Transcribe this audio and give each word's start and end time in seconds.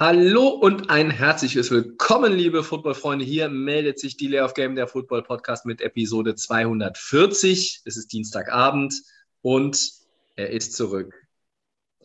Hallo 0.00 0.48
und 0.48 0.88
ein 0.88 1.10
herzliches 1.10 1.70
Willkommen, 1.70 2.32
liebe 2.32 2.64
Footballfreunde. 2.64 3.22
Hier 3.22 3.50
meldet 3.50 3.98
sich 4.00 4.16
die 4.16 4.28
Lay 4.28 4.40
of 4.40 4.54
Game, 4.54 4.74
der 4.74 4.88
Football 4.88 5.22
Podcast 5.22 5.66
mit 5.66 5.82
Episode 5.82 6.34
240. 6.34 7.82
Es 7.84 7.98
ist 7.98 8.10
Dienstagabend 8.10 8.94
und 9.42 9.92
er 10.36 10.48
ist 10.48 10.72
zurück. 10.72 11.14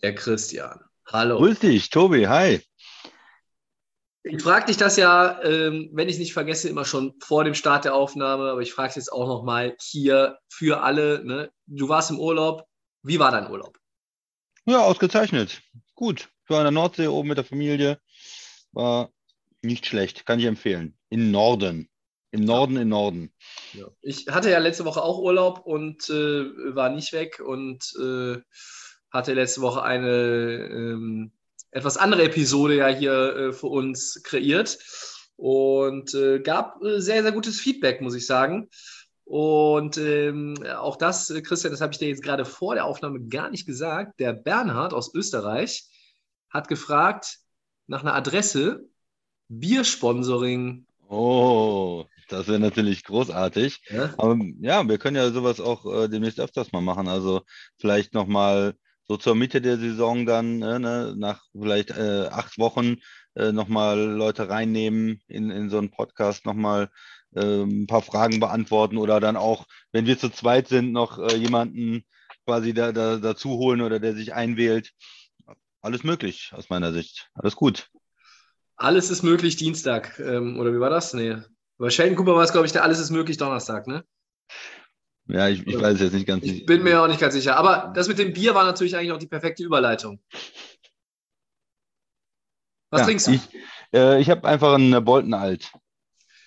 Der 0.03 0.13
Christian. 0.13 0.81
Hallo. 1.05 1.37
Grüß 1.37 1.59
dich, 1.59 1.89
Tobi, 1.89 2.27
hi. 2.27 2.59
Ich 4.23 4.43
frage 4.43 4.65
dich 4.65 4.75
das 4.75 4.97
ja, 4.97 5.41
ähm, 5.43 5.89
wenn 5.93 6.09
ich 6.09 6.15
es 6.15 6.19
nicht 6.19 6.33
vergesse, 6.33 6.67
immer 6.67 6.83
schon 6.83 7.13
vor 7.21 7.45
dem 7.45 7.53
Start 7.53 7.85
der 7.85 7.95
Aufnahme, 7.95 8.49
aber 8.49 8.59
ich 8.59 8.73
frage 8.73 8.89
es 8.89 8.95
jetzt 8.95 9.13
auch 9.13 9.27
nochmal 9.27 9.73
hier 9.79 10.37
für 10.49 10.83
alle. 10.83 11.23
Ne? 11.23 11.49
Du 11.65 11.87
warst 11.87 12.11
im 12.11 12.19
Urlaub. 12.19 12.65
Wie 13.03 13.19
war 13.19 13.31
dein 13.31 13.49
Urlaub? 13.49 13.79
Ja, 14.65 14.79
ausgezeichnet. 14.79 15.61
Gut. 15.93 16.27
War 16.47 16.59
in 16.59 16.65
der 16.65 16.71
Nordsee 16.71 17.07
oben 17.07 17.29
mit 17.29 17.37
der 17.37 17.45
Familie. 17.45 17.99
War 18.71 19.09
nicht 19.61 19.85
schlecht, 19.85 20.25
kann 20.25 20.39
ich 20.39 20.45
empfehlen. 20.45 20.97
Im 21.09 21.31
Norden. 21.31 21.89
Im 22.31 22.41
Norden, 22.41 22.75
im 22.77 22.89
Norden. 22.89 23.33
Ja. 23.73 23.87
Ich 24.01 24.27
hatte 24.27 24.51
ja 24.51 24.59
letzte 24.59 24.83
Woche 24.83 25.01
auch 25.01 25.19
Urlaub 25.19 25.65
und 25.65 26.09
äh, 26.09 26.75
war 26.75 26.89
nicht 26.89 27.13
weg 27.13 27.39
und 27.39 27.93
äh, 27.97 28.41
hatte 29.09 29.33
letzte 29.33 29.61
Woche 29.61 29.83
eine 29.83 30.09
ähm, 30.09 31.31
etwas 31.71 31.95
andere 31.97 32.23
Episode 32.23 32.75
ja 32.75 32.87
hier 32.87 33.35
äh, 33.35 33.53
für 33.53 33.67
uns 33.67 34.21
kreiert 34.23 34.77
und 35.37 36.13
äh, 36.13 36.39
gab 36.39 36.83
äh, 36.83 36.99
sehr, 36.99 37.23
sehr 37.23 37.31
gutes 37.31 37.59
Feedback, 37.59 38.01
muss 38.01 38.15
ich 38.15 38.25
sagen. 38.25 38.69
Und 39.23 39.97
ähm, 39.97 40.55
auch 40.77 40.97
das, 40.97 41.29
äh, 41.29 41.41
Christian, 41.41 41.71
das 41.71 41.81
habe 41.81 41.93
ich 41.93 41.99
dir 41.99 42.09
jetzt 42.09 42.23
gerade 42.23 42.45
vor 42.45 42.75
der 42.75 42.85
Aufnahme 42.85 43.25
gar 43.27 43.49
nicht 43.49 43.65
gesagt. 43.65 44.19
Der 44.19 44.33
Bernhard 44.33 44.93
aus 44.93 45.13
Österreich 45.15 45.87
hat 46.49 46.67
gefragt 46.67 47.39
nach 47.87 48.01
einer 48.01 48.15
Adresse 48.15 48.87
Biersponsoring. 49.47 50.85
Oh, 51.07 52.05
das 52.29 52.47
wäre 52.47 52.59
natürlich 52.59 53.03
großartig. 53.03 53.81
Ja? 53.89 54.13
Aber 54.17 54.37
ja, 54.59 54.87
wir 54.87 54.97
können 54.97 55.17
ja 55.17 55.29
sowas 55.31 55.59
auch 55.59 55.85
äh, 55.85 56.07
demnächst 56.07 56.39
öfters 56.39 56.71
mal 56.71 56.81
machen. 56.81 57.07
Also 57.07 57.41
vielleicht 57.77 58.13
nochmal 58.13 58.75
so 59.07 59.17
zur 59.17 59.35
Mitte 59.35 59.61
der 59.61 59.77
Saison 59.77 60.25
dann, 60.25 60.61
äh, 60.61 60.79
ne, 60.79 61.13
nach 61.15 61.43
vielleicht 61.51 61.91
äh, 61.91 62.27
acht 62.31 62.57
Wochen 62.57 62.97
äh, 63.35 63.51
nochmal 63.51 63.99
Leute 63.99 64.49
reinnehmen 64.49 65.21
in, 65.27 65.51
in 65.51 65.69
so 65.69 65.77
einen 65.77 65.91
Podcast, 65.91 66.45
nochmal 66.45 66.89
äh, 67.35 67.63
ein 67.63 67.85
paar 67.87 68.01
Fragen 68.01 68.39
beantworten 68.39 68.97
oder 68.97 69.19
dann 69.19 69.37
auch, 69.37 69.65
wenn 69.91 70.07
wir 70.07 70.17
zu 70.17 70.29
zweit 70.29 70.67
sind, 70.67 70.91
noch 70.91 71.19
äh, 71.19 71.35
jemanden 71.35 72.03
quasi 72.45 72.73
da, 72.73 72.91
da, 72.91 73.17
dazu 73.17 73.51
holen 73.51 73.81
oder 73.81 73.99
der 73.99 74.15
sich 74.15 74.33
einwählt. 74.33 74.91
Alles 75.85 76.03
möglich 76.03 76.51
aus 76.55 76.69
meiner 76.71 76.91
Sicht. 76.91 77.29
Alles 77.35 77.55
gut. 77.55 77.91
Alles 78.75 79.11
ist 79.11 79.21
möglich 79.21 79.55
Dienstag. 79.55 80.17
Ähm, 80.17 80.59
oder 80.59 80.73
wie 80.73 80.79
war 80.79 80.89
das? 80.89 81.13
Nee. 81.13 81.37
Bei 81.77 81.91
Sheldon 81.91 82.15
Cooper 82.15 82.33
war 82.33 82.43
es, 82.43 82.51
glaube 82.51 82.65
ich, 82.65 82.71
der 82.71 82.81
Alles 82.81 82.97
ist 82.97 83.11
möglich 83.11 83.37
Donnerstag, 83.37 83.85
ne? 83.85 84.03
Ja, 85.27 85.47
ich, 85.47 85.65
ich 85.67 85.79
weiß 85.79 85.93
es 85.93 86.01
jetzt 86.01 86.13
nicht 86.13 86.25
ganz. 86.25 86.43
Ich 86.43 86.65
bin 86.65 86.81
mir 86.81 87.03
auch 87.03 87.07
nicht 87.07 87.19
ganz 87.19 87.35
sicher. 87.35 87.57
Aber 87.57 87.91
das 87.93 88.07
mit 88.07 88.17
dem 88.17 88.33
Bier 88.33 88.55
war 88.55 88.63
natürlich 88.63 88.95
eigentlich 88.95 89.11
auch 89.11 89.19
die 89.19 89.27
perfekte 89.27 89.63
Überleitung. 89.63 90.19
Was 92.89 93.01
ja, 93.01 93.05
trinkst 93.05 93.27
du? 93.27 93.31
Ich, 93.33 93.41
äh, 93.93 94.19
ich 94.19 94.31
habe 94.31 94.47
einfach 94.47 94.73
einen 94.73 95.05
Bolton 95.05 95.35
Alt. 95.35 95.71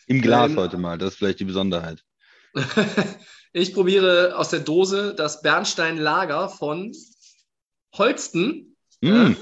Im 0.09 0.21
Glas 0.21 0.51
Ähm, 0.51 0.57
heute 0.57 0.79
mal. 0.79 0.99
Das 0.99 1.13
ist 1.13 1.19
vielleicht 1.19 1.39
die 1.39 1.45
Besonderheit. 1.45 2.05
ich 3.53 3.73
probiere 3.73 4.37
aus 4.37 4.49
der 4.49 4.61
Dose 4.61 5.15
das 5.15 5.43
Bernstein 5.43 5.97
Lager 5.97 6.49
von 6.49 6.93
Holsten. 7.95 8.75
Mm, 9.01 9.35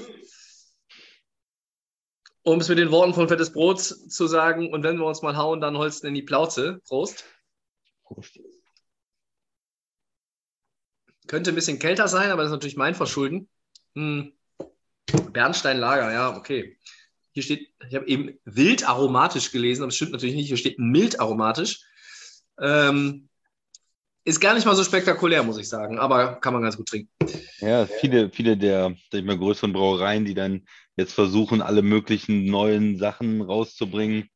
Um 2.43 2.61
es 2.61 2.69
mit 2.69 2.77
den 2.77 2.91
Worten 2.91 3.13
von 3.13 3.27
Fettes 3.27 3.51
Brot 3.51 3.81
zu 3.81 4.27
sagen, 4.27 4.71
und 4.71 4.83
wenn 4.83 4.97
wir 4.97 5.05
uns 5.05 5.21
mal 5.21 5.35
hauen, 5.35 5.59
dann 5.59 5.77
Holsten 5.77 6.07
in 6.07 6.13
die 6.13 6.21
Plauze. 6.21 6.79
Prost. 6.87 7.25
Prost. 8.03 8.39
Könnte 11.27 11.51
ein 11.51 11.55
bisschen 11.55 11.77
kälter 11.77 12.07
sein, 12.07 12.31
aber 12.31 12.43
das 12.43 12.51
ist 12.51 12.55
natürlich 12.55 12.77
mein 12.77 12.95
Verschulden. 12.95 13.49
Hm. 13.95 14.31
Bernstein 15.33 15.77
Lager, 15.77 16.13
ja, 16.13 16.37
okay. 16.37 16.77
Hier 17.33 17.43
steht, 17.43 17.67
ich 17.89 17.95
habe 17.95 18.07
eben 18.07 18.39
wild 18.45 18.87
aromatisch 18.87 19.51
gelesen, 19.51 19.83
aber 19.83 19.89
es 19.89 19.97
stimmt 19.97 20.13
natürlich 20.13 20.35
nicht. 20.35 20.47
Hier 20.47 20.57
steht 20.57 20.79
mild 20.79 21.19
aromatisch. 21.19 21.81
Ähm, 22.61 23.27
ist 24.27 24.41
gar 24.41 24.53
nicht 24.53 24.65
mal 24.65 24.75
so 24.75 24.83
spektakulär, 24.83 25.41
muss 25.41 25.57
ich 25.57 25.69
sagen, 25.69 25.99
aber 25.99 26.35
kann 26.41 26.51
man 26.51 26.61
ganz 26.61 26.75
gut 26.75 26.89
trinken. 26.89 27.09
Ja, 27.59 27.85
viele, 27.85 28.29
viele 28.29 28.57
der 28.57 28.93
ich 29.13 29.23
mal, 29.23 29.37
größeren 29.37 29.71
Brauereien, 29.71 30.25
die 30.25 30.33
dann 30.33 30.67
jetzt 30.97 31.13
versuchen, 31.13 31.61
alle 31.61 31.81
möglichen 31.81 32.45
neuen 32.45 32.97
Sachen 32.97 33.41
rauszubringen. 33.41 34.29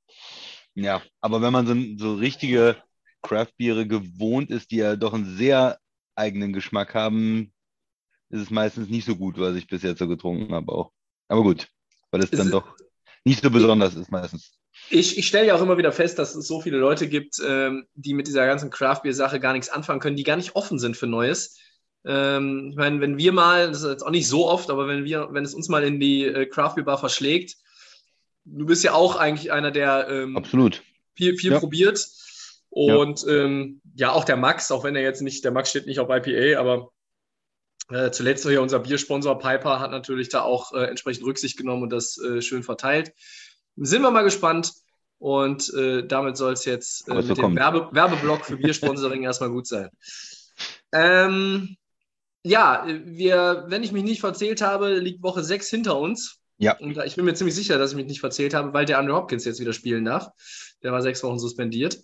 Ja, 0.76 1.02
aber 1.20 1.42
wenn 1.42 1.52
man 1.52 1.68
so, 1.68 1.76
so 1.98 2.16
richtige 2.16 2.78
Craft-Biere 3.22 3.86
gewohnt 3.86 4.50
ist, 4.50 4.72
die 4.72 4.78
ja 4.78 4.96
doch 4.96 5.14
einen 5.14 5.36
sehr 5.36 5.78
eigenen 6.16 6.54
Geschmack 6.54 6.96
haben, 6.96 7.52
ist 8.30 8.44
es 8.44 8.50
meistens 8.50 8.88
nicht 8.88 9.04
so 9.04 9.18
gut, 9.18 9.38
was 9.38 9.58
ich 9.58 9.68
bis 9.68 9.84
jetzt 9.84 10.00
so 10.00 10.08
getrunken 10.08 10.54
habe 10.54 10.72
auch. 10.72 10.94
Aber 11.28 11.44
gut, 11.44 11.68
weil 12.12 12.22
es 12.24 12.32
Es 12.32 12.40
dann 12.40 12.50
doch 12.50 12.78
nicht 13.26 13.44
so 13.44 13.52
besonders 13.52 13.96
ist 13.96 14.10
meistens. 14.10 14.58
Ich, 14.90 15.18
ich 15.18 15.28
stelle 15.28 15.48
ja 15.48 15.56
auch 15.56 15.62
immer 15.62 15.78
wieder 15.78 15.92
fest, 15.92 16.20
dass 16.20 16.36
es 16.36 16.48
so 16.48 16.62
viele 16.62 16.78
Leute 16.78 17.08
gibt, 17.08 17.42
ähm, 17.46 17.88
die 17.96 18.14
mit 18.14 18.28
dieser 18.28 18.46
ganzen 18.46 18.70
Craft-Bier-Sache 18.70 19.40
gar 19.40 19.54
nichts 19.54 19.70
anfangen 19.70 20.00
können, 20.00 20.18
die 20.18 20.24
gar 20.24 20.36
nicht 20.36 20.56
offen 20.56 20.80
sind 20.80 20.98
für 20.98 21.08
Neues. 21.08 21.58
Ähm, 22.04 22.70
ich 22.72 22.76
meine, 22.76 23.00
wenn 23.00 23.18
wir 23.18 23.32
mal, 23.32 23.68
das 23.68 23.84
ist 23.84 23.90
jetzt 23.90 24.04
auch 24.04 24.12
nicht 24.12 24.28
so 24.28 24.48
oft, 24.50 24.70
aber 24.70 24.88
wenn 24.88 25.06
wir, 25.06 25.30
wenn 25.32 25.46
es 25.46 25.54
uns 25.54 25.70
mal 25.70 25.84
in 25.84 26.00
die 26.00 26.26
äh, 26.26 26.46
Craft-Bier-Bar 26.46 26.98
verschlägt, 26.98 27.58
du 28.46 28.66
bist 28.66 28.84
ja 28.84 28.94
auch 28.94 29.16
eigentlich 29.16 29.52
einer, 29.52 29.72
der 29.72 30.08
ähm, 30.10 30.36
Absolut. 30.36 30.82
viel, 31.16 31.38
viel 31.38 31.52
Ja. 31.52 31.60
probiert. 31.60 32.06
Und 32.70 33.24
ja. 33.24 33.34
Ähm, 33.34 33.82
ja, 33.96 34.12
auch 34.14 34.24
der 34.24 34.38
Max, 34.38 34.72
auch 34.72 34.84
wenn 34.84 34.96
er 34.96 35.02
jetzt 35.02 35.22
nicht, 35.22 35.44
der 35.44 35.52
Max 35.52 35.70
steht 35.70 35.88
nicht 35.88 36.00
auf 36.00 36.10
IPA, 36.10 36.60
aber 36.60 36.92
äh, 37.90 38.12
zuletzt 38.12 38.48
hier 38.48 38.62
unser 38.62 38.80
Biersponsor 38.80 39.38
Piper 39.38 39.80
hat 39.80 39.92
natürlich 39.92 40.30
da 40.30 40.42
auch 40.42 40.72
äh, 40.74 40.86
entsprechend 40.86 41.26
Rücksicht 41.26 41.58
genommen 41.58 41.84
und 41.84 41.92
das 41.92 42.18
äh, 42.18 42.42
schön 42.42 42.64
verteilt. 42.64 43.12
Sind 43.76 44.02
wir 44.02 44.12
mal 44.12 44.24
gespannt. 44.24 44.74
Und 45.18 45.72
äh, 45.76 46.06
damit 46.08 46.36
soll 46.36 46.54
es 46.54 46.66
jetzt 46.66 47.08
äh, 47.08 47.14
mit 47.14 47.38
dem. 47.38 47.56
Werbe 47.56 47.90
Werbeblock 47.92 48.44
für 48.44 48.58
Biersponsoring 48.58 49.22
erstmal 49.24 49.52
gut 49.52 49.68
sein. 49.68 49.90
Ähm, 50.92 51.78
ja, 52.44 52.86
wir, 52.88 53.66
wenn 53.68 53.84
ich 53.84 53.92
mich 53.92 54.04
nicht 54.04 54.20
verzählt 54.20 54.62
habe, 54.62 54.96
liegt 54.96 55.22
Woche 55.22 55.44
6 55.44 55.70
hinter 55.70 56.00
uns. 56.00 56.40
Ja. 56.58 56.78
Und 56.78 56.98
ich 56.98 57.16
bin 57.16 57.26
mir 57.26 57.36
ziemlich 57.36 57.56
sicher, 57.56 57.78
dass 57.78 57.92
ich 57.92 57.98
mich 57.98 58.08
nicht 58.08 58.20
verzählt 58.20 58.54
habe, 58.56 58.74
weil 58.74 58.86
der 58.86 58.98
Andrew 58.98 59.16
Hopkins 59.16 59.46
jetzt 59.46 59.60
wieder 59.60 59.74
spielen 59.74 60.06
darf. 60.06 60.28
Der 60.84 60.92
war 60.92 61.02
sechs 61.04 61.24
Wochen 61.24 61.40
suspendiert. 61.40 62.00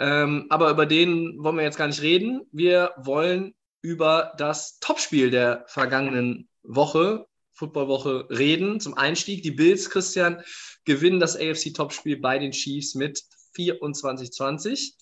Ähm, 0.00 0.46
aber 0.48 0.70
über 0.70 0.86
den 0.86 1.36
wollen 1.38 1.56
wir 1.56 1.64
jetzt 1.64 1.78
gar 1.78 1.86
nicht 1.86 2.02
reden. 2.02 2.42
Wir 2.52 2.92
wollen 2.96 3.54
über 3.82 4.32
das 4.38 4.78
Topspiel 4.80 5.30
der 5.30 5.64
vergangenen 5.66 6.48
Woche, 6.62 7.26
Footballwoche, 7.60 8.26
reden. 8.30 8.80
Zum 8.80 8.94
Einstieg, 8.94 9.42
die 9.42 9.50
Bills, 9.50 9.90
Christian, 9.90 10.42
gewinnen 10.86 11.20
das 11.20 11.36
AFC-Topspiel 11.36 12.18
bei 12.18 12.38
den 12.38 12.52
Chiefs 12.52 12.94
mit 12.94 13.22
24-20. 13.54 14.94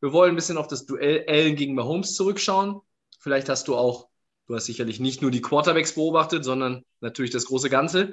Wir 0.00 0.12
wollen 0.12 0.32
ein 0.32 0.36
bisschen 0.36 0.58
auf 0.58 0.68
das 0.68 0.84
Duell 0.84 1.24
Allen 1.26 1.56
gegen 1.56 1.74
Mahomes 1.74 2.14
zurückschauen. 2.14 2.80
Vielleicht 3.18 3.48
hast 3.48 3.66
du 3.66 3.76
auch, 3.76 4.08
du 4.46 4.54
hast 4.54 4.66
sicherlich 4.66 5.00
nicht 5.00 5.22
nur 5.22 5.30
die 5.30 5.40
Quarterbacks 5.40 5.94
beobachtet, 5.94 6.44
sondern 6.44 6.84
natürlich 7.00 7.30
das 7.30 7.46
große 7.46 7.70
Ganze. 7.70 8.12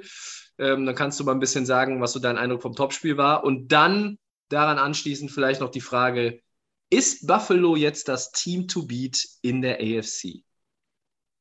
Ähm, 0.56 0.86
dann 0.86 0.94
kannst 0.94 1.20
du 1.20 1.24
mal 1.24 1.32
ein 1.32 1.40
bisschen 1.40 1.66
sagen, 1.66 2.00
was 2.00 2.12
so 2.12 2.20
dein 2.20 2.38
Eindruck 2.38 2.62
vom 2.62 2.74
Topspiel 2.74 3.18
war. 3.18 3.44
Und 3.44 3.68
dann 3.68 4.18
daran 4.48 4.78
anschließend 4.78 5.30
vielleicht 5.30 5.60
noch 5.60 5.70
die 5.70 5.82
Frage, 5.82 6.40
ist 6.88 7.26
Buffalo 7.26 7.76
jetzt 7.76 8.08
das 8.08 8.32
Team 8.32 8.66
to 8.66 8.86
beat 8.86 9.28
in 9.42 9.60
der 9.60 9.78
AFC? 9.78 10.42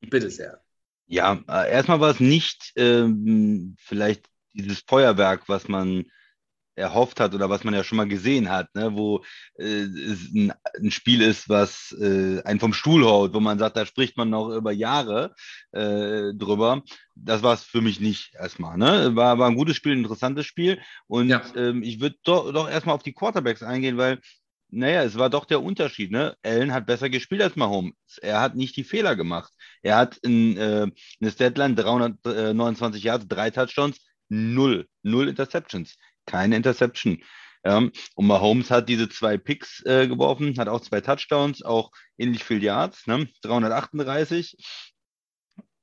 Bitte 0.01 0.29
sehr. 0.29 0.61
Ja, 1.11 1.39
äh, 1.47 1.71
erstmal 1.71 1.99
war 1.99 2.11
es 2.11 2.19
nicht 2.19 2.71
ähm, 2.75 3.75
vielleicht 3.79 4.27
dieses 4.53 4.83
Feuerwerk, 4.87 5.49
was 5.49 5.67
man 5.67 6.05
erhofft 6.75 7.19
hat 7.19 7.33
oder 7.33 7.49
was 7.49 7.63
man 7.63 7.73
ja 7.73 7.83
schon 7.83 7.97
mal 7.97 8.07
gesehen 8.07 8.49
hat, 8.49 8.73
ne? 8.75 8.95
wo 8.95 9.23
äh, 9.57 9.65
es 9.65 10.31
ein, 10.33 10.53
ein, 10.79 10.91
Spiel 10.91 11.21
ist, 11.23 11.49
was 11.49 11.91
äh, 11.99 12.41
einen 12.43 12.59
vom 12.59 12.73
Stuhl 12.73 13.05
haut, 13.05 13.33
wo 13.33 13.39
man 13.39 13.57
sagt, 13.57 13.75
da 13.75 13.87
spricht 13.87 14.17
man 14.17 14.29
noch 14.29 14.49
über 14.49 14.71
Jahre 14.71 15.33
äh, 15.71 16.31
drüber. 16.33 16.83
Das 17.15 17.41
war 17.41 17.55
es 17.55 17.63
für 17.63 17.81
mich 17.81 17.99
nicht 17.99 18.35
erstmal. 18.35 18.77
Ne? 18.77 19.15
War, 19.15 19.39
war 19.39 19.49
ein 19.49 19.55
gutes 19.55 19.75
Spiel, 19.75 19.93
ein 19.93 20.03
interessantes 20.03 20.45
Spiel. 20.45 20.79
Und 21.07 21.29
Ja. 21.29 21.41
ähm, 21.55 21.81
ich 21.81 21.99
würde 21.99 22.17
doch, 22.23 22.53
doch 22.53 22.69
erstmal 22.69 22.95
auf 22.95 23.03
die 23.03 23.13
Quarterbacks 23.13 23.63
eingehen, 23.63 23.97
weil 23.97 24.19
naja, 24.71 25.03
es 25.03 25.17
war 25.17 25.29
doch 25.29 25.45
der 25.45 25.61
Unterschied. 25.63 26.11
Ne? 26.11 26.35
Allen 26.43 26.73
hat 26.73 26.85
besser 26.85 27.09
gespielt 27.09 27.41
als 27.41 27.55
Mahomes. 27.55 27.93
Er 28.21 28.41
hat 28.41 28.55
nicht 28.55 28.75
die 28.77 28.83
Fehler 28.83 29.15
gemacht. 29.15 29.51
Er 29.81 29.97
hat 29.97 30.17
in, 30.17 30.57
äh, 30.57 30.87
eine 31.21 31.31
Statline 31.31 31.75
329 31.75 33.03
Yards, 33.03 33.27
drei 33.27 33.49
Touchdowns, 33.49 33.97
null, 34.29 34.87
null 35.03 35.27
Interceptions, 35.27 35.95
keine 36.25 36.55
Interception. 36.55 37.23
Ja, 37.65 37.77
und 37.77 38.27
Mahomes 38.27 38.71
hat 38.71 38.87
diese 38.87 39.09
zwei 39.09 39.37
Picks 39.37 39.83
äh, 39.85 40.07
geworfen, 40.07 40.57
hat 40.57 40.69
auch 40.69 40.79
zwei 40.79 41.01
Touchdowns, 41.01 41.61
auch 41.61 41.91
ähnlich 42.17 42.43
viel 42.45 42.63
Yards, 42.63 43.05
ne? 43.05 43.27
338. 43.41 44.55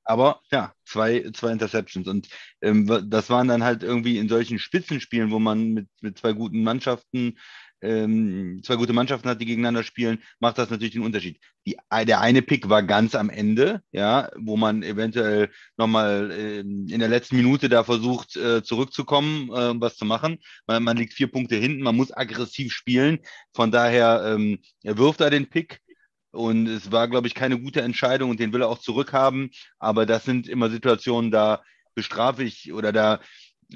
Aber 0.03 0.39
ja, 0.51 0.73
zwei, 0.85 1.29
zwei 1.33 1.51
Interceptions. 1.51 2.07
Und 2.07 2.29
ähm, 2.61 2.87
das 3.09 3.29
waren 3.29 3.49
dann 3.49 3.63
halt 3.63 3.83
irgendwie 3.83 4.17
in 4.17 4.29
solchen 4.29 4.57
Spitzenspielen, 4.57 5.31
wo 5.31 5.39
man 5.39 5.73
mit, 5.73 5.89
mit 6.01 6.17
zwei 6.17 6.31
guten 6.31 6.63
Mannschaften, 6.63 7.37
ähm, 7.81 8.61
zwei 8.63 8.75
gute 8.75 8.93
Mannschaften 8.93 9.29
hat, 9.29 9.41
die 9.41 9.45
gegeneinander 9.45 9.83
spielen, 9.83 10.19
macht 10.39 10.57
das 10.57 10.69
natürlich 10.69 10.93
den 10.93 11.03
Unterschied. 11.03 11.39
Die, 11.65 11.77
der 12.05 12.21
eine 12.21 12.41
Pick 12.41 12.69
war 12.69 12.83
ganz 12.83 13.15
am 13.15 13.29
Ende, 13.29 13.81
ja, 13.91 14.29
wo 14.37 14.57
man 14.57 14.83
eventuell 14.83 15.49
nochmal 15.77 16.31
äh, 16.31 16.59
in 16.59 16.99
der 16.99 17.09
letzten 17.09 17.35
Minute 17.37 17.69
da 17.69 17.83
versucht, 17.83 18.35
äh, 18.35 18.63
zurückzukommen, 18.63 19.49
äh, 19.49 19.79
was 19.79 19.97
zu 19.97 20.05
machen. 20.05 20.39
Man, 20.65 20.83
man 20.83 20.97
liegt 20.97 21.13
vier 21.13 21.27
Punkte 21.27 21.55
hinten, 21.55 21.83
man 21.83 21.95
muss 21.95 22.15
aggressiv 22.15 22.73
spielen. 22.73 23.19
Von 23.53 23.71
daher, 23.71 24.23
ähm, 24.25 24.59
er 24.83 24.97
wirft 24.97 25.21
da 25.21 25.29
den 25.29 25.49
Pick 25.49 25.81
und 26.31 26.67
es 26.67 26.91
war, 26.91 27.07
glaube 27.07 27.27
ich, 27.27 27.35
keine 27.35 27.59
gute 27.59 27.81
Entscheidung 27.81 28.29
und 28.29 28.39
den 28.39 28.53
will 28.53 28.61
er 28.61 28.69
auch 28.69 28.79
zurückhaben. 28.79 29.51
Aber 29.79 30.05
das 30.05 30.23
sind 30.25 30.47
immer 30.47 30.69
Situationen, 30.69 31.31
da 31.31 31.63
bestrafe 31.95 32.43
ich 32.43 32.71
oder 32.73 32.93
da 32.93 33.19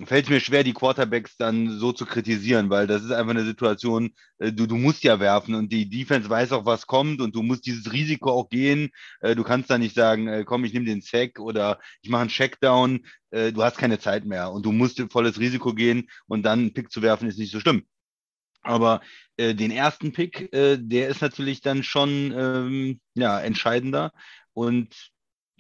fällt 0.06 0.26
es 0.26 0.30
mir 0.30 0.40
schwer, 0.40 0.64
die 0.64 0.74
Quarterbacks 0.74 1.36
dann 1.38 1.78
so 1.78 1.92
zu 1.92 2.06
kritisieren, 2.06 2.70
weil 2.70 2.88
das 2.88 3.04
ist 3.04 3.12
einfach 3.12 3.32
eine 3.32 3.44
Situation, 3.44 4.12
äh, 4.40 4.52
du, 4.52 4.66
du 4.66 4.78
musst 4.78 5.04
ja 5.04 5.20
werfen 5.20 5.54
und 5.54 5.72
die 5.72 5.90
Defense 5.90 6.30
weiß 6.30 6.54
auch, 6.54 6.66
was 6.66 6.88
kommt 6.88 7.22
und 7.22 7.36
du 7.36 7.44
musst 7.44 7.66
dieses 7.66 7.92
Risiko 7.92 8.32
auch 8.32 8.50
gehen. 8.50 8.90
Äh, 9.20 9.36
du 9.36 9.44
kannst 9.44 9.70
da 9.70 9.78
nicht 9.78 9.96
sagen, 9.96 10.28
äh, 10.28 10.44
komm, 10.46 10.64
ich 10.64 10.74
nehme 10.74 10.86
den 10.86 11.02
Sack 11.02 11.40
oder 11.40 11.80
ich 12.02 12.10
mache 12.10 12.22
einen 12.22 12.30
Checkdown. 12.30 13.06
Du 13.34 13.64
hast 13.64 13.78
keine 13.78 13.98
Zeit 13.98 14.26
mehr 14.26 14.52
und 14.52 14.66
du 14.66 14.74
musst 14.74 15.02
volles 15.10 15.40
Risiko 15.40 15.74
gehen 15.74 16.10
und 16.28 16.44
dann 16.44 16.60
einen 16.60 16.74
Pick 16.74 16.92
zu 16.92 17.02
werfen 17.02 17.30
ist 17.30 17.40
nicht 17.40 17.54
so 17.54 17.62
schlimm. 17.62 17.86
Aber 18.62 19.02
äh, 19.38 19.56
den 19.56 19.72
ersten 19.72 20.12
Pick, 20.12 20.54
äh, 20.54 20.78
der 20.78 21.10
ist 21.10 21.22
natürlich 21.22 21.62
dann 21.62 21.84
schon 21.84 22.34
ähm, 22.36 23.00
ja, 23.16 23.40
entscheidender. 23.40 24.12
Und 24.54 25.12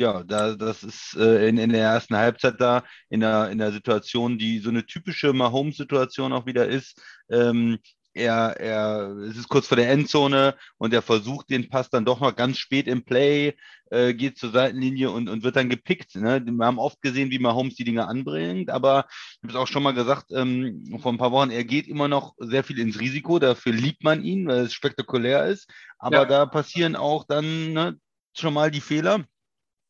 ja, 0.02 0.24
da, 0.24 0.56
das 0.56 0.84
ist 0.84 1.16
äh, 1.16 1.48
in, 1.48 1.58
in 1.58 1.70
der 1.70 1.84
ersten 1.84 2.18
Halbzeit 2.18 2.60
da 2.60 2.84
in 3.10 3.20
der, 3.20 3.50
in 3.52 3.60
der 3.60 3.72
Situation, 3.72 4.38
die 4.40 4.60
so 4.60 4.70
eine 4.70 4.86
typische 4.86 5.32
Mahomes-Situation 5.32 6.34
auch 6.34 6.48
wieder 6.48 6.68
ist. 6.68 7.00
Ähm, 7.30 7.78
er, 8.14 8.60
er, 8.60 9.16
es 9.30 9.38
ist 9.38 9.48
kurz 9.48 9.68
vor 9.68 9.78
der 9.78 9.90
Endzone 9.90 10.56
und 10.78 10.94
er 10.94 11.02
versucht 11.02 11.50
den 11.50 11.70
Pass 11.70 11.90
dann 11.90 12.04
doch 12.04 12.20
noch 12.20 12.36
ganz 12.36 12.58
spät 12.58 12.88
im 12.88 13.06
Play, 13.06 13.56
äh, 13.92 14.14
geht 14.14 14.38
zur 14.38 14.52
Seitenlinie 14.52 15.12
und, 15.12 15.30
und 15.30 15.44
wird 15.44 15.56
dann 15.56 15.70
gepickt. 15.70 16.16
Ne? 16.16 16.44
Wir 16.44 16.66
haben 16.66 16.80
oft 16.80 17.02
gesehen, 17.02 17.30
wie 17.30 17.40
Mahomes 17.40 17.76
die 17.76 17.86
Dinge 17.86 18.08
anbringt, 18.08 18.70
aber 18.70 19.06
ich 19.08 19.44
habe 19.44 19.54
es 19.54 19.56
auch 19.56 19.68
schon 19.68 19.84
mal 19.84 19.94
gesagt, 19.94 20.32
ähm, 20.32 20.98
vor 21.00 21.14
ein 21.14 21.20
paar 21.20 21.32
Wochen, 21.32 21.52
er 21.52 21.64
geht 21.64 21.88
immer 21.88 22.08
noch 22.08 22.34
sehr 22.40 22.64
viel 22.64 22.80
ins 22.80 23.00
Risiko, 23.00 23.40
dafür 23.40 23.72
liebt 23.72 24.04
man 24.04 24.24
ihn, 24.24 24.48
weil 24.48 24.66
es 24.66 24.74
spektakulär 24.74 25.46
ist, 25.46 25.70
aber 26.00 26.24
ja. 26.24 26.26
da 26.26 26.46
passieren 26.48 26.96
auch 26.96 27.24
dann 27.26 27.74
ne, 27.74 27.98
schon 28.36 28.54
mal 28.54 28.72
die 28.72 28.82
Fehler. 28.82 29.24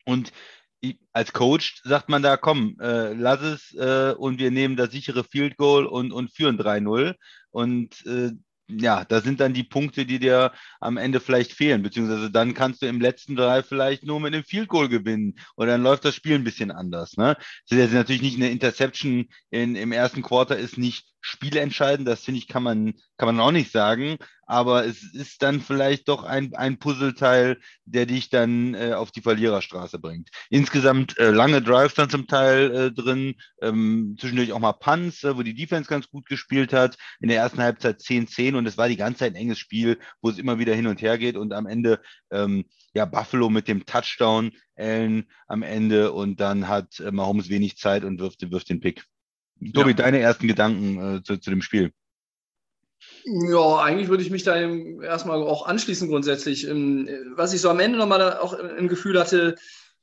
Und 0.06 0.32
als 1.14 1.34
Coach 1.34 1.82
sagt 1.84 2.10
man 2.10 2.24
da, 2.24 2.38
komm, 2.38 2.78
äh, 2.82 3.14
lass 3.14 3.42
es 3.42 3.74
äh, 3.76 4.14
und 4.18 4.40
wir 4.40 4.52
nehmen 4.52 4.76
das 4.76 4.92
sichere 4.92 5.24
Field 5.24 5.58
Goal 5.58 5.86
und, 5.86 6.12
und 6.12 6.34
führen 6.34 6.60
3-0. 6.60 7.16
Und 7.52 8.06
äh, 8.06 8.32
ja, 8.80 9.06
da 9.06 9.22
sind 9.22 9.40
dann 9.40 9.54
die 9.54 9.64
Punkte, 9.64 10.06
die 10.06 10.20
dir 10.20 10.54
am 10.80 10.98
Ende 10.98 11.20
vielleicht 11.20 11.54
fehlen, 11.54 11.84
beziehungsweise 11.84 12.32
dann 12.32 12.54
kannst 12.54 12.82
du 12.82 12.88
im 12.88 13.02
letzten 13.02 13.36
Drive 13.36 13.68
vielleicht 13.68 14.04
nur 14.04 14.20
mit 14.20 14.34
einem 14.34 14.44
Field 14.44 14.70
Goal 14.70 14.88
gewinnen 14.90 15.36
oder 15.56 15.74
dann 15.74 15.84
läuft 15.84 16.06
das 16.06 16.16
Spiel 16.16 16.36
ein 16.36 16.44
bisschen 16.44 16.72
anders. 16.72 17.18
Ne? 17.18 17.36
Das 17.70 17.80
ist 17.80 17.94
natürlich 17.94 18.22
nicht 18.22 18.38
eine 18.38 18.50
Interception 18.50 19.28
in, 19.50 19.76
im 19.76 19.92
ersten 19.92 20.22
Quarter 20.22 20.58
ist 20.58 20.78
nicht 20.78 21.06
spielentscheidend, 21.22 22.08
das 22.08 22.24
finde 22.24 22.40
ich, 22.40 22.48
kann 22.48 22.64
man, 22.64 22.94
kann 23.18 23.28
man 23.28 23.40
auch 23.40 23.52
nicht 23.52 23.72
sagen, 23.72 24.18
aber 24.46 24.86
es 24.86 25.02
ist 25.14 25.42
dann 25.44 25.62
vielleicht 25.62 26.10
doch 26.10 26.24
ein, 26.24 26.54
ein 26.56 26.78
Puzzleteil, 26.78 27.58
der 27.86 28.06
dich 28.06 28.30
dann 28.30 28.74
äh, 28.74 28.94
auf 28.94 29.12
die 29.12 29.22
Verliererstraße 29.22 30.00
bringt. 30.00 30.30
Insgesamt 30.50 31.18
äh, 31.20 31.30
lange 31.30 31.62
Drives 31.62 31.94
dann 31.94 32.10
zum 32.10 32.28
Teil 32.28 32.76
äh, 32.76 32.92
drin, 32.92 33.36
ähm, 33.62 34.18
zwischendurch 34.20 34.52
auch 34.52 34.60
mal 34.60 34.74
Punts, 34.74 35.24
äh, 35.24 35.38
wo 35.38 35.44
die 35.44 35.54
Defense 35.54 35.88
ganz 35.88 36.10
gut 36.10 36.26
gespielt 36.26 36.74
hat, 36.74 36.98
in 37.22 37.30
der 37.30 37.38
ersten 37.38 37.62
Halbzeit 37.62 38.02
10-10 38.02 38.58
und 38.58 38.66
es 38.66 38.78
war 38.78 38.90
die 38.90 38.98
ganze 38.98 39.20
Zeit 39.20 39.34
ein 39.34 39.42
enges 39.42 39.60
Spiel, 39.60 40.00
wo 40.22 40.30
es 40.30 40.38
immer 40.38 40.60
wieder 40.60 40.76
hin 40.76 40.88
und 40.88 41.02
her 41.02 41.18
geht 41.18 41.38
und 41.38 41.54
am 41.54 41.68
Ende 41.68 42.02
ähm, 42.32 42.66
ja, 42.94 43.06
Buffalo 43.06 43.50
mit 43.50 43.68
dem 43.68 43.86
Touchdown, 43.86 44.52
Allen 44.76 45.30
am 45.48 45.64
Ende 45.64 46.12
und 46.12 46.40
dann 46.40 46.68
hat 46.68 47.00
äh, 47.00 47.12
Mahomes 47.12 47.50
wenig 47.50 47.78
Zeit 47.78 48.04
und 48.04 48.20
wirft, 48.20 48.50
wirft 48.52 48.70
den 48.70 48.82
Pick. 48.82 49.06
Tobi, 49.74 49.92
ja. 49.92 49.96
deine 49.96 50.20
ersten 50.20 50.48
Gedanken 50.48 51.18
äh, 51.18 51.24
zu, 51.24 51.38
zu 51.38 51.50
dem 51.50 51.62
Spiel? 51.62 51.92
Ja, 53.24 53.78
eigentlich 53.80 54.10
würde 54.10 54.24
ich 54.24 54.32
mich 54.32 54.44
da 54.44 54.56
erstmal 54.56 55.42
auch 55.44 55.66
anschließen 55.66 56.08
grundsätzlich. 56.08 56.68
Ähm, 56.68 57.08
was 57.36 57.54
ich 57.54 57.62
so 57.62 57.70
am 57.70 57.80
Ende 57.80 57.98
nochmal 57.98 58.38
auch 58.38 58.54
im 58.54 58.88
Gefühl 58.88 59.20
hatte, 59.20 59.56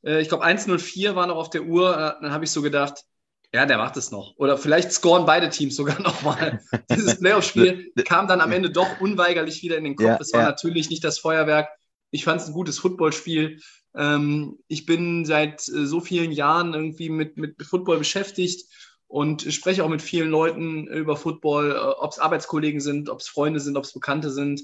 äh, 0.05 0.21
ich 0.21 0.29
glaube 0.29 0.45
1-0-4 0.45 1.15
war 1.15 1.27
noch 1.27 1.37
auf 1.37 1.51
der 1.51 1.65
Uhr, 1.65 1.93
äh, 1.93 2.23
dann 2.23 2.33
habe 2.33 2.45
ich 2.45 2.51
so 2.51 2.63
gedacht, 2.63 3.05
ja, 3.53 3.65
der 3.65 3.79
macht 3.79 3.97
es 3.97 4.11
noch. 4.11 4.35
Oder 4.37 4.59
vielleicht 4.59 4.93
scoren 4.93 5.25
beide 5.27 5.49
Teams 5.49 5.75
sogar 5.75 6.01
nochmal. 6.03 6.61
Dieses 6.91 7.19
Playoff-Spiel 7.19 7.93
kam 8.05 8.29
dann 8.29 8.41
am 8.41 8.53
Ende 8.53 8.71
doch 8.71 9.01
unweigerlich 9.01 9.63
wieder 9.63 9.77
in 9.79 9.85
den 9.85 9.97
Kopf. 9.97 10.07
Ja, 10.07 10.19
es 10.21 10.33
war 10.33 10.43
ja. 10.43 10.49
natürlich 10.49 10.91
nicht 10.91 11.03
das 11.03 11.19
Feuerwerk. 11.19 11.69
Ich 12.11 12.25
fand 12.25 12.41
es 12.41 12.47
ein 12.47 12.53
gutes 12.53 12.79
Footballspiel. 12.79 13.61
Ähm, 13.97 14.59
ich 14.69 14.87
bin 14.87 15.25
seit 15.25 15.61
so 15.61 16.01
vielen 16.01 16.31
Jahren 16.31 16.75
irgendwie 16.75 17.09
mit, 17.09 17.37
mit 17.37 17.63
Football 17.63 17.99
beschäftigt 17.99 18.69
und 19.09 19.43
spreche 19.53 19.83
auch 19.85 19.89
mit 19.89 20.03
vielen 20.03 20.29
Leuten 20.29 20.87
über 20.87 21.17
Football, 21.17 21.73
äh, 21.73 21.79
ob 21.79 22.13
es 22.13 22.19
Arbeitskollegen 22.19 22.81
sind, 22.81 23.09
ob 23.09 23.21
es 23.21 23.29
Freunde 23.29 23.59
sind, 23.59 23.77
ob 23.77 23.85
es 23.85 23.93
Bekannte 23.93 24.31
sind. 24.31 24.63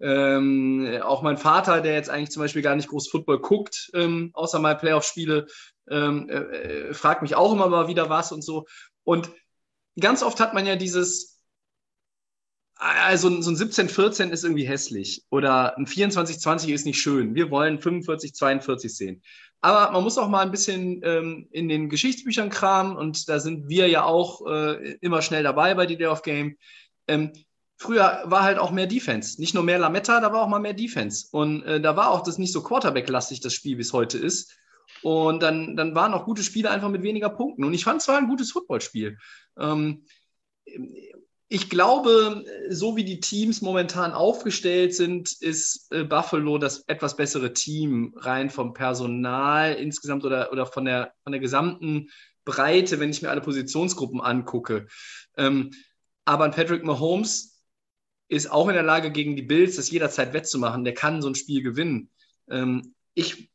Ähm, 0.00 1.00
auch 1.02 1.22
mein 1.22 1.38
Vater, 1.38 1.80
der 1.80 1.94
jetzt 1.94 2.10
eigentlich 2.10 2.32
zum 2.32 2.42
Beispiel 2.42 2.62
gar 2.62 2.74
nicht 2.74 2.88
groß 2.88 3.08
Football 3.08 3.38
guckt, 3.38 3.90
ähm, 3.94 4.30
außer 4.34 4.58
mal 4.58 4.76
Playoff-Spiele, 4.76 5.46
ähm, 5.88 6.28
äh, 6.28 6.34
äh, 6.34 6.94
fragt 6.94 7.22
mich 7.22 7.36
auch 7.36 7.52
immer 7.52 7.68
mal 7.68 7.86
wieder 7.86 8.10
was 8.10 8.32
und 8.32 8.42
so. 8.42 8.66
Und 9.04 9.30
ganz 9.98 10.24
oft 10.24 10.40
hat 10.40 10.52
man 10.52 10.66
ja 10.66 10.74
dieses, 10.74 11.33
also 12.76 13.40
so 13.40 13.50
ein 13.50 13.56
17-14 13.56 14.30
ist 14.30 14.44
irgendwie 14.44 14.66
hässlich 14.66 15.24
oder 15.30 15.76
ein 15.76 15.86
24-20 15.86 16.72
ist 16.72 16.86
nicht 16.86 17.00
schön. 17.00 17.34
Wir 17.34 17.50
wollen 17.50 17.78
45-42 17.78 18.88
sehen. 18.88 19.22
Aber 19.60 19.92
man 19.92 20.02
muss 20.02 20.18
auch 20.18 20.28
mal 20.28 20.42
ein 20.42 20.50
bisschen 20.50 21.00
ähm, 21.04 21.48
in 21.50 21.68
den 21.68 21.88
Geschichtsbüchern 21.88 22.50
kramen 22.50 22.96
und 22.96 23.28
da 23.28 23.38
sind 23.38 23.68
wir 23.68 23.88
ja 23.88 24.04
auch 24.04 24.46
äh, 24.46 24.96
immer 25.00 25.22
schnell 25.22 25.42
dabei 25.42 25.74
bei 25.74 25.86
die 25.86 25.96
Day 25.96 26.08
of 26.08 26.22
Game. 26.22 26.56
Ähm, 27.08 27.32
früher 27.76 28.22
war 28.26 28.42
halt 28.42 28.58
auch 28.58 28.72
mehr 28.72 28.86
Defense. 28.86 29.40
Nicht 29.40 29.54
nur 29.54 29.62
mehr 29.62 29.78
Lametta, 29.78 30.20
da 30.20 30.32
war 30.32 30.42
auch 30.42 30.48
mal 30.48 30.58
mehr 30.58 30.74
Defense. 30.74 31.28
Und 31.30 31.62
äh, 31.62 31.80
da 31.80 31.96
war 31.96 32.10
auch 32.10 32.22
das 32.22 32.38
nicht 32.38 32.52
so 32.52 32.62
Quarterback-lastig, 32.62 33.40
das 33.40 33.54
Spiel, 33.54 33.78
wie 33.78 33.82
es 33.82 33.92
heute 33.92 34.18
ist. 34.18 34.54
Und 35.02 35.42
dann, 35.42 35.76
dann 35.76 35.94
waren 35.94 36.12
auch 36.12 36.24
gute 36.24 36.42
Spiele 36.42 36.70
einfach 36.70 36.90
mit 36.90 37.02
weniger 37.02 37.30
Punkten. 37.30 37.64
Und 37.64 37.72
ich 37.72 37.84
fand 37.84 38.00
es 38.02 38.08
war 38.08 38.18
ein 38.18 38.28
gutes 38.28 38.52
Footballspiel. 38.52 39.16
Ähm, 39.58 40.04
ich 41.54 41.70
glaube, 41.70 42.44
so 42.68 42.96
wie 42.96 43.04
die 43.04 43.20
Teams 43.20 43.62
momentan 43.62 44.10
aufgestellt 44.10 44.92
sind, 44.92 45.30
ist 45.40 45.86
äh, 45.92 46.02
Buffalo 46.02 46.58
das 46.58 46.82
etwas 46.88 47.16
bessere 47.16 47.52
Team 47.52 48.12
rein 48.16 48.50
vom 48.50 48.74
Personal 48.74 49.74
insgesamt 49.74 50.24
oder, 50.24 50.50
oder 50.50 50.66
von, 50.66 50.84
der, 50.84 51.14
von 51.22 51.30
der 51.30 51.40
gesamten 51.40 52.10
Breite, 52.44 52.98
wenn 52.98 53.10
ich 53.10 53.22
mir 53.22 53.30
alle 53.30 53.40
Positionsgruppen 53.40 54.20
angucke. 54.20 54.88
Ähm, 55.36 55.70
aber 56.24 56.48
Patrick 56.48 56.82
Mahomes 56.82 57.62
ist 58.26 58.50
auch 58.50 58.66
in 58.66 58.74
der 58.74 58.82
Lage, 58.82 59.12
gegen 59.12 59.36
die 59.36 59.42
Bills 59.42 59.76
das 59.76 59.92
jederzeit 59.92 60.32
wettzumachen. 60.32 60.82
Der 60.82 60.94
kann 60.94 61.22
so 61.22 61.28
ein 61.28 61.36
Spiel 61.36 61.62
gewinnen. 61.62 62.10
Ähm, 62.50 62.96
ich 63.14 63.48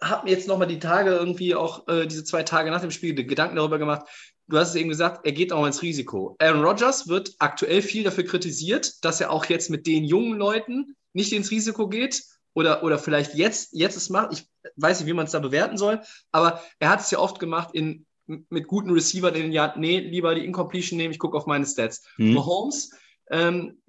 habe 0.00 0.24
mir 0.24 0.32
jetzt 0.32 0.48
nochmal 0.48 0.68
die 0.68 0.78
Tage 0.78 1.10
irgendwie 1.10 1.54
auch 1.54 1.86
äh, 1.88 2.06
diese 2.06 2.24
zwei 2.24 2.42
Tage 2.42 2.70
nach 2.70 2.80
dem 2.80 2.90
Spiel 2.90 3.14
Gedanken 3.14 3.56
darüber 3.56 3.78
gemacht, 3.78 4.06
du 4.48 4.58
hast 4.58 4.70
es 4.70 4.74
eben 4.74 4.88
gesagt, 4.88 5.24
er 5.24 5.32
geht 5.32 5.52
auch 5.52 5.66
ins 5.66 5.82
Risiko. 5.82 6.36
Aaron 6.38 6.62
Rodgers 6.62 7.08
wird 7.08 7.34
aktuell 7.38 7.82
viel 7.82 8.04
dafür 8.04 8.24
kritisiert, 8.24 9.04
dass 9.04 9.20
er 9.20 9.30
auch 9.30 9.46
jetzt 9.46 9.70
mit 9.70 9.86
den 9.86 10.04
jungen 10.04 10.38
Leuten 10.38 10.96
nicht 11.12 11.32
ins 11.32 11.50
Risiko 11.50 11.88
geht 11.88 12.22
oder, 12.54 12.82
oder 12.82 12.98
vielleicht 12.98 13.34
jetzt, 13.34 13.70
jetzt 13.72 13.96
es 13.96 14.10
macht. 14.10 14.32
Ich 14.32 14.46
weiß 14.76 15.00
nicht, 15.00 15.08
wie 15.08 15.14
man 15.14 15.26
es 15.26 15.32
da 15.32 15.38
bewerten 15.38 15.78
soll, 15.78 16.02
aber 16.30 16.62
er 16.78 16.90
hat 16.90 17.00
es 17.00 17.10
ja 17.10 17.18
oft 17.18 17.38
gemacht 17.38 17.70
in, 17.74 18.06
mit 18.26 18.66
guten 18.66 18.90
Receivern 18.90 19.34
in 19.34 19.42
den 19.42 19.52
Jahren, 19.52 19.80
nee, 19.80 20.00
lieber 20.00 20.34
die 20.34 20.44
Incompletion 20.44 20.96
nehmen, 20.96 21.12
ich 21.12 21.18
gucke 21.18 21.36
auf 21.36 21.46
meine 21.46 21.66
Stats. 21.66 22.06
Mhm. 22.18 22.34
Mahomes 22.34 22.90
ähm, 23.30 23.80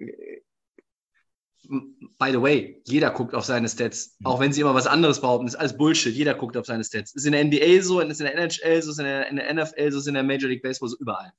by 1.68 2.30
the 2.32 2.40
way, 2.40 2.80
jeder 2.84 3.10
guckt 3.10 3.34
auf 3.34 3.44
seine 3.44 3.68
Stats, 3.68 4.16
mhm. 4.18 4.26
auch 4.26 4.40
wenn 4.40 4.52
sie 4.52 4.60
immer 4.60 4.74
was 4.74 4.86
anderes 4.86 5.20
behaupten. 5.20 5.46
Ist 5.46 5.56
alles 5.56 5.76
Bullshit. 5.76 6.14
Jeder 6.14 6.34
guckt 6.34 6.56
auf 6.56 6.66
seine 6.66 6.84
Stats. 6.84 7.14
Ist 7.14 7.26
in 7.26 7.32
der 7.32 7.44
NBA 7.44 7.82
so, 7.82 8.00
ist 8.00 8.20
in 8.20 8.26
der 8.26 8.36
NHL 8.36 8.82
so, 8.82 8.90
ist 8.90 8.98
in 8.98 9.04
der, 9.04 9.28
in 9.28 9.36
der 9.36 9.52
NFL 9.54 9.92
so, 9.92 9.98
ist 9.98 10.06
in 10.06 10.14
der 10.14 10.22
Major 10.22 10.48
League 10.48 10.62
Baseball 10.62 10.88
so, 10.88 10.96
überall. 10.98 11.32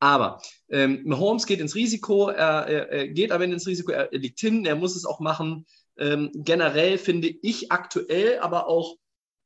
Aber 0.00 0.40
ähm, 0.68 1.02
Mahomes 1.04 1.46
geht 1.46 1.60
ins 1.60 1.74
Risiko, 1.74 2.28
er, 2.28 2.66
er, 2.66 2.88
er, 2.90 3.08
geht 3.08 3.30
Ende 3.30 3.54
ins 3.54 3.66
Risiko, 3.66 3.92
er, 3.92 4.12
er 4.12 4.18
liegt 4.18 4.38
hin, 4.40 4.66
er 4.66 4.76
muss 4.76 4.96
es 4.96 5.06
auch 5.06 5.20
machen. 5.20 5.66
Ähm, 5.96 6.30
generell 6.34 6.98
finde 6.98 7.28
ich 7.28 7.72
aktuell 7.72 8.38
aber 8.40 8.66
auch 8.66 8.96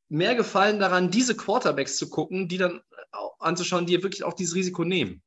mehr 0.08 0.34
Gefallen 0.34 0.80
daran, 0.80 1.10
diese 1.10 1.36
Quarterbacks 1.36 1.96
zu 1.96 2.08
gucken, 2.08 2.48
die 2.48 2.58
dann 2.58 2.80
anzuschauen, 3.38 3.86
die 3.86 4.02
wirklich 4.02 4.24
auch 4.24 4.32
dieses 4.32 4.54
Risiko 4.54 4.84
nehmen. 4.84 5.22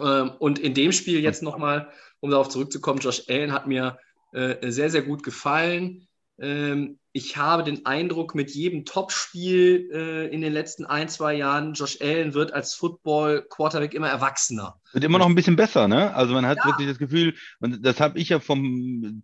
Ähm, 0.00 0.32
und 0.38 0.58
in 0.58 0.74
dem 0.74 0.92
Spiel 0.92 1.20
jetzt 1.20 1.42
nochmal, 1.42 1.90
um 2.20 2.30
darauf 2.30 2.48
zurückzukommen, 2.48 3.00
Josh 3.00 3.24
Allen 3.28 3.52
hat 3.52 3.66
mir 3.66 3.98
äh, 4.34 4.70
sehr, 4.72 4.90
sehr 4.90 5.02
gut 5.02 5.22
gefallen. 5.22 6.08
Ähm, 6.38 6.98
ich 7.16 7.36
habe 7.36 7.62
den 7.62 7.86
Eindruck, 7.86 8.34
mit 8.34 8.50
jedem 8.50 8.84
Topspiel 8.84 9.88
äh, 9.92 10.34
in 10.34 10.40
den 10.40 10.52
letzten 10.52 10.84
ein, 10.84 11.08
zwei 11.08 11.34
Jahren, 11.34 11.74
Josh 11.74 11.98
Allen 12.00 12.34
wird 12.34 12.52
als 12.52 12.74
Football-Quarterback 12.74 13.94
immer 13.94 14.08
erwachsener. 14.08 14.80
Wird 14.92 15.04
immer 15.04 15.18
noch 15.18 15.28
ein 15.28 15.36
bisschen 15.36 15.54
besser, 15.54 15.86
ne? 15.86 16.12
Also 16.14 16.34
man 16.34 16.44
hat 16.44 16.58
ja. 16.58 16.66
wirklich 16.66 16.88
das 16.88 16.98
Gefühl, 16.98 17.34
und 17.60 17.86
das 17.86 18.00
habe 18.00 18.18
ich 18.18 18.30
ja 18.30 18.40
vor 18.40 18.58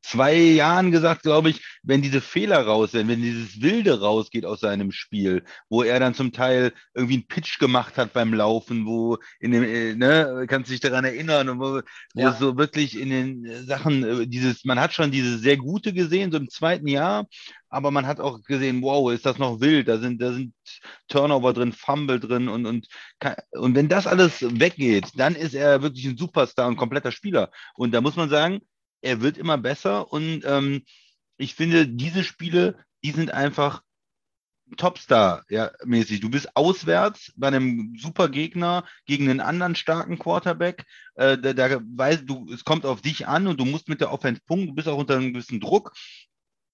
zwei 0.02 0.35
Jahren 0.35 0.92
gesagt, 0.92 1.23
glaube 1.23 1.50
ich, 1.50 1.62
wenn 1.82 2.00
diese 2.00 2.20
Fehler 2.20 2.64
raus 2.64 2.92
sind, 2.92 3.09
wenn 3.09 3.23
dieses 3.23 3.61
Wilde 3.61 4.00
rausgeht 4.00 4.47
aus 4.47 4.61
seinem 4.61 4.92
Spiel, 4.92 5.42
wo 5.68 5.82
er 5.82 5.99
dann 5.99 6.14
zum 6.14 6.32
Teil 6.32 6.73
irgendwie 6.94 7.14
einen 7.14 7.26
Pitch 7.26 7.59
gemacht 7.59 7.99
hat 7.99 8.12
beim 8.12 8.32
Laufen, 8.32 8.87
wo 8.87 9.18
in 9.40 9.50
dem, 9.50 9.64
äh, 9.64 9.97
ne, 9.97 10.44
kannst 10.49 10.68
du 10.68 10.73
dich 10.73 10.80
daran 10.80 11.04
erinnern, 11.04 11.59
wo, 11.59 11.80
wo 12.14 12.20
ja. 12.20 12.32
so 12.35 12.56
wirklich 12.56 12.97
in 12.97 13.11
den 13.11 13.66
Sachen, 13.66 14.04
äh, 14.04 14.26
dieses, 14.28 14.64
man 14.64 14.78
hat 14.78 14.92
schon 14.92 15.11
diese 15.11 15.38
sehr 15.38 15.56
gute 15.56 15.92
gesehen, 15.92 16.30
so 16.30 16.38
im 16.38 16.49
zweiten 16.49 16.87
Jahr, 16.87 17.26
aber 17.71 17.91
man 17.91 18.07
hat 18.07 18.21
auch 18.21 18.43
gesehen, 18.43 18.83
wow, 18.83 19.11
ist 19.12 19.25
das 19.25 19.39
noch 19.39 19.61
wild, 19.61 19.89
da 19.89 19.99
sind, 19.99 20.21
da 20.21 20.33
sind 20.33 20.55
Turnover 21.09 21.53
drin, 21.53 21.73
Fumble 21.73 22.21
drin 22.21 22.49
und, 22.49 22.67
und, 22.67 22.89
und 23.53 23.75
wenn 23.75 23.89
das 23.89 24.07
alles 24.07 24.43
weggeht, 24.43 25.12
dann 25.15 25.37
ist 25.37 25.55
er 25.55 25.81
wirklich 25.81 26.05
ein 26.07 26.19
Superstar 26.19 26.69
und 26.69 26.77
kompletter 26.77 27.12
Spieler. 27.12 27.50
Und 27.75 27.93
da 27.93 28.00
muss 28.00 28.17
man 28.17 28.29
sagen, 28.29 28.61
er 29.03 29.21
wird 29.23 29.39
immer 29.39 29.57
besser 29.57 30.12
und 30.12 30.43
ähm, 30.45 30.83
ich 31.39 31.55
finde, 31.55 31.89
diese 31.89 32.25
Spiele, 32.25 32.85
die 33.03 33.12
sind 33.12 33.33
einfach 33.33 33.83
Topstar 34.77 35.45
ja. 35.49 35.71
Du 35.85 36.31
bist 36.31 36.57
auswärts 36.57 37.33
bei 37.37 37.49
einem 37.49 37.97
super 37.99 38.29
Gegner 38.29 38.85
gegen 39.07 39.29
einen 39.29 39.41
anderen 39.41 39.75
starken 39.75 40.19
Quarterback. 40.19 40.85
Äh, 41.15 41.39
da, 41.39 41.53
da 41.53 41.81
weißt 41.83 42.23
du, 42.27 42.53
es 42.53 42.65
kommt 42.65 42.87
auf 42.87 43.03
dich 43.03 43.27
an 43.27 43.47
und 43.47 43.59
du 43.59 43.65
musst 43.65 43.89
mit 43.89 44.00
der 44.00 44.12
Offense 44.12 44.41
punkten, 44.47 44.69
du 44.69 44.75
bist 44.75 44.89
auch 44.89 44.99
unter 44.99 45.17
einem 45.17 45.33
gewissen 45.33 45.61
Druck 45.61 45.93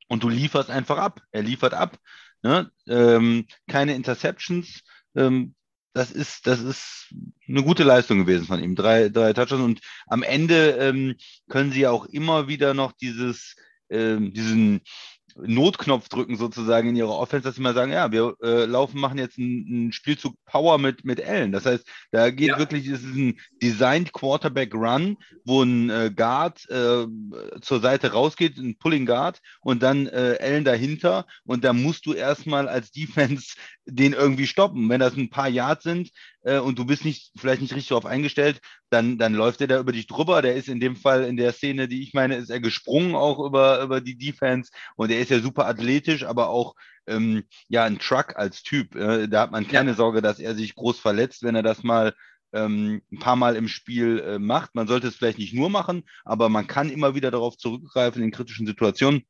und 0.08 0.22
du 0.22 0.28
lieferst 0.28 0.70
einfach 0.70 0.98
ab. 0.98 1.20
Er 1.32 1.42
liefert 1.42 1.74
ab. 1.74 1.98
Ne? 2.42 2.70
Ähm, 2.86 3.46
keine 3.68 3.94
Interceptions. 3.94 4.82
Ähm, 5.14 5.54
das 5.94 6.10
ist, 6.10 6.46
das 6.46 6.60
ist 6.60 7.14
eine 7.48 7.62
gute 7.62 7.82
Leistung 7.82 8.18
gewesen 8.18 8.46
von 8.46 8.62
ihm. 8.62 8.76
Drei, 8.76 9.08
drei 9.08 9.32
Touchdowns 9.32 9.62
und 9.62 9.80
am 10.06 10.22
Ende 10.22 10.72
ähm, 10.72 11.16
können 11.48 11.72
sie 11.72 11.86
auch 11.86 12.04
immer 12.04 12.48
wieder 12.48 12.74
noch 12.74 12.92
dieses, 12.92 13.56
ähm, 13.88 14.32
diesen 14.34 14.82
Notknopf 15.44 16.08
drücken 16.08 16.36
sozusagen 16.36 16.88
in 16.88 16.96
ihrer 16.96 17.16
Offense, 17.16 17.44
dass 17.44 17.56
sie 17.56 17.62
mal 17.62 17.74
sagen, 17.74 17.92
ja, 17.92 18.10
wir 18.10 18.36
äh, 18.42 18.64
laufen, 18.64 19.00
machen 19.00 19.18
jetzt 19.18 19.38
einen, 19.38 19.92
Spielzug 19.92 20.34
Power 20.46 20.78
mit, 20.78 21.04
mit 21.04 21.22
Allen. 21.24 21.52
Das 21.52 21.66
heißt, 21.66 21.86
da 22.10 22.30
geht 22.30 22.48
ja. 22.48 22.58
wirklich, 22.58 22.86
es 22.86 23.02
ist 23.02 23.14
ein 23.14 23.38
Designed 23.62 24.12
Quarterback 24.12 24.74
Run, 24.74 25.16
wo 25.44 25.62
ein 25.62 25.90
äh, 25.90 26.10
Guard 26.14 26.68
äh, 26.70 27.06
zur 27.60 27.80
Seite 27.80 28.12
rausgeht, 28.12 28.56
ein 28.56 28.76
Pulling 28.78 29.06
Guard 29.06 29.40
und 29.60 29.82
dann 29.82 30.06
äh, 30.06 30.38
Allen 30.40 30.64
dahinter 30.64 31.26
und 31.44 31.64
da 31.64 31.72
musst 31.72 32.06
du 32.06 32.14
erstmal 32.14 32.68
als 32.68 32.90
Defense 32.90 33.56
den 33.86 34.14
irgendwie 34.14 34.46
stoppen. 34.46 34.88
Wenn 34.88 35.00
das 35.00 35.16
ein 35.16 35.30
paar 35.30 35.48
Yards 35.48 35.84
sind 35.84 36.10
äh, 36.46 36.58
und 36.58 36.78
du 36.78 36.84
bist 36.86 37.04
nicht, 37.04 37.32
vielleicht 37.36 37.60
nicht 37.60 37.74
richtig 37.74 37.88
darauf 37.88 38.06
eingestellt, 38.06 38.60
dann, 38.88 39.18
dann 39.18 39.34
läuft 39.34 39.60
er 39.60 39.66
da 39.66 39.80
über 39.80 39.92
dich 39.92 40.06
drüber. 40.06 40.42
Der 40.42 40.54
ist 40.54 40.68
in 40.68 40.80
dem 40.80 40.96
Fall, 40.96 41.24
in 41.24 41.36
der 41.36 41.52
Szene, 41.52 41.88
die 41.88 42.02
ich 42.02 42.14
meine, 42.14 42.36
ist 42.36 42.50
er 42.50 42.60
gesprungen 42.60 43.14
auch 43.16 43.44
über, 43.44 43.82
über 43.82 44.00
die 44.00 44.16
Defense 44.16 44.70
und 44.94 45.10
er 45.10 45.20
ist 45.20 45.30
ja 45.30 45.40
super 45.40 45.66
athletisch, 45.66 46.24
aber 46.24 46.48
auch 46.48 46.74
ähm, 47.08 47.44
ja 47.68 47.84
ein 47.84 47.98
Truck 47.98 48.36
als 48.36 48.62
Typ. 48.62 48.94
Äh, 48.94 49.26
da 49.26 49.42
hat 49.42 49.50
man 49.50 49.66
keine 49.66 49.90
ja. 49.90 49.96
Sorge, 49.96 50.22
dass 50.22 50.38
er 50.38 50.54
sich 50.54 50.76
groß 50.76 51.00
verletzt, 51.00 51.42
wenn 51.42 51.56
er 51.56 51.64
das 51.64 51.82
mal 51.82 52.14
ähm, 52.52 53.02
ein 53.12 53.18
paar 53.18 53.36
Mal 53.36 53.56
im 53.56 53.66
Spiel 53.66 54.20
äh, 54.20 54.38
macht. 54.38 54.74
Man 54.76 54.86
sollte 54.86 55.08
es 55.08 55.16
vielleicht 55.16 55.38
nicht 55.38 55.52
nur 55.52 55.68
machen, 55.68 56.04
aber 56.24 56.48
man 56.48 56.68
kann 56.68 56.90
immer 56.90 57.16
wieder 57.16 57.32
darauf 57.32 57.56
zurückgreifen 57.56 58.22
in 58.22 58.30
kritischen 58.30 58.68
Situationen. 58.68 59.24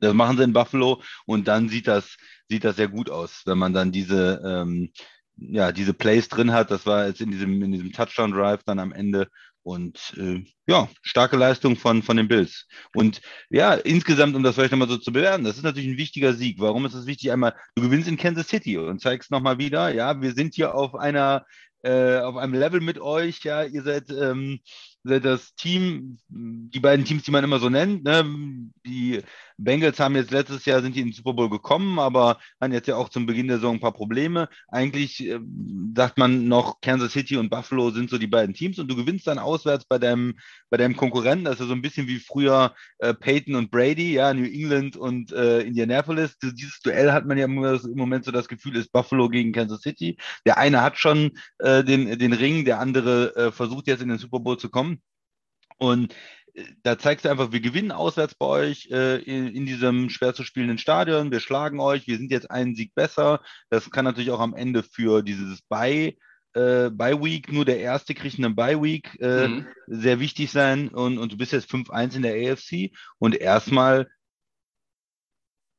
Das 0.00 0.14
machen 0.14 0.36
sie 0.36 0.44
in 0.44 0.52
Buffalo 0.52 1.02
und 1.26 1.48
dann 1.48 1.68
sieht 1.68 1.88
das, 1.88 2.16
sieht 2.48 2.64
das 2.64 2.76
sehr 2.76 2.88
gut 2.88 3.10
aus, 3.10 3.42
wenn 3.46 3.58
man 3.58 3.72
dann 3.74 3.90
diese, 3.90 4.40
ähm, 4.44 4.92
ja, 5.38 5.72
diese 5.72 5.94
Plays 5.94 6.28
drin 6.28 6.52
hat. 6.52 6.70
Das 6.70 6.86
war 6.86 7.06
jetzt 7.06 7.20
in 7.20 7.30
diesem, 7.30 7.62
in 7.62 7.72
diesem 7.72 7.92
Touchdown-Drive 7.92 8.62
dann 8.64 8.78
am 8.78 8.92
Ende. 8.92 9.28
Und 9.62 10.14
äh, 10.16 10.44
ja, 10.66 10.88
starke 11.02 11.36
Leistung 11.36 11.76
von, 11.76 12.02
von 12.02 12.16
den 12.16 12.28
Bills. 12.28 12.66
Und 12.94 13.20
ja, 13.50 13.74
insgesamt, 13.74 14.34
um 14.34 14.42
das 14.42 14.54
vielleicht 14.54 14.72
nochmal 14.72 14.88
so 14.88 14.96
zu 14.96 15.12
bewerten, 15.12 15.44
das 15.44 15.56
ist 15.56 15.62
natürlich 15.62 15.88
ein 15.88 15.98
wichtiger 15.98 16.32
Sieg. 16.32 16.58
Warum 16.58 16.86
ist 16.86 16.94
es 16.94 17.06
wichtig? 17.06 17.30
Einmal, 17.32 17.54
du 17.74 17.82
gewinnst 17.82 18.08
in 18.08 18.16
Kansas 18.16 18.48
City 18.48 18.78
und 18.78 19.00
zeigst 19.02 19.30
nochmal 19.30 19.58
wieder, 19.58 19.92
ja, 19.92 20.22
wir 20.22 20.32
sind 20.32 20.54
hier 20.54 20.74
auf 20.74 20.94
einer, 20.94 21.44
äh, 21.82 22.16
auf 22.18 22.36
einem 22.36 22.54
Level 22.54 22.80
mit 22.80 22.98
euch, 22.98 23.44
ja, 23.44 23.62
ihr 23.62 23.82
seid 23.82 24.08
ähm, 24.10 24.60
das 25.04 25.54
Team, 25.54 26.18
die 26.28 26.80
beiden 26.80 27.04
Teams, 27.04 27.24
die 27.24 27.30
man 27.30 27.44
immer 27.44 27.58
so 27.58 27.68
nennt, 27.68 28.04
ne, 28.04 28.24
die 28.86 29.22
Bengals 29.58 29.98
haben 29.98 30.14
jetzt 30.14 30.30
letztes 30.30 30.64
Jahr 30.64 30.80
sind 30.82 30.94
die 30.94 31.00
in 31.00 31.08
den 31.08 31.12
Super 31.12 31.34
Bowl 31.34 31.50
gekommen, 31.50 31.98
aber 31.98 32.38
haben 32.60 32.72
jetzt 32.72 32.86
ja 32.86 32.96
auch 32.96 33.08
zum 33.08 33.26
Beginn 33.26 33.48
der 33.48 33.56
Saison 33.56 33.74
ein 33.74 33.80
paar 33.80 33.92
Probleme. 33.92 34.48
Eigentlich 34.68 35.26
äh, 35.26 35.40
sagt 35.96 36.16
man 36.16 36.46
noch, 36.46 36.80
Kansas 36.80 37.12
City 37.12 37.36
und 37.36 37.50
Buffalo 37.50 37.90
sind 37.90 38.08
so 38.08 38.18
die 38.18 38.28
beiden 38.28 38.54
Teams 38.54 38.78
und 38.78 38.88
du 38.88 38.94
gewinnst 38.96 39.26
dann 39.26 39.38
auswärts 39.38 39.84
bei 39.84 39.98
deinem, 39.98 40.38
bei 40.70 40.76
deinem 40.76 40.96
Konkurrenten. 40.96 41.44
Das 41.44 41.54
ist 41.54 41.60
ja 41.60 41.66
so 41.66 41.72
ein 41.72 41.82
bisschen 41.82 42.06
wie 42.06 42.20
früher 42.20 42.74
äh, 42.98 43.12
Peyton 43.14 43.56
und 43.56 43.70
Brady, 43.70 44.12
ja, 44.12 44.32
New 44.32 44.44
England 44.44 44.96
und 44.96 45.32
äh, 45.32 45.60
Indianapolis. 45.62 46.38
Dieses 46.38 46.80
Duell 46.80 47.12
hat 47.12 47.26
man 47.26 47.36
ja 47.36 47.46
im 47.46 47.54
Moment 47.54 48.24
so 48.24 48.30
das 48.30 48.48
Gefühl, 48.48 48.76
ist 48.76 48.92
Buffalo 48.92 49.28
gegen 49.28 49.52
Kansas 49.52 49.82
City. 49.82 50.16
Der 50.46 50.58
eine 50.58 50.82
hat 50.82 50.98
schon 50.98 51.32
äh, 51.58 51.82
den, 51.82 52.18
den 52.18 52.32
Ring, 52.32 52.64
der 52.64 52.78
andere 52.78 53.34
äh, 53.34 53.52
versucht 53.52 53.88
jetzt 53.88 54.02
in 54.02 54.08
den 54.08 54.18
Super 54.18 54.38
Bowl 54.38 54.56
zu 54.56 54.68
kommen. 54.70 55.02
Und 55.78 56.14
da 56.82 56.98
zeigst 56.98 57.24
du 57.24 57.28
einfach, 57.28 57.52
wir 57.52 57.60
gewinnen 57.60 57.92
auswärts 57.92 58.34
bei 58.34 58.46
euch 58.46 58.88
äh, 58.90 59.16
in, 59.22 59.48
in, 59.48 59.66
diesem 59.66 60.10
schwer 60.10 60.34
zu 60.34 60.44
spielenden 60.44 60.78
Stadion. 60.78 61.30
Wir 61.30 61.40
schlagen 61.40 61.80
euch, 61.80 62.06
wir 62.06 62.16
sind 62.16 62.30
jetzt 62.30 62.50
einen 62.50 62.74
Sieg 62.74 62.94
besser. 62.94 63.40
Das 63.70 63.90
kann 63.90 64.04
natürlich 64.04 64.30
auch 64.30 64.40
am 64.40 64.54
Ende 64.54 64.82
für 64.82 65.22
dieses 65.22 65.62
Bye, 65.62 66.16
äh, 66.54 66.90
Bye 66.90 67.22
Week, 67.22 67.52
nur 67.52 67.64
der 67.64 67.80
erste 67.80 68.14
kriegt 68.14 68.38
einen 68.38 68.56
Bye 68.56 68.82
Week, 68.82 69.16
äh, 69.20 69.48
mhm. 69.48 69.66
sehr 69.86 70.20
wichtig 70.20 70.50
sein. 70.50 70.88
Und, 70.88 71.18
und 71.18 71.32
du 71.32 71.36
bist 71.36 71.52
jetzt 71.52 71.70
5-1 71.70 72.16
in 72.16 72.22
der 72.22 72.52
AFC 72.52 72.90
und 73.18 73.34
erstmal 73.34 74.08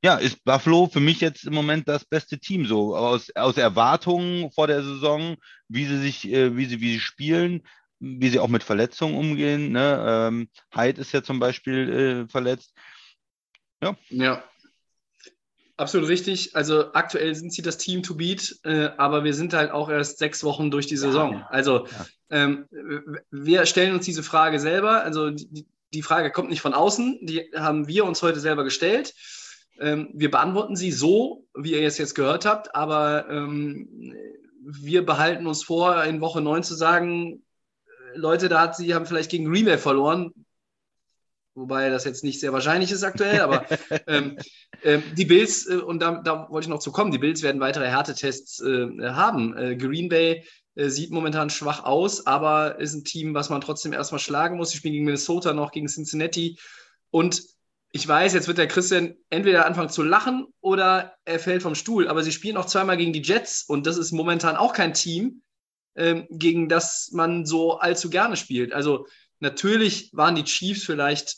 ja, 0.01 0.15
ist 0.15 0.45
Buffalo 0.45 0.87
für 0.87 1.01
mich 1.01 1.19
jetzt 1.19 1.45
im 1.45 1.53
Moment 1.53 1.89
das 1.89 2.05
beste 2.05 2.39
Team, 2.39 2.65
so 2.65 2.95
aus, 2.95 3.35
aus 3.35 3.57
Erwartungen 3.57 4.49
vor 4.51 4.67
der 4.67 4.81
Saison, 4.81 5.35
wie 5.67 5.85
sie 5.85 5.99
sich, 5.99 6.31
äh, 6.31 6.55
wie 6.55 6.65
sie, 6.65 6.79
wie 6.79 6.93
sie 6.93 6.99
spielen, 7.01 7.63
wie 7.99 8.29
sie 8.29 8.39
auch 8.39 8.47
mit 8.47 8.63
Verletzungen 8.63 9.15
umgehen. 9.15 9.71
Ne? 9.71 10.05
Ähm, 10.07 10.49
Hyde 10.73 11.01
ist 11.01 11.11
ja 11.11 11.21
zum 11.21 11.39
Beispiel 11.39 12.25
äh, 12.25 12.31
verletzt. 12.31 12.73
Ja. 13.81 13.95
ja. 14.09 14.43
Absolut 15.77 16.09
richtig. 16.09 16.55
Also 16.57 16.93
aktuell 16.93 17.33
sind 17.35 17.53
sie 17.53 17.61
das 17.61 17.77
Team 17.77 18.03
to 18.03 18.15
beat, 18.15 18.59
äh, 18.63 18.89
aber 18.97 19.23
wir 19.23 19.33
sind 19.33 19.53
halt 19.53 19.71
auch 19.71 19.89
erst 19.89 20.17
sechs 20.17 20.43
Wochen 20.43 20.71
durch 20.71 20.87
die 20.87 20.97
Saison. 20.97 21.33
Ja, 21.33 21.47
Also 21.49 21.87
ja. 21.87 22.05
ähm, 22.31 22.65
wir 23.31 23.65
stellen 23.65 23.93
uns 23.93 24.03
diese 24.03 24.23
Frage 24.23 24.59
selber. 24.59 25.03
Also 25.03 25.29
die, 25.29 25.65
die, 25.93 26.01
Frage 26.01 26.31
kommt 26.31 26.49
nicht 26.49 26.59
von 26.59 26.73
außen, 26.73 27.19
die 27.21 27.49
haben 27.55 27.87
wir 27.87 28.03
uns 28.03 28.21
heute 28.21 28.41
selber 28.41 28.65
gestellt. 28.65 29.13
Ähm, 29.79 30.09
wir 30.13 30.29
beantworten 30.29 30.75
sie 30.75 30.91
so, 30.91 31.47
wie 31.55 31.71
ihr 31.71 31.87
es 31.87 31.97
jetzt 31.97 32.13
gehört 32.13 32.45
habt, 32.45 32.75
aber 32.75 33.29
ähm, 33.29 34.13
wir 34.61 35.05
behalten 35.05 35.47
uns 35.47 35.63
vor, 35.63 36.03
in 36.03 36.19
Woche 36.19 36.41
9 36.41 36.61
zu 36.63 36.75
sagen, 36.75 37.41
Leute, 38.15 38.49
da 38.49 38.61
hat 38.61 38.75
sie 38.75 38.93
haben 38.93 39.05
vielleicht 39.05 39.31
gegen 39.31 39.45
Green 39.45 39.65
Bay 39.65 39.77
verloren, 39.77 40.31
wobei 41.55 41.89
das 41.89 42.05
jetzt 42.05 42.23
nicht 42.23 42.39
sehr 42.39 42.53
wahrscheinlich 42.53 42.91
ist 42.91 43.03
aktuell, 43.03 43.41
aber 43.41 43.65
ähm, 44.07 44.37
äh, 44.81 44.99
die 45.15 45.25
Bills, 45.25 45.67
äh, 45.67 45.77
und 45.77 46.01
da, 46.01 46.21
da, 46.23 46.47
wollte 46.49 46.65
ich 46.65 46.69
noch 46.69 46.79
zu 46.79 46.91
kommen, 46.91 47.11
die 47.11 47.17
Bills 47.17 47.43
werden 47.43 47.61
weitere 47.61 47.87
Härtetests 47.87 48.61
äh, 48.61 48.87
haben. 49.09 49.57
Äh, 49.57 49.75
Green 49.75 50.09
Bay 50.09 50.45
äh, 50.75 50.89
sieht 50.89 51.11
momentan 51.11 51.49
schwach 51.49 51.83
aus, 51.83 52.25
aber 52.25 52.79
ist 52.79 52.93
ein 52.93 53.03
Team, 53.03 53.33
was 53.33 53.49
man 53.49 53.61
trotzdem 53.61 53.93
erstmal 53.93 54.19
schlagen 54.19 54.57
muss. 54.57 54.71
Sie 54.71 54.77
spielen 54.77 54.93
gegen 54.93 55.05
Minnesota 55.05 55.53
noch, 55.53 55.71
gegen 55.71 55.87
Cincinnati 55.87 56.57
und 57.11 57.43
ich 57.91 58.07
weiß, 58.07 58.33
jetzt 58.33 58.47
wird 58.47 58.59
der 58.59 58.67
Christian 58.67 59.15
entweder 59.29 59.65
anfangen 59.65 59.89
zu 59.89 60.03
lachen 60.03 60.45
oder 60.61 61.15
er 61.25 61.39
fällt 61.39 61.63
vom 61.63 61.73
Stuhl, 61.73 62.07
aber 62.07 62.23
sie 62.23 62.31
spielen 62.31 62.57
auch 62.57 62.65
zweimal 62.65 62.97
gegen 62.97 63.13
die 63.13 63.23
Jets 63.23 63.63
und 63.63 63.87
das 63.87 63.97
ist 63.97 64.11
momentan 64.11 64.55
auch 64.55 64.73
kein 64.73 64.93
Team, 64.93 65.41
ähm, 65.99 66.27
gegen 66.29 66.69
das 66.69 67.11
man 67.11 67.45
so 67.45 67.77
allzu 67.77 68.09
gerne 68.09 68.37
spielt. 68.37 68.73
Also 68.73 69.05
natürlich 69.39 70.11
waren 70.13 70.35
die 70.35 70.45
Chiefs 70.45 70.83
vielleicht, 70.83 71.35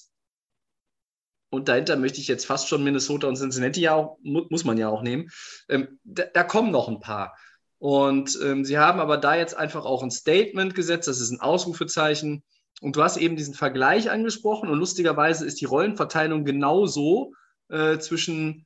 und 1.50 1.68
dahinter 1.68 1.98
möchte 1.98 2.22
ich 2.22 2.28
jetzt 2.28 2.46
fast 2.46 2.70
schon 2.70 2.84
Minnesota 2.84 3.28
und 3.28 3.36
Cincinnati 3.36 3.82
ja 3.82 3.96
auch, 3.96 4.18
muss 4.22 4.64
man 4.64 4.78
ja 4.78 4.88
auch 4.88 5.02
nehmen, 5.02 5.30
ähm, 5.68 6.00
da, 6.04 6.24
da, 6.34 6.44
kommen 6.44 6.72
noch 6.72 6.88
ein 6.88 7.00
paar. 7.00 7.36
Und 7.80 8.38
ähm, 8.44 8.64
sie 8.64 8.78
haben 8.78 9.00
aber 9.00 9.18
da 9.18 9.36
jetzt 9.36 9.58
einfach 9.58 9.84
auch 9.84 10.04
ein 10.04 10.12
Statement 10.12 10.76
gesetzt, 10.76 11.08
das 11.08 11.20
ist 11.20 11.32
ein 11.32 11.42
Ausrufezeichen. 11.42 12.44
Und 12.80 12.96
du 12.96 13.04
hast 13.04 13.18
eben 13.18 13.36
diesen 13.36 13.56
Vergleich 13.56 14.10
angesprochen 14.10 14.70
und 14.70 14.78
lustigerweise 14.78 15.46
ist 15.46 15.60
die 15.60 15.66
Rollenverteilung 15.66 16.46
genauso 16.46 17.34
äh, 17.70 17.98
zwischen 17.98 18.66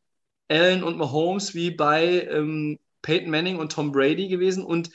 Allen 0.49 0.83
und 0.83 0.97
Mahomes 0.97 1.55
wie 1.55 1.71
bei 1.71 2.27
ähm, 2.29 2.79
Peyton 3.01 3.31
Manning 3.31 3.57
und 3.57 3.71
Tom 3.71 3.91
Brady 3.91 4.27
gewesen. 4.27 4.63
Und 4.63 4.89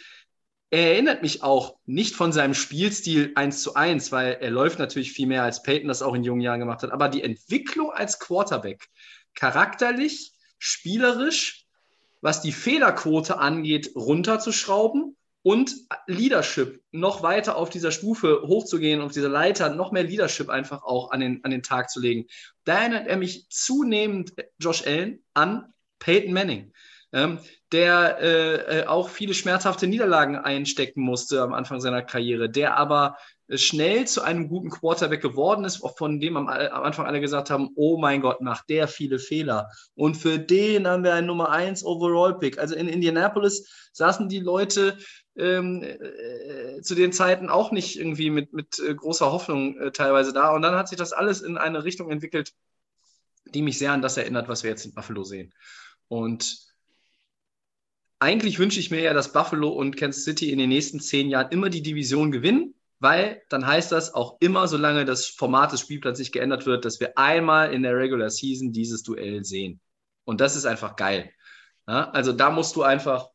er 0.71 0.93
erinnert 0.93 1.23
mich 1.23 1.43
auch 1.43 1.77
nicht 1.85 2.15
von 2.15 2.33
seinem 2.33 2.55
Spielstil 2.55 3.33
eins 3.35 3.63
zu 3.63 3.75
eins, 3.75 4.13
weil 4.13 4.39
er 4.41 4.51
läuft 4.51 4.79
natürlich 4.79 5.13
viel 5.13 5.27
mehr 5.27 5.43
als 5.43 5.63
Peyton 5.63 5.89
das 5.89 6.03
auch 6.03 6.15
in 6.15 6.23
jungen 6.23 6.41
Jahren 6.41 6.61
gemacht 6.61 6.83
hat. 6.83 6.93
Aber 6.93 7.09
die 7.09 7.25
Entwicklung 7.25 7.91
als 7.91 8.21
Quarterback, 8.21 8.89
charakterlich, 9.35 10.33
spielerisch, 10.59 11.67
was 12.21 12.41
die 12.41 12.53
Fehlerquote 12.53 13.39
angeht, 13.39 13.93
runterzuschrauben 13.97 15.17
und 15.43 15.75
Leadership 16.07 16.83
noch 16.93 17.23
weiter 17.23 17.57
auf 17.57 17.71
dieser 17.71 17.91
Stufe 17.91 18.43
hochzugehen, 18.47 19.01
auf 19.01 19.13
dieser 19.13 19.31
Leiter 19.31 19.75
noch 19.75 19.91
mehr 19.91 20.05
Leadership 20.05 20.51
einfach 20.51 20.85
auch 20.85 21.11
an 21.11 21.21
den, 21.21 21.45
an 21.45 21.51
den 21.51 21.63
Tag 21.63 21.91
zu 21.91 21.99
legen. 21.99 22.27
Da 22.65 22.81
erinnert 22.81 23.09
er 23.09 23.17
mich 23.17 23.49
zunehmend, 23.49 24.35
Josh 24.59 24.87
Allen, 24.87 25.25
an 25.35 25.73
Peyton 25.99 26.33
Manning, 26.33 26.73
der 27.13 28.19
äh, 28.21 28.81
äh 28.81 28.87
auch 28.87 29.09
viele 29.09 29.35
schmerzhafte 29.35 29.87
Niederlagen 29.87 30.37
einstecken 30.37 31.01
musste 31.01 31.43
am 31.43 31.53
Anfang 31.53 31.81
seiner 31.81 32.03
Karriere, 32.03 32.49
der 32.49 32.77
aber 32.77 33.17
schnell 33.59 34.07
zu 34.07 34.23
einem 34.23 34.49
guten 34.49 34.71
Quarterback 34.71 35.21
geworden 35.21 35.65
ist, 35.65 35.83
von 35.97 36.21
dem 36.21 36.37
am, 36.37 36.49
am, 36.49 36.83
Anfang 36.83 37.07
alle 37.07 37.21
gesagt 37.21 37.51
haben, 37.51 37.71
oh 37.75 37.99
mein 37.99 38.21
Gott, 38.21 38.41
macht 38.41 38.69
der 38.69 38.87
viele 38.87 39.19
Fehler. 39.19 39.69
Und 39.95 40.17
für 40.17 40.39
den 40.39 40.87
haben 40.87 41.03
wir 41.03 41.15
einen 41.15 41.27
Nummer 41.27 41.51
1 41.51 41.85
Overall-Pick. 41.85 42.59
Also 42.59 42.75
in 42.75 42.89
Indianapolis 42.89 43.91
saßen 43.93 44.29
die 44.29 44.39
Leute 44.39 44.99
ähm, 45.37 45.83
äh, 45.83 46.81
zu 46.83 46.95
den 46.95 47.13
Zeiten 47.13 47.49
auch 47.49 47.73
nicht 47.73 47.99
irgendwie 47.99 48.31
mit, 48.31 48.53
mit 48.53 48.79
äh, 48.79 48.95
großer 48.95 49.33
Hoffnung 49.33 49.79
äh, 49.79 49.91
teilweise 49.91 50.33
da. 50.33 50.55
Und 50.55 50.63
dann 50.63 50.77
hat 50.77 50.89
sich 50.89 50.99
das 50.99 51.13
alles 51.13 51.41
in 51.41 51.59
eine 51.59 51.83
Richtung 51.83 52.11
entwickelt, 52.11 52.53
die 53.47 53.63
mich 53.63 53.79
sehr 53.79 53.93
an 53.93 54.03
das 54.03 54.17
erinnert, 54.17 54.49
was 54.49 54.63
wir 54.63 54.71
jetzt 54.71 54.85
in 54.85 54.95
Buffalo 54.95 55.25
sehen. 55.25 55.53
Und 56.09 56.70
eigentlich 58.21 58.59
wünsche 58.59 58.81
ich 58.81 58.91
mir 58.91 59.01
ja, 59.01 59.15
dass 59.15 59.33
Buffalo 59.33 59.71
und 59.71 59.97
Kansas 59.97 60.25
City 60.25 60.53
in 60.53 60.59
den 60.59 60.69
nächsten 60.69 61.01
zehn 61.01 61.29
Jahren 61.29 61.51
immer 61.51 61.71
die 61.71 61.83
Division 61.83 62.31
gewinnen 62.31 62.75
weil 63.01 63.43
dann 63.49 63.67
heißt 63.67 63.91
das 63.93 64.15
auch 64.15 64.37
immer, 64.41 64.69
solange 64.69 65.05
das 65.07 65.27
Format 65.27 65.73
des 65.73 65.81
Spielplans 65.81 66.19
nicht 66.19 66.33
geändert 66.33 66.67
wird, 66.67 66.85
dass 66.85 67.01
wir 67.01 67.17
einmal 67.17 67.73
in 67.73 67.83
der 67.83 67.97
Regular 67.97 68.31
Season 68.31 68.73
dieses 68.73 69.03
Duell 69.03 69.43
sehen. 69.43 69.81
Und 70.25 70.41
das 70.41 70.55
ist 70.55 70.67
einfach 70.67 70.97
geil. 70.97 71.31
Ja, 71.89 72.11
also 72.11 72.33
da 72.33 72.51
musst 72.51 72.77
du 72.77 72.83
einfach, 72.83 73.31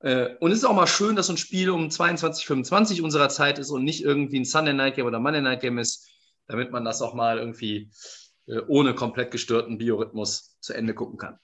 äh, 0.00 0.36
und 0.40 0.52
es 0.52 0.58
ist 0.58 0.64
auch 0.64 0.74
mal 0.74 0.86
schön, 0.86 1.16
dass 1.16 1.28
so 1.28 1.32
ein 1.32 1.38
Spiel 1.38 1.70
um 1.70 1.90
22, 1.90 2.46
25 2.46 3.02
unserer 3.02 3.30
Zeit 3.30 3.58
ist 3.58 3.70
und 3.70 3.84
nicht 3.84 4.04
irgendwie 4.04 4.38
ein 4.40 4.44
Sunday 4.44 4.74
Night 4.74 4.96
Game 4.96 5.06
oder 5.06 5.18
Monday 5.18 5.40
Night 5.40 5.62
Game 5.62 5.78
ist, 5.78 6.10
damit 6.46 6.70
man 6.70 6.84
das 6.84 7.00
auch 7.00 7.14
mal 7.14 7.38
irgendwie 7.38 7.90
äh, 8.46 8.60
ohne 8.68 8.94
komplett 8.94 9.30
gestörten 9.30 9.78
Biorhythmus 9.78 10.58
zu 10.60 10.74
Ende 10.74 10.94
gucken 10.94 11.16
kann. 11.16 11.38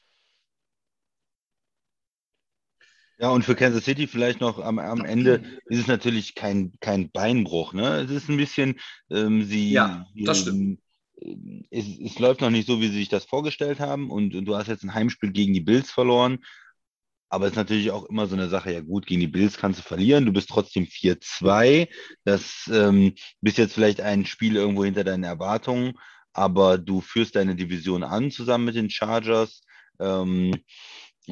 Ja, 3.22 3.28
und 3.30 3.44
für 3.44 3.54
Kansas 3.54 3.84
City 3.84 4.08
vielleicht 4.08 4.40
noch 4.40 4.58
am, 4.58 4.80
am 4.80 5.04
Ende 5.04 5.44
ist 5.66 5.78
es 5.78 5.86
natürlich 5.86 6.34
kein, 6.34 6.72
kein 6.80 7.08
Beinbruch. 7.12 7.72
Ne? 7.72 8.00
Es 8.00 8.10
ist 8.10 8.28
ein 8.28 8.36
bisschen, 8.36 8.80
ähm, 9.10 9.44
sie, 9.44 9.70
ja, 9.70 10.08
das 10.16 10.40
stimmt. 10.40 10.80
Ähm, 11.22 11.64
es, 11.70 11.84
es, 12.00 12.18
läuft 12.18 12.40
noch 12.40 12.50
nicht 12.50 12.66
so, 12.66 12.80
wie 12.80 12.88
sie 12.88 12.98
sich 12.98 13.08
das 13.08 13.24
vorgestellt 13.24 13.78
haben. 13.78 14.10
Und, 14.10 14.34
und, 14.34 14.44
du 14.44 14.56
hast 14.56 14.66
jetzt 14.66 14.82
ein 14.82 14.92
Heimspiel 14.92 15.30
gegen 15.30 15.54
die 15.54 15.60
Bills 15.60 15.88
verloren. 15.88 16.40
Aber 17.28 17.46
es 17.46 17.52
ist 17.52 17.58
natürlich 17.58 17.92
auch 17.92 18.06
immer 18.06 18.26
so 18.26 18.34
eine 18.34 18.48
Sache, 18.48 18.72
ja 18.72 18.80
gut, 18.80 19.06
gegen 19.06 19.20
die 19.20 19.28
Bills 19.28 19.56
kannst 19.56 19.78
du 19.78 19.84
verlieren, 19.84 20.26
du 20.26 20.32
bist 20.32 20.48
trotzdem 20.48 20.86
4-2. 20.86 21.88
Das 22.24 22.68
ähm, 22.72 23.14
bist 23.40 23.56
jetzt 23.56 23.74
vielleicht 23.74 24.00
ein 24.00 24.26
Spiel 24.26 24.56
irgendwo 24.56 24.84
hinter 24.84 25.04
deinen 25.04 25.22
Erwartungen, 25.22 25.92
aber 26.32 26.76
du 26.76 27.00
führst 27.00 27.36
deine 27.36 27.54
Division 27.54 28.02
an 28.02 28.32
zusammen 28.32 28.64
mit 28.64 28.74
den 28.74 28.90
Chargers. 28.90 29.62
Ähm, 30.00 30.56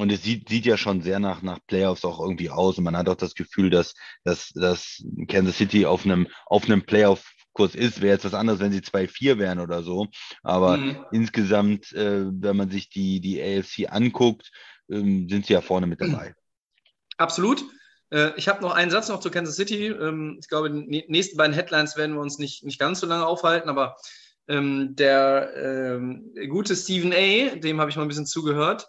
und 0.01 0.11
es 0.11 0.23
sieht, 0.23 0.49
sieht 0.49 0.65
ja 0.65 0.79
schon 0.79 1.03
sehr 1.03 1.19
nach, 1.19 1.43
nach 1.43 1.59
Playoffs 1.67 2.07
auch 2.07 2.21
irgendwie 2.21 2.49
aus. 2.49 2.79
Und 2.79 2.85
man 2.85 2.97
hat 2.97 3.09
auch 3.09 3.17
das 3.17 3.35
Gefühl, 3.35 3.69
dass, 3.69 3.93
dass, 4.25 4.49
dass 4.55 5.05
Kansas 5.29 5.59
City 5.59 5.85
auf 5.85 6.07
einem, 6.07 6.27
auf 6.47 6.65
einem 6.65 6.83
Playoff-Kurs 6.83 7.75
ist. 7.75 8.01
Wäre 8.01 8.15
jetzt 8.15 8.25
was 8.25 8.33
anderes, 8.33 8.61
wenn 8.61 8.73
sie 8.73 8.81
2-4 8.81 9.39
wären 9.39 9.61
oder 9.61 9.83
so. 9.83 10.09
Aber 10.43 10.79
mhm. 10.79 11.05
insgesamt, 11.13 11.93
äh, 11.93 12.25
wenn 12.25 12.57
man 12.57 12.71
sich 12.71 12.89
die, 12.89 13.21
die 13.21 13.43
AFC 13.43 13.93
anguckt, 13.93 14.51
ähm, 14.91 15.29
sind 15.29 15.45
sie 15.45 15.53
ja 15.53 15.61
vorne 15.61 15.87
mit 15.87 16.01
dabei. 16.01 16.35
Absolut. 17.19 17.63
Äh, 18.11 18.33
ich 18.37 18.49
habe 18.49 18.63
noch 18.63 18.73
einen 18.73 18.91
Satz 18.91 19.11
noch 19.11 19.21
zu 19.21 19.31
Kansas 19.31 19.57
City. 19.57 19.89
Ähm, 19.89 20.39
ich 20.41 20.49
glaube, 20.49 20.71
die 20.71 21.05
nächsten 21.09 21.37
beiden 21.37 21.55
Headlines 21.55 21.99
werden 21.99 22.15
wir 22.15 22.23
uns 22.23 22.39
nicht, 22.39 22.65
nicht 22.65 22.79
ganz 22.79 23.01
so 23.01 23.07
lange 23.07 23.27
aufhalten, 23.27 23.69
aber 23.69 23.97
ähm, 24.49 24.97
der 24.97 25.53
ähm, 25.57 26.33
gute 26.49 26.75
Stephen 26.75 27.13
A., 27.13 27.55
dem 27.57 27.81
habe 27.81 27.91
ich 27.91 27.97
mal 27.97 28.03
ein 28.03 28.09
bisschen 28.09 28.25
zugehört, 28.25 28.89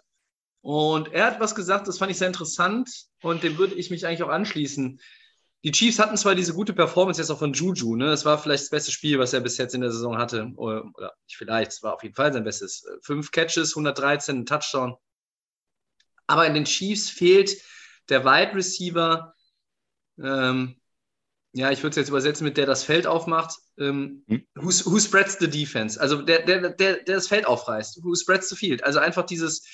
und 0.62 1.12
er 1.12 1.26
hat 1.26 1.40
was 1.40 1.54
gesagt, 1.54 1.88
das 1.88 1.98
fand 1.98 2.12
ich 2.12 2.18
sehr 2.18 2.28
interessant 2.28 2.88
und 3.20 3.42
dem 3.42 3.58
würde 3.58 3.74
ich 3.74 3.90
mich 3.90 4.06
eigentlich 4.06 4.22
auch 4.22 4.28
anschließen. 4.28 5.00
Die 5.64 5.72
Chiefs 5.72 5.98
hatten 5.98 6.16
zwar 6.16 6.34
diese 6.34 6.54
gute 6.54 6.72
Performance 6.72 7.20
jetzt 7.20 7.30
auch 7.30 7.38
von 7.38 7.52
Juju, 7.52 7.96
ne? 7.96 8.06
Das 8.06 8.24
war 8.24 8.38
vielleicht 8.38 8.64
das 8.64 8.70
beste 8.70 8.90
Spiel, 8.92 9.18
was 9.18 9.32
er 9.32 9.40
bis 9.40 9.58
jetzt 9.58 9.74
in 9.74 9.80
der 9.80 9.92
Saison 9.92 10.18
hatte. 10.18 10.50
Oder, 10.56 10.84
oder 10.94 11.12
nicht 11.24 11.36
vielleicht, 11.36 11.72
es 11.72 11.82
war 11.82 11.94
auf 11.94 12.02
jeden 12.02 12.14
Fall 12.14 12.32
sein 12.32 12.44
bestes. 12.44 12.84
Fünf 13.02 13.30
Catches, 13.30 13.76
113, 13.76 14.46
Touchdown. 14.46 14.96
Aber 16.26 16.46
in 16.46 16.54
den 16.54 16.64
Chiefs 16.64 17.10
fehlt 17.10 17.60
der 18.08 18.24
Wide 18.24 18.54
Receiver, 18.54 19.34
ähm, 20.22 20.76
ja, 21.52 21.70
ich 21.70 21.82
würde 21.82 21.90
es 21.90 21.96
jetzt 21.96 22.08
übersetzen 22.08 22.44
mit 22.44 22.56
der 22.56 22.66
das 22.66 22.82
Feld 22.82 23.06
aufmacht. 23.06 23.56
Ähm, 23.78 24.24
hm? 24.28 24.46
who, 24.54 24.70
who, 24.90 24.98
spreads 24.98 25.38
the 25.38 25.48
defense? 25.48 26.00
Also 26.00 26.22
der, 26.22 26.42
der, 26.42 26.70
der, 26.70 27.02
der 27.04 27.16
das 27.16 27.28
Feld 27.28 27.46
aufreißt. 27.46 28.02
Who 28.02 28.14
spreads 28.14 28.48
the 28.48 28.56
field? 28.56 28.82
Also 28.84 29.00
einfach 29.00 29.26
dieses, 29.26 29.64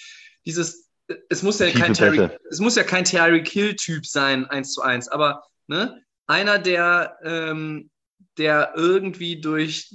dieses, 0.49 0.89
es 1.29 1.43
muss 1.43 1.59
ja 1.59 1.71
kein 1.71 1.93
Terry, 1.93 2.29
es 2.51 2.59
muss 2.59 2.75
ja 2.75 2.83
kein 2.83 3.05
Terry 3.05 3.43
Kill-Typ 3.43 4.07
sein, 4.07 4.47
eins 4.47 4.73
zu 4.73 4.83
eins, 4.83 5.09
aber 5.09 5.45
ne, 5.67 6.03
einer, 6.27 6.59
der, 6.59 7.19
ähm, 7.23 7.91
der 8.39 8.73
irgendwie 8.77 9.41
durch 9.41 9.95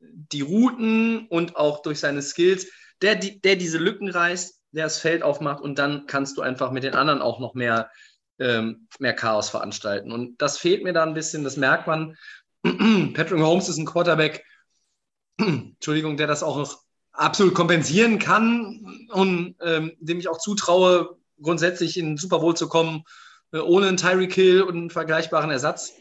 die 0.00 0.42
Routen 0.42 1.26
und 1.28 1.56
auch 1.56 1.82
durch 1.82 1.98
seine 1.98 2.22
Skills, 2.22 2.68
der, 3.02 3.16
der 3.16 3.56
diese 3.56 3.78
Lücken 3.78 4.08
reißt, 4.08 4.60
der 4.72 4.84
das 4.84 5.00
Feld 5.00 5.22
aufmacht 5.22 5.62
und 5.62 5.78
dann 5.78 6.06
kannst 6.06 6.36
du 6.36 6.42
einfach 6.42 6.70
mit 6.70 6.84
den 6.84 6.94
anderen 6.94 7.22
auch 7.22 7.40
noch 7.40 7.54
mehr, 7.54 7.90
ähm, 8.38 8.86
mehr 8.98 9.14
Chaos 9.14 9.50
veranstalten. 9.50 10.12
Und 10.12 10.40
das 10.40 10.58
fehlt 10.58 10.84
mir 10.84 10.92
da 10.92 11.02
ein 11.02 11.14
bisschen, 11.14 11.42
das 11.42 11.56
merkt 11.56 11.86
man. 11.86 12.16
Patrick 12.62 13.40
Holmes 13.40 13.68
ist 13.68 13.78
ein 13.78 13.86
Quarterback, 13.86 14.44
Entschuldigung, 15.38 16.16
der 16.16 16.26
das 16.26 16.42
auch 16.42 16.56
noch 16.56 16.87
absolut 17.18 17.54
kompensieren 17.54 18.18
kann 18.18 19.06
und 19.10 19.56
ähm, 19.60 19.92
dem 19.98 20.18
ich 20.18 20.28
auch 20.28 20.38
zutraue, 20.38 21.18
grundsätzlich 21.40 21.96
in 21.96 22.06
den 22.06 22.16
Super 22.16 22.38
Bowl 22.38 22.56
zu 22.56 22.68
kommen, 22.68 23.04
äh, 23.52 23.58
ohne 23.58 23.88
einen 23.88 23.96
Tyreek 23.96 24.32
Hill 24.32 24.62
und 24.62 24.76
einen 24.76 24.90
vergleichbaren 24.90 25.50
Ersatz. 25.50 25.94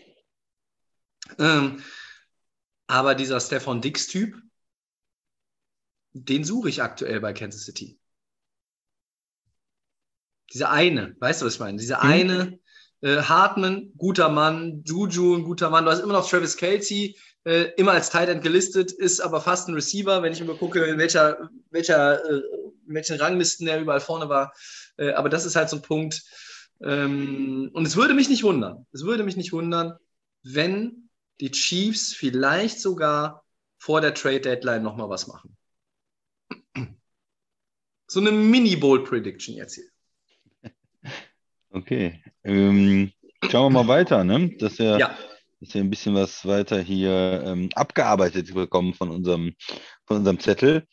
Ähm, 1.40 1.82
aber 2.88 3.16
dieser 3.16 3.40
Stefan 3.40 3.82
Dix-Typ, 3.82 4.36
den 6.14 6.44
suche 6.44 6.70
ich 6.70 6.82
aktuell 6.82 7.20
bei 7.20 7.34
Kansas 7.34 7.66
City. 7.66 8.00
Dieser 10.54 10.72
eine, 10.72 11.16
weißt 11.20 11.42
du, 11.42 11.46
was 11.46 11.56
ich 11.56 11.60
meine? 11.60 11.78
Dieser 11.78 11.98
mhm. 11.98 12.10
eine, 12.10 12.60
äh, 13.02 13.18
Hartman, 13.18 13.92
guter 13.98 14.30
Mann, 14.30 14.84
Juju, 14.86 15.36
ein 15.36 15.44
guter 15.44 15.70
Mann. 15.70 15.86
Du 15.86 15.92
hast 15.92 16.00
immer 16.00 16.14
noch 16.14 16.30
Travis 16.30 16.58
Kelsey, 16.58 17.18
äh, 17.48 17.72
immer 17.78 17.94
als 17.94 18.10
Tight 18.10 18.28
End 18.28 18.44
gelistet, 18.44 18.92
ist 18.92 19.22
aber 19.22 19.40
fast 19.40 19.70
ein 19.70 19.74
Receiver, 19.74 20.22
wenn 20.22 20.34
ich 20.34 20.42
immer 20.42 20.56
gucke, 20.56 20.84
in 20.84 20.98
welcher, 20.98 21.50
welcher, 21.72 22.22
äh, 22.30 22.42
in 22.88 22.94
welchen 22.94 23.18
Ranglisten 23.18 23.66
der 23.66 23.80
überall 23.80 24.02
vorne 24.02 24.28
war. 24.28 24.54
Äh, 24.98 25.12
aber 25.12 25.30
das 25.30 25.46
ist 25.46 25.56
halt 25.56 25.70
so 25.70 25.78
ein 25.78 25.82
Punkt. 25.82 26.24
Ähm, 26.82 27.70
und 27.74 27.86
es 27.86 27.96
würde 27.96 28.14
mich 28.14 28.28
nicht 28.28 28.44
wundern, 28.44 28.86
es 28.92 29.06
würde 29.06 29.24
mich 29.24 29.38
nicht 29.38 29.54
wundern, 29.54 29.94
wenn 30.44 31.10
die 31.40 31.52
Chiefs 31.52 32.14
vielleicht 32.14 32.82
sogar 32.82 33.46
vor 33.78 34.02
der 34.02 34.14
Trade 34.14 34.42
Deadline 34.42 34.84
nochmal 34.84 35.10
was 35.10 35.28
machen. 35.28 35.56
So 38.10 38.22
eine 38.22 38.32
Mini-Bold-Prediction 38.32 39.56
jetzt 39.56 39.76
hier. 39.76 41.12
Okay. 41.72 42.24
Ähm, 42.46 43.12
schauen 43.52 43.74
wir 43.74 43.84
mal 43.84 43.88
weiter, 43.90 44.24
ne? 44.24 44.56
Dass 44.60 44.80
wir 44.80 44.98
ja 44.98 45.18
dass 45.60 45.74
wir 45.74 45.82
ein 45.82 45.90
bisschen 45.90 46.16
was 46.16 46.46
weiter 46.46 46.80
hier 46.80 47.44
ähm, 47.46 47.70
abgearbeitet 47.76 48.54
bekommen 48.54 48.94
von 48.94 49.10
unserem, 49.10 49.54
von 50.06 50.18
unserem 50.18 50.40
Zettel. 50.40 50.88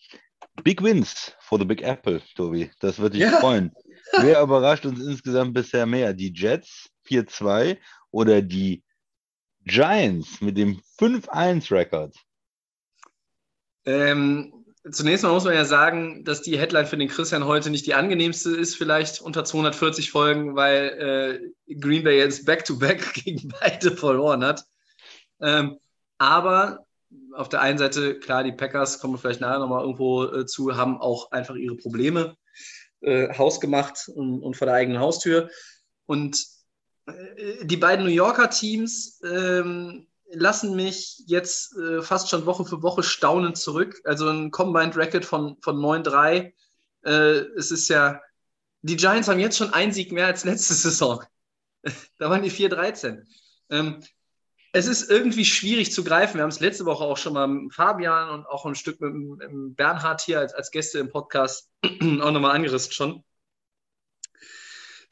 Big 0.63 0.83
Wins 0.83 1.33
for 1.41 1.59
the 1.59 1.65
Big 1.65 1.83
Apple, 1.83 2.23
Tobi. 2.35 2.71
Das 2.81 2.99
würde 2.99 3.19
dich 3.19 3.29
ja. 3.29 3.41
freuen. 3.41 3.73
Wer 4.21 4.41
überrascht 4.43 4.87
uns 4.87 5.05
insgesamt 5.05 5.55
bisher 5.55 5.87
mehr? 5.87 6.15
Die 6.15 6.33
Jets 6.33 6.91
4-2 7.09 7.79
oder 8.11 8.41
die 8.43 8.83
Giants 9.65 10.41
mit 10.41 10.57
dem 10.57 10.81
5-1-Rekord? 10.99 12.15
Ähm, 13.87 14.64
Zunächst 14.91 15.25
mal 15.25 15.33
muss 15.33 15.45
man 15.45 15.55
ja 15.55 15.65
sagen, 15.65 16.25
dass 16.25 16.43
die 16.43 16.59
Headline 16.59 16.87
für 16.87 16.99
den 16.99 17.09
Christian 17.09 17.47
heute 17.47 17.71
nicht 17.71 17.87
die 17.87 17.95
angenehmste 17.95 18.51
ist, 18.51 18.77
vielleicht 18.77 19.23
unter 19.23 19.43
240 19.45 20.11
Folgen, 20.11 20.57
weil 20.57 21.53
äh, 21.69 21.75
Green 21.77 22.05
Bay 22.05 22.19
jetzt 22.19 22.45
Back-to-Back 22.45 23.01
-back 23.03 23.15
gegen 23.25 23.49
beide 23.61 23.97
verloren 23.97 24.45
hat. 24.45 24.65
Ähm, 25.41 25.79
aber 26.19 26.85
auf 27.33 27.49
der 27.49 27.63
einen 27.63 27.79
Seite, 27.79 28.19
klar, 28.19 28.45
die 28.45 28.53
Packers, 28.53 29.01
kommen 29.01 29.17
vielleicht 29.17 29.41
nachher 29.41 29.59
nochmal 29.59 29.83
irgendwo 29.83 30.25
äh, 30.25 30.45
zu, 30.45 30.77
haben 30.77 31.01
auch 31.01 31.31
einfach 31.33 31.55
ihre 31.55 31.77
Probleme 31.77 32.37
äh, 33.01 33.33
hausgemacht 33.37 34.09
und, 34.09 34.43
und, 34.43 34.57
vor 34.57 34.67
der 34.67 34.75
eigenen 34.75 35.01
Haustür. 35.01 35.49
Und 36.07 36.45
äh, 37.07 37.65
die 37.65 37.77
beiden 37.79 38.05
New 38.05 38.11
Yorker 38.11 38.51
Teams 38.51 39.21
ähm, 39.25 40.07
lassen 40.33 40.75
mich 40.75 41.23
jetzt 41.27 41.77
äh, 41.77 42.03
fast 42.03 42.31
schon 42.31 42.47
Woche 42.47 42.65
für 42.65 42.83
Woche 42.83 43.03
staunend 43.03 43.57
zurück. 43.57 44.01
Also 44.05 44.29
ein 44.29 44.51
Combined 44.51 44.97
Record 44.97 45.25
von, 45.25 45.57
von 45.61 45.77
9-3. 45.77 46.53
Äh, 47.05 47.11
es 47.57 47.71
ist 47.71 47.89
ja, 47.89 48.21
die 48.83 48.97
Giants 48.97 49.29
haben 49.29 49.41
jetzt 49.41 49.57
schon 49.57 49.73
einen 49.73 49.93
Sieg 49.93 50.13
mehr 50.13 50.27
als 50.27 50.45
letzte 50.45 50.75
Saison. 50.75 51.23
da 52.19 52.31
waren 52.31 52.43
die 52.43 52.51
4-13. 52.51 53.25
Ähm, 53.71 54.03
es 54.73 54.87
ist 54.87 55.09
irgendwie 55.09 55.45
schwierig 55.45 55.93
zu 55.93 56.03
greifen. 56.03 56.35
Wir 56.37 56.43
haben 56.43 56.51
es 56.51 56.61
letzte 56.61 56.85
Woche 56.85 57.05
auch 57.05 57.17
schon 57.17 57.35
mal 57.35 57.47
mit 57.47 57.73
Fabian 57.73 58.31
und 58.31 58.47
auch 58.47 58.67
ein 58.67 58.75
Stück 58.75 59.01
mit, 59.01 59.13
mit 59.13 59.77
Bernhard 59.77 60.21
hier 60.21 60.41
als, 60.41 60.53
als 60.53 60.71
Gäste 60.73 60.99
im 60.99 61.11
Podcast 61.11 61.71
auch 61.85 62.31
nochmal 62.33 62.57
angerissen 62.57 62.93
schon. 62.93 63.25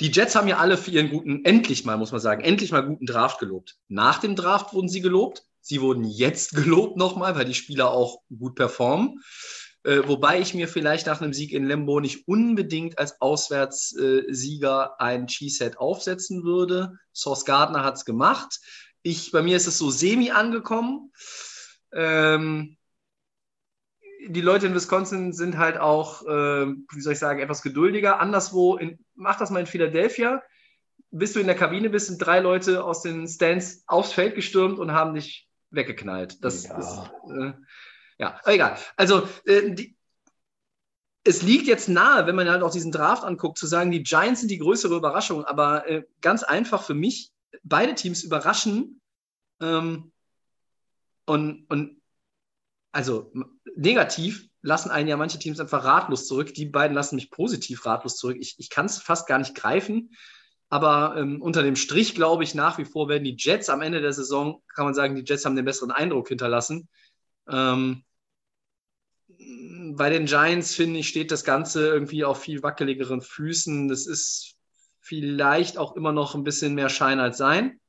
Die 0.02 0.10
Jets 0.10 0.34
haben 0.34 0.48
ja 0.48 0.58
alle 0.58 0.76
für 0.76 0.90
ihren 0.90 1.10
guten, 1.10 1.44
endlich 1.44 1.84
mal, 1.84 1.96
muss 1.96 2.10
man 2.10 2.20
sagen, 2.20 2.42
endlich 2.42 2.72
mal 2.72 2.84
guten 2.84 3.06
Draft 3.06 3.38
gelobt. 3.38 3.76
Nach 3.86 4.18
dem 4.18 4.34
Draft 4.34 4.74
wurden 4.74 4.88
sie 4.88 5.00
gelobt. 5.00 5.44
Sie 5.60 5.80
wurden 5.80 6.02
jetzt 6.02 6.56
gelobt 6.56 6.96
nochmal, 6.96 7.36
weil 7.36 7.44
die 7.44 7.54
Spieler 7.54 7.92
auch 7.92 8.18
gut 8.36 8.56
performen. 8.56 9.22
Äh, 9.84 10.00
wobei 10.06 10.40
ich 10.40 10.54
mir 10.54 10.66
vielleicht 10.66 11.06
nach 11.06 11.20
einem 11.20 11.32
Sieg 11.32 11.52
in 11.52 11.64
Lembo 11.64 12.00
nicht 12.00 12.26
unbedingt 12.26 12.98
als 12.98 13.20
Auswärtssieger 13.20 15.00
ein 15.00 15.28
Cheesehead 15.28 15.78
aufsetzen 15.78 16.42
würde. 16.42 16.98
Source 17.14 17.44
Gardner 17.44 17.84
hat 17.84 17.94
es 17.94 18.04
gemacht. 18.04 18.58
Ich, 19.02 19.30
bei 19.30 19.40
mir 19.40 19.56
ist 19.56 19.68
es 19.68 19.78
so 19.78 19.90
semi 19.90 20.32
angekommen. 20.32 21.12
Ähm, 21.92 22.76
die 24.28 24.40
Leute 24.40 24.66
in 24.66 24.74
Wisconsin 24.74 25.32
sind 25.32 25.58
halt 25.58 25.78
auch, 25.78 26.22
äh, 26.26 26.66
wie 26.66 27.00
soll 27.00 27.14
ich 27.14 27.18
sagen, 27.18 27.40
etwas 27.40 27.62
geduldiger. 27.62 28.20
Anderswo, 28.20 28.76
in, 28.76 28.98
mach 29.14 29.38
das 29.38 29.50
mal 29.50 29.60
in 29.60 29.66
Philadelphia, 29.66 30.42
bis 31.10 31.32
du 31.32 31.40
in 31.40 31.46
der 31.46 31.56
Kabine 31.56 31.90
bist, 31.90 32.06
sind 32.06 32.18
drei 32.18 32.40
Leute 32.40 32.84
aus 32.84 33.02
den 33.02 33.26
Stands 33.26 33.84
aufs 33.86 34.12
Feld 34.12 34.34
gestürmt 34.34 34.78
und 34.78 34.92
haben 34.92 35.14
dich 35.14 35.48
weggeknallt. 35.70 36.42
Das 36.44 36.64
ja, 36.64 36.78
ist, 36.78 37.10
äh, 37.30 37.52
ja, 38.18 38.40
egal. 38.44 38.78
Also, 38.96 39.28
äh, 39.44 39.72
die, 39.72 39.96
es 41.24 41.42
liegt 41.42 41.66
jetzt 41.66 41.88
nahe, 41.88 42.26
wenn 42.26 42.34
man 42.34 42.50
halt 42.50 42.62
auch 42.62 42.72
diesen 42.72 42.92
Draft 42.92 43.24
anguckt, 43.24 43.58
zu 43.58 43.66
sagen, 43.66 43.92
die 43.92 44.02
Giants 44.02 44.40
sind 44.40 44.50
die 44.50 44.58
größere 44.58 44.96
Überraschung, 44.96 45.44
aber 45.44 45.88
äh, 45.88 46.04
ganz 46.20 46.42
einfach 46.42 46.82
für 46.82 46.94
mich, 46.94 47.30
beide 47.62 47.94
Teams 47.94 48.24
überraschen. 48.24 49.00
Ähm, 49.60 50.12
und, 51.24 51.66
und 51.70 52.01
also 52.92 53.32
negativ 53.74 54.48
lassen 54.60 54.90
einen 54.90 55.08
ja 55.08 55.16
manche 55.16 55.38
Teams 55.38 55.58
einfach 55.58 55.84
ratlos 55.84 56.26
zurück. 56.26 56.54
Die 56.54 56.66
beiden 56.66 56.94
lassen 56.94 57.16
mich 57.16 57.30
positiv 57.30 57.84
ratlos 57.84 58.16
zurück. 58.16 58.36
Ich, 58.38 58.54
ich 58.58 58.70
kann 58.70 58.86
es 58.86 58.98
fast 58.98 59.26
gar 59.26 59.38
nicht 59.38 59.54
greifen. 59.54 60.14
Aber 60.68 61.16
ähm, 61.18 61.42
unter 61.42 61.62
dem 61.62 61.76
Strich 61.76 62.14
glaube 62.14 62.44
ich 62.44 62.54
nach 62.54 62.78
wie 62.78 62.84
vor 62.84 63.08
werden 63.08 63.24
die 63.24 63.36
Jets 63.36 63.68
am 63.68 63.82
Ende 63.82 64.00
der 64.00 64.12
Saison, 64.12 64.62
kann 64.74 64.86
man 64.86 64.94
sagen, 64.94 65.14
die 65.14 65.24
Jets 65.24 65.44
haben 65.44 65.56
den 65.56 65.64
besseren 65.64 65.90
Eindruck 65.90 66.28
hinterlassen. 66.28 66.88
Ähm, 67.48 68.04
bei 69.94 70.08
den 70.08 70.26
Giants, 70.26 70.74
finde 70.74 71.00
ich, 71.00 71.08
steht 71.08 71.30
das 71.30 71.44
Ganze 71.44 71.88
irgendwie 71.88 72.24
auf 72.24 72.40
viel 72.40 72.62
wackeligeren 72.62 73.20
Füßen. 73.20 73.88
Das 73.88 74.06
ist 74.06 74.54
vielleicht 75.00 75.76
auch 75.76 75.96
immer 75.96 76.12
noch 76.12 76.34
ein 76.34 76.44
bisschen 76.44 76.74
mehr 76.74 76.88
Schein 76.88 77.20
als 77.20 77.36
Sein. 77.36 77.80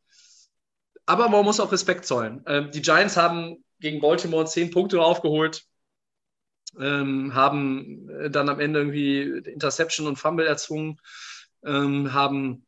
Aber 1.06 1.30
man 1.30 1.46
muss 1.46 1.60
auch 1.60 1.72
Respekt 1.72 2.06
zollen. 2.06 2.44
Ähm, 2.48 2.72
die 2.72 2.82
Giants 2.82 3.16
haben 3.16 3.63
gegen 3.84 4.00
Baltimore 4.00 4.46
zehn 4.46 4.72
Punkte 4.72 5.02
aufgeholt, 5.02 5.66
ähm, 6.80 7.34
haben 7.36 8.08
dann 8.32 8.50
am 8.50 8.60
Ende 8.60 8.80
irgendwie 8.80 9.22
Interception 9.52 10.08
und 10.08 10.16
Fumble 10.16 10.48
erzwungen, 10.48 11.00
ähm, 11.66 12.14
haben 12.14 12.66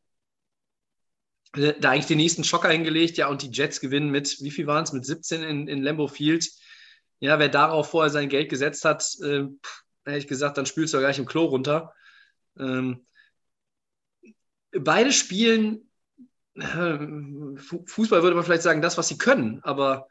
äh, 1.56 1.74
da 1.80 1.92
eigentlich 1.92 2.06
den 2.06 2.18
nächsten 2.18 2.44
Schocker 2.44 2.70
hingelegt, 2.70 3.18
ja, 3.18 3.30
und 3.30 3.42
die 3.42 3.50
Jets 3.50 3.80
gewinnen 3.80 4.12
mit, 4.12 4.42
wie 4.42 4.52
viel 4.52 4.68
waren 4.68 4.84
es, 4.84 4.92
mit 4.92 5.06
17 5.06 5.42
in, 5.42 5.68
in 5.70 5.82
Lambeau 5.82 6.08
Field. 6.08 6.48
Ja, 7.20 7.40
wer 7.40 7.50
darauf 7.50 7.90
vorher 7.90 8.12
sein 8.12 8.28
Geld 8.28 8.50
gesetzt 8.50 8.84
hat, 8.84 9.06
äh, 9.24 9.46
hätte 10.04 10.18
ich 10.18 10.28
gesagt, 10.28 10.58
dann 10.58 10.66
spülst 10.66 10.94
du 10.94 10.98
ja 10.98 11.02
gleich 11.02 11.18
im 11.18 11.26
Klo 11.26 11.46
runter. 11.46 11.94
Ähm, 12.60 13.06
beide 14.78 15.14
spielen, 15.14 15.90
äh, 16.56 16.98
Fußball 17.86 18.22
würde 18.22 18.36
man 18.36 18.44
vielleicht 18.44 18.64
sagen, 18.64 18.82
das, 18.82 18.98
was 18.98 19.08
sie 19.08 19.18
können, 19.18 19.62
aber 19.64 20.10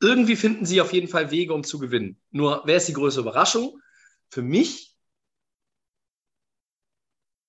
irgendwie 0.00 0.36
finden 0.36 0.64
sie 0.64 0.80
auf 0.80 0.92
jeden 0.92 1.08
Fall 1.08 1.30
Wege, 1.30 1.52
um 1.52 1.62
zu 1.62 1.78
gewinnen. 1.78 2.20
Nur, 2.30 2.62
wer 2.64 2.76
ist 2.76 2.88
die 2.88 2.94
größte 2.94 3.20
Überraschung? 3.20 3.80
Für 4.30 4.42
mich 4.42 4.94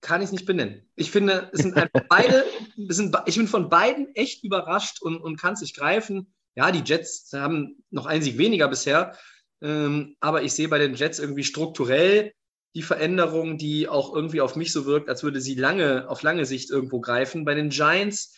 kann 0.01 0.21
ich 0.21 0.27
es 0.27 0.31
nicht 0.31 0.45
benennen. 0.45 0.89
Ich 0.95 1.11
finde, 1.11 1.49
es 1.53 1.61
sind 1.61 1.75
beide, 2.09 2.45
es 2.89 2.97
sind, 2.97 3.15
ich 3.25 3.37
bin 3.37 3.47
von 3.47 3.69
beiden 3.69 4.13
echt 4.15 4.43
überrascht 4.43 5.01
und, 5.01 5.17
und 5.17 5.39
kann 5.39 5.53
es 5.53 5.61
nicht 5.61 5.75
greifen. 5.75 6.33
Ja, 6.55 6.71
die 6.71 6.83
Jets 6.83 7.31
haben 7.33 7.83
noch 7.91 8.05
einen 8.05 8.23
Sieg 8.23 8.37
weniger 8.37 8.67
bisher, 8.67 9.17
ähm, 9.61 10.17
aber 10.19 10.43
ich 10.43 10.51
sehe 10.53 10.67
bei 10.67 10.79
den 10.79 10.95
Jets 10.95 11.19
irgendwie 11.19 11.45
strukturell 11.45 12.33
die 12.75 12.81
Veränderung, 12.81 13.57
die 13.57 13.87
auch 13.87 14.13
irgendwie 14.13 14.41
auf 14.41 14.55
mich 14.55 14.71
so 14.71 14.85
wirkt, 14.85 15.09
als 15.09 15.23
würde 15.23 15.39
sie 15.39 15.55
lange, 15.55 16.09
auf 16.09 16.23
lange 16.23 16.45
Sicht 16.45 16.69
irgendwo 16.69 16.99
greifen. 16.99 17.45
Bei 17.45 17.53
den 17.53 17.69
Giants 17.69 18.35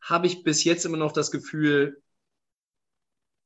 habe 0.00 0.26
ich 0.26 0.42
bis 0.42 0.64
jetzt 0.64 0.84
immer 0.84 0.96
noch 0.96 1.12
das 1.12 1.30
Gefühl, 1.30 2.01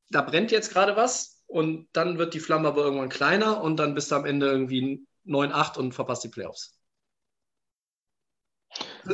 da 0.09 0.21
brennt 0.21 0.51
jetzt 0.51 0.71
gerade 0.71 0.95
was 0.95 1.43
und 1.47 1.87
dann 1.93 2.17
wird 2.17 2.33
die 2.33 2.39
Flamme 2.39 2.67
aber 2.67 2.83
irgendwann 2.83 3.09
kleiner 3.09 3.61
und 3.61 3.77
dann 3.77 3.95
bist 3.95 4.11
du 4.11 4.15
am 4.15 4.25
Ende 4.25 4.47
irgendwie 4.47 5.05
9-8 5.25 5.77
und 5.77 5.93
verpasst 5.93 6.23
die 6.23 6.29
Playoffs. 6.29 6.77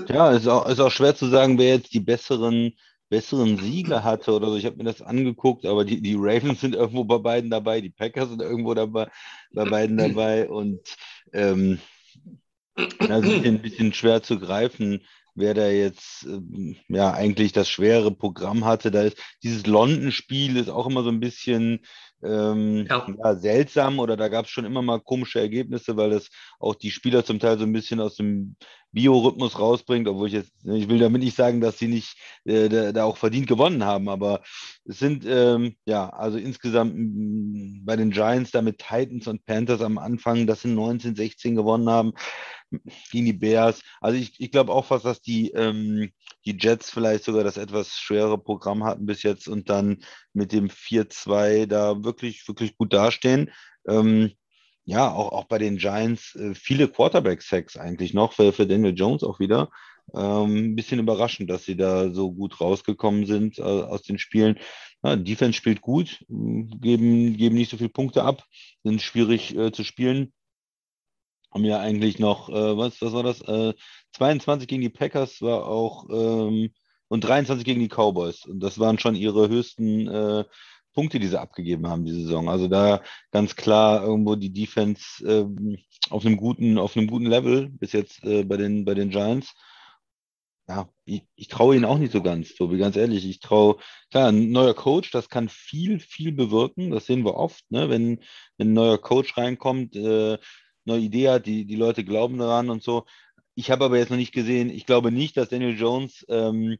Ja, 0.07 0.31
ist 0.31 0.47
auch, 0.47 0.67
ist 0.67 0.79
auch 0.79 0.91
schwer 0.91 1.15
zu 1.15 1.27
sagen, 1.27 1.57
wer 1.57 1.75
jetzt 1.75 1.93
die 1.93 1.99
besseren, 1.99 2.73
besseren 3.09 3.57
Siege 3.57 4.03
hatte 4.03 4.31
oder 4.31 4.47
so. 4.49 4.55
Ich 4.55 4.65
habe 4.65 4.77
mir 4.77 4.85
das 4.85 5.01
angeguckt, 5.01 5.65
aber 5.65 5.85
die, 5.85 6.01
die 6.01 6.15
Ravens 6.17 6.61
sind 6.61 6.75
irgendwo 6.75 7.03
bei 7.03 7.19
beiden 7.19 7.49
dabei, 7.49 7.81
die 7.81 7.91
Packers 7.91 8.29
sind 8.29 8.41
irgendwo 8.41 8.73
dabei, 8.73 9.09
bei 9.53 9.65
beiden 9.65 9.97
dabei 9.97 10.49
und 10.49 10.81
ähm, 11.31 11.79
das 12.75 13.25
ist 13.25 13.45
ein 13.45 13.61
bisschen 13.61 13.93
schwer 13.93 14.23
zu 14.23 14.39
greifen 14.39 15.03
wer 15.35 15.53
da 15.53 15.67
jetzt 15.69 16.23
ähm, 16.25 16.77
ja 16.87 17.13
eigentlich 17.13 17.51
das 17.51 17.69
schwere 17.69 18.11
Programm 18.11 18.65
hatte. 18.65 18.91
Da 18.91 19.03
ist 19.03 19.17
dieses 19.43 19.65
London-Spiel 19.65 20.57
ist 20.57 20.69
auch 20.69 20.87
immer 20.87 21.03
so 21.03 21.09
ein 21.09 21.19
bisschen 21.19 21.85
ähm, 22.23 22.85
ja. 22.89 23.07
Ja, 23.23 23.35
seltsam 23.35 23.99
oder 23.99 24.17
da 24.17 24.27
gab 24.27 24.45
es 24.45 24.51
schon 24.51 24.65
immer 24.65 24.81
mal 24.81 24.99
komische 24.99 25.39
Ergebnisse, 25.39 25.97
weil 25.97 26.11
das 26.11 26.29
auch 26.59 26.75
die 26.75 26.91
Spieler 26.91 27.25
zum 27.25 27.39
Teil 27.39 27.57
so 27.57 27.65
ein 27.65 27.73
bisschen 27.73 27.99
aus 27.99 28.15
dem 28.15 28.55
Biorhythmus 28.93 29.57
rausbringt, 29.59 30.07
obwohl 30.07 30.27
ich 30.27 30.33
jetzt, 30.33 30.53
ich 30.63 30.87
will 30.87 30.99
damit 30.99 31.23
nicht 31.23 31.35
sagen, 31.35 31.61
dass 31.61 31.79
sie 31.79 31.87
nicht 31.87 32.15
äh, 32.45 32.69
da, 32.69 32.91
da, 32.91 33.03
auch 33.05 33.17
verdient 33.17 33.47
gewonnen 33.47 33.83
haben, 33.83 34.07
aber 34.07 34.41
es 34.85 34.99
sind 34.99 35.25
ähm, 35.27 35.75
ja, 35.85 36.09
also 36.09 36.37
insgesamt 36.37 36.93
bei 37.85 37.95
den 37.95 38.11
Giants 38.11 38.51
da 38.51 38.61
mit 38.61 38.77
Titans 38.77 39.27
und 39.27 39.45
Panthers 39.45 39.81
am 39.81 39.97
Anfang, 39.97 40.45
das 40.45 40.61
sind 40.61 40.75
19, 40.75 41.15
16 41.15 41.55
gewonnen 41.55 41.89
haben, 41.89 42.13
gegen 43.11 43.25
die 43.25 43.33
Bears. 43.33 43.81
Also 43.99 44.17
ich, 44.17 44.39
ich 44.39 44.51
glaube 44.51 44.71
auch 44.71 44.85
fast, 44.85 45.05
dass 45.05 45.21
die, 45.21 45.51
ähm, 45.51 46.11
die 46.45 46.57
Jets 46.59 46.89
vielleicht 46.89 47.23
sogar 47.23 47.43
das 47.43 47.57
etwas 47.57 47.93
schwere 47.93 48.37
Programm 48.37 48.83
hatten 48.83 49.05
bis 49.05 49.23
jetzt 49.23 49.47
und 49.47 49.69
dann 49.69 50.03
mit 50.33 50.51
dem 50.51 50.69
4-2 50.69 51.65
da 51.65 52.03
wirklich, 52.03 52.47
wirklich 52.47 52.77
gut 52.77 52.93
dastehen. 52.93 53.51
Ähm, 53.87 54.31
ja, 54.85 55.11
auch, 55.11 55.31
auch 55.31 55.45
bei 55.45 55.59
den 55.59 55.77
Giants 55.77 56.35
äh, 56.35 56.53
viele 56.55 56.87
Quarterback-Sacks 56.87 57.77
eigentlich 57.77 58.13
noch 58.13 58.33
für, 58.33 58.51
für 58.51 58.67
Daniel 58.67 58.93
Jones 58.95 59.23
auch 59.23 59.39
wieder. 59.39 59.69
Ähm, 60.13 60.71
ein 60.71 60.75
bisschen 60.75 60.99
überraschend, 60.99 61.49
dass 61.49 61.63
sie 61.63 61.77
da 61.77 62.11
so 62.11 62.33
gut 62.33 62.59
rausgekommen 62.59 63.25
sind 63.25 63.59
äh, 63.59 63.61
aus 63.61 64.01
den 64.03 64.19
Spielen. 64.19 64.59
Ja, 65.03 65.15
Defense 65.15 65.53
spielt 65.57 65.81
gut, 65.81 66.25
geben, 66.27 67.37
geben 67.37 67.55
nicht 67.55 67.71
so 67.71 67.77
viele 67.77 67.89
Punkte 67.89 68.23
ab, 68.23 68.43
sind 68.83 69.01
schwierig 69.01 69.55
äh, 69.55 69.71
zu 69.71 69.83
spielen 69.83 70.33
haben 71.53 71.65
ja 71.65 71.79
eigentlich 71.79 72.19
noch, 72.19 72.49
äh, 72.49 72.77
was, 72.77 73.01
was 73.01 73.13
war 73.13 73.23
das? 73.23 73.41
Äh, 73.41 73.73
22 74.13 74.67
gegen 74.67 74.81
die 74.81 74.89
Packers 74.89 75.41
war 75.41 75.67
auch 75.67 76.07
ähm, 76.09 76.73
und 77.13 77.23
23 77.23 77.63
gegen 77.63 77.79
die 77.79 77.89
Cowboys. 77.89 78.43
Und 78.43 78.59
das 78.59 78.79
waren 78.79 78.97
schon 78.97 79.13
ihre 79.13 79.47
höchsten 79.47 80.07
äh, 80.07 80.45
Punkte, 80.95 81.19
die 81.19 81.27
sie 81.27 81.39
abgegeben 81.39 81.87
haben 81.87 82.05
die 82.05 82.23
Saison. 82.23 82.49
Also 82.49 82.67
da 82.67 83.03
ganz 83.31 83.55
klar 83.55 84.03
irgendwo 84.03 84.35
die 84.35 84.51
Defense 84.51 85.23
ähm, 85.23 85.77
auf 86.09 86.25
einem 86.25 86.37
guten, 86.37 86.79
auf 86.79 86.97
einem 86.97 87.05
guten 87.05 87.27
Level 87.27 87.69
bis 87.69 87.91
jetzt 87.91 88.23
äh, 88.23 88.43
bei 88.43 88.57
den 88.57 88.83
bei 88.83 88.95
den 88.95 89.11
Giants. 89.11 89.53
ja, 90.67 90.89
ich, 91.05 91.21
ich 91.35 91.49
traue 91.49 91.75
ihnen 91.75 91.85
auch 91.85 91.99
nicht 91.99 92.13
so 92.13 92.23
ganz, 92.23 92.55
Tobi, 92.55 92.79
ganz 92.79 92.95
ehrlich. 92.95 93.29
Ich 93.29 93.39
traue, 93.39 93.77
klar, 94.09 94.29
ein 94.29 94.49
neuer 94.49 94.73
Coach, 94.73 95.11
das 95.11 95.29
kann 95.29 95.49
viel, 95.49 95.99
viel 95.99 96.31
bewirken. 96.31 96.89
Das 96.89 97.05
sehen 97.05 97.25
wir 97.25 97.35
oft, 97.35 97.63
ne? 97.69 97.89
wenn, 97.91 98.21
wenn 98.57 98.69
ein 98.69 98.73
neuer 98.73 98.97
Coach 98.97 99.37
reinkommt, 99.37 99.95
äh, 99.95 100.39
neue 100.85 100.99
Idee 101.01 101.29
hat, 101.29 101.45
die, 101.45 101.65
die 101.65 101.75
Leute 101.75 102.03
glauben 102.03 102.39
daran 102.39 102.71
und 102.71 102.81
so. 102.81 103.05
Ich 103.53 103.69
habe 103.69 103.85
aber 103.85 103.99
jetzt 103.99 104.09
noch 104.09 104.17
nicht 104.17 104.33
gesehen, 104.33 104.71
ich 104.71 104.87
glaube 104.87 105.11
nicht, 105.11 105.37
dass 105.37 105.49
Daniel 105.49 105.77
Jones 105.77 106.25
ähm, 106.27 106.79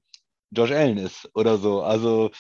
Josh 0.54 0.72
Allen 0.72 0.98
ist 0.98 1.30
oder 1.34 1.58
so. 1.58 1.82
Also 1.82 2.32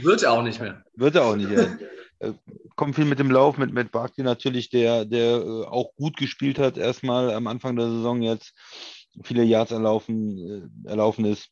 wird 0.00 0.22
er 0.22 0.32
auch 0.32 0.42
nicht 0.42 0.60
mehr. 0.60 0.84
Wird 0.94 1.16
er 1.16 1.24
auch 1.24 1.36
nicht 1.36 1.50
mehr. 1.50 1.78
Äh, 2.20 2.32
kommt 2.74 2.96
viel 2.96 3.04
mit 3.04 3.20
dem 3.20 3.30
Lauf, 3.30 3.58
mit 3.58 3.72
Matt 3.72 3.92
Barkley 3.92 4.24
natürlich, 4.24 4.70
der, 4.70 5.04
der 5.04 5.36
äh, 5.36 5.64
auch 5.66 5.94
gut 5.94 6.16
gespielt 6.16 6.58
hat, 6.58 6.76
erstmal 6.76 7.32
am 7.32 7.46
Anfang 7.46 7.76
der 7.76 7.88
Saison 7.88 8.22
jetzt 8.22 8.54
viele 9.22 9.44
Yards 9.44 9.70
erlaufen, 9.70 10.72
äh, 10.84 10.88
erlaufen 10.88 11.24
ist. 11.24 11.48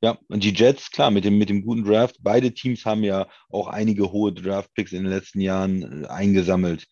Ja, 0.00 0.18
und 0.28 0.42
die 0.42 0.52
Jets, 0.52 0.90
klar, 0.90 1.10
mit 1.10 1.24
dem, 1.24 1.38
mit 1.38 1.48
dem 1.48 1.64
guten 1.64 1.84
Draft. 1.84 2.16
Beide 2.20 2.52
Teams 2.54 2.84
haben 2.84 3.04
ja 3.04 3.28
auch 3.48 3.68
einige 3.68 4.10
hohe 4.10 4.32
Draft-Picks 4.32 4.92
in 4.92 5.04
den 5.04 5.12
letzten 5.12 5.40
Jahren 5.40 6.04
eingesammelt. 6.06 6.86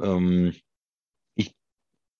Ähm, 0.00 0.54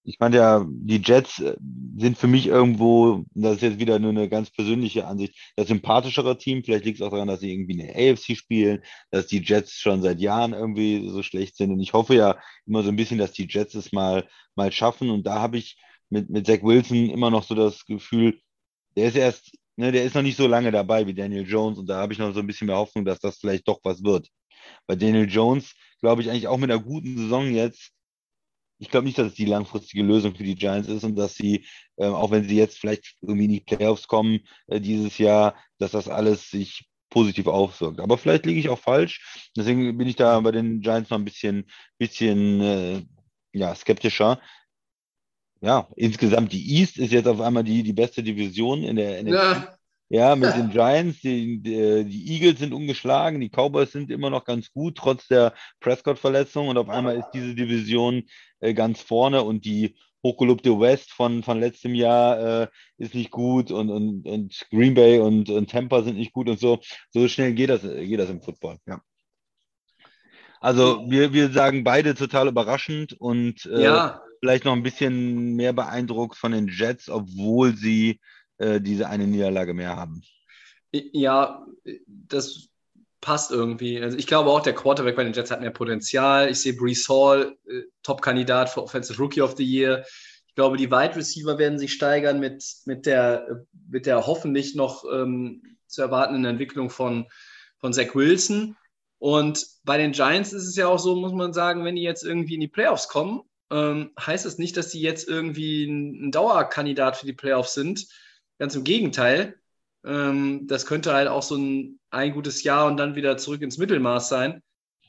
ich 0.05 0.19
fand 0.19 0.35
ja, 0.35 0.67
die 0.69 1.01
Jets 1.01 1.39
äh, 1.41 1.57
sind 1.97 2.19
für 2.19 2.27
mich 2.27 2.47
irgendwo, 2.47 3.25
das 3.35 3.57
ist 3.57 3.63
jetzt 3.63 3.79
wieder 3.79 3.99
nur 3.99 4.11
eine 4.11 4.29
ganz 4.29 4.51
persönliche 4.51 5.07
Ansicht, 5.07 5.35
das 5.57 5.69
sympathischere 5.69 6.37
Team. 6.39 6.65
Vielleicht 6.65 6.85
liegt 6.85 7.01
es 7.01 7.07
auch 7.07 7.11
daran, 7.11 7.29
dass 7.29 7.41
sie 7.41 7.53
irgendwie 7.53 7.81
eine 7.81 7.95
AFC 7.95 8.37
spielen, 8.37 8.83
dass 9.11 9.27
die 9.29 9.43
Jets 9.43 9.75
schon 9.75 10.03
seit 10.03 10.21
Jahren 10.21 10.53
irgendwie 10.55 11.09
so 11.09 11.23
schlecht 11.23 11.57
sind. 11.57 11.71
Und 11.71 11.81
ich 11.81 11.93
hoffe 11.93 12.15
ja 12.15 12.37
immer 12.67 12.83
so 12.83 12.89
ein 12.89 12.97
bisschen, 12.97 13.19
dass 13.19 13.33
die 13.33 13.47
Jets 13.49 13.75
es 13.75 13.93
mal, 13.93 14.27
mal 14.57 14.73
schaffen. 14.73 15.11
Und 15.11 15.27
da 15.27 15.41
habe 15.41 15.59
ich 15.59 15.79
mit, 16.11 16.31
mit 16.31 16.47
Zach 16.47 16.63
Wilson 16.63 17.11
immer 17.11 17.31
noch 17.31 17.45
so 17.45 17.55
das 17.55 17.85
Gefühl, 17.87 18.41
der 18.97 19.09
ist 19.09 19.17
erst, 19.17 19.53
ne, 19.77 19.93
der 19.93 20.05
ist 20.05 20.15
noch 20.15 20.23
nicht 20.23 20.37
so 20.37 20.49
lange 20.49 20.73
dabei 20.73 21.07
wie 21.07 21.15
Daniel 21.15 21.47
Jones. 21.47 21.79
Und 21.79 21.87
da 21.89 21.99
habe 21.99 22.13
ich 22.13 22.19
noch 22.19 22.35
so 22.35 22.41
ein 22.41 22.47
bisschen 22.47 22.67
mehr 22.67 22.77
Hoffnung, 22.77 23.05
dass 23.05 23.21
das 23.21 23.39
vielleicht 23.39 23.69
doch 23.69 23.81
was 23.85 24.03
wird. 24.03 24.29
Bei 24.87 24.97
Daniel 24.97 25.29
Jones 25.31 25.75
glaube 26.01 26.23
ich 26.23 26.31
eigentlich 26.31 26.49
auch 26.49 26.59
mit 26.59 26.71
einer 26.71 26.83
guten 26.83 27.17
Saison 27.17 27.53
jetzt, 27.53 27.93
ich 28.83 28.91
glaube 28.91 29.07
nicht, 29.07 29.17
dass 29.17 29.29
es 29.29 29.35
die 29.35 29.45
langfristige 29.45 30.03
Lösung 30.03 30.35
für 30.35 30.43
die 30.43 30.57
Giants 30.57 30.89
ist 30.89 31.05
und 31.05 31.15
dass 31.15 31.37
sie, 31.37 31.65
äh, 31.97 32.07
auch 32.07 32.33
wenn 32.33 32.49
sie 32.49 32.57
jetzt 32.57 32.79
vielleicht 32.79 33.15
irgendwie 33.21 33.45
in 33.45 33.53
die 33.53 33.61
Playoffs 33.61 34.09
kommen 34.09 34.41
äh, 34.67 34.81
dieses 34.81 35.19
Jahr, 35.19 35.55
dass 35.79 35.93
das 35.93 36.09
alles 36.09 36.51
sich 36.51 36.91
positiv 37.09 37.47
auswirkt. 37.47 38.01
Aber 38.01 38.19
vielleicht 38.19 38.45
liege 38.45 38.59
ich 38.59 38.69
auch 38.69 38.81
falsch. 38.81 39.49
Deswegen 39.57 39.97
bin 39.97 40.09
ich 40.09 40.17
da 40.17 40.41
bei 40.41 40.51
den 40.51 40.81
Giants 40.81 41.11
noch 41.11 41.19
ein 41.19 41.25
bisschen, 41.25 41.65
bisschen 41.97 42.61
äh, 42.61 43.03
ja, 43.53 43.73
skeptischer. 43.73 44.41
Ja, 45.61 45.87
insgesamt 45.95 46.53
die 46.53 46.81
East 46.81 46.99
ist 46.99 47.13
jetzt 47.13 47.29
auf 47.29 47.41
einmal 47.41 47.63
die, 47.63 47.85
die 47.85 47.93
beste 47.93 48.25
Division 48.25 48.83
in 48.83 48.97
der 48.97 49.23
NFC. 49.23 49.33
Ja. 49.33 49.79
Ja, 50.15 50.37
mit 50.37 50.55
den 50.55 50.69
Giants, 50.69 51.23
die, 51.23 51.63
die, 51.63 52.05
die, 52.05 52.33
Eagles 52.35 52.59
sind 52.59 52.75
ungeschlagen, 52.75 53.41
die 53.41 53.49
Cowboys 53.49 53.93
sind 53.93 54.11
immer 54.11 54.29
noch 54.29 54.45
ganz 54.45 54.71
gut, 54.71 54.99
trotz 54.99 55.27
der 55.27 55.55
Prescott-Verletzung. 55.81 56.69
Und 56.69 56.77
auf 56.77 56.91
einmal 56.91 57.17
ist 57.17 57.31
diese 57.33 57.55
Division 57.55 58.25
äh, 58.63 58.75
ganz 58.75 59.03
vorne 59.03 59.43
und 59.43 59.65
die 59.65 59.97
hochgelobte 60.23 60.79
West 60.79 61.13
von, 61.13 61.43
von 61.43 61.59
letztem 61.59 61.95
Jahr 61.95 62.63
äh, 62.63 62.69
ist 62.97 63.15
nicht 63.15 63.31
gut 63.31 63.71
und, 63.71 63.91
und, 63.91 64.27
und 64.27 64.67
Green 64.71 64.95
Bay 64.95 65.19
und, 65.19 65.51
und 65.51 65.71
Tampa 65.71 66.03
sind 66.03 66.17
nicht 66.17 66.33
gut 66.33 66.49
und 66.49 66.61
so. 66.61 66.81
So 67.11 67.27
schnell 67.29 67.55
geht 67.55 67.71
das, 67.71 67.83
geht 67.83 68.21
das 68.21 68.31
im 68.31 68.41
Football, 68.41 68.79
ja. 68.87 69.01
Also 70.61 71.05
wir, 71.11 71.33
wir 71.33 71.51
sagen 71.51 71.83
beide 71.83 72.15
total 72.15 72.47
überraschend 72.47 73.15
und 73.15 73.67
äh, 73.67 73.83
ja. 73.83 74.23
vielleicht 74.39 74.65
noch 74.65 74.75
ein 74.75 74.85
bisschen 74.85 75.57
mehr 75.57 75.73
beeindruckt 75.73 76.37
von 76.37 76.53
den 76.53 76.69
Jets, 76.69 77.11
obwohl 77.11 77.77
sie 77.77 78.21
äh, 78.59 78.81
diese 78.81 79.09
eine 79.09 79.27
Niederlage 79.27 79.75
mehr 79.75 79.97
haben. 79.97 80.23
Ja, 80.93 81.67
das 82.07 82.69
passt 83.23 83.51
irgendwie. 83.51 84.03
Also 84.03 84.19
ich 84.19 84.27
glaube 84.27 84.51
auch, 84.51 84.61
der 84.61 84.75
Quarterback 84.75 85.17
bei 85.17 85.25
den 85.25 85.33
Jets 85.33 85.51
hat 85.51 85.63
mehr 85.63 85.71
Potenzial. 85.71 86.51
Ich 86.51 86.61
sehe 86.61 86.75
Brees 86.75 87.09
Hall, 87.09 87.57
äh, 87.67 87.85
Top-Kandidat 88.03 88.69
für 88.69 88.83
Offensive 88.83 89.19
Rookie 89.19 89.41
of 89.41 89.57
the 89.57 89.65
Year. 89.65 90.05
Ich 90.47 90.55
glaube, 90.55 90.77
die 90.77 90.91
Wide 90.91 91.17
Receiver 91.17 91.57
werden 91.57 91.79
sich 91.79 91.95
steigern 91.95 92.39
mit, 92.39 92.63
mit, 92.85 93.07
der, 93.07 93.65
mit 93.89 94.05
der 94.05 94.27
hoffentlich 94.27 94.75
noch 94.75 95.05
ähm, 95.11 95.63
zu 95.87 96.03
erwartenden 96.03 96.45
Entwicklung 96.45 96.91
von, 96.91 97.27
von 97.79 97.95
Zach 97.95 98.15
Wilson. 98.15 98.77
Und 99.19 99.67
bei 99.85 99.97
den 99.97 100.13
Giants 100.13 100.53
ist 100.53 100.67
es 100.67 100.77
ja 100.77 100.89
auch 100.89 100.99
so, 100.99 101.15
muss 101.17 101.33
man 101.33 101.55
sagen, 101.55 101.85
wenn 101.85 101.97
die 101.97 102.03
jetzt 102.03 102.25
irgendwie 102.25 102.55
in 102.55 102.61
die 102.61 102.69
Playoffs 102.69 103.09
kommen, 103.09 103.41
ähm, 103.71 104.11
heißt 104.21 104.45
es 104.45 104.53
das 104.53 104.59
nicht, 104.59 104.77
dass 104.77 104.91
die 104.91 105.01
jetzt 105.01 105.27
irgendwie 105.27 105.85
ein, 105.85 106.27
ein 106.27 106.33
Dauerkandidat 106.33 107.17
für 107.17 107.27
die 107.27 107.33
Playoffs 107.33 107.73
sind, 107.73 108.07
Ganz 108.63 108.77
im 108.77 108.85
Gegenteil. 108.85 109.57
Ähm, 110.05 110.69
das 110.69 110.87
könnte 110.87 111.13
halt 111.13 111.27
auch 111.27 111.43
so 111.43 111.57
ein, 111.57 111.99
ein 112.13 112.33
gutes 112.33 112.63
Jahr 112.63 112.87
und 112.87 112.97
dann 112.97 113.17
wieder 113.17 113.37
zurück 113.39 113.63
ins 113.63 113.79
Mittelmaß 113.79 114.29
sein. 114.29 114.63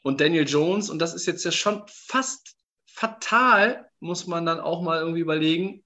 Und 0.04 0.22
Daniel 0.22 0.48
Jones, 0.48 0.90
und 0.90 1.00
das 1.00 1.14
ist 1.14 1.26
jetzt 1.26 1.46
ja 1.46 1.52
schon 1.52 1.84
fast 1.88 2.56
fatal, 2.86 3.90
muss 4.00 4.28
man 4.28 4.46
dann 4.46 4.60
auch 4.60 4.82
mal 4.82 5.00
irgendwie 5.00 5.22
überlegen. 5.22 5.84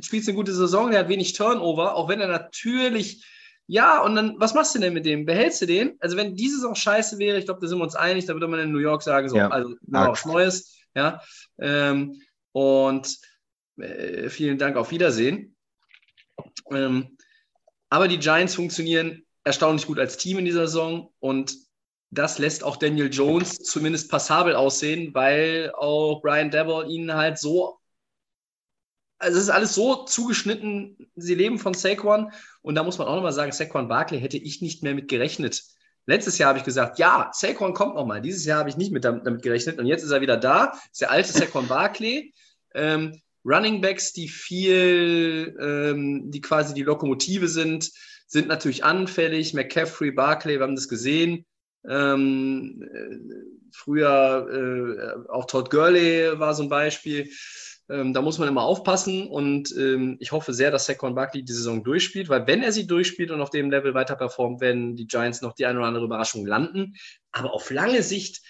Spielt 0.00 0.26
eine 0.26 0.36
gute 0.36 0.54
Saison, 0.54 0.90
der 0.90 1.00
hat 1.00 1.08
wenig 1.08 1.32
Turnover, 1.32 1.94
auch 1.94 2.08
wenn 2.08 2.20
er 2.20 2.28
natürlich, 2.28 3.24
ja, 3.66 4.00
und 4.00 4.14
dann, 4.14 4.36
was 4.38 4.54
machst 4.54 4.74
du 4.74 4.78
denn 4.78 4.94
mit 4.94 5.04
dem? 5.06 5.26
Behältst 5.26 5.62
du 5.62 5.66
den? 5.66 5.96
Also, 5.98 6.16
wenn 6.16 6.36
diese 6.36 6.56
Saison 6.56 6.76
scheiße 6.76 7.18
wäre, 7.18 7.38
ich 7.38 7.46
glaube, 7.46 7.60
da 7.60 7.66
sind 7.66 7.78
wir 7.78 7.84
uns 7.84 7.96
einig, 7.96 8.26
da 8.26 8.34
würde 8.34 8.46
man 8.46 8.60
in 8.60 8.70
New 8.70 8.78
York 8.78 9.02
sagen, 9.02 9.28
so, 9.28 9.36
ja. 9.36 9.48
also, 9.48 9.74
noch 9.86 10.08
was 10.08 10.24
Neues, 10.24 10.78
ja. 10.94 11.20
Ähm, 11.58 12.20
und 12.52 13.18
äh, 13.78 14.28
vielen 14.28 14.58
Dank, 14.58 14.76
auf 14.76 14.92
Wiedersehen. 14.92 15.56
Ähm, 16.70 17.16
aber 17.88 18.06
die 18.06 18.18
Giants 18.18 18.54
funktionieren 18.54 19.25
erstaunlich 19.46 19.86
gut 19.86 20.00
als 20.00 20.16
Team 20.16 20.38
in 20.38 20.44
dieser 20.44 20.66
Saison 20.66 21.12
und 21.20 21.56
das 22.10 22.38
lässt 22.38 22.64
auch 22.64 22.76
Daniel 22.76 23.12
Jones 23.12 23.58
zumindest 23.58 24.10
passabel 24.10 24.56
aussehen, 24.56 25.14
weil 25.14 25.72
auch 25.76 26.20
Brian 26.20 26.50
Dabble 26.50 26.86
ihnen 26.88 27.14
halt 27.14 27.38
so, 27.38 27.78
also 29.18 29.38
es 29.38 29.44
ist 29.44 29.50
alles 29.50 29.74
so 29.74 30.04
zugeschnitten, 30.04 30.96
sie 31.14 31.36
leben 31.36 31.58
von 31.58 31.74
Saquon 31.74 32.32
und 32.62 32.74
da 32.74 32.82
muss 32.82 32.98
man 32.98 33.06
auch 33.06 33.14
nochmal 33.14 33.32
sagen, 33.32 33.52
Saquon 33.52 33.88
Barkley 33.88 34.20
hätte 34.20 34.36
ich 34.36 34.62
nicht 34.62 34.82
mehr 34.82 34.94
mit 34.94 35.08
gerechnet. 35.08 35.62
Letztes 36.06 36.38
Jahr 36.38 36.48
habe 36.48 36.58
ich 36.58 36.64
gesagt, 36.64 36.98
ja, 36.98 37.30
Saquon 37.32 37.72
kommt 37.72 37.94
nochmal. 37.94 38.20
Dieses 38.20 38.44
Jahr 38.44 38.58
habe 38.58 38.68
ich 38.68 38.76
nicht 38.76 38.92
mit 38.92 39.04
damit, 39.04 39.26
damit 39.26 39.42
gerechnet 39.42 39.78
und 39.78 39.86
jetzt 39.86 40.02
ist 40.02 40.10
er 40.10 40.20
wieder 40.20 40.36
da. 40.36 40.72
Ist 40.90 41.00
der 41.00 41.10
alte 41.12 41.32
Saquon 41.32 41.68
Barkley. 41.68 42.34
Ähm, 42.74 43.20
Running 43.44 43.80
Backs, 43.80 44.12
die 44.12 44.28
viel, 44.28 45.56
ähm, 45.60 46.30
die 46.32 46.40
quasi 46.40 46.74
die 46.74 46.82
Lokomotive 46.82 47.46
sind, 47.46 47.92
sind 48.26 48.48
natürlich 48.48 48.84
anfällig. 48.84 49.54
McCaffrey, 49.54 50.10
Barclay, 50.10 50.58
wir 50.58 50.62
haben 50.62 50.76
das 50.76 50.88
gesehen. 50.88 51.46
Ähm, 51.88 52.82
äh, 52.82 53.70
früher 53.72 55.26
äh, 55.28 55.30
auch 55.30 55.46
Todd 55.46 55.70
Gurley 55.70 56.38
war 56.38 56.54
so 56.54 56.64
ein 56.64 56.68
Beispiel. 56.68 57.30
Ähm, 57.88 58.12
da 58.12 58.20
muss 58.20 58.38
man 58.38 58.48
immer 58.48 58.62
aufpassen 58.62 59.28
und 59.28 59.72
ähm, 59.76 60.16
ich 60.18 60.32
hoffe 60.32 60.52
sehr, 60.52 60.72
dass 60.72 60.86
Saquon 60.86 61.14
Barkley 61.14 61.44
die 61.44 61.52
Saison 61.52 61.84
durchspielt, 61.84 62.28
weil 62.28 62.44
wenn 62.48 62.64
er 62.64 62.72
sie 62.72 62.88
durchspielt 62.88 63.30
und 63.30 63.40
auf 63.40 63.50
dem 63.50 63.70
Level 63.70 63.94
weiter 63.94 64.16
performt, 64.16 64.60
werden 64.60 64.96
die 64.96 65.06
Giants 65.06 65.40
noch 65.40 65.52
die 65.52 65.66
eine 65.66 65.78
oder 65.78 65.86
andere 65.86 66.04
Überraschung 66.04 66.44
landen. 66.44 66.96
Aber 67.30 67.52
auf 67.52 67.70
lange 67.70 68.02
Sicht, 68.02 68.42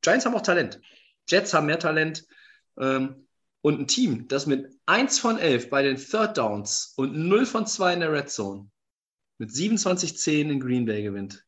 Giants 0.00 0.26
haben 0.26 0.34
auch 0.34 0.42
Talent. 0.42 0.80
Jets 1.28 1.54
haben 1.54 1.66
mehr 1.66 1.78
Talent. 1.78 2.26
Ähm, 2.76 3.28
und 3.62 3.78
ein 3.78 3.86
Team, 3.86 4.26
das 4.26 4.46
mit 4.46 4.74
1 4.86 5.18
von 5.18 5.38
11 5.38 5.68
bei 5.70 5.82
den 5.82 5.96
Third 5.96 6.38
Downs 6.38 6.94
und 6.96 7.14
0 7.14 7.44
von 7.44 7.66
2 7.66 7.94
in 7.94 8.00
der 8.00 8.12
Red 8.12 8.30
Zone 8.30 8.70
mit 9.40 9.50
27-10 9.50 10.50
in 10.50 10.60
Green 10.60 10.84
Bay 10.84 11.02
gewinnt. 11.02 11.46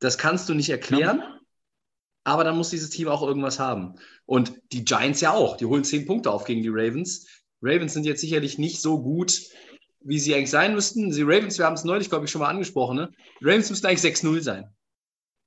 Das 0.00 0.18
kannst 0.18 0.50
du 0.50 0.54
nicht 0.54 0.68
erklären, 0.68 1.20
ja. 1.20 1.40
aber 2.24 2.44
dann 2.44 2.58
muss 2.58 2.68
dieses 2.68 2.90
Team 2.90 3.08
auch 3.08 3.22
irgendwas 3.22 3.58
haben. 3.58 3.94
Und 4.26 4.60
die 4.70 4.84
Giants 4.84 5.22
ja 5.22 5.32
auch. 5.32 5.56
Die 5.56 5.64
holen 5.64 5.82
10 5.82 6.04
Punkte 6.04 6.30
auf 6.30 6.44
gegen 6.44 6.62
die 6.62 6.68
Ravens. 6.68 7.26
Ravens 7.62 7.94
sind 7.94 8.04
jetzt 8.04 8.20
sicherlich 8.20 8.58
nicht 8.58 8.82
so 8.82 9.02
gut, 9.02 9.40
wie 10.00 10.18
sie 10.18 10.34
eigentlich 10.34 10.50
sein 10.50 10.74
müssten. 10.74 11.10
Die 11.10 11.22
Ravens, 11.22 11.56
wir 11.56 11.64
haben 11.64 11.72
es 11.72 11.84
neulich, 11.84 12.10
glaube 12.10 12.26
ich, 12.26 12.30
schon 12.30 12.42
mal 12.42 12.50
angesprochen. 12.50 12.96
Ne? 12.96 13.10
Die 13.40 13.46
Ravens 13.46 13.70
müssten 13.70 13.86
eigentlich 13.86 14.14
6-0 14.14 14.42
sein. 14.42 14.68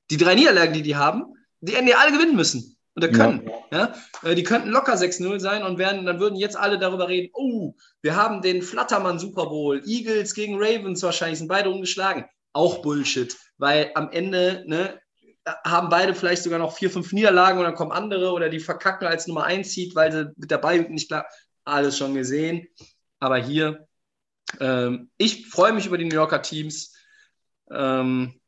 Die 0.09 0.17
drei 0.17 0.33
Niederlagen, 0.33 0.73
die 0.73 0.81
die 0.81 0.95
haben, 0.95 1.35
die 1.61 1.73
hätten 1.73 1.85
die 1.85 1.93
alle 1.93 2.13
gewinnen 2.13 2.35
müssen. 2.35 2.76
Oder 2.97 3.09
können. 3.09 3.49
Ja. 3.71 3.93
ja. 4.23 4.29
Äh, 4.29 4.35
die 4.35 4.43
könnten 4.43 4.69
locker 4.69 4.95
6-0 4.95 5.39
sein 5.39 5.63
und 5.63 5.77
werden, 5.77 6.05
dann 6.07 6.19
würden 6.19 6.35
jetzt 6.35 6.57
alle 6.57 6.79
darüber 6.79 7.07
reden, 7.07 7.29
oh, 7.33 7.75
wir 8.01 8.15
haben 8.15 8.41
den 8.41 8.63
Flattermann 8.63 9.19
Super 9.19 9.45
Bowl, 9.45 9.83
Eagles 9.85 10.33
gegen 10.33 10.55
Ravens 10.57 11.03
wahrscheinlich, 11.03 11.37
sind 11.37 11.47
beide 11.47 11.69
umgeschlagen. 11.69 12.25
Auch 12.53 12.81
Bullshit, 12.81 13.37
weil 13.59 13.91
am 13.93 14.09
Ende 14.11 14.63
ne, 14.65 14.99
haben 15.63 15.89
beide 15.89 16.15
vielleicht 16.15 16.41
sogar 16.41 16.57
noch 16.57 16.75
vier, 16.75 16.89
fünf 16.89 17.13
Niederlagen 17.13 17.59
und 17.59 17.65
dann 17.65 17.75
kommen 17.75 17.91
andere 17.91 18.31
oder 18.31 18.49
die 18.49 18.59
verkacken 18.59 19.07
als 19.07 19.27
Nummer 19.27 19.43
1 19.43 19.69
zieht, 19.69 19.95
weil 19.95 20.11
sie 20.11 20.31
mit 20.35 20.49
dabei 20.49 20.79
nicht 20.79 21.07
klar. 21.07 21.27
Alles 21.65 21.97
schon 21.97 22.15
gesehen. 22.15 22.67
Aber 23.19 23.37
hier, 23.37 23.87
ähm, 24.59 25.11
ich 25.17 25.47
freue 25.47 25.73
mich 25.73 25.85
über 25.85 25.97
die 25.97 26.05
New 26.05 26.15
Yorker 26.15 26.41
Teams. 26.41 26.95
Ähm, 27.69 28.39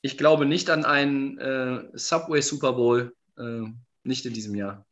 ich 0.00 0.16
glaube 0.16 0.46
nicht 0.46 0.70
an 0.70 0.84
einen 0.84 1.38
äh, 1.38 1.82
Subway 1.92 2.40
Super 2.40 2.72
Bowl. 2.72 3.14
Äh, 3.38 3.68
nicht 4.02 4.26
in 4.26 4.32
diesem 4.32 4.54
Jahr. 4.54 4.86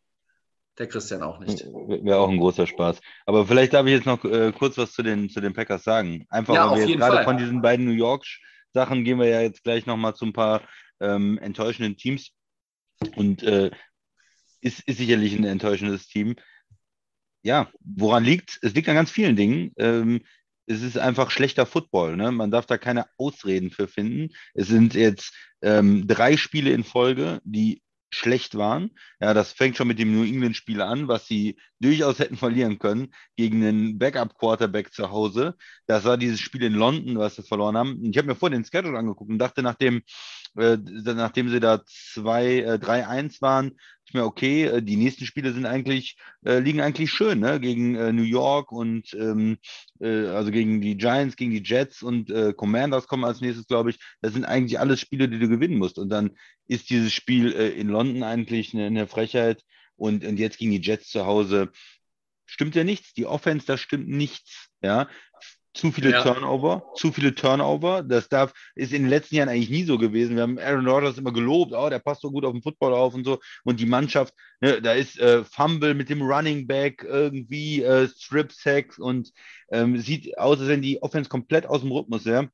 Der 0.79 0.89
Christian 0.89 1.23
auch 1.23 1.39
nicht. 1.39 1.65
Wäre 1.65 2.19
auch 2.19 2.29
ein 2.29 2.39
großer 2.39 2.67
Spaß. 2.67 3.01
Aber 3.25 3.47
vielleicht 3.47 3.73
darf 3.73 3.87
ich 3.87 3.93
jetzt 3.93 4.07
noch 4.07 4.23
äh, 4.25 4.53
kurz 4.53 4.77
was 4.77 4.93
zu 4.93 5.03
den, 5.03 5.31
zu 5.31 5.41
den 5.41 5.55
Packers 5.55 5.85
sagen. 5.85 6.27
Einfach, 6.29 6.55
Ja, 6.55 6.71
weil 6.71 6.81
wir 6.81 6.89
jetzt 6.89 6.99
gerade 6.99 7.17
Fall. 7.17 7.25
von 7.25 7.39
diesen 7.39 7.63
beiden 7.63 7.87
New 7.87 7.93
York-Sachen 7.93 9.05
gehen 9.05 9.19
wir 9.19 9.27
ja 9.27 9.41
jetzt 9.41 9.65
gleich 9.65 9.87
nochmal 9.87 10.15
zu 10.15 10.27
ein 10.27 10.35
paar 10.35 10.63
ähm, 11.01 11.39
enttäuschenden 11.39 11.97
Teams. 11.97 12.33
Und 13.15 13.43
äh, 13.43 13.71
ist, 14.61 14.81
ist 14.81 14.99
sicherlich 14.99 15.35
ein 15.35 15.45
enttäuschendes 15.45 16.09
Team. 16.09 16.37
Ja, 17.43 17.71
woran 17.81 18.25
liegt 18.25 18.59
es? 18.61 18.75
liegt 18.75 18.89
an 18.89 18.97
ganz 18.97 19.11
vielen 19.11 19.37
Dingen. 19.37 19.73
Ähm, 19.79 20.23
es 20.67 20.83
ist 20.83 20.99
einfach 20.99 21.31
schlechter 21.31 21.65
Football. 21.65 22.17
Ne? 22.17 22.33
Man 22.33 22.51
darf 22.51 22.67
da 22.67 22.77
keine 22.77 23.07
Ausreden 23.19 23.71
für 23.71 23.89
finden. 23.89 24.35
Es 24.53 24.67
sind 24.67 24.95
jetzt 24.95 25.33
ähm, 25.63 26.07
drei 26.07 26.37
Spiele 26.37 26.71
in 26.71 26.85
Folge, 26.85 27.41
die 27.45 27.81
schlecht 28.11 28.57
waren. 28.57 28.91
Ja, 29.21 29.35
das 29.35 29.53
fängt 29.53 29.77
schon 29.77 29.89
mit 29.89 29.99
dem 29.99 30.15
New 30.15 30.25
England-Spiel 30.25 30.81
an, 30.81 31.09
was 31.09 31.27
sie 31.27 31.57
durchaus 31.81 32.19
hätten 32.19 32.37
verlieren 32.37 32.79
können 32.79 33.13
gegen 33.37 33.63
einen 33.63 33.99
Backup-Quarterback 33.99 34.93
zu 34.93 35.11
Hause. 35.11 35.57
Das 35.87 36.05
war 36.05 36.17
dieses 36.17 36.41
Spiel 36.41 36.63
in 36.63 36.75
London, 36.75 37.19
was 37.19 37.37
sie 37.37 37.43
verloren 37.43 37.77
haben. 37.77 38.05
Ich 38.05 38.17
habe 38.17 38.29
mir 38.29 38.37
vorhin 38.37 38.63
den 38.63 38.71
Schedule 38.71 38.99
angeguckt 38.99 39.31
und 39.31 39.39
dachte, 39.39 39.63
nachdem, 39.63 40.03
äh, 40.57 40.77
nachdem 40.77 41.49
sie 41.49 41.61
da 41.61 41.83
zwei, 41.87 42.61
äh, 42.61 42.79
3-1 42.79 43.43
waren, 43.43 43.73
ich 44.07 44.15
mir, 44.15 44.25
okay, 44.25 44.65
äh, 44.65 44.83
die 44.83 44.97
nächsten 44.97 45.27
Spiele 45.27 45.53
sind 45.53 45.67
eigentlich, 45.67 46.17
äh, 46.45 46.61
liegen 46.61 46.81
eigentlich 46.81 47.11
schön, 47.11 47.41
ne? 47.41 47.59
Gegen 47.61 47.97
äh, 47.97 48.13
New 48.13 48.23
York 48.23 48.71
und 48.71 49.13
ähm, 49.15 49.59
äh, 50.01 50.27
also 50.27 50.51
gegen 50.51 50.81
die 50.81 50.97
Giants, 50.97 51.37
gegen 51.37 51.51
die 51.51 51.63
Jets 51.65 52.03
und 52.03 52.31
äh, 52.31 52.53
Commanders 52.53 53.09
kommen 53.09 53.25
als 53.25 53.41
nächstes, 53.41 53.67
glaube 53.67 53.91
ich. 53.91 53.99
Das 54.21 54.33
sind 54.33 54.45
eigentlich 54.45 54.79
alles 54.79 55.01
Spiele, 55.01 55.29
die 55.29 55.39
du 55.39 55.49
gewinnen 55.49 55.79
musst. 55.79 55.99
Und 55.99 56.09
dann 56.11 56.37
ist 56.69 56.89
dieses 56.91 57.13
Spiel 57.13 57.53
äh, 57.53 57.71
in 57.71 57.89
London 57.89 58.23
eigentlich 58.23 58.75
eine, 58.75 58.87
eine 58.87 59.07
Frechheit. 59.07 59.63
Und, 59.97 60.25
und 60.25 60.39
jetzt 60.39 60.59
gegen 60.59 60.73
die 60.73 60.81
Jets 60.81 61.09
zu 61.09 61.27
Hause 61.27 61.73
stimmt 62.45 62.77
ja 62.77 62.85
nichts. 62.85 63.13
Die 63.15 63.27
Offense, 63.27 63.67
da 63.67 63.77
stimmt 63.77 64.09
nichts. 64.09 64.69
Ja. 64.83 65.09
Zu 65.77 65.93
viele 65.93 66.11
Ja. 66.11 66.23
Turnover, 66.23 66.91
zu 66.95 67.13
viele 67.13 67.35
Turnover. 67.35 68.03
Das 68.03 68.31
darf, 68.31 68.55
ist 68.75 68.95
in 68.95 69.03
den 69.03 69.11
letzten 69.11 69.37
Jahren 69.37 69.51
eigentlich 69.51 69.69
nie 69.69 69.85
so 69.85 69.99
gewesen. 69.99 70.35
Wir 70.35 70.43
haben 70.43 70.59
Aaron 70.59 70.89
Rodgers 70.89 71.19
immer 71.19 71.33
gelobt, 71.33 71.73
oh, 71.75 71.91
der 71.91 71.99
passt 71.99 72.23
so 72.23 72.31
gut 72.31 72.47
auf 72.47 72.53
den 72.53 72.63
Football 72.63 72.95
auf 72.95 73.13
und 73.13 73.25
so. 73.25 73.39
Und 73.65 73.79
die 73.79 73.85
Mannschaft, 73.87 74.33
ne, 74.61 74.81
da 74.81 74.95
ist 74.95 75.19
äh, 75.19 75.45
Fumble 75.45 75.93
mit 75.93 76.09
dem 76.09 76.23
Running 76.23 76.67
Back 76.67 77.05
irgendwie, 77.05 77.83
äh, 77.83 78.09
Strip 78.09 78.53
Sacks 78.53 78.99
und 78.99 79.33
ähm, 79.71 79.99
sieht 79.99 80.39
aus, 80.39 80.61
als 80.61 80.69
wenn 80.69 80.81
die 80.81 81.03
Offense 81.03 81.29
komplett 81.29 81.67
aus 81.67 81.83
dem 81.83 81.93
Rhythmus 81.93 82.25
wäre. 82.25 82.49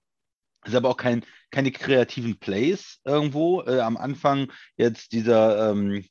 Ist 0.64 0.74
aber 0.74 0.88
auch 0.90 0.96
kein, 0.96 1.24
keine 1.50 1.70
kreativen 1.70 2.38
Plays 2.38 3.00
irgendwo. 3.04 3.62
Äh, 3.62 3.80
am 3.80 3.96
Anfang 3.96 4.50
jetzt 4.76 5.12
dieser 5.12 5.70
ähm, 5.70 6.04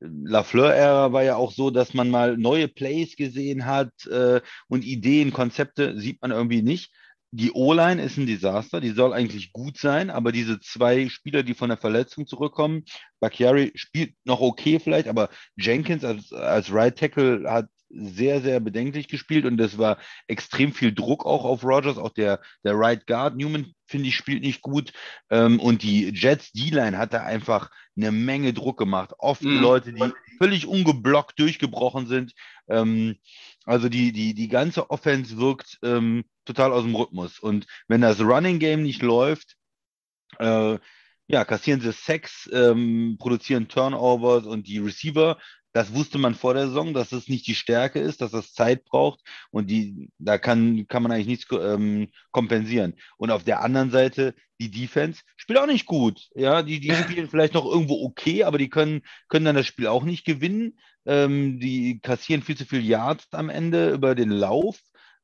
Lafleur-Ära 0.00 1.12
war 1.12 1.22
ja 1.22 1.36
auch 1.36 1.52
so, 1.52 1.70
dass 1.70 1.94
man 1.94 2.10
mal 2.10 2.36
neue 2.36 2.68
Plays 2.68 3.16
gesehen 3.16 3.66
hat 3.66 4.06
äh, 4.06 4.40
und 4.68 4.84
Ideen, 4.84 5.32
Konzepte 5.32 5.98
sieht 5.98 6.20
man 6.22 6.30
irgendwie 6.30 6.62
nicht. 6.62 6.92
Die 7.32 7.52
O-Line 7.52 8.02
ist 8.02 8.16
ein 8.16 8.26
Desaster, 8.26 8.80
die 8.80 8.90
soll 8.90 9.12
eigentlich 9.12 9.52
gut 9.52 9.78
sein, 9.78 10.10
aber 10.10 10.32
diese 10.32 10.58
zwei 10.58 11.08
Spieler, 11.08 11.44
die 11.44 11.54
von 11.54 11.68
der 11.68 11.78
Verletzung 11.78 12.26
zurückkommen, 12.26 12.84
Bakhtiari 13.20 13.70
spielt 13.76 14.14
noch 14.24 14.40
okay 14.40 14.80
vielleicht, 14.80 15.06
aber 15.06 15.28
Jenkins 15.56 16.04
als, 16.04 16.32
als 16.32 16.72
Right 16.72 16.98
Tackle 16.98 17.48
hat 17.48 17.68
sehr, 17.90 18.40
sehr 18.40 18.60
bedenklich 18.60 19.08
gespielt 19.08 19.44
und 19.44 19.56
das 19.56 19.76
war 19.76 19.98
extrem 20.28 20.72
viel 20.72 20.94
Druck 20.94 21.26
auch 21.26 21.44
auf 21.44 21.64
Rogers, 21.64 21.98
auch 21.98 22.10
der, 22.10 22.40
der 22.64 22.78
Right 22.78 23.06
Guard 23.06 23.36
Newman, 23.36 23.74
finde 23.84 24.08
ich, 24.08 24.16
spielt 24.16 24.42
nicht 24.42 24.62
gut 24.62 24.92
ähm, 25.30 25.58
und 25.60 25.82
die 25.82 26.10
Jets 26.14 26.52
D-Line 26.52 26.96
hat 26.96 27.12
da 27.12 27.24
einfach 27.24 27.70
eine 27.96 28.12
Menge 28.12 28.52
Druck 28.52 28.78
gemacht. 28.78 29.12
Oft 29.18 29.42
Mhm. 29.42 29.60
Leute, 29.60 29.92
die 29.92 30.12
völlig 30.38 30.66
ungeblockt 30.66 31.38
durchgebrochen 31.38 32.06
sind. 32.06 32.32
Ähm, 32.68 33.16
also 33.64 33.88
die, 33.88 34.12
die, 34.12 34.34
die 34.34 34.48
ganze 34.48 34.90
Offense 34.90 35.36
wirkt 35.38 35.78
ähm, 35.82 36.24
total 36.44 36.72
aus 36.72 36.84
dem 36.84 36.94
Rhythmus. 36.94 37.38
Und 37.38 37.66
wenn 37.88 38.00
das 38.00 38.20
Running 38.20 38.58
Game 38.58 38.82
nicht 38.82 39.02
läuft, 39.02 39.56
äh, 40.38 40.78
ja, 41.26 41.44
kassieren 41.44 41.80
sie 41.80 41.92
Sex, 41.92 42.50
produzieren 42.50 43.68
Turnovers 43.68 44.46
und 44.46 44.66
die 44.66 44.78
Receiver, 44.78 45.38
das 45.72 45.94
wusste 45.94 46.18
man 46.18 46.34
vor 46.34 46.54
der 46.54 46.66
Saison, 46.66 46.94
dass 46.94 47.10
das 47.10 47.28
nicht 47.28 47.46
die 47.46 47.54
Stärke 47.54 48.00
ist, 48.00 48.20
dass 48.20 48.32
das 48.32 48.52
Zeit 48.52 48.84
braucht 48.84 49.20
und 49.50 49.70
die, 49.70 50.10
da 50.18 50.38
kann, 50.38 50.86
kann 50.88 51.02
man 51.02 51.12
eigentlich 51.12 51.26
nichts 51.26 51.46
ähm, 51.52 52.08
kompensieren. 52.32 52.94
Und 53.16 53.30
auf 53.30 53.44
der 53.44 53.62
anderen 53.62 53.90
Seite, 53.90 54.34
die 54.60 54.70
Defense 54.70 55.22
spielt 55.36 55.58
auch 55.58 55.66
nicht 55.66 55.86
gut. 55.86 56.28
Ja, 56.34 56.62
die, 56.62 56.80
die 56.80 56.92
spielen 56.94 57.30
vielleicht 57.30 57.54
noch 57.54 57.64
irgendwo 57.64 58.04
okay, 58.04 58.44
aber 58.44 58.58
die 58.58 58.68
können, 58.68 59.02
können 59.28 59.44
dann 59.44 59.56
das 59.56 59.66
Spiel 59.66 59.86
auch 59.86 60.04
nicht 60.04 60.24
gewinnen. 60.24 60.78
Ähm, 61.06 61.60
die 61.60 62.00
kassieren 62.00 62.42
viel 62.42 62.56
zu 62.56 62.66
viel 62.66 62.84
Yards 62.84 63.28
am 63.32 63.48
Ende 63.48 63.90
über 63.90 64.14
den 64.14 64.30
Lauf. 64.30 64.78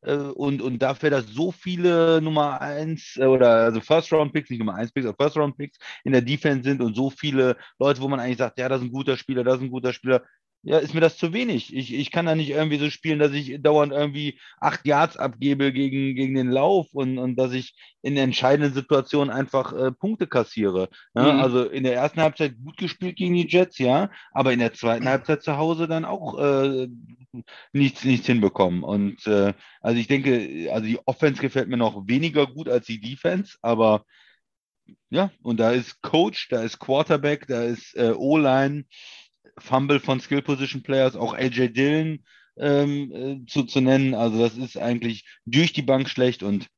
Äh, 0.06 0.16
und, 0.16 0.62
und 0.62 0.78
dafür, 0.78 1.10
dass 1.10 1.26
so 1.26 1.52
viele 1.52 2.20
Nummer 2.22 2.60
1 2.60 3.18
oder 3.18 3.64
also 3.64 3.80
First 3.80 4.12
Round 4.12 4.32
Picks, 4.32 4.50
nicht 4.50 4.60
Nummer 4.60 4.74
1 4.74 4.92
Picks, 4.92 5.06
aber 5.06 5.16
First 5.22 5.36
Round 5.36 5.56
Picks 5.56 5.78
in 6.04 6.12
der 6.12 6.22
Defense 6.22 6.62
sind 6.62 6.80
und 6.80 6.94
so 6.94 7.10
viele 7.10 7.56
Leute, 7.78 8.00
wo 8.00 8.08
man 8.08 8.20
eigentlich 8.20 8.38
sagt, 8.38 8.58
ja, 8.58 8.68
das 8.68 8.80
ist 8.80 8.86
ein 8.86 8.92
guter 8.92 9.16
Spieler, 9.16 9.44
das 9.44 9.56
ist 9.56 9.62
ein 9.62 9.70
guter 9.70 9.92
Spieler, 9.92 10.22
ja, 10.66 10.78
ist 10.78 10.94
mir 10.94 11.00
das 11.00 11.16
zu 11.16 11.32
wenig. 11.32 11.72
Ich, 11.72 11.94
ich 11.94 12.10
kann 12.10 12.26
da 12.26 12.34
nicht 12.34 12.50
irgendwie 12.50 12.78
so 12.78 12.90
spielen, 12.90 13.20
dass 13.20 13.30
ich 13.32 13.62
dauernd 13.62 13.92
irgendwie 13.92 14.40
acht 14.60 14.84
Yards 14.84 15.16
abgebe 15.16 15.72
gegen, 15.72 16.16
gegen 16.16 16.34
den 16.34 16.50
Lauf 16.50 16.88
und, 16.92 17.18
und 17.18 17.36
dass 17.36 17.52
ich 17.52 17.76
in 18.02 18.16
entscheidenden 18.16 18.74
Situationen 18.74 19.32
einfach 19.32 19.72
äh, 19.72 19.92
Punkte 19.92 20.26
kassiere. 20.26 20.88
Ja, 21.14 21.34
Mhm. 21.34 21.40
Also 21.40 21.64
in 21.66 21.84
der 21.84 21.94
ersten 21.94 22.20
Halbzeit 22.20 22.56
gut 22.64 22.76
gespielt 22.78 23.14
gegen 23.14 23.34
die 23.34 23.46
Jets, 23.46 23.78
ja, 23.78 24.10
aber 24.32 24.52
in 24.52 24.58
der 24.58 24.72
zweiten 24.72 25.08
Halbzeit 25.08 25.42
zu 25.44 25.56
Hause 25.56 25.86
dann 25.86 26.04
auch 26.04 26.36
äh, 26.36 26.88
nichts, 27.72 28.04
nichts 28.04 28.26
hinbekommen. 28.26 28.82
Und 28.82 29.24
äh, 29.28 29.54
also 29.80 30.00
ich 30.00 30.08
denke, 30.08 30.68
also 30.72 30.84
die 30.84 30.98
Offense 31.06 31.40
gefällt 31.40 31.68
mir 31.68 31.76
noch 31.76 32.08
weniger 32.08 32.48
gut 32.48 32.68
als 32.68 32.86
die 32.86 33.00
Defense, 33.00 33.56
aber 33.62 34.04
ja, 35.10 35.30
und 35.42 35.60
da 35.60 35.70
ist 35.70 36.02
Coach, 36.02 36.48
da 36.48 36.62
ist 36.62 36.80
Quarterback, 36.80 37.46
da 37.46 37.62
ist 37.62 37.96
äh, 37.96 38.12
O-Line, 38.16 38.84
Fumble 39.58 40.00
von 40.00 40.20
Skill 40.20 40.42
Position 40.42 40.82
Players, 40.82 41.16
auch 41.16 41.34
AJ 41.34 41.68
Dillon 41.72 42.24
ähm, 42.58 43.12
äh, 43.12 43.46
zu, 43.46 43.64
zu 43.64 43.80
nennen. 43.80 44.14
Also 44.14 44.38
das 44.38 44.56
ist 44.56 44.76
eigentlich 44.76 45.26
durch 45.44 45.72
die 45.72 45.82
Bank 45.82 46.08
schlecht 46.08 46.42
und 46.42 46.68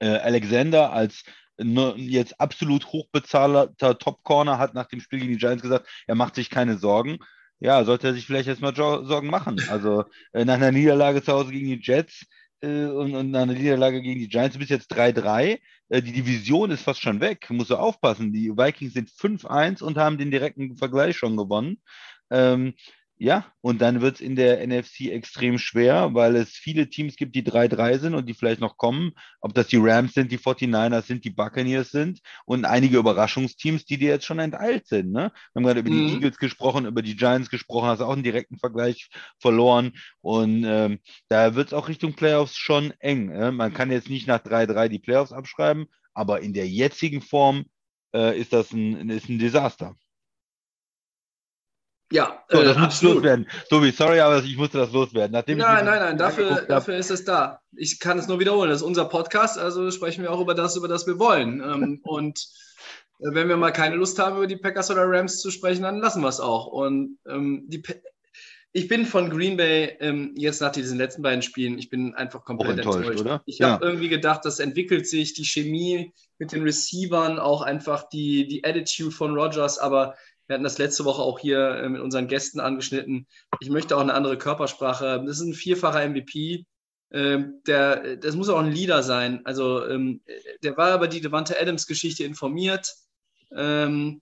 äh, 0.00 0.08
Alexander 0.08 0.92
als 0.92 1.24
ne, 1.58 1.94
jetzt 1.96 2.40
absolut 2.40 2.86
hochbezahlter 2.86 3.98
Top 3.98 4.22
Corner 4.22 4.58
hat 4.58 4.74
nach 4.74 4.86
dem 4.86 5.00
Spiel 5.00 5.20
gegen 5.20 5.32
die 5.32 5.38
Giants 5.38 5.62
gesagt, 5.62 5.88
er 6.06 6.14
macht 6.14 6.34
sich 6.34 6.50
keine 6.50 6.78
Sorgen. 6.78 7.18
Ja, 7.58 7.84
sollte 7.84 8.08
er 8.08 8.14
sich 8.14 8.26
vielleicht 8.26 8.48
erstmal 8.48 8.76
Sorgen 8.76 9.28
machen. 9.28 9.58
Also 9.70 10.04
äh, 10.32 10.44
nach 10.44 10.54
einer 10.54 10.72
Niederlage 10.72 11.22
zu 11.22 11.32
Hause 11.32 11.52
gegen 11.52 11.66
die 11.68 11.80
Jets 11.80 12.26
äh, 12.60 12.84
und, 12.86 13.14
und 13.14 13.30
nach 13.30 13.42
einer 13.42 13.54
Niederlage 13.54 14.02
gegen 14.02 14.20
die 14.20 14.28
Giants, 14.28 14.54
du 14.54 14.58
bist 14.58 14.70
jetzt 14.70 14.92
3-3. 14.92 15.58
Äh, 15.88 16.02
die 16.02 16.12
Division 16.12 16.70
ist 16.70 16.82
fast 16.82 17.00
schon 17.00 17.20
weg. 17.20 17.48
Musst 17.50 17.70
du 17.70 17.76
aufpassen. 17.76 18.32
Die 18.32 18.50
Vikings 18.50 18.94
sind 18.94 19.10
5-1 19.10 19.82
und 19.82 19.96
haben 19.98 20.18
den 20.18 20.30
direkten 20.30 20.76
Vergleich 20.76 21.16
schon 21.16 21.36
gewonnen. 21.36 21.80
Ähm, 22.30 22.74
ja, 23.18 23.46
und 23.62 23.80
dann 23.80 24.02
wird 24.02 24.16
es 24.16 24.20
in 24.20 24.36
der 24.36 24.66
NFC 24.66 25.08
extrem 25.10 25.58
schwer, 25.58 26.12
weil 26.12 26.36
es 26.36 26.50
viele 26.50 26.90
Teams 26.90 27.16
gibt, 27.16 27.34
die 27.34 27.42
3-3 27.42 27.98
sind 27.98 28.14
und 28.14 28.26
die 28.28 28.34
vielleicht 28.34 28.60
noch 28.60 28.76
kommen. 28.76 29.12
Ob 29.40 29.54
das 29.54 29.68
die 29.68 29.78
Rams 29.78 30.12
sind, 30.12 30.30
die 30.32 30.38
49ers 30.38 31.06
sind, 31.06 31.24
die 31.24 31.30
Buccaneers 31.30 31.90
sind 31.90 32.20
und 32.44 32.66
einige 32.66 32.98
Überraschungsteams, 32.98 33.86
die 33.86 33.96
dir 33.98 34.10
jetzt 34.10 34.26
schon 34.26 34.38
enteilt 34.38 34.86
sind. 34.86 35.12
Ne? 35.12 35.32
Wir 35.52 35.60
haben 35.60 35.64
gerade 35.64 35.80
über 35.80 35.90
die 35.90 36.02
Mhm. 36.02 36.12
Eagles 36.12 36.36
gesprochen, 36.36 36.84
über 36.86 37.00
die 37.02 37.16
Giants 37.16 37.48
gesprochen, 37.48 37.88
hast 37.88 38.02
auch 38.02 38.12
einen 38.12 38.22
direkten 38.22 38.58
Vergleich 38.58 39.08
verloren. 39.40 39.92
Und 40.20 40.64
ähm, 40.64 40.98
da 41.28 41.54
wird 41.54 41.68
es 41.68 41.72
auch 41.74 41.88
Richtung 41.88 42.14
Playoffs 42.14 42.56
schon 42.56 42.92
eng. 43.00 43.26
Ne? 43.26 43.50
Man 43.52 43.72
kann 43.72 43.90
jetzt 43.90 44.10
nicht 44.10 44.26
nach 44.26 44.40
3-3 44.40 44.88
die 44.88 44.98
Playoffs 44.98 45.32
abschreiben, 45.32 45.86
aber 46.14 46.40
in 46.40 46.52
der 46.52 46.68
jetzigen 46.68 47.22
Form 47.22 47.64
äh, 48.14 48.38
ist 48.38 48.52
das 48.52 48.72
ein, 48.72 49.08
ist 49.10 49.28
ein 49.28 49.38
Desaster. 49.38 49.96
Ja, 52.12 52.44
So, 52.48 52.60
äh, 52.60 52.64
das 52.64 52.76
muss 52.76 52.84
absolut. 52.86 53.16
loswerden. 53.16 53.48
Tobi, 53.68 53.90
sorry, 53.90 54.20
aber 54.20 54.38
ich 54.42 54.56
musste 54.56 54.78
das 54.78 54.92
loswerden. 54.92 55.32
Nachdem 55.32 55.58
Nein, 55.58 55.84
nein, 55.84 55.98
nein, 55.98 56.18
dafür, 56.18 56.62
dafür 56.62 56.96
ist 56.96 57.10
es 57.10 57.24
da. 57.24 57.60
Ich 57.76 57.98
kann 57.98 58.18
es 58.18 58.28
nur 58.28 58.38
wiederholen. 58.38 58.70
Das 58.70 58.80
ist 58.80 58.86
unser 58.86 59.06
Podcast, 59.06 59.58
also 59.58 59.90
sprechen 59.90 60.22
wir 60.22 60.30
auch 60.32 60.40
über 60.40 60.54
das, 60.54 60.76
über 60.76 60.88
das 60.88 61.06
wir 61.06 61.18
wollen. 61.18 61.60
Ähm, 61.60 62.00
und 62.04 62.38
äh, 63.18 63.34
wenn 63.34 63.48
wir 63.48 63.56
mal 63.56 63.72
keine 63.72 63.96
Lust 63.96 64.18
haben, 64.18 64.36
über 64.36 64.46
die 64.46 64.56
Packers 64.56 64.90
oder 64.90 65.02
Rams 65.04 65.40
zu 65.40 65.50
sprechen, 65.50 65.82
dann 65.82 65.98
lassen 65.98 66.22
wir 66.22 66.28
es 66.28 66.38
auch. 66.40 66.66
Und 66.66 67.18
ähm, 67.28 67.64
die, 67.66 67.82
ich 68.72 68.88
bin 68.88 69.06
von 69.06 69.30
Green 69.30 69.56
Bay 69.56 69.96
ähm, 70.00 70.34
jetzt 70.36 70.60
nach 70.60 70.70
diesen 70.70 70.98
letzten 70.98 71.22
beiden 71.22 71.42
Spielen, 71.42 71.78
ich 71.78 71.88
bin 71.88 72.14
einfach 72.14 72.44
komplett 72.44 72.78
enttäuscht, 72.78 72.98
enttäuscht. 72.98 73.20
oder? 73.20 73.42
Ich 73.46 73.58
Ja. 73.58 73.70
habe 73.72 73.86
irgendwie 73.86 74.10
gedacht, 74.10 74.44
das 74.44 74.58
entwickelt 74.60 75.08
sich, 75.08 75.34
die 75.34 75.44
Chemie 75.46 76.12
mit 76.38 76.52
den 76.52 76.62
Receivern, 76.62 77.38
auch 77.38 77.62
einfach 77.62 78.08
die, 78.10 78.46
die 78.46 78.64
Attitude 78.64 79.10
von 79.12 79.34
Rogers, 79.34 79.78
aber 79.78 80.14
wir 80.46 80.54
hatten 80.54 80.64
das 80.64 80.78
letzte 80.78 81.04
Woche 81.04 81.22
auch 81.22 81.38
hier 81.38 81.70
äh, 81.76 81.88
mit 81.88 82.00
unseren 82.00 82.28
Gästen 82.28 82.60
angeschnitten. 82.60 83.26
Ich 83.60 83.70
möchte 83.70 83.96
auch 83.96 84.00
eine 84.00 84.14
andere 84.14 84.38
Körpersprache. 84.38 85.22
Das 85.26 85.40
ist 85.40 85.46
ein 85.46 85.54
vierfacher 85.54 86.08
MVP. 86.08 86.64
Ähm, 87.12 87.62
der, 87.66 88.16
das 88.16 88.34
muss 88.34 88.48
auch 88.48 88.58
ein 88.58 88.72
Leader 88.72 89.02
sein. 89.02 89.40
Also 89.44 89.86
ähm, 89.86 90.22
der 90.62 90.76
war 90.76 90.94
über 90.96 91.08
die 91.08 91.20
Devante 91.20 91.60
Adams-Geschichte 91.60 92.24
informiert. 92.24 92.94
Ähm, 93.54 94.20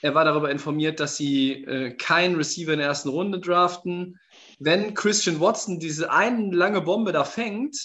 Er 0.00 0.14
war 0.14 0.24
darüber 0.24 0.50
informiert, 0.50 1.00
dass 1.00 1.16
sie 1.16 1.64
äh, 1.64 1.90
keinen 1.96 2.36
Receiver 2.36 2.72
in 2.72 2.78
der 2.78 2.88
ersten 2.88 3.08
Runde 3.08 3.40
draften. 3.40 4.18
Wenn 4.60 4.94
Christian 4.94 5.40
Watson 5.40 5.80
diese 5.80 6.10
eine 6.12 6.54
lange 6.54 6.80
Bombe 6.82 7.12
da 7.12 7.24
fängt, 7.24 7.76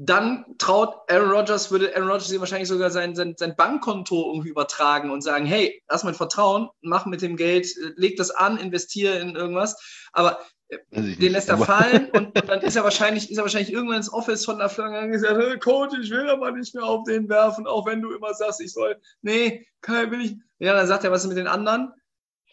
dann 0.00 0.44
traut 0.58 0.94
Aaron 1.10 1.32
Rodgers, 1.32 1.72
würde 1.72 1.94
Aaron 1.94 2.08
Rodgers 2.08 2.32
ihm 2.32 2.38
wahrscheinlich 2.38 2.68
sogar 2.68 2.90
sein, 2.90 3.16
sein, 3.16 3.34
sein 3.36 3.56
Bankkonto 3.56 4.30
irgendwie 4.30 4.50
übertragen 4.50 5.10
und 5.10 5.22
sagen, 5.22 5.44
hey, 5.44 5.82
lass 5.88 6.04
mein 6.04 6.14
Vertrauen, 6.14 6.68
mach 6.80 7.04
mit 7.04 7.20
dem 7.20 7.36
Geld, 7.36 7.66
äh, 7.66 7.92
leg 7.96 8.16
das 8.16 8.30
an, 8.30 8.58
investiere 8.58 9.18
in 9.18 9.34
irgendwas. 9.34 10.08
Aber 10.12 10.38
äh, 10.68 10.78
den 10.92 11.32
lässt 11.32 11.48
er 11.48 11.58
fallen 11.66 12.10
und, 12.10 12.36
dann 12.48 12.60
ist 12.60 12.76
er 12.76 12.84
wahrscheinlich, 12.84 13.28
ist 13.28 13.38
er 13.38 13.42
wahrscheinlich 13.42 13.72
irgendwann 13.72 13.96
ins 13.96 14.12
Office 14.12 14.44
von 14.44 14.58
der 14.58 14.68
Flanke 14.68 15.00
und 15.00 15.10
gesagt, 15.10 15.36
hey, 15.36 15.58
Coach, 15.58 15.98
ich 16.00 16.10
will 16.10 16.30
aber 16.30 16.52
nicht 16.52 16.76
mehr 16.76 16.84
auf 16.84 17.02
den 17.02 17.28
werfen, 17.28 17.66
auch 17.66 17.84
wenn 17.84 18.00
du 18.00 18.12
immer 18.12 18.32
sagst, 18.34 18.60
ich 18.60 18.72
soll. 18.72 19.00
Nee, 19.20 19.66
Kai 19.80 20.12
will 20.12 20.20
ich. 20.20 20.36
Ja, 20.60 20.74
dann 20.74 20.86
sagt 20.86 21.02
er, 21.02 21.10
was 21.10 21.22
ist 21.22 21.28
mit 21.28 21.38
den 21.38 21.48
anderen? 21.48 21.92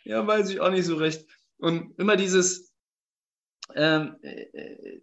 Ja, 0.03 0.25
weiß 0.25 0.49
ich 0.49 0.59
auch 0.61 0.71
nicht 0.71 0.85
so 0.85 0.95
recht. 0.95 1.27
Und 1.59 1.93
immer 1.99 2.15
dieses, 2.15 2.71
ähm, 3.75 4.15
äh, 4.21 4.99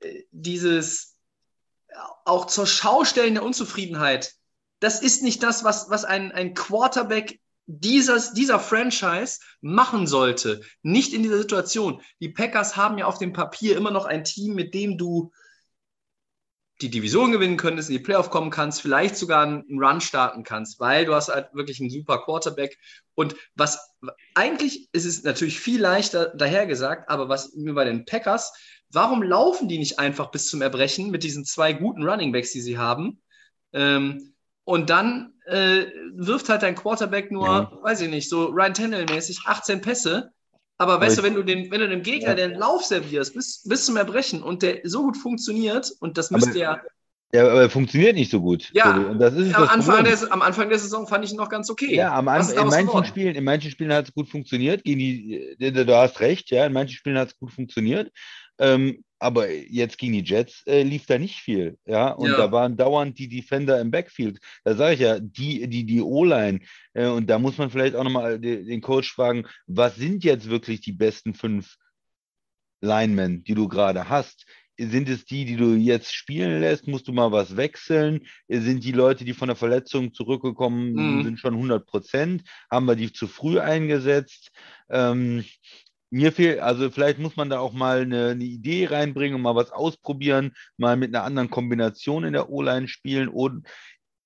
äh, 0.00 0.24
dieses 0.32 1.11
auch 2.24 2.46
zur 2.46 2.66
Schaustellen 2.66 3.34
der 3.34 3.44
Unzufriedenheit. 3.44 4.34
Das 4.80 5.00
ist 5.00 5.22
nicht 5.22 5.42
das, 5.42 5.64
was, 5.64 5.90
was 5.90 6.04
ein, 6.04 6.32
ein 6.32 6.54
Quarterback 6.54 7.40
dieses, 7.66 8.32
dieser 8.32 8.58
Franchise 8.58 9.38
machen 9.60 10.06
sollte. 10.06 10.62
Nicht 10.82 11.12
in 11.12 11.22
dieser 11.22 11.38
Situation. 11.38 12.02
Die 12.20 12.28
Packers 12.28 12.76
haben 12.76 12.98
ja 12.98 13.06
auf 13.06 13.18
dem 13.18 13.32
Papier 13.32 13.76
immer 13.76 13.90
noch 13.90 14.04
ein 14.04 14.24
Team, 14.24 14.54
mit 14.54 14.74
dem 14.74 14.98
du 14.98 15.32
die 16.80 16.90
Division 16.90 17.30
gewinnen 17.30 17.56
könntest, 17.56 17.88
in 17.88 17.96
die 17.96 18.02
Playoff 18.02 18.30
kommen 18.30 18.50
kannst, 18.50 18.82
vielleicht 18.82 19.16
sogar 19.16 19.44
einen 19.44 19.82
Run 19.82 20.00
starten 20.00 20.42
kannst, 20.42 20.80
weil 20.80 21.04
du 21.04 21.14
hast 21.14 21.28
halt 21.28 21.54
wirklich 21.54 21.80
einen 21.80 21.90
super 21.90 22.18
Quarterback. 22.24 22.76
Und 23.14 23.36
was 23.54 23.94
eigentlich 24.34 24.88
ist 24.92 25.04
es 25.04 25.22
natürlich 25.22 25.60
viel 25.60 25.80
leichter 25.80 26.34
dahergesagt, 26.34 27.08
aber 27.08 27.28
was 27.28 27.54
mir 27.54 27.74
bei 27.74 27.84
den 27.84 28.04
Packers 28.04 28.52
Warum 28.92 29.22
laufen 29.22 29.68
die 29.68 29.78
nicht 29.78 29.98
einfach 29.98 30.30
bis 30.30 30.48
zum 30.48 30.62
Erbrechen 30.62 31.10
mit 31.10 31.24
diesen 31.24 31.44
zwei 31.44 31.72
guten 31.72 32.02
Running 32.02 32.32
Backs, 32.32 32.52
die 32.52 32.60
sie 32.60 32.78
haben? 32.78 33.20
Ähm, 33.72 34.34
und 34.64 34.90
dann 34.90 35.32
äh, 35.46 35.86
wirft 36.14 36.48
halt 36.48 36.62
dein 36.62 36.74
Quarterback 36.74 37.32
nur, 37.32 37.46
ja. 37.46 37.78
weiß 37.82 38.02
ich 38.02 38.10
nicht, 38.10 38.28
so 38.28 38.46
Ryan 38.46 38.74
Tannehill-mäßig 38.74 39.40
18 39.46 39.80
Pässe. 39.80 40.30
Aber 40.78 41.00
weißt 41.00 41.18
du, 41.18 41.22
wenn 41.22 41.34
du, 41.34 41.42
den, 41.42 41.70
wenn 41.70 41.80
du 41.80 41.88
dem 41.88 42.02
Gegner 42.02 42.30
ja. 42.30 42.34
den 42.34 42.54
Lauf 42.54 42.84
servierst 42.84 43.34
bis, 43.34 43.62
bis 43.64 43.86
zum 43.86 43.96
Erbrechen 43.96 44.42
und 44.42 44.62
der 44.62 44.80
so 44.84 45.02
gut 45.02 45.16
funktioniert, 45.16 45.92
und 46.00 46.18
das 46.18 46.30
müsste 46.30 46.58
ja. 46.58 46.80
Ja, 47.34 47.48
aber 47.48 47.62
er 47.62 47.70
funktioniert 47.70 48.14
nicht 48.14 48.30
so 48.30 48.42
gut. 48.42 48.68
Ja, 48.74 48.94
und 48.94 49.18
das 49.18 49.32
ist 49.34 49.54
am, 49.54 49.62
das 49.62 49.70
Anfang 49.70 50.04
der, 50.04 50.32
am 50.32 50.42
Anfang 50.42 50.68
der 50.68 50.78
Saison 50.78 51.06
fand 51.06 51.24
ich 51.24 51.30
ihn 51.30 51.38
noch 51.38 51.48
ganz 51.48 51.70
okay. 51.70 51.94
Ja, 51.94 52.14
am 52.14 52.28
Anfang, 52.28 52.64
in 52.64 52.68
manchen 52.68 53.04
Spielen, 53.06 53.34
in 53.34 53.44
manchen 53.44 53.70
Spielen 53.70 53.90
hat 53.92 54.08
es 54.08 54.12
gut 54.12 54.28
funktioniert. 54.28 54.84
Gegen 54.84 54.98
die, 54.98 55.56
du 55.58 55.96
hast 55.96 56.20
recht, 56.20 56.50
ja, 56.50 56.66
in 56.66 56.74
manchen 56.74 56.94
Spielen 56.94 57.16
hat 57.16 57.28
es 57.28 57.36
gut 57.38 57.50
funktioniert. 57.50 58.12
Ähm, 58.62 59.04
aber 59.18 59.50
jetzt 59.50 59.98
gegen 59.98 60.12
die 60.12 60.24
Jets 60.24 60.62
äh, 60.66 60.82
lief 60.82 61.06
da 61.06 61.18
nicht 61.18 61.40
viel, 61.40 61.78
ja. 61.84 62.10
Und 62.10 62.30
ja. 62.30 62.36
da 62.36 62.52
waren 62.52 62.76
dauernd 62.76 63.18
die 63.18 63.28
Defender 63.28 63.80
im 63.80 63.90
Backfield. 63.90 64.38
Da 64.64 64.74
sage 64.74 64.94
ich 64.94 65.00
ja, 65.00 65.18
die, 65.18 65.68
die, 65.68 65.84
die 65.84 66.00
O-Line. 66.00 66.60
Äh, 66.94 67.06
und 67.06 67.28
da 67.28 67.38
muss 67.38 67.58
man 67.58 67.70
vielleicht 67.70 67.94
auch 67.96 68.04
nochmal 68.04 68.38
den, 68.38 68.66
den 68.66 68.80
Coach 68.80 69.12
fragen, 69.12 69.46
was 69.66 69.96
sind 69.96 70.24
jetzt 70.24 70.48
wirklich 70.48 70.80
die 70.80 70.92
besten 70.92 71.34
fünf 71.34 71.76
Linemen, 72.80 73.42
die 73.44 73.54
du 73.54 73.68
gerade 73.68 74.08
hast? 74.08 74.46
Sind 74.78 75.08
es 75.08 75.24
die, 75.24 75.44
die 75.44 75.56
du 75.56 75.74
jetzt 75.74 76.14
spielen 76.14 76.60
lässt? 76.60 76.88
Musst 76.88 77.06
du 77.06 77.12
mal 77.12 77.30
was 77.30 77.56
wechseln? 77.56 78.26
Sind 78.48 78.84
die 78.84 78.92
Leute, 78.92 79.24
die 79.24 79.34
von 79.34 79.48
der 79.48 79.56
Verletzung 79.56 80.14
zurückgekommen 80.14 80.94
mhm. 80.94 81.22
sind, 81.24 81.38
schon 81.40 81.54
100 81.54 81.86
Prozent? 81.86 82.42
Haben 82.70 82.86
wir 82.86 82.96
die 82.96 83.12
zu 83.12 83.26
früh 83.28 83.60
eingesetzt? 83.60 84.50
Ähm, 84.88 85.44
mir 86.12 86.30
fehlt, 86.30 86.60
also 86.60 86.90
vielleicht 86.90 87.18
muss 87.18 87.36
man 87.36 87.48
da 87.48 87.58
auch 87.58 87.72
mal 87.72 88.02
eine, 88.02 88.28
eine, 88.28 88.44
Idee 88.44 88.86
reinbringen 88.86 89.34
und 89.34 89.42
mal 89.42 89.56
was 89.56 89.72
ausprobieren, 89.72 90.52
mal 90.76 90.96
mit 90.96 91.14
einer 91.14 91.24
anderen 91.24 91.48
Kombination 91.48 92.24
in 92.24 92.34
der 92.34 92.50
O-Line 92.50 92.86
spielen 92.86 93.28
und 93.28 93.66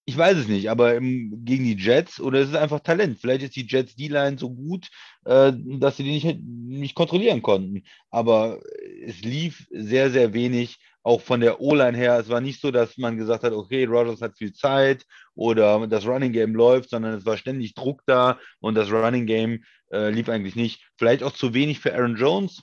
ich 0.09 0.17
weiß 0.17 0.37
es 0.37 0.49
nicht, 0.49 0.71
aber 0.71 0.95
im, 0.95 1.45
gegen 1.45 1.65
die 1.65 1.77
Jets 1.77 2.21
oder 2.21 2.41
ist 2.41 2.51
es 2.51 2.55
einfach 2.55 2.81
Talent? 2.81 3.19
Vielleicht 3.21 3.43
ist 3.43 3.57
die 3.57 3.67
Jets 3.67 3.97
D-Line 3.97 4.39
so 4.39 4.51
gut, 4.51 4.89
äh, 5.25 5.53
dass 5.55 5.97
sie 5.97 6.05
die 6.05 6.13
nicht, 6.13 6.41
nicht 6.43 6.95
kontrollieren 6.95 7.43
konnten. 7.43 7.83
Aber 8.11 8.61
es 9.05 9.21
lief 9.23 9.67
sehr, 9.71 10.11
sehr 10.11 10.33
wenig, 10.33 10.79
auch 11.03 11.21
von 11.21 11.41
der 11.41 11.61
O-Line 11.61 11.97
her. 11.97 12.19
Es 12.19 12.29
war 12.29 12.41
nicht 12.41 12.61
so, 12.61 12.71
dass 12.71 12.99
man 12.99 13.17
gesagt 13.17 13.43
hat, 13.43 13.53
okay, 13.53 13.85
Rogers 13.85 14.21
hat 14.21 14.39
viel 14.39 14.53
Zeit 14.53 15.05
oder 15.35 15.87
das 15.89 16.07
Running 16.07 16.33
Game 16.33 16.55
läuft, 16.55 16.91
sondern 16.91 17.15
es 17.15 17.27
war 17.27 17.37
ständig 17.37 17.75
Druck 17.75 18.03
da 18.07 18.39
und 18.61 18.77
das 18.77 18.91
Running 18.91 19.27
Game 19.27 19.65
äh, 19.91 20.11
lief 20.11 20.29
eigentlich 20.29 20.57
nicht. 20.57 20.89
Vielleicht 20.97 21.23
auch 21.23 21.33
zu 21.33 21.55
wenig 21.55 21.81
für 21.81 21.95
Aaron 21.95 22.17
Jones. 22.17 22.63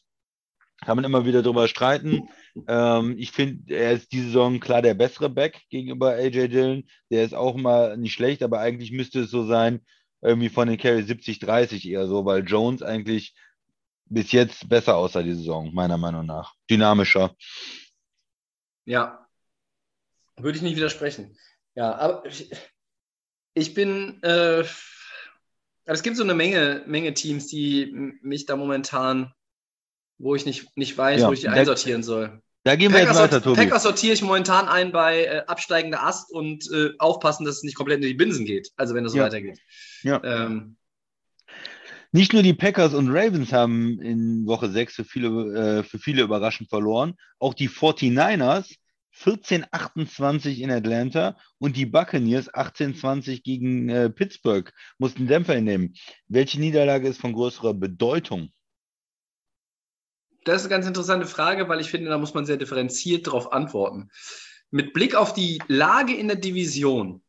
Kann 0.83 0.97
man 0.97 1.05
immer 1.05 1.25
wieder 1.25 1.41
drüber 1.41 1.67
streiten. 1.67 2.29
Ähm, 2.67 3.15
ich 3.17 3.31
finde, 3.31 3.73
er 3.73 3.93
ist 3.93 4.11
diese 4.11 4.25
Saison 4.25 4.59
klar 4.59 4.81
der 4.81 4.93
bessere 4.93 5.29
Back 5.29 5.61
gegenüber 5.69 6.13
AJ 6.13 6.49
Dillon. 6.49 6.87
Der 7.09 7.23
ist 7.23 7.33
auch 7.33 7.55
mal 7.55 7.97
nicht 7.97 8.13
schlecht, 8.13 8.43
aber 8.43 8.59
eigentlich 8.59 8.91
müsste 8.91 9.21
es 9.21 9.31
so 9.31 9.45
sein, 9.45 9.81
irgendwie 10.21 10.49
von 10.49 10.67
den 10.67 10.77
Carry 10.77 11.01
70-30 11.01 11.87
eher 11.89 12.07
so, 12.07 12.25
weil 12.25 12.43
Jones 12.43 12.81
eigentlich 12.81 13.33
bis 14.05 14.31
jetzt 14.31 14.69
besser 14.69 14.97
aussah 14.97 15.23
die 15.23 15.33
Saison, 15.33 15.73
meiner 15.73 15.97
Meinung 15.97 16.25
nach. 16.25 16.53
Dynamischer. 16.69 17.35
Ja, 18.85 19.25
würde 20.37 20.57
ich 20.57 20.63
nicht 20.63 20.75
widersprechen. 20.75 21.37
Ja, 21.75 21.95
aber 21.95 22.25
ich, 22.25 22.51
ich 23.53 23.73
bin, 23.73 24.21
äh, 24.23 24.63
es 25.85 26.03
gibt 26.03 26.17
so 26.17 26.23
eine 26.23 26.33
Menge, 26.33 26.83
Menge 26.85 27.13
Teams, 27.13 27.47
die 27.47 27.93
mich 28.21 28.45
da 28.45 28.55
momentan, 28.55 29.33
wo 30.17 30.35
ich 30.35 30.45
nicht, 30.45 30.77
nicht 30.77 30.97
weiß, 30.97 31.21
ja, 31.21 31.27
wo 31.27 31.33
ich 31.33 31.41
die 31.41 31.49
einsortieren 31.49 32.03
soll. 32.03 32.41
Da 32.63 32.77
gehen 32.77 32.93
wir 32.93 32.99
Packers 32.99 33.19
jetzt 33.19 33.23
weiter, 33.23 33.43
Tobi. 33.43 33.57
Packers 33.57 33.83
sortiere 33.83 34.13
ich 34.13 34.21
momentan 34.21 34.69
ein 34.69 34.93
bei 34.93 35.25
äh, 35.25 35.43
absteigender 35.47 36.01
Ast 36.01 36.31
und 36.31 36.69
äh, 36.71 36.91
aufpassen, 36.97 37.43
dass 37.43 37.57
es 37.57 37.63
nicht 37.63 37.75
komplett 37.75 38.01
in 38.01 38.07
die 38.07 38.13
Binsen 38.13 38.45
geht. 38.45 38.71
Also 38.77 38.95
wenn 38.95 39.03
das 39.03 39.11
so 39.11 39.17
ja. 39.17 39.25
weitergeht. 39.25 39.59
Ja. 40.03 40.21
Ähm, 40.23 40.77
nicht 42.13 42.31
nur 42.31 42.43
die 42.43 42.53
Packers 42.53 42.93
und 42.93 43.09
Ravens 43.09 43.51
haben 43.51 43.99
in 43.99 44.45
Woche 44.45 44.69
6 44.69 44.95
für 44.95 45.03
viele, 45.03 45.79
äh, 45.79 45.83
für 45.83 45.99
viele 45.99 46.21
überraschend 46.21 46.69
verloren, 46.69 47.15
auch 47.39 47.53
die 47.53 47.69
49ers 47.69 48.75
14-28 49.15 50.57
in 50.59 50.71
Atlanta 50.71 51.37
und 51.59 51.77
die 51.77 51.85
Buccaneers 51.85 52.53
18-20 52.53 53.43
gegen 53.43 53.89
äh, 53.89 54.09
Pittsburgh 54.09 54.71
mussten 54.97 55.27
Dämpfer 55.27 55.55
hinnehmen. 55.55 55.93
Welche 56.27 56.59
Niederlage 56.59 57.07
ist 57.07 57.21
von 57.21 57.33
größerer 57.33 57.73
Bedeutung? 57.73 58.51
Das 60.45 60.57
ist 60.57 60.63
eine 60.63 60.75
ganz 60.75 60.87
interessante 60.87 61.25
Frage, 61.25 61.69
weil 61.69 61.79
ich 61.79 61.89
finde, 61.89 62.09
da 62.09 62.17
muss 62.17 62.33
man 62.33 62.45
sehr 62.45 62.57
differenziert 62.57 63.27
darauf 63.27 63.53
antworten. 63.53 64.09
Mit 64.71 64.93
Blick 64.93 65.15
auf 65.15 65.33
die 65.33 65.61
Lage 65.67 66.15
in 66.15 66.27
der 66.27 66.37
Division 66.37 67.23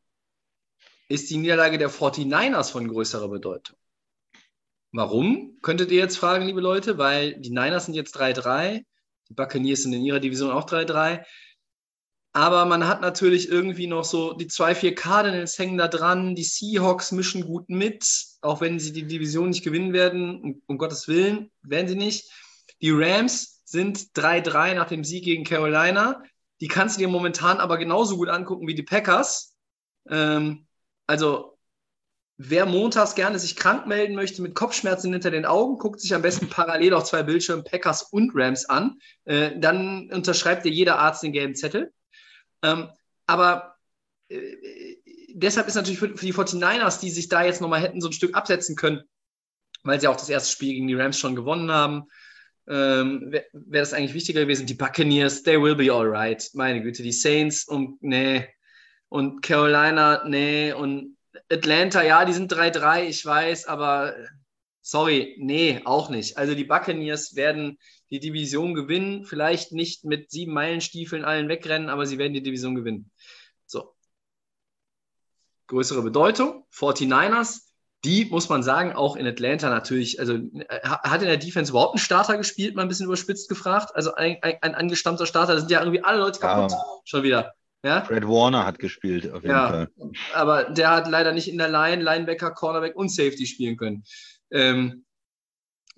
ist 1.09 1.31
die 1.31 1.37
Niederlage 1.37 1.79
der 1.79 1.91
49ers 1.91 2.73
von 2.73 2.89
größerer 2.89 3.29
Bedeutung. 3.29 3.77
Warum? 4.93 5.59
Könntet 5.61 5.91
ihr 5.91 5.99
jetzt 5.99 6.17
fragen, 6.17 6.47
liebe 6.47 6.61
Leute, 6.61 6.99
weil 6.99 7.39
die 7.39 7.51
Niners 7.51 7.87
sind 7.87 7.95
jetzt 7.95 8.17
3-3, 8.17 8.85
die 9.29 9.35
Buccaneers 9.35 9.83
sind 9.83 9.93
in 9.93 10.05
ihrer 10.05 10.21
Division 10.21 10.51
auch 10.51 10.67
3-3. 10.67 11.25
Aber 12.37 12.65
man 12.65 12.89
hat 12.89 13.01
natürlich 13.01 13.49
irgendwie 13.49 13.87
noch 13.87 14.05
so 14.05 14.33
die 14.33 14.49
zwei, 14.49 14.75
vier 14.75 14.97
Cardinals 14.97 15.57
hängen 15.57 15.79
da 15.79 15.87
dran. 15.87 16.35
Die 16.35 16.43
Seahawks 16.43 17.13
mischen 17.13 17.47
gut 17.47 17.71
mit, 17.71 18.05
auch 18.41 18.61
wenn 18.61 18.81
sie 18.81 18.93
die 18.93 19.07
Division 19.07 19.51
nicht 19.51 19.63
gewinnen 19.63 19.93
werden. 19.93 20.43
Um, 20.43 20.63
um 20.67 20.77
Gottes 20.77 21.07
Willen, 21.07 21.53
werden 21.63 21.87
sie 21.87 21.95
nicht. 21.95 22.29
Die 22.83 22.91
Rams 22.91 23.63
sind 23.65 23.99
3-3 24.17 24.75
nach 24.75 24.89
dem 24.89 25.05
Sieg 25.05 25.25
gegen 25.25 25.45
Carolina. 25.45 26.25
Die 26.61 26.67
kannst 26.67 26.97
du 26.97 27.03
dir 27.03 27.09
momentan 27.09 27.59
aber 27.59 27.79
genauso 27.79 28.17
gut 28.17 28.29
angucken 28.29 28.67
wie 28.67 28.75
die 28.75 28.83
Packers. 28.83 29.55
Ähm, 30.11 30.67
also, 31.07 31.57
wer 32.37 32.67
montags 32.67 33.15
gerne 33.15 33.39
sich 33.39 33.55
krank 33.55 33.87
melden 33.87 34.17
möchte 34.17 34.43
mit 34.43 34.57
Kopfschmerzen 34.57 35.13
hinter 35.13 35.31
den 35.31 35.47
Augen, 35.47 35.79
guckt 35.79 36.01
sich 36.01 36.13
am 36.13 36.23
besten 36.23 36.49
parallel 36.49 36.95
auf 36.95 37.05
zwei 37.05 37.23
Bildschirmen 37.23 37.63
Packers 37.63 38.03
und 38.03 38.33
Rams 38.35 38.65
an. 38.65 38.99
Äh, 39.25 39.53
dann 39.61 40.11
unterschreibt 40.11 40.65
dir 40.65 40.73
jeder 40.73 40.99
Arzt 40.99 41.23
den 41.23 41.33
gelben 41.33 41.55
Zettel. 41.55 41.93
Ähm, 42.65 42.89
aber 43.27 43.77
äh, 44.29 44.97
deshalb 45.35 45.69
ist 45.69 45.75
natürlich 45.75 45.99
für, 45.99 46.17
für, 46.17 46.27
die 46.27 46.33
49ers, 46.33 47.01
die 47.01 47.11
sich 47.11 47.29
da 47.29 47.45
jetzt 47.45 47.61
nochmal 47.61 47.83
hätten 47.83 48.01
so 48.01 48.09
ein 48.09 48.13
Stück 48.13 48.35
absetzen 48.35 48.75
können, 48.75 49.03
weil 49.83 50.01
sie 50.01 50.09
auch 50.09 50.17
das 50.17 50.31
erste 50.31 50.51
Spiel 50.51 50.73
gegen 50.73 50.89
die 50.89 50.95
Rams 50.95 51.19
schon 51.19 51.37
gewonnen 51.37 51.71
haben, 51.71 52.05
ähm, 52.67 53.31
wäre 53.31 53.45
wär 53.53 53.83
das 53.83 53.93
eigentlich 53.93 54.15
wichtiger 54.15 54.41
gewesen. 54.41 54.67
Die 54.67 54.75
Buccaneers, 54.75 55.43
they 55.43 55.61
will 55.61 55.75
be 55.75 55.93
alright. 55.93 56.49
Meine 56.55 56.83
Güte, 56.83 57.03
die 57.03 57.13
Saints 57.13 57.69
und 57.69 58.03
nee. 58.03 58.49
Und 59.09 59.43
Carolina, 59.43 60.25
nee. 60.27 60.73
Und 60.73 61.19
Atlanta, 61.51 62.03
ja, 62.03 62.25
die 62.25 62.33
sind 62.33 62.51
3-3, 62.51 63.05
ich 63.05 63.25
weiß, 63.27 63.67
aber 63.67 64.15
sorry, 64.81 65.37
nee, 65.39 65.83
auch 65.85 66.09
nicht. 66.09 66.39
Also 66.39 66.55
die 66.55 66.65
Buccaneers 66.65 67.35
werden 67.37 67.79
die 68.15 68.21
Division 68.21 68.75
gewinnen. 68.75 69.25
Vielleicht 69.25 69.73
nicht 69.73 70.05
mit 70.05 70.31
sieben 70.31 70.53
Meilenstiefeln 70.53 71.25
allen 71.25 71.49
wegrennen, 71.49 71.89
aber 71.89 72.07
sie 72.07 72.19
werden 72.19 72.33
die 72.33 72.43
Division 72.43 72.77
gewinnen. 72.77 73.11
So. 73.67 73.95
Größere 75.67 76.03
Bedeutung. 76.03 76.65
49ers, 76.73 77.63
die, 78.05 78.27
muss 78.27 78.49
man 78.49 78.63
sagen, 78.63 78.93
auch 78.93 79.17
in 79.17 79.27
Atlanta 79.27 79.69
natürlich, 79.69 80.21
also 80.21 80.35
äh, 80.35 80.81
hat 80.83 81.23
in 81.23 81.29
der 81.29 81.39
Defense 81.39 81.73
überhaupt 81.73 81.95
einen 81.95 82.05
Starter 82.05 82.37
gespielt, 82.37 82.77
mal 82.77 82.83
ein 82.83 82.89
bisschen 82.89 83.07
überspitzt 83.07 83.49
gefragt. 83.49 83.91
Also 83.97 84.15
ein, 84.15 84.37
ein, 84.43 84.59
ein 84.63 84.75
angestammter 84.77 85.27
Starter, 85.27 85.55
da 85.55 85.59
sind 85.59 85.71
ja 85.71 85.81
irgendwie 85.81 86.05
alle 86.05 86.21
Leute 86.21 86.39
kaputt 86.39 86.71
ja. 86.71 86.79
schon 87.05 87.23
wieder. 87.25 87.55
Ja? 87.83 88.03
Fred 88.05 88.29
Warner 88.29 88.65
hat 88.65 88.79
gespielt, 88.79 89.31
auf 89.33 89.43
jeden 89.43 89.55
ja, 89.55 89.69
Fall. 89.69 89.89
Aber 90.35 90.65
der 90.65 90.91
hat 90.91 91.09
leider 91.09 91.33
nicht 91.33 91.49
in 91.49 91.59
der 91.59 91.69
Line, 91.69 92.03
Linebacker, 92.03 92.53
Cornerback 92.53 92.95
und 92.95 93.11
Safety 93.11 93.47
spielen 93.47 93.77
können. 93.77 94.05
Ähm, 94.51 95.05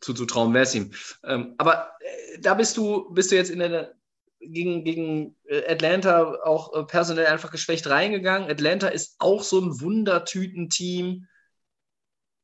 zuzutrauen 0.00 0.54
wäre 0.54 0.64
es 0.64 0.74
ihm. 0.74 0.92
Ähm, 1.24 1.54
aber 1.58 1.92
äh, 2.00 2.40
da 2.40 2.54
bist 2.54 2.76
du, 2.76 3.10
bist 3.12 3.30
du 3.30 3.36
jetzt 3.36 3.50
in 3.50 3.58
der 3.58 3.96
gegen, 4.40 4.84
gegen 4.84 5.36
äh, 5.44 5.72
Atlanta 5.72 6.38
auch 6.44 6.74
äh, 6.74 6.84
personell 6.84 7.26
einfach 7.26 7.50
geschwächt 7.50 7.88
reingegangen. 7.88 8.50
Atlanta 8.50 8.88
ist 8.88 9.16
auch 9.18 9.42
so 9.42 9.60
ein 9.60 9.80
Wundertütenteam. 9.80 11.26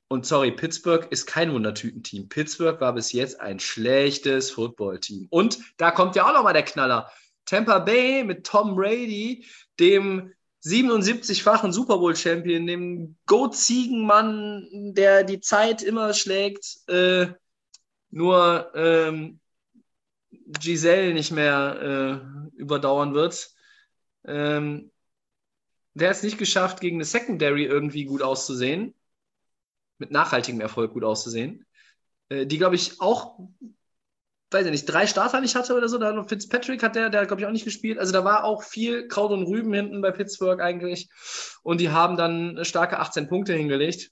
Und 0.08 0.26
sorry, 0.26 0.52
Pittsburgh 0.52 1.06
ist 1.10 1.26
kein 1.26 1.52
Wundertütenteam. 1.52 2.28
Pittsburgh 2.28 2.80
war 2.80 2.92
bis 2.94 3.12
jetzt 3.12 3.40
ein 3.40 3.60
schlechtes 3.60 4.50
Footballteam. 4.50 5.26
Und 5.30 5.58
da 5.78 5.90
kommt 5.90 6.16
ja 6.16 6.28
auch 6.28 6.34
nochmal 6.34 6.52
der 6.52 6.64
Knaller. 6.64 7.10
Tampa 7.46 7.78
Bay 7.78 8.22
mit 8.22 8.44
Tom 8.44 8.76
Brady, 8.76 9.46
dem 9.80 10.32
77-fachen 10.64 11.72
Super 11.72 11.98
Bowl-Champion, 11.98 12.66
dem 12.66 13.16
Goat-Ziegenmann, 13.26 14.94
der 14.94 15.24
die 15.24 15.40
Zeit 15.40 15.82
immer 15.82 16.14
schlägt, 16.14 16.88
äh, 16.88 17.28
nur 18.12 18.70
ähm, 18.74 19.40
Giselle 20.30 21.14
nicht 21.14 21.32
mehr 21.32 22.22
äh, 22.54 22.56
überdauern 22.56 23.14
wird. 23.14 23.50
Ähm, 24.24 24.92
der 25.94 26.10
hat 26.10 26.16
es 26.16 26.22
nicht 26.22 26.38
geschafft, 26.38 26.80
gegen 26.80 26.98
eine 26.98 27.04
Secondary 27.04 27.64
irgendwie 27.64 28.04
gut 28.04 28.22
auszusehen, 28.22 28.94
mit 29.98 30.10
nachhaltigem 30.10 30.60
Erfolg 30.60 30.92
gut 30.92 31.04
auszusehen, 31.04 31.66
äh, 32.28 32.46
die, 32.46 32.58
glaube 32.58 32.76
ich, 32.76 33.00
auch, 33.00 33.38
weiß 34.50 34.66
ich 34.66 34.72
nicht, 34.72 34.86
drei 34.86 35.06
Starter 35.06 35.40
nicht 35.40 35.54
hatte 35.54 35.74
oder 35.74 35.88
so. 35.88 35.98
Da 35.98 36.22
Fitzpatrick 36.24 36.82
hat 36.82 36.94
der, 36.94 37.08
der 37.08 37.26
glaube 37.26 37.40
ich, 37.40 37.46
auch 37.46 37.52
nicht 37.52 37.64
gespielt. 37.64 37.98
Also 37.98 38.12
da 38.12 38.24
war 38.24 38.44
auch 38.44 38.62
viel 38.62 39.08
Kraut 39.08 39.32
und 39.32 39.44
Rüben 39.44 39.72
hinten 39.72 40.02
bei 40.02 40.10
Pittsburgh 40.10 40.60
eigentlich. 40.60 41.08
Und 41.62 41.80
die 41.80 41.90
haben 41.90 42.16
dann 42.16 42.62
starke 42.64 42.98
18 42.98 43.28
Punkte 43.28 43.54
hingelegt. 43.54 44.10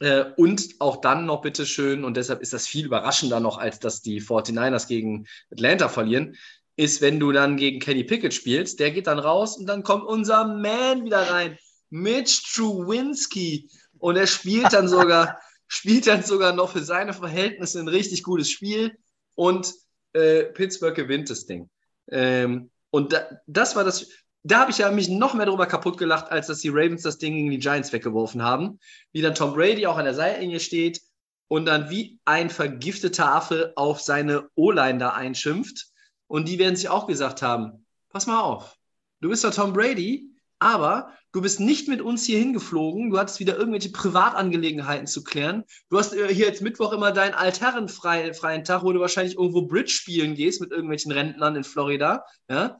Äh, 0.00 0.24
und 0.36 0.74
auch 0.80 1.00
dann 1.00 1.26
noch 1.26 1.42
bitteschön, 1.42 2.04
und 2.04 2.16
deshalb 2.16 2.42
ist 2.42 2.52
das 2.52 2.66
viel 2.66 2.86
überraschender 2.86 3.40
noch, 3.40 3.58
als 3.58 3.78
dass 3.78 4.02
die 4.02 4.20
49ers 4.20 4.88
gegen 4.88 5.26
Atlanta 5.50 5.88
verlieren, 5.88 6.36
ist, 6.76 7.00
wenn 7.00 7.20
du 7.20 7.32
dann 7.32 7.56
gegen 7.56 7.78
Kenny 7.78 8.04
Pickett 8.04 8.34
spielst, 8.34 8.80
der 8.80 8.90
geht 8.90 9.06
dann 9.06 9.18
raus 9.18 9.56
und 9.56 9.66
dann 9.66 9.82
kommt 9.82 10.04
unser 10.04 10.44
Man 10.44 11.04
wieder 11.04 11.30
rein, 11.30 11.58
Mitch 11.90 12.42
Truwinski. 12.52 13.70
Und 13.98 14.16
er 14.16 14.26
spielt 14.26 14.72
dann 14.72 14.88
sogar, 14.88 15.38
spielt 15.68 16.06
dann 16.06 16.22
sogar 16.22 16.52
noch 16.52 16.70
für 16.70 16.82
seine 16.82 17.12
Verhältnisse 17.12 17.78
ein 17.78 17.88
richtig 17.88 18.24
gutes 18.24 18.50
Spiel 18.50 18.96
und 19.34 19.72
äh, 20.12 20.44
Pittsburgh 20.44 20.94
gewinnt 20.94 21.30
das 21.30 21.46
Ding. 21.46 21.70
Ähm, 22.10 22.70
und 22.90 23.12
da, 23.12 23.28
das 23.46 23.76
war 23.76 23.84
das, 23.84 24.08
da 24.44 24.60
habe 24.60 24.70
ich 24.70 24.78
ja 24.78 24.90
mich 24.90 25.08
noch 25.08 25.32
mehr 25.32 25.46
darüber 25.46 25.66
kaputt 25.66 25.96
gelacht, 25.96 26.30
als 26.30 26.48
dass 26.48 26.60
die 26.60 26.68
Ravens 26.68 27.02
das 27.02 27.16
Ding 27.16 27.34
gegen 27.34 27.50
die 27.50 27.58
Giants 27.58 27.92
weggeworfen 27.92 28.42
haben. 28.42 28.78
Wie 29.12 29.22
dann 29.22 29.34
Tom 29.34 29.54
Brady 29.54 29.86
auch 29.86 29.96
an 29.96 30.04
der 30.04 30.14
Seitenlinie 30.14 30.60
steht 30.60 31.00
und 31.48 31.64
dann 31.64 31.88
wie 31.88 32.20
ein 32.26 32.50
vergifteter 32.50 33.34
Affe 33.34 33.72
auf 33.76 34.00
seine 34.00 34.48
O-Line 34.54 34.98
da 34.98 35.10
einschimpft. 35.10 35.86
Und 36.26 36.46
die 36.46 36.58
werden 36.58 36.76
sich 36.76 36.90
auch 36.90 37.06
gesagt 37.06 37.40
haben: 37.40 37.86
Pass 38.10 38.26
mal 38.26 38.40
auf, 38.40 38.76
du 39.20 39.30
bist 39.30 39.44
doch 39.44 39.54
Tom 39.54 39.72
Brady, 39.72 40.30
aber 40.58 41.10
du 41.32 41.40
bist 41.40 41.58
nicht 41.58 41.88
mit 41.88 42.02
uns 42.02 42.26
hier 42.26 42.38
hingeflogen. 42.38 43.08
Du 43.08 43.18
hattest 43.18 43.40
wieder 43.40 43.56
irgendwelche 43.56 43.92
Privatangelegenheiten 43.92 45.06
zu 45.06 45.24
klären. 45.24 45.64
Du 45.88 45.98
hast 45.98 46.12
äh, 46.12 46.32
hier 46.34 46.48
jetzt 46.48 46.60
Mittwoch 46.60 46.92
immer 46.92 47.12
deinen 47.12 47.34
altherrenfreien 47.34 48.64
Tag, 48.64 48.82
wo 48.82 48.92
du 48.92 49.00
wahrscheinlich 49.00 49.38
irgendwo 49.38 49.62
Bridge 49.62 49.92
spielen 49.92 50.34
gehst 50.34 50.60
mit 50.60 50.70
irgendwelchen 50.70 51.12
Rentnern 51.12 51.56
in 51.56 51.64
Florida. 51.64 52.26
Ja? 52.50 52.78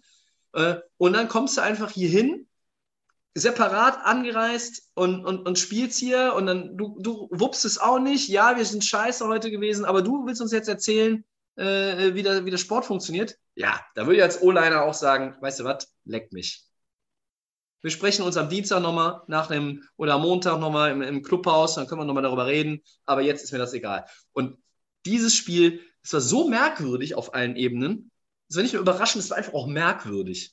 Äh, 0.54 0.76
und 0.96 1.12
dann 1.12 1.28
kommst 1.28 1.56
du 1.56 1.62
einfach 1.62 1.90
hier 1.90 2.08
hin, 2.08 2.46
separat 3.34 3.98
angereist 4.04 4.90
und, 4.94 5.24
und, 5.24 5.46
und 5.46 5.58
spielst 5.58 5.98
hier 5.98 6.34
und 6.36 6.46
dann 6.46 6.76
du, 6.76 6.96
du 7.00 7.28
wuppst 7.32 7.64
es 7.64 7.78
auch 7.78 7.98
nicht. 7.98 8.28
Ja, 8.28 8.56
wir 8.56 8.64
sind 8.64 8.84
scheiße 8.84 9.26
heute 9.26 9.50
gewesen, 9.50 9.84
aber 9.84 10.02
du 10.02 10.24
willst 10.26 10.40
uns 10.40 10.52
jetzt 10.52 10.68
erzählen, 10.68 11.24
äh, 11.56 12.14
wie, 12.14 12.22
der, 12.22 12.44
wie 12.44 12.50
der 12.50 12.58
Sport 12.58 12.84
funktioniert? 12.84 13.36
Ja, 13.56 13.80
da 13.94 14.06
würde 14.06 14.16
ich 14.16 14.22
als 14.22 14.40
O-Liner 14.40 14.82
auch 14.82 14.94
sagen, 14.94 15.36
weißt 15.40 15.60
du 15.60 15.64
was, 15.64 15.92
leckt 16.04 16.32
mich. 16.32 16.64
Wir 17.82 17.90
sprechen 17.90 18.24
uns 18.24 18.36
am 18.36 18.48
Dienstag 18.48 18.80
nochmal 18.80 19.22
nach 19.26 19.48
dem 19.48 19.82
oder 19.96 20.14
am 20.14 20.22
Montag 20.22 20.58
nochmal 20.58 20.92
im, 20.92 21.02
im 21.02 21.22
Clubhaus, 21.22 21.74
dann 21.74 21.86
können 21.86 22.00
wir 22.00 22.06
nochmal 22.06 22.22
darüber 22.22 22.46
reden, 22.46 22.82
aber 23.04 23.20
jetzt 23.20 23.44
ist 23.44 23.52
mir 23.52 23.58
das 23.58 23.74
egal. 23.74 24.06
Und 24.32 24.56
dieses 25.04 25.34
Spiel, 25.34 25.80
das 26.02 26.14
war 26.14 26.20
so 26.20 26.48
merkwürdig 26.48 27.14
auf 27.14 27.34
allen 27.34 27.56
Ebenen, 27.56 28.10
das 28.48 28.56
war 28.56 28.62
nicht 28.62 28.72
nur 28.72 28.82
überraschend, 28.82 29.24
es 29.24 29.30
war 29.30 29.38
einfach 29.38 29.54
auch 29.54 29.66
merkwürdig. 29.66 30.52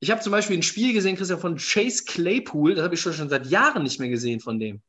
Ich 0.00 0.10
habe 0.10 0.20
zum 0.20 0.32
Beispiel 0.32 0.58
ein 0.58 0.62
Spiel 0.62 0.92
gesehen, 0.92 1.16
Christian, 1.16 1.40
von 1.40 1.56
Chase 1.56 2.04
Claypool, 2.04 2.74
das 2.74 2.84
habe 2.84 2.94
ich 2.94 3.00
schon, 3.00 3.14
schon 3.14 3.28
seit 3.28 3.46
Jahren 3.46 3.82
nicht 3.82 4.00
mehr 4.00 4.10
gesehen 4.10 4.40
von 4.40 4.58
dem. 4.58 4.82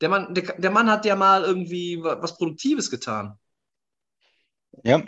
Der 0.00 0.08
Mann, 0.08 0.32
der, 0.34 0.58
der 0.58 0.70
Mann 0.70 0.90
hat 0.90 1.04
ja 1.04 1.16
mal 1.16 1.42
irgendwie 1.42 2.00
was 2.02 2.36
Produktives 2.36 2.90
getan. 2.90 3.38
Ja, 4.84 5.02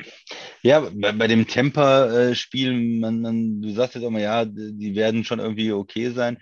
ja, 0.63 0.81
bei, 0.93 1.13
bei 1.13 1.27
dem 1.29 1.47
Temper-Spiel, 1.47 2.99
man, 2.99 3.21
man, 3.21 3.63
du 3.63 3.73
sagst 3.73 3.95
jetzt 3.95 4.05
immer, 4.05 4.19
ja, 4.19 4.45
die 4.45 4.95
werden 4.95 5.25
schon 5.25 5.39
irgendwie 5.39 5.73
okay 5.73 6.11
sein 6.11 6.39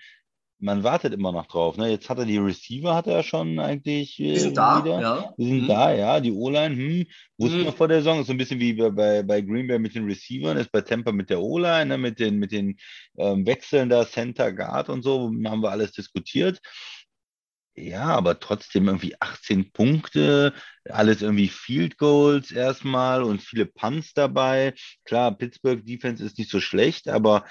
man 0.60 0.82
wartet 0.82 1.12
immer 1.12 1.32
noch 1.32 1.46
drauf. 1.46 1.76
Ne? 1.76 1.88
Jetzt 1.90 2.10
hat 2.10 2.18
er 2.18 2.24
die 2.24 2.38
Receiver, 2.38 2.94
hat 2.94 3.06
er 3.06 3.22
schon 3.22 3.58
eigentlich. 3.58 4.18
Äh, 4.18 4.34
die 4.34 4.38
sind 4.38 4.56
da, 4.56 4.84
wieder. 4.84 5.00
ja. 5.00 5.34
Die 5.38 5.46
sind 5.46 5.62
mhm. 5.62 5.68
da, 5.68 5.92
ja. 5.94 6.20
Die 6.20 6.32
O-Line, 6.32 6.74
hm, 6.74 7.06
wussten 7.36 7.60
mhm. 7.60 7.64
wir 7.64 7.72
vor 7.72 7.88
der 7.88 7.98
Saison, 7.98 8.20
ist 8.20 8.26
so 8.26 8.32
ein 8.32 8.38
bisschen 8.38 8.60
wie 8.60 8.72
bei, 8.72 9.22
bei 9.22 9.40
Green 9.40 9.68
Bay 9.68 9.78
mit 9.78 9.94
den 9.94 10.04
Receivern, 10.04 10.56
ist 10.56 10.72
bei 10.72 10.80
Tampa 10.80 11.12
mit 11.12 11.30
der 11.30 11.40
O-Line, 11.40 11.86
ne? 11.86 11.98
mit 11.98 12.18
den, 12.18 12.38
mit 12.38 12.52
den 12.52 12.76
ähm, 13.16 13.46
Wechseln 13.46 13.88
da, 13.88 14.06
Center 14.06 14.52
Guard 14.52 14.88
und 14.88 15.02
so, 15.02 15.30
haben 15.44 15.62
wir 15.62 15.70
alles 15.70 15.92
diskutiert. 15.92 16.60
Ja, 17.76 18.06
aber 18.06 18.40
trotzdem 18.40 18.88
irgendwie 18.88 19.14
18 19.20 19.70
Punkte, 19.70 20.52
alles 20.84 21.22
irgendwie 21.22 21.46
Field 21.46 21.96
Goals 21.96 22.50
erstmal 22.50 23.22
und 23.22 23.40
viele 23.40 23.66
Punts 23.66 24.14
dabei. 24.14 24.74
Klar, 25.04 25.36
Pittsburgh 25.38 25.86
Defense 25.86 26.24
ist 26.24 26.38
nicht 26.38 26.50
so 26.50 26.58
schlecht, 26.58 27.08
aber 27.08 27.44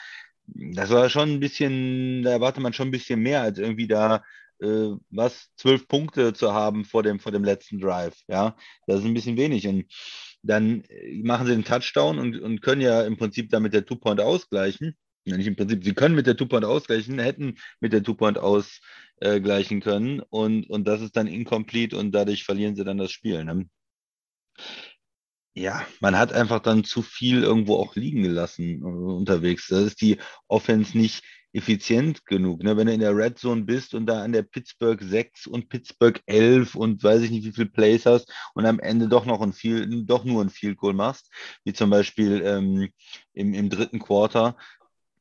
das 0.48 0.90
war 0.90 1.10
schon 1.10 1.30
ein 1.30 1.40
bisschen, 1.40 2.24
da 2.24 2.32
erwartet 2.32 2.64
man 2.64 2.74
schon 2.74 2.88
ein 2.90 2.92
bisschen 2.92 3.20
mehr, 3.22 3.42
als 3.42 3.60
irgendwie 3.60 3.88
da 3.88 4.24
äh, 4.60 4.92
was, 5.10 5.50
zwölf 5.56 5.88
Punkte 5.88 6.34
zu 6.34 6.54
haben 6.54 6.86
vor 6.86 7.04
dem, 7.04 7.20
vor 7.20 7.32
dem 7.32 7.44
letzten 7.44 7.80
Drive. 7.80 8.16
Ja, 8.28 8.56
das 8.88 9.00
ist 9.00 9.06
ein 9.06 9.14
bisschen 9.14 9.38
wenig. 9.38 9.68
Und 9.68 9.86
dann 10.42 10.84
äh, 10.86 11.22
machen 11.24 11.48
sie 11.48 11.54
den 11.54 11.66
Touchdown 11.66 12.20
und, 12.20 12.40
und 12.40 12.62
können 12.62 12.82
ja 12.82 13.04
im 13.04 13.18
Prinzip 13.18 13.50
damit 13.50 13.74
der 13.74 13.86
Two-Point 13.86 14.22
ausgleichen. 14.22 14.96
Ja, 15.26 15.36
nicht 15.38 15.48
im 15.48 15.56
Prinzip, 15.58 15.84
sie 15.84 15.94
können 15.94 16.16
mit 16.16 16.26
der 16.26 16.38
Two-Point 16.38 16.66
ausgleichen, 16.66 17.20
hätten 17.20 17.56
mit 17.82 17.92
der 17.92 18.02
Two-Point 18.02 18.38
ausgleichen 18.38 19.82
können 19.82 20.22
und, 20.22 20.70
und 20.70 20.86
das 20.88 21.02
ist 21.02 21.18
dann 21.18 21.28
incomplete 21.28 21.98
und 21.98 22.14
dadurch 22.14 22.46
verlieren 22.46 22.76
sie 22.78 22.86
dann 22.86 22.98
das 22.98 23.12
Spiel. 23.12 23.44
Ne? 23.44 23.68
Ja, 25.58 25.82
man 26.00 26.18
hat 26.18 26.34
einfach 26.34 26.60
dann 26.60 26.84
zu 26.84 27.02
viel 27.02 27.44
irgendwo 27.44 27.76
auch 27.78 27.96
liegen 27.96 28.22
gelassen 28.24 28.84
uh, 28.84 29.18
unterwegs. 29.18 29.68
Das 29.68 29.86
ist 29.86 30.02
die 30.02 30.18
Offense 30.48 30.98
nicht 30.98 31.24
effizient 31.54 32.26
genug. 32.26 32.62
Ne? 32.62 32.78
Wenn 32.78 32.88
du 32.88 32.94
in 32.94 33.00
der 33.00 33.16
Red 33.16 33.40
Zone 33.40 33.64
bist 33.64 33.96
und 33.96 34.06
da 34.06 34.22
an 34.22 34.34
der 34.34 34.44
Pittsburgh 34.44 35.02
6 35.02 35.48
und 35.48 35.70
Pittsburgh 35.70 36.22
11 36.28 36.76
und 36.76 37.04
weiß 37.04 37.24
ich 37.24 37.32
nicht, 37.32 37.46
wie 37.46 37.52
viele 37.54 37.70
Plays 37.70 38.06
hast 38.06 38.32
und 38.54 38.66
am 38.68 38.80
Ende 38.80 39.08
doch 39.08 39.26
noch 39.26 39.42
ein 39.42 39.54
viel, 39.54 40.06
doch 40.06 40.24
nur 40.24 40.44
ein 40.44 40.52
Field 40.52 40.78
Goal 40.78 40.94
machst, 40.94 41.32
wie 41.64 41.74
zum 41.74 41.90
Beispiel 41.90 42.44
ähm, 42.46 42.90
im, 43.34 43.54
im 43.56 43.70
dritten 43.70 44.00
Quarter, 44.00 44.58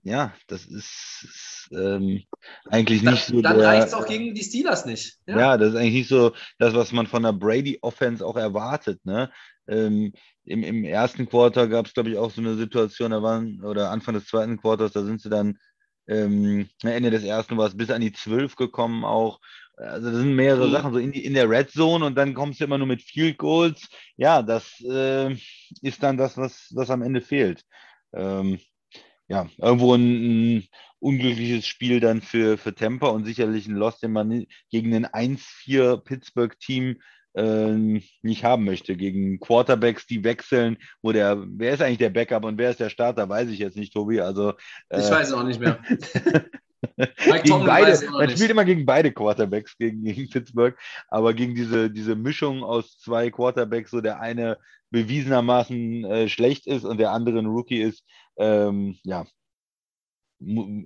ja, 0.07 0.32
das 0.46 0.66
ist, 0.66 1.24
ist 1.24 1.68
ähm, 1.72 2.22
eigentlich 2.70 3.02
dann, 3.02 3.14
nicht 3.14 3.26
so. 3.26 3.42
Dann 3.42 3.61
reicht 3.61 3.88
es 3.88 3.94
auch 3.94 4.07
gegen 4.07 4.34
die 4.34 4.42
Steelers 4.44 4.86
nicht. 4.86 5.18
Ja. 5.26 5.38
ja. 5.38 5.57
das 5.57 5.70
ist 5.70 5.76
eigentlich 5.76 5.94
nicht 5.94 6.09
so 6.09 6.32
das, 6.59 6.74
was 6.74 6.92
man 6.92 7.09
von 7.09 7.24
der 7.24 7.32
Brady-Offense 7.32 8.24
auch 8.24 8.36
erwartet. 8.36 9.04
Ne? 9.04 9.32
Ähm, 9.66 10.12
im, 10.44 10.62
Im 10.62 10.84
ersten 10.84 11.28
Quarter 11.28 11.66
gab 11.66 11.86
es, 11.86 11.94
glaube 11.94 12.11
ich, 12.11 12.18
auch 12.18 12.30
so 12.30 12.40
eine 12.40 12.54
Situation, 12.54 13.11
da 13.11 13.20
waren, 13.20 13.64
oder 13.64 13.90
Anfang 13.90 14.14
des 14.14 14.26
zweiten 14.26 14.59
Quarters, 14.59 14.92
da 14.92 15.02
sind 15.02 15.20
sie 15.20 15.28
dann 15.28 15.59
ähm, 16.07 16.68
Ende 16.84 17.11
des 17.11 17.24
ersten 17.24 17.57
war 17.57 17.66
es 17.66 17.76
bis 17.76 17.90
an 17.90 18.00
die 18.00 18.12
zwölf 18.12 18.54
gekommen 18.54 19.04
auch. 19.04 19.40
Also 19.76 20.11
das 20.11 20.18
sind 20.18 20.36
mehrere 20.36 20.68
mhm. 20.68 20.72
Sachen, 20.72 20.92
so 20.92 21.00
in, 21.00 21.11
die, 21.11 21.24
in 21.24 21.34
der 21.34 21.50
Red 21.50 21.72
Zone 21.72 22.07
und 22.07 22.14
dann 22.14 22.32
kommst 22.32 22.61
du 22.61 22.64
immer 22.64 22.78
nur 22.78 22.86
mit 22.86 23.02
Field 23.02 23.38
Goals. 23.38 23.88
Ja, 24.16 24.40
das 24.40 24.80
äh, 24.88 25.36
ist 25.82 26.00
dann 26.00 26.16
das, 26.16 26.36
was, 26.36 26.68
was 26.74 26.90
am 26.90 27.02
Ende 27.02 27.20
fehlt. 27.20 27.62
Ähm, 28.14 28.61
ja, 29.29 29.49
irgendwo 29.59 29.95
ein, 29.95 30.57
ein, 30.57 30.68
unglückliches 30.99 31.66
Spiel 31.66 32.01
dann 32.01 32.22
für, 32.22 32.59
für 32.59 32.74
Tampa 32.74 33.09
und 33.09 33.24
sicherlich 33.24 33.66
ein 33.66 33.77
Loss, 33.77 34.01
den 34.01 34.12
man 34.12 34.47
gegen 34.70 34.95
ein 34.95 35.07
1-4 35.07 35.99
Pittsburgh-Team 35.99 36.97
äh, 37.35 38.01
nicht 38.22 38.45
haben 38.45 38.64
möchte. 38.64 38.97
Gegen 38.97 39.39
Quarterbacks, 39.39 40.07
die 40.07 40.24
wechseln, 40.24 40.79
wo 41.03 41.12
der, 41.12 41.45
wer 41.47 41.74
ist 41.74 41.83
eigentlich 41.83 41.99
der 41.99 42.11
Backup 42.11 42.45
und 42.45 42.59
wer 42.59 42.70
ist 42.70 42.81
der 42.81 42.91
Starter, 42.91 43.29
weiß 43.29 43.51
ich 43.51 43.59
jetzt 43.59 43.77
nicht, 43.77 43.93
Tobi. 43.93 44.20
Also, 44.20 44.55
äh, 44.89 45.01
ich 45.01 45.11
weiß 45.11 45.29
es 45.29 45.35
auch 45.35 45.45
nicht 45.45 45.61
mehr. 45.61 45.79
gegen 46.97 47.64
beide, 47.64 48.11
man 48.11 48.31
spielt 48.31 48.51
immer 48.51 48.64
gegen 48.64 48.87
beide 48.87 49.12
Quarterbacks, 49.12 49.77
gegen, 49.79 50.05
gegen 50.05 50.29
Pittsburgh, 50.29 50.77
aber 51.09 51.35
gegen 51.35 51.55
diese, 51.55 51.91
diese 51.91 52.14
Mischung 52.14 52.62
aus 52.62 52.99
zwei 52.99 53.31
Quarterbacks, 53.31 53.91
so 53.91 54.01
der 54.01 54.20
eine 54.20 54.59
bewiesenermaßen 54.91 56.05
äh, 56.05 56.29
schlecht 56.29 56.66
ist 56.66 56.85
und 56.85 56.99
der 56.99 57.12
andere 57.12 57.39
ein 57.39 57.47
Rookie 57.47 57.81
ist, 57.81 58.05
ähm, 58.39 58.99
ja, 59.03 59.27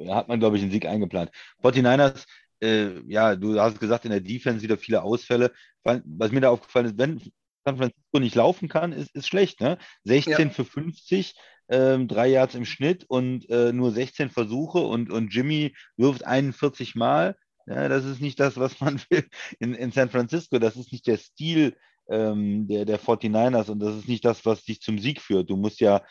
hat 0.09 0.29
man, 0.29 0.41
glaube 0.41 0.57
ich, 0.57 0.63
einen 0.63 0.73
Sieg 0.73 0.87
eingeplant. 0.87 1.31
49ers, 1.63 2.25
äh, 2.63 3.01
ja, 3.07 3.37
du 3.37 3.61
hast 3.61 3.81
gesagt, 3.81 4.05
in 4.05 4.11
der 4.11 4.21
Defense 4.21 4.63
wieder 4.63 4.79
viele 4.79 5.03
Ausfälle. 5.03 5.53
Was 5.83 6.31
mir 6.31 6.41
da 6.41 6.51
aufgefallen 6.51 6.87
ist, 6.87 6.99
wenn 6.99 7.21
San 7.65 7.77
Francisco 7.77 8.19
nicht 8.19 8.35
laufen 8.35 8.69
kann, 8.69 8.93
ist, 8.93 9.15
ist 9.15 9.27
schlecht. 9.27 9.61
Ne? 9.61 9.79
16 10.05 10.49
ja. 10.49 10.55
für 10.55 10.65
50, 10.65 11.35
ähm, 11.71 12.09
drei 12.09 12.29
Yards 12.29 12.55
im 12.55 12.65
Schnitt 12.65 13.05
und 13.09 13.49
äh, 13.49 13.73
nur 13.73 13.93
16 13.93 14.31
Versuche 14.31 14.79
und, 14.79 15.11
und 15.11 15.33
Jimmy 15.33 15.75
wirft 15.97 16.27
41 16.27 16.95
Mal. 16.95 17.37
Ja, 17.67 17.89
das 17.89 18.05
ist 18.05 18.21
nicht 18.21 18.41
das, 18.41 18.57
was 18.57 18.81
man 18.81 19.01
will 19.11 19.25
in, 19.61 19.75
in 19.75 19.93
San 19.93 20.11
Francisco. 20.11 20.59
Das 20.59 20.77
ist 20.77 20.93
nicht 20.93 21.07
der 21.07 21.17
Stil 21.17 21.77
ähm, 22.11 22.67
der, 22.67 22.85
der 22.85 23.01
49ers 23.01 23.71
und 23.71 23.79
das 23.81 23.97
ist 23.97 24.09
nicht 24.09 24.25
das, 24.25 24.45
was 24.45 24.65
dich 24.65 24.81
zum 24.81 24.99
Sieg 24.99 25.21
führt. 25.21 25.49
Du 25.49 25.57
musst 25.57 25.81
ja 25.81 26.03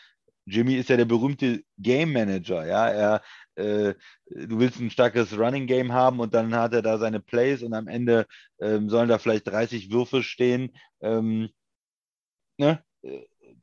Jimmy 0.46 0.74
ist 0.76 0.88
ja 0.88 0.96
der 0.96 1.04
berühmte 1.04 1.62
Game 1.78 2.12
Manager, 2.12 2.66
ja. 2.66 2.88
Er, 2.88 3.22
äh, 3.56 3.94
du 4.26 4.58
willst 4.58 4.80
ein 4.80 4.90
starkes 4.90 5.36
Running 5.38 5.66
Game 5.66 5.92
haben 5.92 6.20
und 6.20 6.34
dann 6.34 6.54
hat 6.54 6.72
er 6.72 6.82
da 6.82 6.98
seine 6.98 7.20
Plays 7.20 7.62
und 7.62 7.74
am 7.74 7.88
Ende 7.88 8.26
ähm, 8.60 8.88
sollen 8.88 9.08
da 9.08 9.18
vielleicht 9.18 9.46
30 9.46 9.92
Würfe 9.92 10.22
stehen. 10.22 10.72
Ähm, 11.02 11.50
ne? 12.58 12.82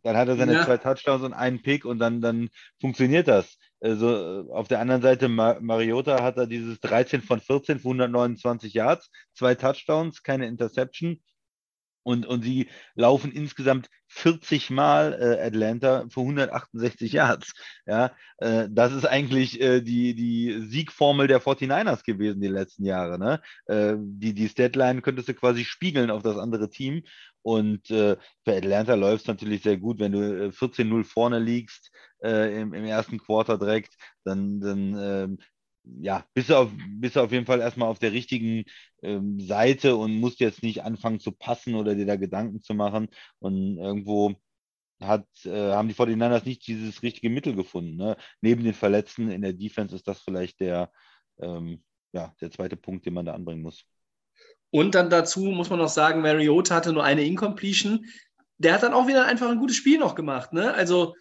Dann 0.07 0.15
hat 0.15 0.29
er 0.29 0.37
seine 0.37 0.53
ja. 0.53 0.63
zwei 0.63 0.77
Touchdowns 0.77 1.21
und 1.21 1.33
einen 1.33 1.61
Pick 1.61 1.83
und 1.83 1.99
dann, 1.99 2.21
dann 2.21 2.47
funktioniert 2.79 3.27
das. 3.27 3.57
Also 3.81 4.47
auf 4.53 4.69
der 4.69 4.79
anderen 4.79 5.01
Seite, 5.01 5.27
Mar 5.27 5.59
Mariota 5.59 6.23
hat 6.23 6.37
er 6.37 6.47
dieses 6.47 6.79
13 6.79 7.21
von 7.21 7.41
14 7.41 7.79
für 7.79 7.89
129 7.89 8.73
Yards, 8.73 9.11
zwei 9.33 9.55
Touchdowns, 9.55 10.23
keine 10.23 10.47
Interception. 10.47 11.21
Und, 12.07 12.25
und 12.25 12.41
sie 12.41 12.69
laufen 12.95 13.33
insgesamt 13.33 13.89
40 14.07 14.69
Mal 14.69 15.11
äh, 15.21 15.45
Atlanta 15.45 16.05
für 16.07 16.21
168 16.21 17.11
Yards. 17.11 17.53
Ja, 17.85 18.13
äh, 18.37 18.69
das 18.71 18.93
ist 18.93 19.03
eigentlich 19.03 19.59
äh, 19.59 19.81
die, 19.81 20.15
die 20.15 20.61
Siegformel 20.69 21.27
der 21.27 21.41
49ers 21.41 22.05
gewesen 22.05 22.39
die 22.39 22.47
letzten 22.47 22.85
Jahre. 22.85 23.19
Ne? 23.19 23.41
Äh, 23.65 23.95
die, 23.99 24.33
die 24.33 24.47
Statline 24.47 25.01
könntest 25.01 25.27
du 25.27 25.33
quasi 25.33 25.65
spiegeln 25.65 26.09
auf 26.09 26.23
das 26.23 26.37
andere 26.37 26.69
Team. 26.69 27.03
Und 27.41 27.91
äh, 27.91 28.15
für 28.45 28.55
Atlanta 28.55 28.93
läuft 28.95 29.23
es 29.23 29.27
natürlich 29.27 29.63
sehr 29.63 29.75
gut, 29.75 29.99
wenn 29.99 30.13
du 30.13 30.47
14-0 30.47 31.01
äh, 31.01 31.03
vorne 31.03 31.39
liegst 31.39 31.91
im, 32.19 32.73
im, 32.73 32.85
ersten 32.85 33.19
Quarter 33.19 33.59
direkt, 33.59 33.93
dann, 34.23 34.59
dann 34.59 34.97
ähm, 34.99 35.37
ja, 35.99 36.25
bist 36.33 36.49
du, 36.49 36.55
auf, 36.55 36.71
bist 36.99 37.17
auf 37.17 37.31
jeden 37.31 37.45
Fall 37.45 37.61
erstmal 37.61 37.89
auf 37.89 37.99
der 37.99 38.11
richtigen 38.11 38.65
ähm, 39.01 39.39
Seite 39.39 39.95
und 39.95 40.19
musst 40.19 40.39
jetzt 40.39 40.63
nicht 40.63 40.83
anfangen 40.83 41.19
zu 41.19 41.31
passen 41.31 41.75
oder 41.75 41.95
dir 41.95 42.05
da 42.05 42.15
Gedanken 42.15 42.61
zu 42.61 42.73
machen. 42.73 43.07
Und 43.39 43.77
irgendwo 43.77 44.35
hat, 45.01 45.27
äh, 45.45 45.71
haben 45.71 45.87
die 45.87 45.93
49ers 45.93 46.45
nicht 46.45 46.65
dieses 46.67 47.03
richtige 47.03 47.29
Mittel 47.29 47.55
gefunden. 47.55 47.95
Ne? 47.95 48.17
Neben 48.41 48.63
den 48.63 48.73
Verletzten 48.73 49.29
in 49.29 49.41
der 49.41 49.53
Defense 49.53 49.95
ist 49.95 50.07
das 50.07 50.21
vielleicht 50.21 50.59
der, 50.59 50.91
ähm, 51.39 51.83
ja, 52.13 52.33
der 52.41 52.51
zweite 52.51 52.77
Punkt, 52.77 53.05
den 53.05 53.13
man 53.13 53.25
da 53.25 53.33
anbringen 53.33 53.61
muss. 53.61 53.85
Und 54.69 54.95
dann 54.95 55.09
dazu 55.09 55.41
muss 55.41 55.69
man 55.69 55.79
noch 55.79 55.89
sagen, 55.89 56.21
Mariota 56.21 56.75
hatte 56.75 56.93
nur 56.93 57.03
eine 57.03 57.23
Incompletion. 57.23 58.05
Der 58.57 58.73
hat 58.73 58.83
dann 58.83 58.93
auch 58.93 59.07
wieder 59.07 59.25
einfach 59.25 59.49
ein 59.49 59.59
gutes 59.59 59.77
Spiel 59.77 59.99
noch 59.99 60.15
gemacht. 60.15 60.51
Ne? 60.51 60.73
Also, 60.73 61.15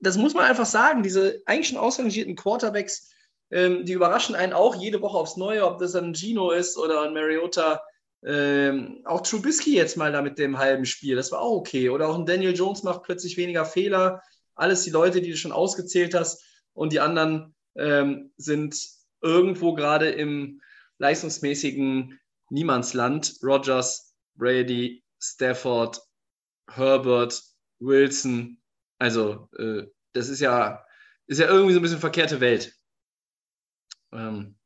das 0.00 0.16
muss 0.16 0.34
man 0.34 0.44
einfach 0.44 0.66
sagen. 0.66 1.02
Diese 1.02 1.42
eigentlich 1.46 1.68
schon 1.68 1.78
ausrangierten 1.78 2.36
Quarterbacks, 2.36 3.13
ähm, 3.50 3.84
die 3.84 3.92
überraschen 3.92 4.34
einen 4.34 4.52
auch 4.52 4.74
jede 4.74 5.00
Woche 5.00 5.18
aufs 5.18 5.36
Neue, 5.36 5.64
ob 5.66 5.78
das 5.78 5.94
ein 5.94 6.14
Gino 6.14 6.50
ist 6.50 6.76
oder 6.76 7.02
ein 7.02 7.14
Mariota. 7.14 7.82
Ähm, 8.24 9.02
auch 9.04 9.20
Trubisky 9.20 9.76
jetzt 9.76 9.96
mal 9.96 10.10
da 10.10 10.22
mit 10.22 10.38
dem 10.38 10.58
halben 10.58 10.86
Spiel, 10.86 11.14
das 11.14 11.30
war 11.30 11.40
auch 11.40 11.56
okay. 11.56 11.90
Oder 11.90 12.08
auch 12.08 12.18
ein 12.18 12.26
Daniel 12.26 12.54
Jones 12.54 12.82
macht 12.82 13.02
plötzlich 13.02 13.36
weniger 13.36 13.64
Fehler. 13.64 14.22
Alles 14.54 14.84
die 14.84 14.90
Leute, 14.90 15.20
die 15.20 15.30
du 15.30 15.36
schon 15.36 15.52
ausgezählt 15.52 16.14
hast. 16.14 16.42
Und 16.72 16.92
die 16.92 17.00
anderen 17.00 17.54
ähm, 17.76 18.32
sind 18.36 18.76
irgendwo 19.20 19.74
gerade 19.74 20.10
im 20.10 20.60
leistungsmäßigen 20.98 22.18
Niemandsland. 22.50 23.36
Rogers, 23.42 24.14
Brady, 24.36 25.04
Stafford, 25.20 26.00
Herbert, 26.70 27.42
Wilson. 27.78 28.58
Also, 28.98 29.48
äh, 29.58 29.86
das 30.12 30.28
ist 30.28 30.40
ja, 30.40 30.84
ist 31.26 31.40
ja 31.40 31.48
irgendwie 31.48 31.74
so 31.74 31.80
ein 31.80 31.82
bisschen 31.82 31.98
verkehrte 31.98 32.40
Welt. 32.40 32.74
Ähm, 34.14 34.56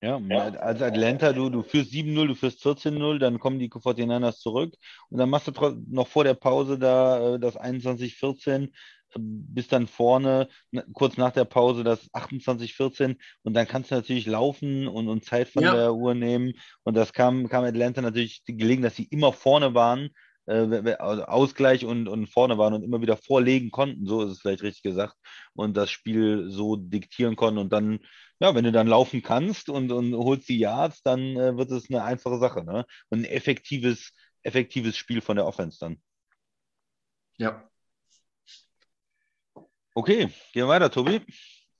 ja, 0.00 0.16
als 0.16 0.80
Atlanta, 0.80 1.32
du, 1.32 1.50
du 1.50 1.62
führst 1.64 1.92
7-0, 1.92 2.28
du 2.28 2.34
führst 2.36 2.64
14-0, 2.64 3.18
dann 3.18 3.40
kommen 3.40 3.58
die 3.58 3.68
49ers 3.68 4.38
zurück 4.38 4.74
und 5.10 5.18
dann 5.18 5.28
machst 5.28 5.48
du 5.48 5.52
noch 5.88 6.06
vor 6.06 6.22
der 6.22 6.34
Pause 6.34 6.78
da 6.78 7.34
äh, 7.34 7.40
das 7.40 7.58
21-14, 7.58 8.70
bis 9.16 9.66
dann 9.66 9.88
vorne, 9.88 10.48
kurz 10.92 11.16
nach 11.16 11.32
der 11.32 11.46
Pause 11.46 11.82
das 11.82 12.12
28-14 12.12 13.16
und 13.42 13.54
dann 13.54 13.66
kannst 13.66 13.90
du 13.90 13.96
natürlich 13.96 14.26
laufen 14.26 14.86
und, 14.86 15.08
und 15.08 15.24
Zeit 15.24 15.48
von 15.48 15.64
ja. 15.64 15.74
der 15.74 15.94
Uhr 15.94 16.14
nehmen 16.14 16.52
und 16.84 16.94
das 16.96 17.12
kam, 17.12 17.48
kam 17.48 17.64
Atlanta 17.64 18.00
natürlich 18.00 18.44
gelegen, 18.44 18.82
dass 18.82 18.94
sie 18.94 19.08
immer 19.10 19.32
vorne 19.32 19.74
waren 19.74 20.10
äh, 20.48 20.96
also 20.98 21.24
Ausgleich 21.24 21.84
und, 21.84 22.08
und 22.08 22.26
vorne 22.26 22.58
waren 22.58 22.74
und 22.74 22.82
immer 22.82 23.00
wieder 23.00 23.16
vorlegen 23.16 23.70
konnten, 23.70 24.06
so 24.06 24.22
ist 24.22 24.32
es 24.32 24.40
vielleicht 24.40 24.62
richtig 24.62 24.82
gesagt, 24.82 25.14
und 25.54 25.76
das 25.76 25.90
Spiel 25.90 26.50
so 26.50 26.76
diktieren 26.76 27.36
konnten 27.36 27.58
und 27.58 27.72
dann, 27.72 28.00
ja, 28.40 28.54
wenn 28.54 28.64
du 28.64 28.72
dann 28.72 28.86
laufen 28.86 29.22
kannst 29.22 29.68
und, 29.68 29.92
und 29.92 30.14
holst 30.14 30.48
die 30.48 30.58
Yards, 30.58 31.02
dann 31.02 31.36
äh, 31.36 31.56
wird 31.56 31.70
es 31.70 31.90
eine 31.90 32.02
einfache 32.02 32.38
Sache, 32.38 32.64
ne? 32.64 32.86
Und 33.10 33.20
ein 33.20 33.24
effektives, 33.24 34.12
effektives 34.42 34.96
Spiel 34.96 35.20
von 35.20 35.36
der 35.36 35.46
Offense 35.46 35.78
dann. 35.80 36.00
Ja. 37.36 37.68
Okay, 39.94 40.26
gehen 40.52 40.62
wir 40.62 40.68
weiter, 40.68 40.90
Tobi. 40.90 41.20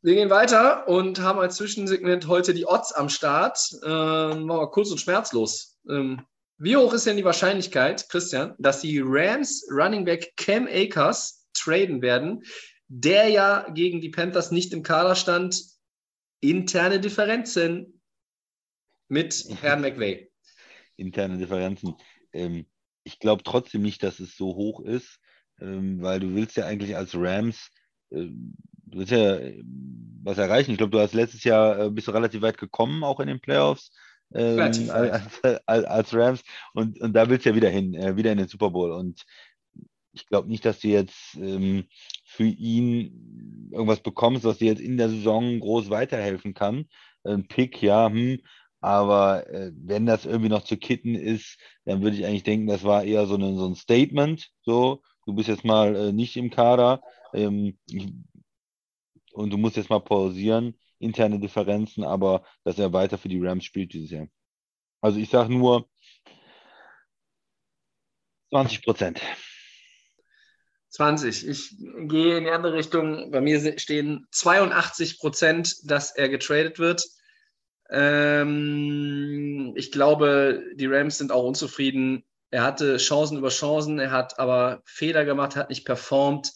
Wir 0.01 0.15
gehen 0.15 0.31
weiter 0.31 0.87
und 0.87 1.21
haben 1.21 1.41
als 1.41 1.57
Zwischensegment 1.57 2.29
heute 2.29 2.55
die 2.55 2.67
Odds 2.67 2.93
am 2.93 3.09
Start. 3.09 3.59
Ähm, 3.85 4.47
machen 4.47 4.61
wir 4.61 4.71
kurz 4.71 4.91
und 4.91 5.01
schmerzlos. 5.01 5.77
Ähm, 5.89 6.25
wie 6.59 6.77
hoch 6.77 6.93
ist 6.93 7.07
denn 7.07 7.17
die 7.17 7.25
Wahrscheinlichkeit, 7.25 8.09
Christian, 8.09 8.55
dass 8.59 8.81
die 8.81 9.01
Rams 9.03 9.65
Running 9.71 10.05
Back 10.05 10.37
Cam 10.37 10.67
Akers 10.67 11.47
traden 11.55 12.03
werden, 12.03 12.43
der 12.89 13.29
ja 13.29 13.71
gegen 13.71 14.01
die 14.01 14.09
Panthers 14.09 14.51
nicht 14.51 14.73
im 14.73 14.83
Kader 14.83 15.15
stand? 15.15 15.63
Interne 16.41 17.01
Differenzen 17.01 18.01
mit 19.09 19.45
Herrn 19.63 19.83
McVay. 19.83 20.31
Interne 20.97 21.39
Differenzen. 21.39 21.95
Ähm, 22.33 22.67
ich 23.05 23.21
glaube 23.21 23.45
trotzdem 23.45 23.83
nicht, 23.83 24.03
dass 24.03 24.19
es 24.19 24.37
so 24.37 24.57
hoch 24.57 24.81
ist, 24.81 25.21
ähm, 25.61 26.03
weil 26.03 26.19
du 26.19 26.35
willst 26.35 26.57
ja 26.57 26.67
eigentlich 26.67 26.97
als 26.97 27.15
Rams, 27.15 27.71
äh, 28.11 28.27
du 28.27 28.99
willst 28.99 29.13
ja 29.13 29.37
äh, 29.37 29.63
was 30.25 30.39
erreichen. 30.39 30.73
Ich 30.73 30.79
glaube, 30.79 30.91
du 30.91 30.99
hast 30.99 31.15
letztes 31.15 31.45
Jahr 31.45 31.79
äh, 31.79 31.91
bist 31.91 32.09
du 32.09 32.11
relativ 32.11 32.43
weit 32.43 32.59
gekommen, 32.59 33.05
auch 33.05 33.21
in 33.21 33.29
den 33.29 33.41
Playoffs 33.41 33.93
ähm, 34.35 34.91
als, 34.91 35.43
als, 35.67 36.15
Rams. 36.15 36.43
Und, 36.75 37.01
und 37.01 37.13
da 37.13 37.29
willst 37.29 37.47
du 37.47 37.51
ja 37.51 37.57
wieder 37.57 37.71
hin, 37.71 37.95
äh, 37.95 38.17
wieder 38.17 38.33
in 38.33 38.39
den 38.39 38.49
Super 38.49 38.71
Bowl. 38.71 38.93
Und 38.93 39.25
ich 40.13 40.27
glaube 40.27 40.49
nicht, 40.49 40.65
dass 40.65 40.81
du 40.81 40.89
jetzt 40.89 41.37
ähm, 41.37 41.87
für 42.25 42.45
ihn 42.47 43.71
irgendwas 43.73 44.01
bekommst, 44.01 44.45
was 44.45 44.59
dir 44.59 44.67
jetzt 44.67 44.81
in 44.81 44.97
der 44.97 45.09
Saison 45.09 45.61
groß 45.61 45.91
weiterhelfen 45.91 46.55
kann. 46.55 46.87
Ein 47.25 47.47
Pick, 47.47 47.83
ja, 47.83 48.09
hm, 48.09 48.41
aber 48.81 49.49
äh, 49.49 49.73
wenn 49.75 50.07
das 50.07 50.25
irgendwie 50.25 50.49
noch 50.49 50.65
zu 50.65 50.77
kitten 50.77 51.15
ist, 51.15 51.59
dann 51.85 52.03
würde 52.03 52.17
ich 52.17 52.25
eigentlich 52.25 52.45
denken, 52.45 52.67
das 52.67 52.85
war 52.85 53.05
eher 53.05 53.27
so, 53.27 53.35
eine, 53.35 53.57
so 53.57 53.67
ein 53.67 53.75
Statement. 53.75 54.51
So, 54.63 55.03
du 55.27 55.35
bist 55.35 55.49
jetzt 55.49 55.65
mal 55.65 55.95
äh, 55.97 56.13
nicht 56.13 56.37
im 56.37 56.51
Kader 56.51 57.03
ähm, 57.35 57.79
und 59.33 59.51
du 59.51 59.57
musst 59.57 59.77
jetzt 59.77 59.91
mal 59.91 60.01
pausieren 60.01 60.75
interne 60.99 61.39
Differenzen, 61.39 62.05
aber 62.05 62.45
dass 62.65 62.79
er 62.79 62.93
weiter 62.93 63.19
für 63.19 63.29
die 63.29 63.45
Rams 63.45 63.65
spielt 63.65 63.93
dieses 63.93 64.11
Jahr. 64.11 64.29
Also 65.01 65.19
ich 65.19 65.31
sage 65.31 65.53
nur 65.53 65.89
20 68.51 68.83
Prozent. 68.83 69.21
20. 70.91 71.47
Ich 71.47 71.77
gehe 71.79 72.39
in 72.39 72.45
die 72.45 72.51
andere 72.51 72.75
Richtung. 72.75 73.31
Bei 73.31 73.41
mir 73.41 73.79
stehen 73.79 74.27
82 74.33 75.19
Prozent, 75.19 75.77
dass 75.85 76.17
er 76.17 76.29
getradet 76.29 76.79
wird. 76.79 77.05
Ähm, 77.91 79.75
ich 79.77 79.93
glaube, 79.93 80.63
die 80.75 80.87
Rams 80.87 81.19
sind 81.19 81.31
auch 81.31 81.45
unzufrieden. 81.45 82.25
Er 82.51 82.63
hatte 82.63 82.97
Chancen 82.97 83.39
über 83.39 83.51
Chancen, 83.51 83.99
er 83.99 84.11
hat 84.11 84.39
aber 84.39 84.83
Fehler 84.87 85.25
gemacht, 85.27 85.57
hat 85.57 85.69
nicht 85.69 85.85
performt 85.85 86.53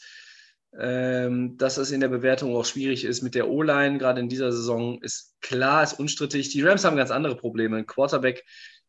ähm, 0.78 1.56
dass 1.58 1.76
es 1.76 1.90
in 1.90 2.00
der 2.00 2.08
Bewertung 2.08 2.56
auch 2.56 2.64
schwierig 2.64 3.04
ist 3.04 3.22
mit 3.22 3.34
der 3.34 3.48
O-Line, 3.48 3.98
gerade 3.98 4.20
in 4.20 4.28
dieser 4.28 4.52
Saison, 4.52 5.00
ist 5.02 5.34
klar, 5.40 5.82
ist 5.82 5.98
unstrittig. 5.98 6.50
Die 6.50 6.62
Rams 6.62 6.84
haben 6.84 6.96
ganz 6.96 7.10
andere 7.10 7.36
Probleme. 7.36 7.76
Ein 7.76 7.86
Quarterback, 7.86 8.44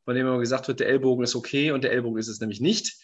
von 0.05 0.15
dem 0.15 0.27
immer 0.27 0.39
gesagt 0.39 0.67
wird, 0.67 0.79
der 0.79 0.87
Ellbogen 0.87 1.23
ist 1.23 1.35
okay 1.35 1.71
und 1.71 1.83
der 1.83 1.91
Ellbogen 1.91 2.19
ist 2.19 2.27
es 2.29 2.39
nämlich 2.39 2.61
nicht. 2.61 2.97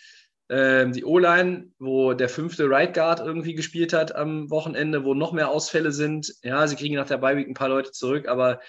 Ähm, 0.49 0.93
die 0.93 1.05
O-Line, 1.05 1.71
wo 1.77 2.13
der 2.13 2.29
fünfte 2.29 2.69
Right 2.69 2.93
Guard 2.93 3.19
irgendwie 3.19 3.53
gespielt 3.53 3.93
hat 3.93 4.15
am 4.15 4.49
Wochenende, 4.49 5.03
wo 5.03 5.13
noch 5.13 5.31
mehr 5.31 5.49
Ausfälle 5.49 5.91
sind. 5.91 6.33
Ja, 6.41 6.65
sie 6.65 6.75
kriegen 6.75 6.95
nach 6.95 7.07
der 7.07 7.17
Bye 7.17 7.37
ein 7.37 7.53
paar 7.53 7.69
Leute 7.69 7.91
zurück, 7.91 8.27
aber 8.27 8.59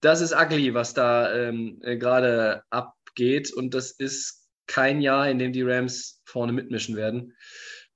das 0.00 0.22
ist 0.22 0.34
ugly, 0.34 0.72
was 0.72 0.94
da 0.94 1.32
ähm, 1.34 1.78
äh, 1.82 1.98
gerade 1.98 2.62
abgeht. 2.70 3.52
Und 3.52 3.74
das 3.74 3.90
ist 3.90 4.48
kein 4.66 5.00
Jahr, 5.02 5.28
in 5.28 5.38
dem 5.38 5.52
die 5.52 5.62
Rams 5.62 6.22
vorne 6.24 6.52
mitmischen 6.52 6.96
werden. 6.96 7.34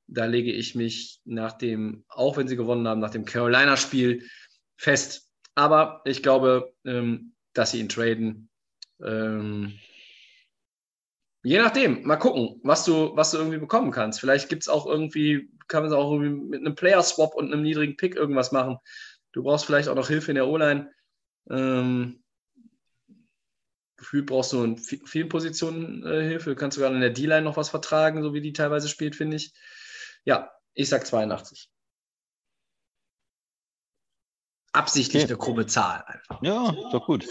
Da 0.07 0.26
lege 0.26 0.52
ich 0.52 0.74
mich 0.74 1.20
nach 1.24 1.52
dem, 1.52 2.05
auch 2.09 2.36
wenn 2.36 2.48
sie 2.48 2.57
gewonnen 2.57 2.86
haben, 2.86 3.00
nach 3.00 3.11
dem 3.11 3.24
Carolina-Spiel 3.24 4.28
fest. 4.76 5.30
Aber 5.55 6.02
ich 6.05 6.22
glaube, 6.22 6.74
ähm, 6.84 7.34
dass 7.52 7.70
sie 7.70 7.80
ihn 7.80 7.88
traden. 7.88 8.48
Ähm, 9.02 9.78
je 11.42 11.59
nachdem, 11.59 12.05
mal 12.07 12.16
gucken, 12.16 12.61
was 12.64 12.84
du, 12.84 13.16
was 13.16 13.30
du 13.30 13.38
irgendwie 13.38 13.59
bekommen 13.59 13.92
kannst. 13.92 14.20
Vielleicht 14.20 14.48
gibt 14.48 14.62
es 14.62 14.68
auch 14.68 14.86
irgendwie, 14.86 15.50
kann 15.68 15.82
man 15.82 15.92
es 15.92 15.96
auch 15.96 16.12
irgendwie 16.12 16.48
mit 16.48 16.61
einem 16.61 16.74
Player-Swap 16.74 17.34
und 17.34 17.52
einem 17.52 17.62
niedrigen 17.62 17.96
Pick 17.96 18.16
irgendwas 18.16 18.52
machen. 18.52 18.78
Du 19.32 19.42
brauchst 19.42 19.64
vielleicht 19.64 19.88
auch 19.88 19.94
noch 19.94 20.09
Hilfe 20.09 20.30
in 20.30 20.36
der 20.36 20.48
O-Line. 20.48 20.90
Ähm, 21.50 22.22
gefühlt 23.96 24.26
brauchst 24.26 24.52
du 24.52 24.62
in 24.64 24.76
vielen 24.78 25.28
Positionen 25.28 26.05
äh, 26.05 26.22
Hilfe. 26.22 26.50
Du 26.50 26.57
kannst 26.57 26.76
sogar 26.76 26.92
in 26.92 27.00
der 27.00 27.11
D-Line 27.11 27.42
noch 27.42 27.57
was 27.57 27.70
vertragen, 27.70 28.22
so 28.22 28.34
wie 28.34 28.40
die 28.40 28.52
teilweise 28.52 28.88
spielt, 28.88 29.16
finde 29.16 29.36
ich. 29.36 29.52
Ja, 30.24 30.50
ich 30.74 30.88
sag 30.88 31.06
82. 31.06 31.70
Absichtlich 34.72 35.24
okay. 35.24 35.32
eine 35.32 35.38
krumme 35.38 35.66
Zahl 35.66 36.02
einfach. 36.06 36.42
Ja, 36.42 36.70
ist 36.70 36.92
doch 36.92 37.06
gut. 37.06 37.28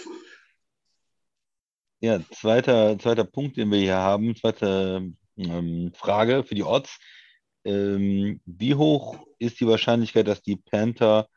Ja, 1.99 2.19
zweiter, 2.31 2.97
zweiter 2.99 3.25
Punkt, 3.25 3.57
den 3.57 3.71
wir 3.71 3.79
hier 3.79 3.97
haben, 3.97 4.35
zweite 4.35 5.13
ähm, 5.37 5.91
Frage 5.95 6.43
für 6.43 6.55
die 6.55 6.63
Odds. 6.63 6.99
Ähm, 7.65 8.41
wie 8.45 8.75
hoch 8.75 9.25
ist 9.39 9.59
die 9.59 9.67
Wahrscheinlichkeit, 9.67 10.27
dass 10.27 10.41
die 10.41 10.57
Panther 10.57 11.27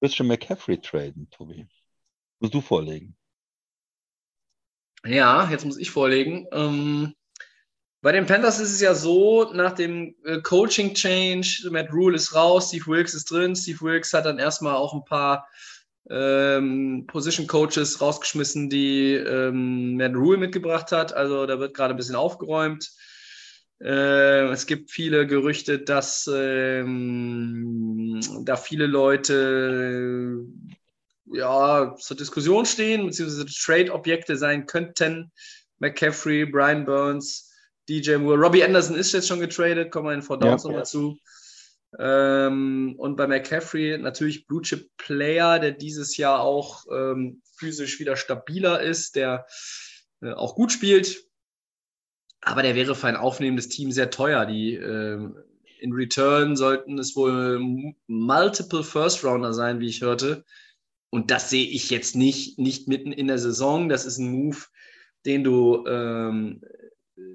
Christian 0.00 0.28
McCaffrey 0.28 0.80
traden, 0.80 1.28
Tobi? 1.30 1.66
Musst 2.40 2.54
du 2.54 2.60
vorlegen. 2.60 3.16
Ja, 5.04 5.48
jetzt 5.50 5.64
muss 5.64 5.78
ich 5.78 5.90
vorlegen. 5.90 6.46
Ähm, 6.52 7.14
bei 8.00 8.12
den 8.12 8.26
Panthers 8.26 8.60
ist 8.60 8.72
es 8.72 8.80
ja 8.80 8.94
so, 8.94 9.50
nach 9.52 9.72
dem 9.72 10.14
äh, 10.24 10.40
Coaching 10.40 10.94
Change, 10.94 11.68
Matt 11.70 11.92
Rule 11.92 12.16
ist 12.16 12.34
raus, 12.34 12.68
Steve 12.68 12.86
Wilkes 12.86 13.14
ist 13.14 13.30
drin. 13.30 13.56
Steve 13.56 13.80
Wilkes 13.80 14.12
hat 14.12 14.26
dann 14.26 14.38
erstmal 14.38 14.76
auch 14.76 14.94
ein 14.94 15.04
paar 15.04 15.48
ähm, 16.10 17.04
Position 17.06 17.46
Coaches 17.46 18.00
rausgeschmissen, 18.00 18.70
die 18.70 19.14
ähm, 19.14 19.96
Matt 19.96 20.14
Rule 20.14 20.38
mitgebracht 20.38 20.92
hat. 20.92 21.12
Also 21.12 21.46
da 21.46 21.58
wird 21.58 21.74
gerade 21.74 21.94
ein 21.94 21.96
bisschen 21.96 22.14
aufgeräumt. 22.14 22.90
Äh, 23.80 24.46
es 24.50 24.66
gibt 24.66 24.90
viele 24.90 25.26
Gerüchte, 25.26 25.78
dass 25.78 26.28
ähm, 26.32 28.20
da 28.42 28.56
viele 28.56 28.86
Leute 28.86 30.44
ja, 31.32 31.94
zur 31.98 32.16
Diskussion 32.16 32.64
stehen, 32.64 33.06
beziehungsweise 33.06 33.46
Trade-Objekte 33.46 34.36
sein 34.36 34.66
könnten. 34.66 35.30
McCaffrey, 35.78 36.46
Brian 36.46 36.84
Burns, 36.84 37.47
DJ 37.88 38.16
Moore. 38.16 38.38
Robbie 38.38 38.64
Anderson 38.64 38.96
ist 38.96 39.12
jetzt 39.12 39.28
schon 39.28 39.40
getradet, 39.40 39.90
kommen 39.90 40.08
wir 40.08 40.14
in 40.14 40.22
Four 40.22 40.38
Downs 40.38 40.64
ja, 40.64 40.70
noch 40.70 40.78
dazu. 40.78 41.18
Ähm, 41.98 42.94
und 42.98 43.16
bei 43.16 43.26
McCaffrey 43.26 43.96
natürlich 43.98 44.46
Blue 44.46 44.62
Chip 44.62 44.90
Player, 44.98 45.58
der 45.58 45.72
dieses 45.72 46.16
Jahr 46.16 46.40
auch 46.40 46.84
ähm, 46.92 47.42
physisch 47.56 47.98
wieder 47.98 48.16
stabiler 48.16 48.82
ist, 48.82 49.16
der 49.16 49.46
äh, 50.20 50.32
auch 50.32 50.54
gut 50.54 50.72
spielt. 50.72 51.24
Aber 52.42 52.62
der 52.62 52.74
wäre 52.74 52.94
für 52.94 53.08
ein 53.08 53.16
aufnehmendes 53.16 53.68
Team 53.68 53.90
sehr 53.90 54.10
teuer. 54.10 54.44
Die 54.44 54.74
äh, 54.74 55.30
in 55.80 55.92
Return 55.92 56.56
sollten 56.56 56.98
es 56.98 57.16
wohl 57.16 57.94
multiple 58.06 58.84
First 58.84 59.24
Rounder 59.24 59.54
sein, 59.54 59.80
wie 59.80 59.88
ich 59.88 60.02
hörte. 60.02 60.44
Und 61.10 61.30
das 61.30 61.48
sehe 61.48 61.66
ich 61.66 61.88
jetzt 61.88 62.16
nicht, 62.16 62.58
nicht 62.58 62.86
mitten 62.86 63.12
in 63.12 63.28
der 63.28 63.38
Saison. 63.38 63.88
Das 63.88 64.04
ist 64.04 64.18
ein 64.18 64.30
Move, 64.30 64.58
den 65.24 65.42
du 65.42 65.86
ähm, 65.86 66.60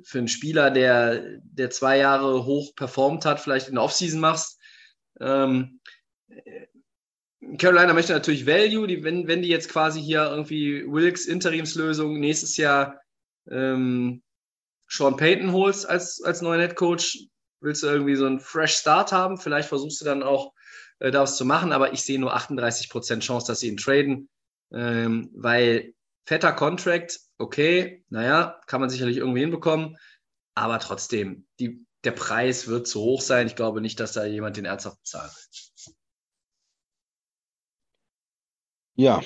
für 0.03 0.19
einen 0.19 0.27
Spieler, 0.27 0.71
der, 0.71 1.39
der 1.43 1.69
zwei 1.69 1.97
Jahre 1.97 2.45
hoch 2.45 2.75
performt 2.75 3.25
hat, 3.25 3.39
vielleicht 3.39 3.67
in 3.67 3.75
der 3.75 3.83
Offseason 3.83 4.19
machst. 4.19 4.59
Ähm, 5.19 5.79
Carolina 7.57 7.93
möchte 7.93 8.13
natürlich 8.13 8.45
Value, 8.45 8.87
die, 8.87 9.03
wenn, 9.03 9.27
wenn 9.27 9.41
die 9.41 9.49
jetzt 9.49 9.69
quasi 9.69 10.01
hier 10.01 10.23
irgendwie 10.23 10.85
Wilkes 10.85 11.25
Interimslösung 11.25 12.19
nächstes 12.19 12.57
Jahr 12.57 12.99
ähm, 13.49 14.21
Sean 14.87 15.17
Payton 15.17 15.51
holst 15.51 15.87
als, 15.87 16.21
als 16.23 16.41
neuer 16.41 16.61
Headcoach, 16.61 17.27
willst 17.61 17.83
du 17.83 17.87
irgendwie 17.87 18.15
so 18.15 18.25
einen 18.25 18.39
Fresh 18.39 18.75
Start 18.75 19.11
haben. 19.11 19.37
Vielleicht 19.37 19.69
versuchst 19.69 20.01
du 20.01 20.05
dann 20.05 20.23
auch 20.23 20.53
äh, 20.99 21.11
daraus 21.11 21.37
zu 21.37 21.45
machen, 21.45 21.71
aber 21.71 21.93
ich 21.93 22.03
sehe 22.03 22.19
nur 22.19 22.35
38% 22.35 23.19
Chance, 23.19 23.47
dass 23.47 23.59
sie 23.59 23.69
ihn 23.69 23.77
traden, 23.77 24.29
ähm, 24.71 25.29
weil 25.33 25.93
fetter 26.25 26.53
Contract, 26.53 27.19
okay, 27.43 28.03
naja, 28.09 28.59
kann 28.67 28.81
man 28.81 28.89
sicherlich 28.89 29.17
irgendwie 29.17 29.41
hinbekommen, 29.41 29.97
aber 30.55 30.79
trotzdem, 30.79 31.45
die, 31.59 31.85
der 32.03 32.11
Preis 32.11 32.67
wird 32.67 32.87
zu 32.87 33.01
hoch 33.01 33.21
sein. 33.21 33.47
Ich 33.47 33.55
glaube 33.55 33.81
nicht, 33.81 33.99
dass 33.99 34.13
da 34.13 34.25
jemand 34.25 34.57
den 34.57 34.65
ernsthaft 34.65 34.99
bezahlt. 34.99 35.31
Ja, 38.95 39.21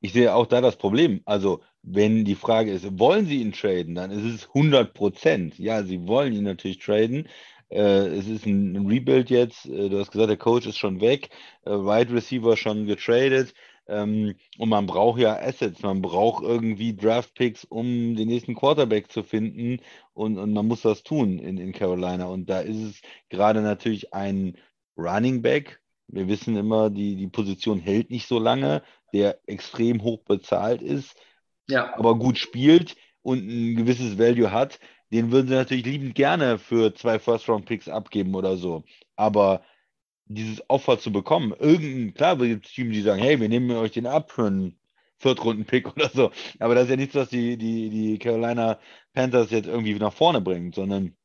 ich 0.00 0.12
sehe 0.12 0.34
auch 0.34 0.46
da 0.46 0.60
das 0.60 0.76
Problem. 0.76 1.20
Also, 1.24 1.62
wenn 1.82 2.24
die 2.24 2.34
Frage 2.36 2.70
ist, 2.72 2.98
wollen 2.98 3.26
Sie 3.26 3.40
ihn 3.40 3.52
traden, 3.52 3.94
dann 3.94 4.10
ist 4.10 4.24
es 4.24 4.48
100 4.48 4.94
Prozent. 4.94 5.58
Ja, 5.58 5.82
Sie 5.82 6.06
wollen 6.06 6.32
ihn 6.32 6.44
natürlich 6.44 6.78
traden. 6.78 7.28
Äh, 7.70 8.06
es 8.16 8.28
ist 8.28 8.46
ein, 8.46 8.86
Rebuild 8.86 9.30
jetzt. 9.30 9.66
Äh, 9.66 9.88
du 9.88 9.98
hast 9.98 10.12
gesagt, 10.12 10.30
der 10.30 10.36
Coach 10.36 10.66
ist 10.66 10.78
schon 10.78 11.00
weg. 11.00 11.30
Äh, 11.64 11.70
Wide 11.70 12.12
Receiver 12.12 12.56
schon 12.56 12.86
getradet. 12.86 13.54
Ähm, 13.88 14.34
und 14.58 14.68
man 14.68 14.86
braucht 14.86 15.20
ja 15.20 15.36
Assets, 15.36 15.82
man 15.82 16.02
braucht 16.02 16.42
irgendwie 16.44 16.96
Draft-Picks, 16.96 17.64
um 17.64 18.16
den 18.16 18.28
nächsten 18.28 18.54
Quarterback 18.54 19.10
zu 19.10 19.22
finden. 19.22 19.80
Und, 20.12 20.38
und 20.38 20.52
man 20.52 20.66
muss 20.66 20.82
das 20.82 21.02
tun 21.02 21.38
in, 21.38 21.58
in 21.58 21.72
Carolina. 21.72 22.26
Und 22.26 22.50
da 22.50 22.60
ist 22.60 22.82
es 22.82 23.00
gerade 23.28 23.62
natürlich 23.62 24.12
ein 24.12 24.56
Running 24.96 25.42
Back. 25.42 25.80
Wir 26.08 26.28
wissen 26.28 26.56
immer, 26.56 26.90
die, 26.90 27.16
die 27.16 27.28
Position 27.28 27.78
hält 27.78 28.10
nicht 28.10 28.28
so 28.28 28.38
lange, 28.38 28.82
der 29.12 29.38
extrem 29.46 30.02
hoch 30.02 30.22
bezahlt 30.24 30.82
ist, 30.82 31.16
ja. 31.68 31.96
aber 31.96 32.16
gut 32.16 32.38
spielt 32.38 32.96
und 33.22 33.46
ein 33.46 33.76
gewisses 33.76 34.18
Value 34.18 34.52
hat. 34.52 34.78
Den 35.12 35.30
würden 35.30 35.48
sie 35.48 35.54
natürlich 35.54 35.86
liebend 35.86 36.14
gerne 36.14 36.58
für 36.58 36.94
zwei 36.94 37.18
First-Round-Picks 37.18 37.88
abgeben 37.88 38.34
oder 38.34 38.56
so. 38.56 38.84
Aber 39.14 39.62
dieses 40.26 40.62
Offer 40.68 40.98
zu 40.98 41.12
bekommen. 41.12 41.54
Irgendein, 41.58 42.14
klar, 42.14 42.36
gibt 42.36 42.66
es 42.66 42.72
Teams, 42.72 42.92
die 42.92 43.02
sagen, 43.02 43.22
hey, 43.22 43.40
wir 43.40 43.48
nehmen 43.48 43.70
euch 43.72 43.92
den 43.92 44.06
ab 44.06 44.30
für 44.30 44.46
einen 44.46 44.78
Viertrunden-Pick 45.18 45.88
oder 45.96 46.08
so. 46.10 46.30
Aber 46.58 46.74
das 46.74 46.84
ist 46.84 46.90
ja 46.90 46.96
nichts, 46.96 47.14
was 47.14 47.28
die, 47.28 47.56
die, 47.56 47.90
die 47.90 48.18
Carolina 48.18 48.78
Panthers 49.12 49.50
jetzt 49.50 49.66
irgendwie 49.66 49.94
nach 49.94 50.12
vorne 50.12 50.40
bringt, 50.40 50.74
sondern 50.74 51.16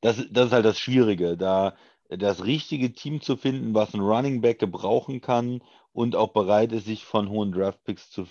das, 0.00 0.24
das 0.30 0.46
ist 0.46 0.52
halt 0.52 0.64
das 0.64 0.78
Schwierige, 0.78 1.36
da 1.36 1.76
das 2.08 2.44
richtige 2.44 2.92
Team 2.92 3.20
zu 3.20 3.36
finden, 3.36 3.74
was 3.74 3.94
ein 3.94 4.00
Running 4.00 4.40
Back 4.40 4.58
gebrauchen 4.58 5.20
kann 5.20 5.62
und 5.92 6.16
auch 6.16 6.32
bereit 6.32 6.72
ist, 6.72 6.86
sich 6.86 7.04
von 7.04 7.28
hohen 7.28 7.52
Draft-Picks 7.52 8.10
zu 8.10 8.26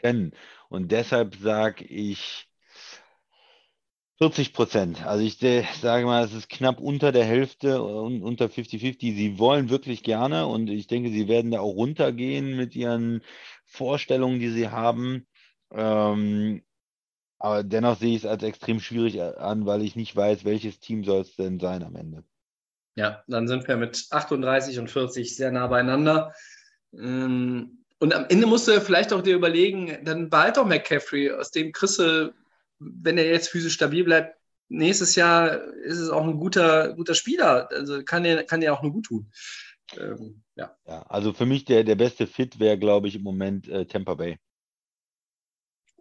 trennen. 0.00 0.32
Und 0.68 0.92
deshalb 0.92 1.36
sage 1.36 1.84
ich, 1.84 2.49
40 4.20 4.52
Prozent. 4.52 5.06
Also 5.06 5.24
ich 5.24 5.38
sage 5.80 6.04
mal, 6.04 6.22
es 6.22 6.34
ist 6.34 6.50
knapp 6.50 6.78
unter 6.78 7.10
der 7.10 7.24
Hälfte 7.24 7.82
und 7.82 8.22
unter 8.22 8.46
50-50. 8.46 9.14
Sie 9.14 9.38
wollen 9.38 9.70
wirklich 9.70 10.02
gerne 10.02 10.46
und 10.46 10.68
ich 10.68 10.86
denke, 10.86 11.08
sie 11.08 11.26
werden 11.26 11.50
da 11.50 11.60
auch 11.60 11.74
runtergehen 11.74 12.54
mit 12.54 12.76
ihren 12.76 13.22
Vorstellungen, 13.64 14.38
die 14.38 14.50
sie 14.50 14.68
haben. 14.68 15.26
Ähm, 15.72 16.62
aber 17.38 17.62
dennoch 17.62 17.98
sehe 17.98 18.14
ich 18.14 18.24
es 18.24 18.30
als 18.30 18.42
extrem 18.42 18.78
schwierig 18.80 19.22
an, 19.22 19.64
weil 19.64 19.80
ich 19.80 19.96
nicht 19.96 20.14
weiß, 20.14 20.44
welches 20.44 20.80
Team 20.80 21.02
soll 21.02 21.22
es 21.22 21.34
denn 21.36 21.58
sein 21.58 21.82
am 21.82 21.96
Ende. 21.96 22.22
Ja, 22.96 23.24
dann 23.26 23.48
sind 23.48 23.66
wir 23.68 23.78
mit 23.78 24.06
38 24.10 24.78
und 24.78 24.90
40 24.90 25.34
sehr 25.34 25.50
nah 25.50 25.66
beieinander. 25.66 26.34
Ähm, 26.92 27.86
und 28.00 28.14
am 28.14 28.26
Ende 28.28 28.46
musst 28.46 28.68
du 28.68 28.78
vielleicht 28.82 29.14
auch 29.14 29.22
dir 29.22 29.36
überlegen, 29.36 30.04
dann 30.04 30.28
behalt 30.28 30.58
doch 30.58 30.66
McCaffrey, 30.66 31.30
aus 31.30 31.52
dem 31.52 31.72
Chrisse 31.72 32.34
wenn 32.80 33.18
er 33.18 33.26
jetzt 33.26 33.48
physisch 33.48 33.74
stabil 33.74 34.04
bleibt, 34.04 34.36
nächstes 34.68 35.14
Jahr 35.14 35.62
ist 35.84 35.98
es 35.98 36.10
auch 36.10 36.24
ein 36.24 36.38
guter, 36.38 36.94
guter 36.94 37.14
Spieler. 37.14 37.68
Also 37.70 38.02
kann 38.02 38.24
er 38.24 38.44
kann 38.44 38.66
auch 38.68 38.82
nur 38.82 38.92
gut 38.92 39.06
tun. 39.06 39.30
Ähm, 39.96 40.42
ja. 40.56 40.76
ja. 40.86 41.02
Also 41.02 41.32
für 41.32 41.46
mich 41.46 41.64
der, 41.64 41.84
der 41.84 41.96
beste 41.96 42.26
Fit 42.26 42.58
wäre, 42.58 42.78
glaube 42.78 43.08
ich, 43.08 43.16
im 43.16 43.22
Moment 43.22 43.68
äh, 43.68 43.86
Tampa 43.86 44.14
Bay. 44.14 44.38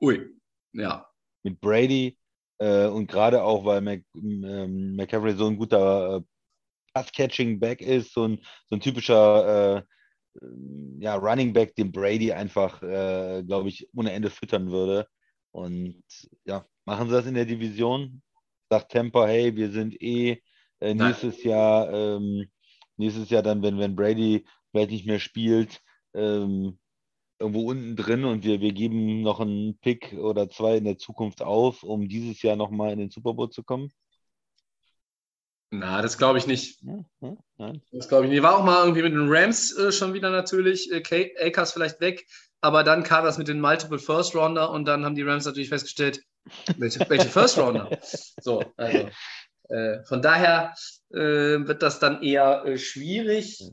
Ui, 0.02 0.30
ja. 0.74 1.10
Mit 1.44 1.60
Brady 1.60 2.18
äh, 2.60 2.88
und 2.88 3.08
gerade 3.08 3.44
auch, 3.44 3.66
weil 3.66 3.82
Mac, 3.82 4.02
ähm, 4.16 4.96
McCaffrey 4.96 5.34
so 5.34 5.48
ein 5.48 5.58
guter 5.58 6.18
äh, 6.18 6.22
Pass-Catching-Back 6.94 7.82
ist, 7.82 8.14
so 8.14 8.28
ein, 8.28 8.40
so 8.70 8.76
ein 8.76 8.82
typischer 8.82 9.78
äh, 9.78 9.84
ja, 11.00 11.16
Running 11.16 11.54
Back, 11.54 11.76
den 11.76 11.92
Brady 11.92 12.32
einfach, 12.32 12.82
äh, 12.84 13.44
glaube 13.44 13.70
ich, 13.70 13.88
ohne 13.96 14.12
Ende 14.12 14.30
füttern 14.30 14.72
würde. 14.72 15.08
Und 15.52 16.04
ja, 16.46 16.66
machen 16.86 17.08
sie 17.08 17.16
das 17.16 17.26
in 17.26 17.34
der 17.34 17.46
Division? 17.46 18.22
Sagt 18.70 18.92
Tampa, 18.92 19.26
hey, 19.28 19.56
wir 19.56 19.72
sind 19.72 20.02
eh 20.02 20.42
äh, 20.80 20.94
nächstes 20.94 21.44
Jahr, 21.44 21.92
ähm, 21.92 22.50
nächstes 22.98 23.30
Jahr 23.30 23.42
dann, 23.42 23.62
wenn, 23.62 23.80
wenn 23.80 23.96
Brady 23.96 24.46
vielleicht 24.72 24.92
nicht 24.92 25.08
mehr 25.08 25.20
spielt, 25.20 25.82
ähm, 26.14 26.78
irgendwo 27.40 27.70
unten 27.70 27.96
drin 27.96 28.26
und 28.26 28.44
wir, 28.44 28.62
wir 28.62 28.74
geben 28.74 29.22
noch 29.22 29.40
einen 29.40 29.78
Pick 29.80 30.14
oder 30.14 30.50
zwei 30.50 30.78
in 30.78 30.84
der 30.84 30.98
Zukunft 30.98 31.42
auf, 31.42 31.84
um 31.84 32.08
dieses 32.08 32.42
Jahr 32.42 32.56
nochmal 32.56 32.92
in 32.92 33.00
den 33.00 33.10
Super 33.10 33.34
Bowl 33.34 33.50
zu 33.50 33.64
kommen? 33.64 33.92
Na, 35.72 36.02
das 36.02 36.18
glaube 36.18 36.40
ich 36.40 36.48
nicht. 36.48 36.82
Ja, 36.82 37.38
ja, 37.60 37.74
das 37.92 38.10
glaube 38.10 38.26
ich 38.26 38.32
nicht. 38.32 38.42
War 38.42 38.58
auch 38.58 38.64
mal 38.64 38.84
irgendwie 38.84 39.04
mit 39.04 39.14
den 39.14 39.30
Rams 39.30 39.76
äh, 39.78 39.92
schon 39.92 40.14
wieder 40.14 40.32
natürlich. 40.32 40.92
Äh, 40.92 41.32
Akers 41.40 41.74
vielleicht 41.74 42.02
weg, 42.02 42.26
aber 42.62 42.84
dann 42.84 43.04
kam 43.04 43.26
das 43.26 43.38
mit 43.38 43.48
den 43.48 43.62
Multiple 43.62 44.00
First 44.00 44.36
Rounder 44.36 44.72
und 44.72 44.86
dann 44.86 45.06
haben 45.06 45.16
die 45.16 45.24
Rams 45.24 45.46
natürlich 45.46 45.70
festgestellt, 45.70 46.22
welche, 46.78 47.08
welche 47.10 47.30
First 47.30 47.58
Rounder. 47.58 47.90
so, 48.42 48.64
also 48.78 49.10
äh, 49.70 50.04
von 50.04 50.22
daher 50.22 50.74
äh, 51.12 51.18
wird 51.18 51.82
das 51.82 52.00
dann 52.00 52.22
eher 52.22 52.66
äh, 52.66 52.78
schwierig. 52.78 53.64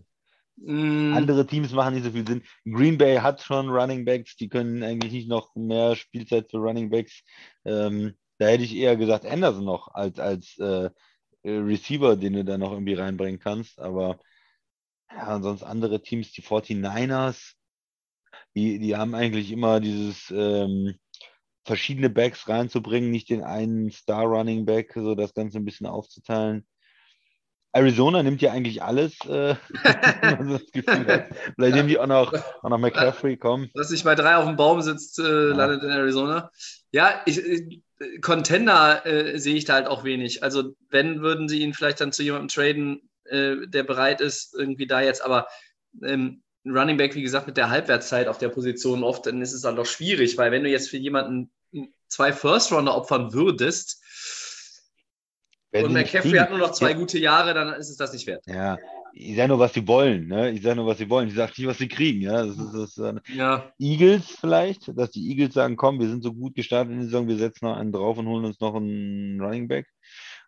Mm. 0.57 1.15
Andere 1.15 1.47
Teams 1.47 1.73
machen 1.73 1.95
nicht 1.95 2.05
so 2.05 2.13
viel 2.13 2.27
Sinn. 2.27 2.43
Green 2.65 2.97
Bay 2.97 3.17
hat 3.17 3.43
schon 3.43 3.69
Running 3.69 4.05
Backs, 4.05 4.37
die 4.37 4.49
können 4.49 4.83
eigentlich 4.83 5.13
nicht 5.13 5.29
noch 5.29 5.55
mehr 5.55 5.97
Spielzeit 5.97 6.51
für 6.51 6.59
Running 6.59 6.91
Backs. 6.91 7.23
Ähm, 7.65 8.15
da 8.39 8.47
hätte 8.47 8.65
ich 8.65 8.75
eher 8.75 8.97
gesagt 8.97 9.27
Anderson 9.27 9.65
noch 9.65 9.89
als, 9.95 10.19
als 10.19 10.59
äh, 10.59 10.91
Receiver, 11.45 12.17
den 12.17 12.35
du 12.35 12.45
da 12.45 12.59
noch 12.59 12.73
irgendwie 12.73 12.95
reinbringen 12.95 13.41
kannst. 13.41 13.79
Aber 13.79 14.19
ja, 15.11 15.41
sonst 15.41 15.63
andere 15.63 16.03
Teams, 16.03 16.33
die 16.33 16.43
49ers, 16.43 17.55
die, 18.57 18.79
die 18.79 18.97
haben 18.97 19.15
eigentlich 19.15 19.53
immer 19.53 19.81
dieses 19.81 20.33
ähm, 20.35 20.95
verschiedene 21.65 22.09
Backs 22.09 22.49
reinzubringen, 22.49 23.11
nicht 23.11 23.29
den 23.29 23.43
einen 23.43 23.91
Star 23.91 24.25
Running 24.25 24.65
Back, 24.65 24.93
so 24.95 25.15
das 25.15 25.35
Ganze 25.35 25.59
ein 25.59 25.65
bisschen 25.65 25.87
aufzuteilen. 25.87 26.67
Arizona 27.73 28.23
nimmt 28.23 28.41
ja 28.41 28.53
eigentlich 28.53 28.83
alles, 28.83 29.19
äh, 29.27 29.55
das 29.75 30.73
Gefühl 30.73 31.29
Vielleicht 31.55 31.75
nehmen 31.75 31.89
die 31.89 31.99
auch 31.99 32.07
noch, 32.07 32.33
auch 32.33 32.71
noch 32.71 32.79
McCaffrey, 32.79 33.37
komm. 33.37 33.69
Dass 33.75 33.89
sich 33.89 34.03
bei 34.03 34.15
drei 34.15 34.37
auf 34.37 34.47
dem 34.47 34.57
Baum 34.57 34.81
sitzt, 34.81 35.19
äh, 35.19 35.23
ja. 35.23 35.55
landet 35.55 35.83
in 35.83 35.91
Arizona. 35.91 36.51
Ja, 36.93 37.21
ich, 37.27 37.39
äh, 37.39 37.81
Contender 38.23 39.05
äh, 39.05 39.39
sehe 39.39 39.57
ich 39.57 39.67
da 39.67 39.75
halt 39.75 39.89
auch 39.89 40.05
wenig. 40.05 40.43
Also, 40.43 40.75
wenn, 40.89 41.21
würden 41.21 41.49
sie 41.49 41.61
ihn 41.61 41.75
vielleicht 41.75 42.01
dann 42.01 42.13
zu 42.13 42.23
jemandem 42.23 42.49
traden, 42.49 43.11
äh, 43.25 43.67
der 43.67 43.83
bereit 43.83 44.23
ist, 44.23 44.55
irgendwie 44.55 44.87
da 44.87 45.03
jetzt, 45.03 45.23
aber 45.23 45.47
ähm, 46.03 46.43
Running 46.67 46.97
Back, 46.97 47.15
wie 47.15 47.23
gesagt, 47.23 47.47
mit 47.47 47.57
der 47.57 47.71
Halbwertszeit 47.71 48.29
auf 48.29 48.39
der 48.39 48.49
Position 48.49 49.05
oft, 49.05 49.27
dann 49.27 49.41
ist 49.41 49.53
es 49.53 49.63
dann 49.63 49.77
doch 49.77 49.87
schwierig, 49.87 50.37
weil 50.37 50.51
wenn 50.51 50.65
du 50.65 50.71
jetzt 50.71 50.91
für 50.91 50.97
jemanden 50.97 51.51
zwei 52.09 52.33
First-Runner 52.33 52.95
opfern 52.95 53.33
würdest, 53.33 54.03
und 55.73 55.93
McCaffrey 55.93 56.39
hat 56.39 56.51
nur 56.51 56.59
noch 56.59 56.73
zwei 56.73 56.95
gute 56.95 57.19
Jahre, 57.19 57.53
dann 57.53 57.75
ist 57.75 57.91
es 57.91 57.97
das 57.97 58.13
nicht 58.13 58.27
wert. 58.27 58.45
Ja, 58.47 58.79
ich 59.13 59.37
sage 59.37 59.49
nur, 59.49 59.59
was 59.59 59.73
sie 59.73 59.87
wollen. 59.87 60.29
Ne? 60.29 60.51
Ich 60.51 60.63
sage 60.63 60.77
nur, 60.77 60.87
was 60.87 60.99
sie 60.99 61.09
wollen. 61.09 61.29
Ich 61.29 61.35
sage 61.35 61.53
nicht, 61.57 61.67
was 61.67 61.79
sie 61.79 61.89
kriegen. 61.89 62.21
Ja? 62.21 62.45
Das 62.45 62.57
ist, 62.57 62.99
das, 62.99 62.99
äh, 62.99 63.21
ja. 63.35 63.73
Eagles 63.79 64.37
vielleicht, 64.41 64.97
dass 64.97 65.11
die 65.11 65.29
Eagles 65.31 65.55
sagen, 65.55 65.77
komm, 65.77 65.99
wir 65.99 66.09
sind 66.09 66.23
so 66.23 66.33
gut 66.33 66.55
gestartet 66.55 66.93
in 66.93 66.99
der 66.99 67.07
Saison, 67.07 67.29
wir 67.29 67.37
setzen 67.37 67.67
noch 67.67 67.77
einen 67.77 67.93
drauf 67.93 68.19
und 68.19 68.27
holen 68.27 68.45
uns 68.45 68.61
noch 68.61 68.75
einen 68.75 69.41
Running 69.41 69.69
Back. 69.69 69.87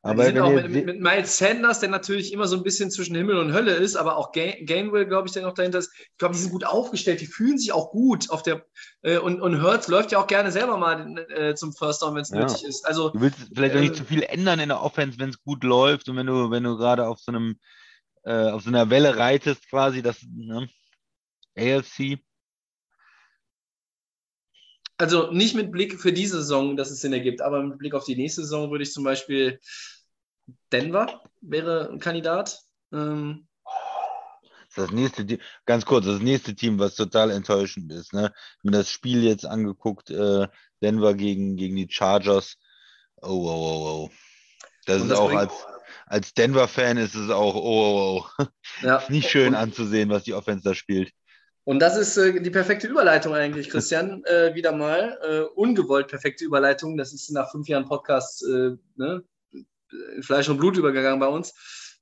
Aber 0.03 0.25
sind 0.25 0.39
auch 0.39 0.53
mit, 0.53 0.87
mit, 0.87 1.01
Miles 1.01 1.39
Sanders, 1.39 1.81
der 1.81 1.89
natürlich 1.89 2.33
immer 2.33 2.47
so 2.47 2.57
ein 2.57 2.63
bisschen 2.63 2.91
zwischen 2.91 3.17
Himmel 3.17 3.37
und 3.39 3.53
Hölle 3.53 3.73
ist, 3.73 3.97
aber 3.97 4.17
auch 4.17 4.33
Gainwell, 4.33 5.07
glaube 5.07 5.27
ich, 5.27 5.35
der 5.35 5.43
noch 5.43 5.55
dahinter 5.55 5.79
ist. 5.79 5.93
Ich 5.99 6.19
glaube, 6.19 6.35
die 6.35 6.41
sind 6.41 6.53
gut 6.53 6.65
aufgestellt, 6.65 7.21
die 7.21 7.27
fühlen 7.27 7.59
sich 7.59 7.73
auch 7.73 7.91
gut 7.91 8.31
auf 8.31 8.43
der 8.43 8.65
äh, 9.03 9.19
und, 9.19 9.41
und 9.41 9.63
Hertz 9.63 9.89
läuft 9.89 10.13
ja 10.13 10.19
auch 10.19 10.27
gerne 10.29 10.53
selber 10.53 10.77
mal 10.77 11.19
äh, 11.31 11.55
zum 11.55 11.73
First 11.73 12.03
Down, 12.03 12.15
wenn 12.15 12.23
es 12.23 12.31
ja. 12.31 12.39
nötig 12.39 12.65
ist. 12.65 12.87
Also, 12.87 13.11
du 13.11 13.21
willst 13.21 13.39
vielleicht 13.53 13.75
auch 13.75 13.81
nicht 13.81 13.95
äh, 13.95 13.99
zu 13.99 14.05
viel 14.05 14.23
ändern 14.23 14.61
in 14.61 14.69
der 14.69 14.83
Offense, 14.83 15.19
wenn 15.19 15.31
es 15.31 15.43
gut 15.43 15.65
läuft 15.65 16.09
und 16.09 16.17
wenn 16.17 16.27
du, 16.27 16.51
wenn 16.51 16.63
du 16.63 16.77
gerade 16.77 17.09
auf 17.09 17.19
so 17.19 17.33
einem 17.33 17.59
äh, 18.25 18.51
auf 18.51 18.63
so 18.63 18.69
einer 18.69 18.91
Welle 18.91 19.17
reitest, 19.17 19.69
quasi, 19.69 20.03
das 20.03 20.23
ne? 20.23 20.69
AFC. 21.57 22.19
Also 24.99 25.31
nicht 25.31 25.55
mit 25.55 25.71
Blick 25.71 26.01
für 26.01 26.13
diese 26.13 26.39
Saison, 26.39 26.77
dass 26.77 26.91
es 26.91 27.01
Sinn 27.01 27.13
ergibt, 27.13 27.41
aber 27.41 27.63
mit 27.63 27.79
Blick 27.79 27.95
auf 27.95 28.05
die 28.05 28.17
nächste 28.17 28.43
Saison 28.43 28.71
würde 28.71 28.83
ich 28.83 28.93
zum 28.93 29.05
Beispiel 29.05 29.61
Denver 30.73 31.23
wäre 31.41 31.89
ein 31.91 32.01
Kandidat. 32.01 32.61
Ähm, 32.93 33.47
das 34.75 34.91
nächste 34.91 35.27
Team, 35.27 35.39
ganz 35.67 35.85
kurz, 35.85 36.07
das 36.07 36.21
nächste 36.21 36.55
Team, 36.55 36.79
was 36.79 36.95
total 36.95 37.31
enttäuschend 37.31 37.93
ist. 37.93 38.13
Ne? 38.13 38.33
Ich 38.59 38.65
mir 38.65 38.73
das 38.73 38.91
Spiel 38.91 39.25
jetzt 39.25 39.47
angeguckt, 39.47 40.11
äh, 40.11 40.47
Denver 40.83 41.15
gegen, 41.15 41.57
gegen 41.57 41.77
die 41.77 41.89
Chargers. 41.91 42.57
Oh, 43.17 43.29
oh, 43.29 43.49
oh, 43.49 44.05
oh. 44.05 44.11
Das 44.87 45.03
ist 45.03 45.11
das 45.11 45.19
auch 45.19 45.33
als, 45.33 45.53
als 46.07 46.35
Denver-Fan 46.35 46.97
ist 46.97 47.15
es 47.15 47.31
auch, 47.31 47.55
oh, 47.55 47.59
oh, 47.59 48.25
oh. 48.39 48.47
Ja. 48.83 49.03
nicht 49.09 49.31
schön 49.31 49.55
anzusehen, 49.55 50.11
was 50.11 50.25
die 50.25 50.35
Offense 50.35 50.63
da 50.65 50.75
spielt. 50.75 51.13
Und 51.69 51.81
das 51.81 51.99
ist 51.99 52.17
äh, 52.17 52.41
die 52.41 52.49
perfekte 52.49 52.87
Überleitung 52.87 53.35
eigentlich, 53.35 53.69
Christian. 53.71 54.25
Äh, 54.25 54.55
wieder 54.55 54.73
mal. 54.73 55.19
Äh, 55.23 55.41
ungewollt 55.55 56.09
perfekte 56.09 56.47
Überleitung. 56.47 56.97
Das 56.97 57.13
ist 57.13 57.31
nach 57.31 57.51
fünf 57.51 57.69
Jahren 57.69 57.85
Podcast 57.85 58.43
äh, 58.43 58.71
ne? 58.97 59.23
Fleisch 60.23 60.49
und 60.49 60.57
Blut 60.57 60.79
übergegangen 60.79 61.21
bei 61.21 61.27
uns, 61.27 61.53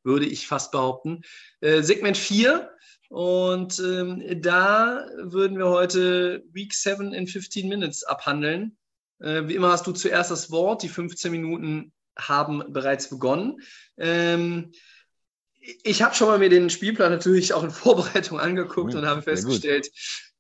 würde 0.05 0.25
ich 0.25 0.47
fast 0.47 0.71
behaupten. 0.71 1.23
Äh, 1.63 1.83
Segment 1.83 2.17
4. 2.17 2.71
Und 3.09 3.81
ähm, 3.81 4.41
da 4.41 5.05
würden 5.17 5.59
wir 5.59 5.69
heute 5.69 6.45
Week 6.53 6.73
7 6.73 7.13
in 7.13 7.27
15 7.27 7.69
Minutes 7.69 8.05
abhandeln. 8.05 8.79
Äh, 9.19 9.49
wie 9.49 9.57
immer 9.57 9.73
hast 9.73 9.89
du 9.89 9.91
zuerst 9.91 10.31
das 10.31 10.53
Wort. 10.53 10.85
Die 10.85 10.89
15 10.89 11.33
Minuten 11.33 11.93
haben 12.17 12.63
bereits 12.69 13.11
begonnen. 13.11 13.61
Ähm, 13.99 14.71
ich 15.83 16.03
habe 16.03 16.15
schon 16.15 16.29
mal 16.29 16.39
mir 16.39 16.49
den 16.49 16.71
Spielplan 16.71 17.11
natürlich 17.11 17.53
auch 17.53 17.65
in 17.65 17.71
Vorbereitung 17.71 18.39
angeguckt 18.39 18.93
ja, 18.93 19.01
und 19.01 19.07
habe 19.07 19.23
festgestellt, 19.23 19.91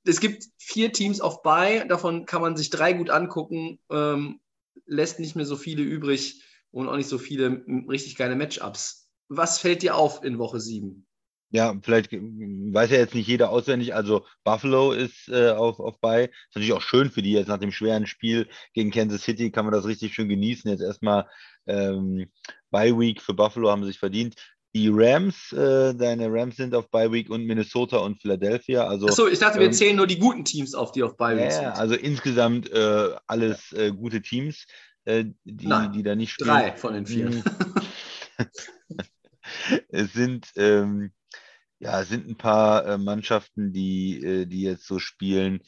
es 0.05 0.21
gibt 0.21 0.45
vier 0.59 0.93
Teams 0.93 1.21
auf 1.21 1.43
Buy, 1.43 1.87
davon 1.89 2.27
kann 2.27 2.43
man 2.43 2.57
sich 2.57 2.71
drei 2.71 2.93
gut 2.93 3.11
angucken, 3.11 3.79
ähm, 3.91 4.41
lässt 4.87 5.19
nicht 5.19 5.37
mehr 5.37 5.47
so 5.47 5.57
viele 5.57 5.83
übrig 5.83 6.43
und 6.71 6.89
auch 6.89 6.97
nicht 6.97 7.09
so 7.09 7.19
viele 7.19 7.65
richtig 7.89 8.17
geile 8.17 8.37
Matchups. 8.37 9.09
Was 9.29 9.59
fällt 9.59 9.83
dir 9.83 9.97
auf 9.97 10.23
in 10.23 10.39
Woche 10.39 10.61
7? 10.61 11.07
Ja, 11.51 11.75
vielleicht 11.81 12.13
weiß 12.13 12.91
ja 12.91 12.99
jetzt 12.99 13.15
nicht 13.15 13.29
jeder 13.29 13.51
auswendig. 13.51 13.95
Also 13.95 14.27
Buffalo 14.45 14.93
ist 14.93 15.29
äh, 15.29 15.51
auf, 15.51 15.79
auf 15.79 16.01
bei. 16.01 16.25
Ist 16.25 16.55
natürlich 16.55 16.73
auch 16.73 16.83
schön 16.83 17.11
für 17.11 17.23
die 17.23 17.33
jetzt 17.33 17.49
nach 17.49 17.59
dem 17.59 17.71
schweren 17.71 18.07
Spiel 18.07 18.49
gegen 18.75 18.91
Kansas 18.91 19.23
City 19.23 19.51
kann 19.51 19.65
man 19.65 19.73
das 19.73 19.87
richtig 19.87 20.13
schön 20.13 20.29
genießen. 20.29 20.71
Jetzt 20.71 20.83
erstmal 20.83 21.29
ähm, 21.67 22.31
Bye 22.71 22.99
Week 22.99 23.23
für 23.23 23.33
Buffalo 23.33 23.71
haben 23.71 23.83
sie 23.85 23.89
sich 23.89 23.99
verdient. 23.99 24.35
Die 24.77 24.91
Rams, 24.93 25.53
äh, 25.53 25.95
deine 25.95 26.31
Rams 26.31 26.57
sind 26.57 26.75
auf 26.75 26.91
Bye 26.91 27.11
Week 27.11 27.31
und 27.31 27.47
Minnesota 27.47 27.97
und 27.97 28.21
Philadelphia. 28.21 28.87
Also, 28.87 29.07
Achso, 29.07 29.27
ich 29.27 29.39
dachte, 29.39 29.59
wir 29.59 29.69
ähm, 29.69 29.73
zählen 29.73 29.97
nur 29.97 30.07
die 30.07 30.19
guten 30.19 30.45
Teams 30.45 30.75
auf, 30.75 30.93
die 30.93 31.03
auf 31.03 31.17
Bye 31.17 31.39
Week 31.39 31.45
ja, 31.45 31.51
sind. 31.51 31.67
Also 31.69 31.95
insgesamt 31.95 32.71
äh, 32.71 33.17
alles 33.27 33.73
äh, 33.73 33.91
gute 33.91 34.21
Teams, 34.21 34.67
äh, 35.07 35.25
die, 35.45 35.67
Nein, 35.67 35.93
die 35.93 36.03
da 36.03 36.15
nicht 36.15 36.33
spielen. 36.33 36.51
Drei 36.51 36.77
von 36.77 36.93
den 36.93 37.07
vier. 37.07 37.31
Hm. 37.31 37.43
es 39.89 40.13
sind, 40.13 40.47
ähm, 40.57 41.11
ja, 41.79 42.03
es 42.03 42.11
sind 42.11 42.29
ein 42.29 42.37
paar 42.37 42.85
äh, 42.85 42.99
Mannschaften, 42.99 43.73
die, 43.73 44.23
äh, 44.23 44.45
die 44.45 44.61
jetzt 44.61 44.87
so 44.87 44.99
spielen, 44.99 45.61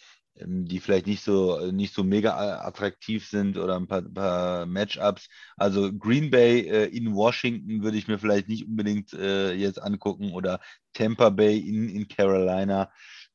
die 0.47 0.81
vielleicht 0.81 1.07
nicht 1.07 1.23
so, 1.23 1.59
äh, 1.59 1.73
nicht 1.73 1.95
so 1.95 2.05
mega 2.05 2.61
attraktiv 2.61 3.29
sind 3.29 3.59
oder 3.59 3.77
ein 3.77 3.87
paar, 3.87 4.03
paar 4.03 4.67
Matchups. 4.67 5.29
Also 5.57 5.93
Green 5.93 6.31
Bay 6.31 6.61
äh, 6.61 6.85
in 6.87 7.15
Washington 7.15 7.83
würde 7.83 7.99
ich 7.99 8.09
mir 8.09 8.19
vielleicht 8.19 8.49
nicht 8.49 8.67
unbedingt 8.67 9.13
äh, 9.13 9.53
jetzt 9.53 9.83
angucken 9.83 10.33
oder 10.33 10.61
Tampa 10.93 11.31
Bay 11.31 11.59
in, 11.59 11.89
in 11.89 12.09
Carolina. 12.09 12.91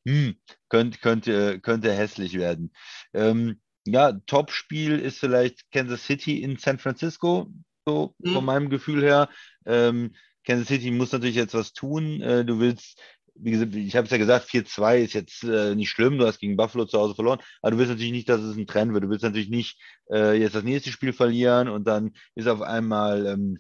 Hm, 0.06 0.36
könnte, 0.70 1.00
könnte, 1.00 1.60
könnte 1.60 1.94
hässlich 1.94 2.34
werden. 2.34 2.74
Ähm, 3.14 3.62
ja, 3.86 4.14
Top-Spiel 4.14 5.00
ist 5.00 5.20
vielleicht 5.20 5.72
Kansas 5.72 6.06
City 6.06 6.42
in 6.42 6.58
San 6.58 6.80
Francisco, 6.80 7.52
so 7.86 8.16
mhm. 8.20 8.34
von 8.34 8.46
meinem 8.46 8.70
Gefühl 8.70 9.04
her. 9.04 9.30
Ähm, 9.66 10.16
Kansas 10.46 10.68
City 10.68 10.92
muss 10.92 11.12
natürlich 11.12 11.36
jetzt 11.36 11.54
was 11.54 11.74
tun. 11.74 12.22
Äh, 12.22 12.46
du 12.46 12.60
willst 12.60 13.00
wie 13.36 13.52
gesagt, 13.52 13.76
ich 13.76 13.96
habe 13.96 14.06
es 14.06 14.12
ja 14.12 14.18
gesagt, 14.18 14.50
4-2 14.50 14.98
ist 14.98 15.14
jetzt 15.14 15.44
äh, 15.44 15.76
nicht 15.76 15.90
schlimm, 15.90 16.18
du 16.18 16.26
hast 16.26 16.40
gegen 16.40 16.58
Buffalo 16.58 16.86
zu 16.86 17.00
Hause 17.00 17.16
verloren, 17.16 17.40
aber 17.62 17.72
du 17.72 17.78
willst 17.78 17.92
natürlich 17.92 18.12
nicht, 18.12 18.30
dass 18.30 18.42
es 18.42 18.56
ein 18.56 18.68
Trend 18.68 18.94
wird. 18.94 19.04
Du 19.04 19.10
willst 19.10 19.24
natürlich 19.24 19.50
nicht 19.50 19.80
äh, 20.12 20.38
jetzt 20.40 20.56
das 20.56 20.64
nächste 20.64 20.92
Spiel 20.92 21.14
verlieren 21.14 21.68
und 21.68 21.86
dann 21.88 22.12
ist 22.36 22.48
auf 22.48 22.62
einmal, 22.62 23.26
ähm, 23.26 23.60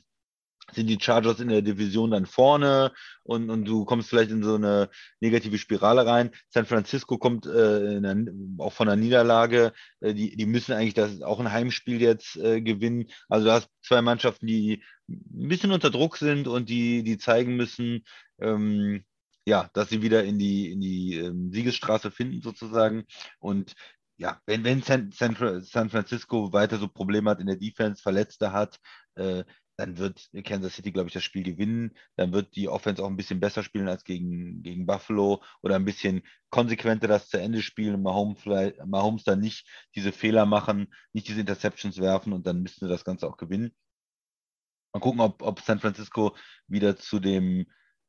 sind 0.71 0.87
die 0.87 0.99
Chargers 0.99 1.39
in 1.39 1.49
der 1.49 1.61
Division 1.61 2.11
dann 2.11 2.25
vorne 2.25 2.93
und, 3.23 3.49
und 3.49 3.65
du 3.65 3.85
kommst 3.85 4.09
vielleicht 4.09 4.31
in 4.31 4.43
so 4.43 4.55
eine 4.55 4.89
negative 5.19 5.57
Spirale 5.57 6.05
rein. 6.05 6.31
San 6.49 6.65
Francisco 6.65 7.17
kommt 7.17 7.45
äh, 7.45 7.97
einer, 7.97 8.31
auch 8.59 8.73
von 8.73 8.87
der 8.87 8.95
Niederlage, 8.95 9.73
äh, 9.99 10.13
die, 10.13 10.35
die 10.35 10.45
müssen 10.45 10.73
eigentlich 10.73 10.93
das 10.93 11.21
auch 11.21 11.39
ein 11.39 11.51
Heimspiel 11.51 12.01
jetzt 12.01 12.37
äh, 12.37 12.61
gewinnen. 12.61 13.09
Also 13.29 13.47
du 13.47 13.51
hast 13.51 13.69
zwei 13.81 14.01
Mannschaften, 14.01 14.47
die 14.47 14.83
ein 15.09 15.47
bisschen 15.49 15.71
unter 15.71 15.89
Druck 15.89 16.17
sind 16.17 16.47
und 16.47 16.69
die, 16.69 17.03
die 17.03 17.17
zeigen 17.17 17.55
müssen, 17.55 18.05
ähm, 18.39 19.03
ja, 19.45 19.69
dass 19.73 19.89
sie 19.89 20.01
wieder 20.01 20.23
in 20.23 20.39
die, 20.39 20.71
in 20.71 20.81
die 20.81 21.15
ähm, 21.17 21.51
Siegesstraße 21.51 22.11
finden 22.11 22.41
sozusagen. 22.41 23.05
Und 23.39 23.73
ja, 24.17 24.39
wenn, 24.45 24.63
wenn 24.63 24.81
San, 24.81 25.11
San, 25.11 25.35
San, 25.63 25.89
Francisco 25.89 26.53
weiter 26.53 26.77
so 26.77 26.87
Probleme 26.87 27.29
hat 27.29 27.39
in 27.39 27.47
der 27.47 27.57
Defense, 27.57 28.01
Verletzte 28.01 28.53
hat, 28.53 28.79
äh, 29.15 29.43
dann 29.75 29.97
wird 29.97 30.29
Kansas 30.43 30.75
City, 30.75 30.91
glaube 30.91 31.07
ich, 31.07 31.13
das 31.13 31.23
Spiel 31.23 31.43
gewinnen. 31.43 31.97
Dann 32.15 32.31
wird 32.31 32.55
die 32.55 32.69
Offense 32.69 33.03
auch 33.03 33.09
ein 33.09 33.17
bisschen 33.17 33.39
besser 33.39 33.63
spielen 33.63 33.87
als 33.87 34.03
gegen, 34.03 34.61
gegen 34.61 34.85
Buffalo 34.85 35.41
oder 35.61 35.75
ein 35.75 35.85
bisschen 35.85 36.21
konsequenter 36.51 37.07
das 37.07 37.27
zu 37.29 37.39
Ende 37.39 37.61
spielen 37.61 37.95
und 37.95 38.03
Mahomes, 38.03 38.45
Mahomes 38.85 39.23
dann 39.23 39.39
nicht 39.39 39.67
diese 39.95 40.11
Fehler 40.11 40.45
machen, 40.45 40.93
nicht 41.11 41.27
diese 41.27 41.41
Interceptions 41.41 41.97
werfen 41.97 42.33
und 42.33 42.45
dann 42.45 42.61
müssten 42.61 42.85
sie 42.85 42.91
das 42.91 43.03
Ganze 43.03 43.27
auch 43.27 43.37
gewinnen. 43.37 43.73
Mal 44.93 44.99
gucken, 44.99 45.21
ob, 45.21 45.41
ob 45.41 45.59
San 45.61 45.79
Francisco 45.79 46.35
wieder 46.67 46.95
zu 46.95 47.19
dem 47.19 47.65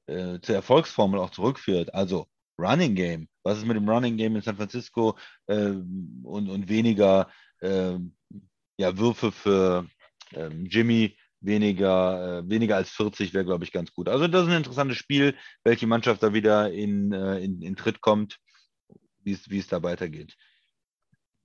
äh, 0.07 0.40
zur 0.40 0.55
Erfolgsformel 0.55 1.20
auch 1.20 1.30
zurückführt. 1.30 1.94
Also 1.94 2.26
Running 2.59 2.94
Game. 2.94 3.28
Was 3.42 3.59
ist 3.59 3.66
mit 3.66 3.76
dem 3.76 3.88
Running 3.88 4.16
Game 4.16 4.36
in 4.36 4.42
San 4.42 4.57
Francisco 4.57 5.18
äh, 5.46 5.55
und, 5.57 6.48
und 6.48 6.68
weniger 6.68 7.28
äh, 7.61 7.98
ja, 8.76 8.98
Würfe 8.98 9.32
für 9.32 9.86
ähm, 10.32 10.66
Jimmy, 10.66 11.16
weniger, 11.40 12.38
äh, 12.38 12.48
weniger 12.48 12.76
als 12.76 12.90
40 12.90 13.34
wäre, 13.34 13.44
glaube 13.44 13.64
ich, 13.64 13.72
ganz 13.72 13.92
gut. 13.92 14.09
Also 14.09 14.26
das 14.28 14.44
ist 14.44 14.48
ein 14.48 14.59
interessantes 14.59 14.96
Spiel, 14.96 15.36
welche 15.62 15.86
Mannschaft 15.86 16.22
da 16.22 16.32
wieder 16.32 16.72
in, 16.72 17.12
äh, 17.12 17.38
in, 17.38 17.61
in 17.62 17.76
Tritt 17.76 18.00
kommt, 18.00 18.38
wie 19.22 19.32
es 19.32 19.66
da 19.68 19.82
weitergeht. 19.82 20.36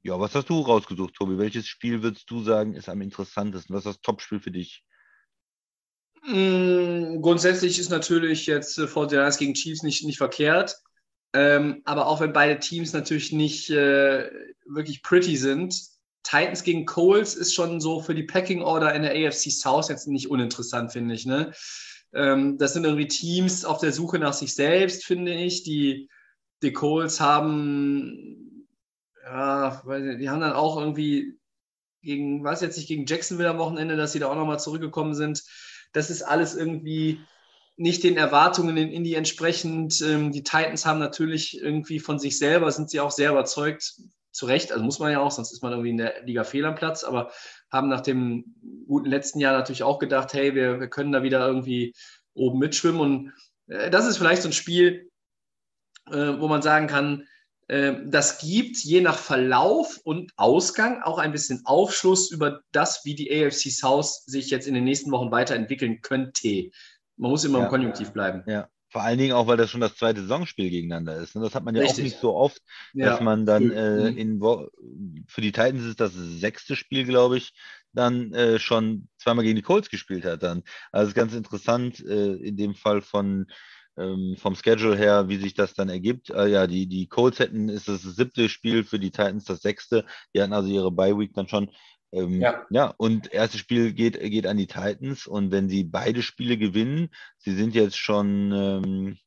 Ja, 0.01 0.19
was 0.19 0.33
hast 0.33 0.49
du 0.49 0.61
rausgesucht, 0.61 1.15
Tobi? 1.15 1.37
Welches 1.37 1.67
Spiel 1.67 2.01
würdest 2.01 2.29
du 2.31 2.41
sagen, 2.41 2.73
ist 2.73 2.87
am 2.87 3.01
interessantesten? 3.01 3.75
Was 3.75 3.85
ist 3.85 3.95
das 3.95 4.01
Topspiel 4.01 4.39
für 4.39 4.51
dich? 4.51 4.83
Mm, 6.29 7.21
grundsätzlich 7.21 7.79
ist 7.79 7.89
natürlich 7.89 8.45
jetzt 8.45 8.77
äh, 8.77 8.85
49 8.85 9.39
gegen 9.39 9.53
Chiefs 9.55 9.81
nicht, 9.81 10.05
nicht 10.05 10.19
verkehrt. 10.19 10.77
Ähm, 11.33 11.81
aber 11.85 12.07
auch 12.07 12.21
wenn 12.21 12.33
beide 12.33 12.59
Teams 12.59 12.93
natürlich 12.93 13.31
nicht 13.31 13.69
äh, 13.69 14.29
wirklich 14.65 15.01
pretty 15.01 15.37
sind, 15.37 15.75
Titans 16.23 16.63
gegen 16.63 16.85
Coles 16.85 17.35
ist 17.35 17.53
schon 17.55 17.81
so 17.81 18.01
für 18.01 18.13
die 18.13 18.23
Packing 18.23 18.61
Order 18.61 18.93
in 18.93 19.01
der 19.01 19.13
AFC 19.13 19.51
South 19.51 19.89
jetzt 19.89 20.07
nicht 20.07 20.29
uninteressant, 20.29 20.91
finde 20.91 21.15
ich. 21.15 21.25
Ne? 21.25 21.51
Ähm, 22.13 22.57
das 22.57 22.73
sind 22.73 22.83
irgendwie 22.83 23.07
Teams 23.07 23.65
auf 23.65 23.79
der 23.79 23.91
Suche 23.91 24.19
nach 24.19 24.33
sich 24.33 24.53
selbst, 24.53 25.05
finde 25.05 25.33
ich. 25.33 25.63
Die, 25.63 26.09
die 26.61 26.73
Coles 26.73 27.19
haben, 27.19 28.67
ja, 29.23 29.81
die 29.87 30.29
haben 30.29 30.41
dann 30.41 30.53
auch 30.53 30.77
irgendwie 30.77 31.39
gegen, 32.01 32.43
weiß 32.43 32.61
jetzt 32.61 32.77
nicht, 32.77 32.87
gegen 32.87 33.05
Jacksonville 33.05 33.49
am 33.49 33.57
Wochenende, 33.57 33.97
dass 33.97 34.11
sie 34.11 34.19
da 34.19 34.27
auch 34.27 34.35
nochmal 34.35 34.59
zurückgekommen 34.59 35.15
sind. 35.15 35.43
Das 35.93 36.09
ist 36.09 36.21
alles 36.21 36.55
irgendwie 36.55 37.21
nicht 37.77 38.03
den 38.03 38.17
Erwartungen 38.17 38.75
in 38.77 38.91
Indy 38.91 39.15
entsprechend. 39.15 40.01
Ähm, 40.01 40.31
die 40.31 40.43
Titans 40.43 40.85
haben 40.85 40.99
natürlich 40.99 41.61
irgendwie 41.61 41.99
von 41.99 42.19
sich 42.19 42.37
selber, 42.37 42.71
sind 42.71 42.89
sie 42.89 42.99
auch 42.99 43.11
sehr 43.11 43.31
überzeugt, 43.31 43.95
zu 44.31 44.45
Recht, 44.45 44.71
also 44.71 44.83
muss 44.83 44.99
man 44.99 45.11
ja 45.11 45.19
auch, 45.19 45.31
sonst 45.31 45.51
ist 45.51 45.63
man 45.63 45.71
irgendwie 45.71 45.89
in 45.89 45.97
der 45.97 46.23
Liga 46.23 46.43
fehl 46.43 46.65
am 46.65 46.75
Platz, 46.75 47.03
aber 47.03 47.31
haben 47.71 47.89
nach 47.89 48.01
dem 48.01 48.55
guten 48.87 49.09
letzten 49.09 49.39
Jahr 49.39 49.57
natürlich 49.57 49.83
auch 49.83 49.99
gedacht, 49.99 50.33
hey, 50.33 50.55
wir, 50.55 50.79
wir 50.79 50.87
können 50.87 51.11
da 51.11 51.23
wieder 51.23 51.45
irgendwie 51.45 51.93
oben 52.33 52.59
mitschwimmen. 52.59 53.01
Und 53.01 53.33
äh, 53.67 53.89
das 53.89 54.05
ist 54.05 54.17
vielleicht 54.17 54.43
so 54.43 54.49
ein 54.49 54.53
Spiel, 54.53 55.09
äh, 56.07 56.39
wo 56.39 56.47
man 56.47 56.61
sagen 56.61 56.87
kann, 56.87 57.27
das 57.69 58.39
gibt 58.39 58.77
je 58.77 58.99
nach 59.01 59.17
Verlauf 59.17 59.99
und 60.03 60.31
Ausgang 60.37 61.03
auch 61.03 61.19
ein 61.19 61.31
bisschen 61.31 61.61
Aufschluss 61.65 62.31
über 62.31 62.61
das, 62.71 63.05
wie 63.05 63.13
die 63.13 63.31
AFC 63.31 63.69
South 63.69 64.25
sich 64.25 64.49
jetzt 64.49 64.67
in 64.67 64.73
den 64.73 64.85
nächsten 64.85 65.11
Wochen 65.11 65.29
weiterentwickeln 65.29 66.01
könnte. 66.01 66.71
Man 67.17 67.29
muss 67.29 67.45
immer 67.45 67.59
ja, 67.59 67.65
im 67.65 67.69
Konjunktiv 67.69 68.11
bleiben. 68.11 68.43
Ja. 68.47 68.69
Vor 68.91 69.03
allen 69.03 69.19
Dingen 69.19 69.33
auch, 69.33 69.45
weil 69.45 69.57
das 69.57 69.69
schon 69.69 69.81
das 69.81 69.95
zweite 69.95 70.21
Saisonspiel 70.21 70.71
gegeneinander 70.71 71.17
ist. 71.17 71.35
Und 71.35 71.43
das 71.43 71.53
hat 71.53 71.63
man 71.63 71.75
ja 71.75 71.83
Richtig. 71.83 71.99
auch 71.99 72.03
nicht 72.05 72.19
so 72.19 72.35
oft, 72.35 72.59
dass 72.95 73.19
ja. 73.19 73.23
man 73.23 73.45
dann 73.45 73.69
äh, 73.69 74.09
mhm. 74.09 74.17
in 74.17 74.41
für 75.27 75.41
die 75.41 75.51
Titans 75.51 75.85
ist 75.85 75.99
das 75.99 76.13
sechste 76.15 76.75
Spiel, 76.75 77.05
glaube 77.05 77.37
ich, 77.37 77.53
dann 77.93 78.33
äh, 78.33 78.57
schon 78.57 79.07
zweimal 79.19 79.43
gegen 79.43 79.57
die 79.57 79.61
Colts 79.61 79.89
gespielt 79.89 80.25
hat. 80.25 80.41
Dann. 80.41 80.63
Also 80.91 81.13
ganz 81.13 81.35
interessant, 81.35 81.99
äh, 81.99 82.33
in 82.33 82.57
dem 82.57 82.73
Fall 82.73 83.01
von 83.01 83.45
ähm, 83.99 84.35
vom 84.37 84.55
Schedule 84.55 84.95
her, 84.95 85.27
wie 85.27 85.37
sich 85.37 85.53
das 85.53 85.73
dann 85.73 85.89
ergibt. 85.89 86.29
Äh, 86.29 86.47
ja, 86.47 86.67
die, 86.67 86.87
die 86.87 87.07
Colts 87.07 87.39
hätten, 87.39 87.69
ist 87.69 87.87
das 87.87 88.01
siebte 88.01 88.49
Spiel 88.49 88.83
für 88.83 88.99
die 88.99 89.11
Titans 89.11 89.45
das 89.45 89.61
sechste. 89.61 90.05
Die 90.33 90.41
hatten 90.41 90.53
also 90.53 90.69
ihre 90.69 90.91
Bye-Week 90.91 91.33
dann 91.33 91.47
schon. 91.47 91.69
Ähm, 92.11 92.41
ja. 92.41 92.65
ja, 92.71 92.93
und 92.97 93.31
erstes 93.31 93.59
Spiel 93.59 93.93
geht, 93.93 94.19
geht 94.19 94.47
an 94.47 94.57
die 94.57 94.67
Titans 94.67 95.27
und 95.27 95.51
wenn 95.51 95.69
sie 95.69 95.83
beide 95.83 96.23
Spiele 96.23 96.57
gewinnen, 96.57 97.09
sie 97.37 97.53
sind 97.53 97.75
jetzt 97.75 97.97
schon, 97.97 98.51
ähm, 98.51 99.17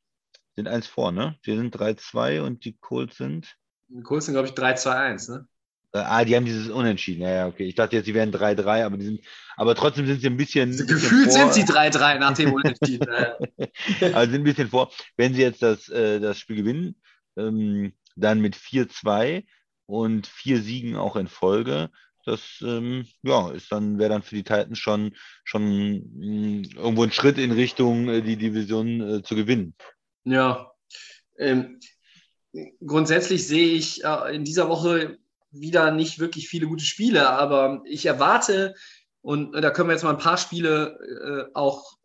sind 0.56 0.66
eins 0.66 0.88
vor, 0.88 1.12
ne? 1.12 1.36
Die 1.46 1.56
sind 1.56 1.76
3-2 1.76 2.42
und 2.42 2.64
die 2.64 2.76
Colts 2.76 3.18
sind? 3.18 3.56
Die 3.88 4.02
Colts 4.02 4.26
sind, 4.26 4.34
glaube 4.34 4.48
ich, 4.48 4.54
3-2-1, 4.54 5.30
ne? 5.30 5.48
Äh, 5.92 5.98
ah, 5.98 6.24
die 6.24 6.34
haben 6.34 6.44
dieses 6.44 6.70
Unentschieden. 6.70 7.22
Ja, 7.22 7.30
ja, 7.30 7.46
okay. 7.46 7.64
Ich 7.64 7.74
dachte 7.74 7.96
jetzt, 7.96 8.06
sie 8.06 8.14
wären 8.14 8.32
3-3, 8.32 8.84
aber 8.84 8.96
die 8.96 9.04
sind, 9.04 9.20
aber 9.56 9.74
trotzdem 9.74 10.06
sind 10.06 10.20
sie 10.20 10.26
ein 10.26 10.36
bisschen. 10.36 10.70
Also 10.70 10.86
gefühlt 10.86 11.32
sind 11.32 11.52
sie 11.52 11.64
3-3 11.64 12.18
nach 12.18 12.34
dem 12.34 12.52
Unentschieden. 12.52 13.08
also 14.00 14.32
sind 14.32 14.40
ein 14.40 14.44
bisschen 14.44 14.68
vor. 14.68 14.90
Wenn 15.16 15.34
sie 15.34 15.42
jetzt 15.42 15.62
das, 15.62 15.88
äh, 15.88 16.18
das 16.20 16.38
Spiel 16.38 16.56
gewinnen, 16.56 16.96
ähm, 17.36 17.92
dann 18.16 18.40
mit 18.40 18.56
4-2 18.56 19.44
und 19.86 20.26
vier 20.26 20.62
Siegen 20.62 20.96
auch 20.96 21.16
in 21.16 21.28
Folge, 21.28 21.90
das 22.24 22.40
ähm, 22.62 23.06
ja, 23.22 23.50
ist 23.50 23.72
dann, 23.72 23.98
wäre 23.98 24.10
dann 24.10 24.22
für 24.22 24.36
die 24.36 24.44
Titans 24.44 24.78
schon, 24.78 25.16
schon 25.44 25.62
mh, 25.62 25.98
mm, 25.98 26.62
irgendwo 26.76 27.02
ein 27.02 27.12
Schritt 27.12 27.36
in 27.36 27.52
Richtung 27.52 28.08
äh, 28.08 28.22
die 28.22 28.36
Division 28.36 29.00
äh, 29.00 29.22
zu 29.22 29.34
gewinnen. 29.34 29.74
Ja. 30.24 30.72
Ähm, 31.36 31.80
grundsätzlich 32.86 33.46
sehe 33.46 33.74
ich 33.74 34.04
äh, 34.04 34.34
in 34.34 34.44
dieser 34.44 34.68
Woche 34.68 35.18
wieder 35.52 35.90
nicht 35.90 36.18
wirklich 36.18 36.48
viele 36.48 36.66
gute 36.66 36.84
Spiele, 36.84 37.28
aber 37.28 37.82
ich 37.84 38.06
erwarte, 38.06 38.74
und 39.20 39.52
da 39.52 39.70
können 39.70 39.88
wir 39.88 39.94
jetzt 39.94 40.02
mal 40.02 40.10
ein 40.10 40.18
paar 40.18 40.38
Spiele 40.38 40.98
äh, 41.48 41.54
auch 41.54 41.96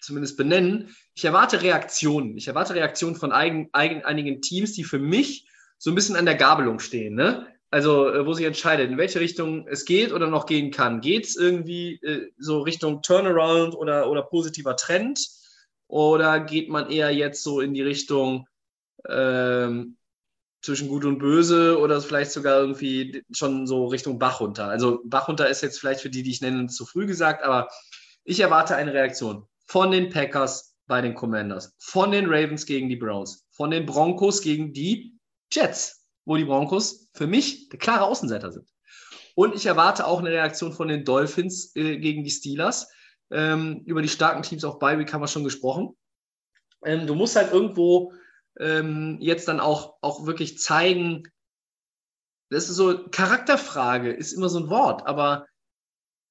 zumindest 0.00 0.36
benennen, 0.36 0.94
ich 1.14 1.24
erwarte 1.24 1.62
Reaktionen. 1.62 2.36
Ich 2.36 2.48
erwarte 2.48 2.74
Reaktionen 2.74 3.16
von 3.16 3.32
eigen, 3.32 3.68
eigen, 3.72 4.04
einigen 4.04 4.40
Teams, 4.40 4.72
die 4.72 4.84
für 4.84 4.98
mich 4.98 5.48
so 5.78 5.90
ein 5.90 5.94
bisschen 5.94 6.16
an 6.16 6.26
der 6.26 6.36
Gabelung 6.36 6.78
stehen. 6.78 7.14
Ne? 7.14 7.46
Also, 7.70 8.08
äh, 8.12 8.26
wo 8.26 8.32
sich 8.32 8.46
entscheidet, 8.46 8.90
in 8.90 8.98
welche 8.98 9.20
Richtung 9.20 9.66
es 9.66 9.84
geht 9.84 10.12
oder 10.12 10.28
noch 10.28 10.46
gehen 10.46 10.70
kann. 10.70 11.00
Geht 11.00 11.26
es 11.26 11.36
irgendwie 11.36 11.94
äh, 12.02 12.30
so 12.38 12.60
Richtung 12.60 13.02
Turnaround 13.02 13.74
oder, 13.74 14.08
oder 14.10 14.22
positiver 14.22 14.76
Trend? 14.76 15.20
Oder 15.88 16.40
geht 16.40 16.68
man 16.68 16.90
eher 16.90 17.10
jetzt 17.10 17.42
so 17.42 17.60
in 17.60 17.74
die 17.74 17.82
Richtung 17.82 18.48
ähm, 19.08 19.95
zwischen 20.66 20.88
Gut 20.88 21.04
und 21.04 21.18
Böse 21.18 21.78
oder 21.78 22.00
vielleicht 22.00 22.32
sogar 22.32 22.60
irgendwie 22.60 23.24
schon 23.32 23.66
so 23.66 23.86
Richtung 23.86 24.18
Bach 24.18 24.40
runter? 24.40 24.68
Also, 24.68 25.00
Bach 25.04 25.28
runter 25.28 25.48
ist 25.48 25.62
jetzt 25.62 25.80
vielleicht 25.80 26.00
für 26.00 26.10
die, 26.10 26.22
die 26.22 26.30
ich 26.30 26.42
nenne, 26.42 26.66
zu 26.66 26.84
früh 26.84 27.06
gesagt, 27.06 27.42
aber 27.42 27.68
ich 28.24 28.40
erwarte 28.40 28.76
eine 28.76 28.92
Reaktion 28.92 29.46
von 29.66 29.90
den 29.90 30.10
Packers 30.10 30.76
bei 30.86 31.00
den 31.00 31.14
Commanders, 31.14 31.74
von 31.78 32.10
den 32.10 32.26
Ravens 32.26 32.66
gegen 32.66 32.88
die 32.88 32.96
Browns, 32.96 33.46
von 33.50 33.70
den 33.70 33.86
Broncos 33.86 34.42
gegen 34.42 34.72
die 34.72 35.18
Jets 35.52 36.06
wo 36.26 36.36
die 36.36 36.44
Broncos 36.44 37.08
für 37.14 37.26
mich 37.26 37.70
der 37.70 37.78
klare 37.78 38.04
Außenseiter 38.04 38.52
sind. 38.52 38.68
Und 39.34 39.54
ich 39.54 39.64
erwarte 39.64 40.06
auch 40.06 40.18
eine 40.18 40.30
Reaktion 40.30 40.72
von 40.72 40.88
den 40.88 41.04
Dolphins 41.04 41.74
äh, 41.76 41.98
gegen 41.98 42.24
die 42.24 42.30
Steelers. 42.30 42.90
Ähm, 43.30 43.82
über 43.86 44.02
die 44.02 44.08
starken 44.08 44.42
Teams 44.42 44.64
auf 44.64 44.78
Bi-Week 44.78 45.12
haben 45.12 45.20
wir 45.20 45.28
schon 45.28 45.44
gesprochen. 45.44 45.96
Ähm, 46.84 47.06
du 47.06 47.14
musst 47.14 47.36
halt 47.36 47.52
irgendwo 47.52 48.12
ähm, 48.58 49.18
jetzt 49.20 49.48
dann 49.48 49.60
auch, 49.60 49.96
auch 50.00 50.26
wirklich 50.26 50.58
zeigen, 50.58 51.24
das 52.50 52.68
ist 52.68 52.76
so, 52.76 53.08
Charakterfrage 53.08 54.12
ist 54.12 54.32
immer 54.32 54.48
so 54.48 54.60
ein 54.60 54.70
Wort, 54.70 55.06
aber 55.06 55.46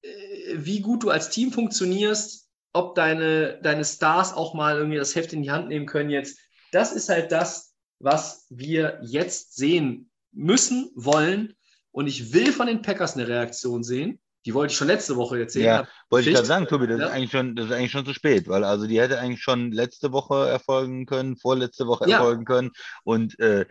äh, 0.02 0.08
wie 0.54 0.80
gut 0.80 1.02
du 1.02 1.10
als 1.10 1.30
Team 1.30 1.52
funktionierst, 1.52 2.48
ob 2.72 2.94
deine, 2.94 3.60
deine 3.62 3.84
Stars 3.84 4.32
auch 4.32 4.54
mal 4.54 4.76
irgendwie 4.76 4.98
das 4.98 5.14
Heft 5.14 5.32
in 5.32 5.42
die 5.42 5.50
Hand 5.50 5.68
nehmen 5.68 5.86
können 5.86 6.10
jetzt, 6.10 6.38
das 6.72 6.92
ist 6.92 7.08
halt 7.08 7.32
das, 7.32 7.74
was 7.98 8.46
wir 8.50 9.00
jetzt 9.02 9.56
sehen 9.56 10.10
müssen, 10.32 10.90
wollen. 10.94 11.54
Und 11.90 12.06
ich 12.06 12.32
will 12.34 12.52
von 12.52 12.66
den 12.66 12.82
Packers 12.82 13.14
eine 13.14 13.26
Reaktion 13.26 13.82
sehen. 13.82 14.20
Die 14.46 14.54
wollte 14.54 14.72
ich 14.72 14.78
schon 14.78 14.88
letzte 14.88 15.16
Woche 15.16 15.48
sehen. 15.48 15.64
Ja, 15.64 15.88
wollte 16.08 16.30
ich 16.30 16.34
gerade 16.34 16.46
sagen, 16.46 16.66
Tobi, 16.66 16.86
das, 16.86 17.00
ja. 17.00 17.06
ist 17.06 17.12
eigentlich 17.12 17.30
schon, 17.32 17.56
das 17.56 17.66
ist 17.66 17.72
eigentlich 17.72 17.92
schon 17.92 18.06
zu 18.06 18.14
spät, 18.14 18.48
weil 18.48 18.64
also 18.64 18.86
die 18.86 19.00
hätte 19.00 19.18
eigentlich 19.18 19.42
schon 19.42 19.72
letzte 19.72 20.12
Woche 20.12 20.48
erfolgen 20.48 21.04
können, 21.04 21.36
vorletzte 21.36 21.86
Woche 21.86 22.08
ja. 22.08 22.18
erfolgen 22.18 22.44
können. 22.44 22.70
Und 23.04 23.38
äh, 23.40 23.66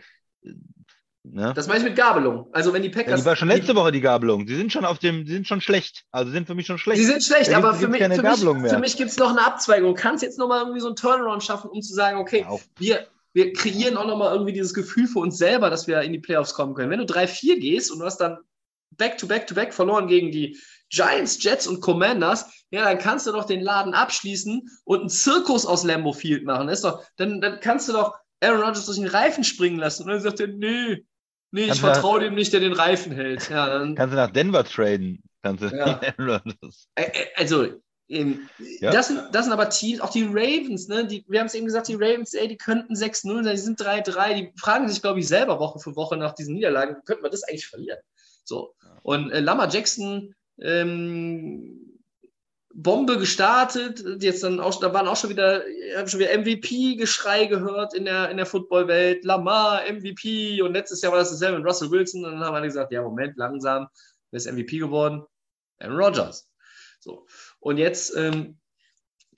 Ne? 1.32 1.52
Das 1.54 1.66
meine 1.66 1.80
ich 1.80 1.84
mit 1.84 1.96
Gabelung. 1.96 2.46
Also 2.52 2.72
wenn 2.72 2.82
die 2.82 2.88
Packers. 2.88 3.10
Ja, 3.10 3.16
die 3.16 3.24
war 3.24 3.36
schon 3.36 3.48
letzte 3.48 3.74
Woche 3.74 3.90
die 3.90 4.00
Gabelung. 4.00 4.46
Sie 4.46 4.54
sind 4.54 4.72
schon 4.72 4.84
auf 4.84 4.98
dem, 4.98 5.26
sie 5.26 5.32
sind 5.32 5.46
schon 5.46 5.60
schlecht. 5.60 6.04
Also 6.12 6.30
sind 6.30 6.46
für 6.46 6.54
mich 6.54 6.66
schon 6.66 6.78
schlecht. 6.78 7.00
Sie 7.00 7.06
sind 7.06 7.22
schlecht, 7.22 7.52
aber 7.52 7.74
für 7.74 7.88
mich, 7.88 8.02
für 8.02 8.22
mich, 8.22 8.70
für 8.70 8.78
mich 8.78 8.96
gibt 8.96 9.10
es 9.10 9.16
noch 9.16 9.30
eine 9.30 9.44
Abzweigung. 9.44 9.94
Du 9.94 10.00
kannst 10.00 10.22
jetzt 10.22 10.38
nochmal 10.38 10.60
irgendwie 10.60 10.80
so 10.80 10.86
einen 10.86 10.96
Turnaround 10.96 11.42
schaffen, 11.42 11.70
um 11.70 11.82
zu 11.82 11.94
sagen, 11.94 12.18
okay, 12.18 12.46
ja, 12.48 12.58
wir, 12.78 13.06
wir 13.32 13.52
kreieren 13.52 13.96
auch 13.96 14.06
nochmal 14.06 14.32
irgendwie 14.32 14.52
dieses 14.52 14.72
Gefühl 14.72 15.08
für 15.08 15.18
uns 15.18 15.36
selber, 15.36 15.68
dass 15.68 15.86
wir 15.86 16.00
in 16.02 16.12
die 16.12 16.20
Playoffs 16.20 16.54
kommen 16.54 16.74
können. 16.74 16.90
Wenn 16.90 17.04
du 17.04 17.12
3-4 17.12 17.58
gehst 17.58 17.90
und 17.90 17.98
du 17.98 18.04
hast 18.04 18.18
dann 18.18 18.38
Back-to-Back-to-Back 18.96 19.72
verloren 19.74 20.06
gegen 20.08 20.30
die 20.30 20.58
Giants, 20.90 21.42
Jets 21.42 21.66
und 21.66 21.80
Commanders, 21.80 22.46
ja, 22.70 22.84
dann 22.84 22.98
kannst 22.98 23.26
du 23.26 23.32
doch 23.32 23.44
den 23.44 23.60
Laden 23.60 23.92
abschließen 23.94 24.68
und 24.84 25.00
einen 25.00 25.08
Zirkus 25.08 25.66
aus 25.66 25.82
Lambo 25.84 26.12
Field 26.12 26.44
machen. 26.44 26.68
ist 26.68 26.84
doch, 26.84 27.02
dann, 27.16 27.40
dann 27.40 27.58
kannst 27.60 27.88
du 27.88 27.92
doch 27.92 28.14
Aaron 28.40 28.60
Rodgers 28.60 28.86
durch 28.86 28.98
den 28.98 29.08
Reifen 29.08 29.42
springen 29.44 29.78
lassen. 29.78 30.04
Und 30.04 30.10
dann 30.10 30.20
sagt 30.20 30.40
er, 30.40 30.48
nee, 30.48 31.04
Nee, 31.52 31.66
ich 31.66 31.80
vertraue 31.80 32.20
dem 32.20 32.34
nicht, 32.34 32.52
der 32.52 32.60
den 32.60 32.72
Reifen 32.72 33.12
hält. 33.12 33.48
Ja, 33.50 33.66
dann, 33.68 33.94
Kannst 33.94 34.12
du 34.12 34.16
nach 34.16 34.30
Denver 34.32 34.64
traden? 34.64 35.22
Kannst 35.42 35.62
du 35.62 35.68
Ja. 35.68 36.00
ä- 36.98 37.26
also, 37.36 37.66
ähm, 38.08 38.48
Ja. 38.80 38.90
das, 38.90 39.08
sind, 39.08 39.22
das 39.32 39.44
sind 39.44 39.52
aber 39.52 39.70
Teams, 39.70 40.00
auch 40.00 40.10
die 40.10 40.24
Ravens, 40.24 40.88
ne? 40.88 41.06
Die, 41.06 41.24
wir 41.28 41.38
haben 41.40 41.46
es 41.46 41.54
eben 41.54 41.66
gesagt, 41.66 41.88
die 41.88 41.94
Ravens, 41.94 42.34
ey, 42.34 42.48
die 42.48 42.56
könnten 42.56 42.94
6-0 42.94 43.44
sein, 43.44 43.54
die 43.54 43.60
sind 43.60 43.80
3-3, 43.80 44.34
die 44.34 44.52
fragen 44.58 44.88
sich, 44.88 45.00
glaube 45.00 45.20
ich, 45.20 45.28
selber 45.28 45.58
Woche 45.60 45.78
für 45.78 45.94
Woche 45.96 46.16
nach 46.16 46.34
diesen 46.34 46.54
Niederlagen, 46.54 46.96
könnten 47.04 47.22
wir 47.24 47.30
das 47.30 47.44
eigentlich 47.44 47.66
verlieren? 47.68 47.98
So. 48.46 48.74
Und 49.02 49.30
äh, 49.30 49.40
Lama 49.40 49.68
Jackson, 49.68 50.34
ähm, 50.58 51.82
Bombe 52.78 53.18
gestartet, 53.18 54.04
jetzt 54.22 54.42
dann 54.42 54.60
auch, 54.60 54.78
da 54.80 54.92
waren 54.92 55.08
auch 55.08 55.16
schon 55.16 55.30
wieder, 55.30 55.62
habe 55.96 56.08
schon 56.08 56.20
wieder 56.20 56.36
MVP-Geschrei 56.36 57.46
gehört 57.46 57.94
in 57.94 58.04
der, 58.04 58.30
in 58.30 58.36
der 58.36 58.44
Footballwelt, 58.44 59.24
Lamar, 59.24 59.82
MVP, 59.90 60.60
und 60.60 60.74
letztes 60.74 61.00
Jahr 61.00 61.12
war 61.12 61.18
das 61.18 61.30
dasselbe 61.30 61.58
mit 61.58 61.66
Russell 61.66 61.90
Wilson, 61.90 62.24
und 62.24 62.32
dann 62.32 62.44
haben 62.44 62.54
alle 62.54 62.66
gesagt, 62.66 62.92
ja, 62.92 63.00
Moment, 63.00 63.36
langsam, 63.38 63.88
wer 64.30 64.36
ist 64.36 64.50
MVP 64.50 64.78
geworden? 64.78 65.24
Aaron 65.78 65.96
Rodgers. 65.96 66.50
So. 67.00 67.26
Und 67.60 67.78
jetzt 67.78 68.14
ähm, 68.14 68.58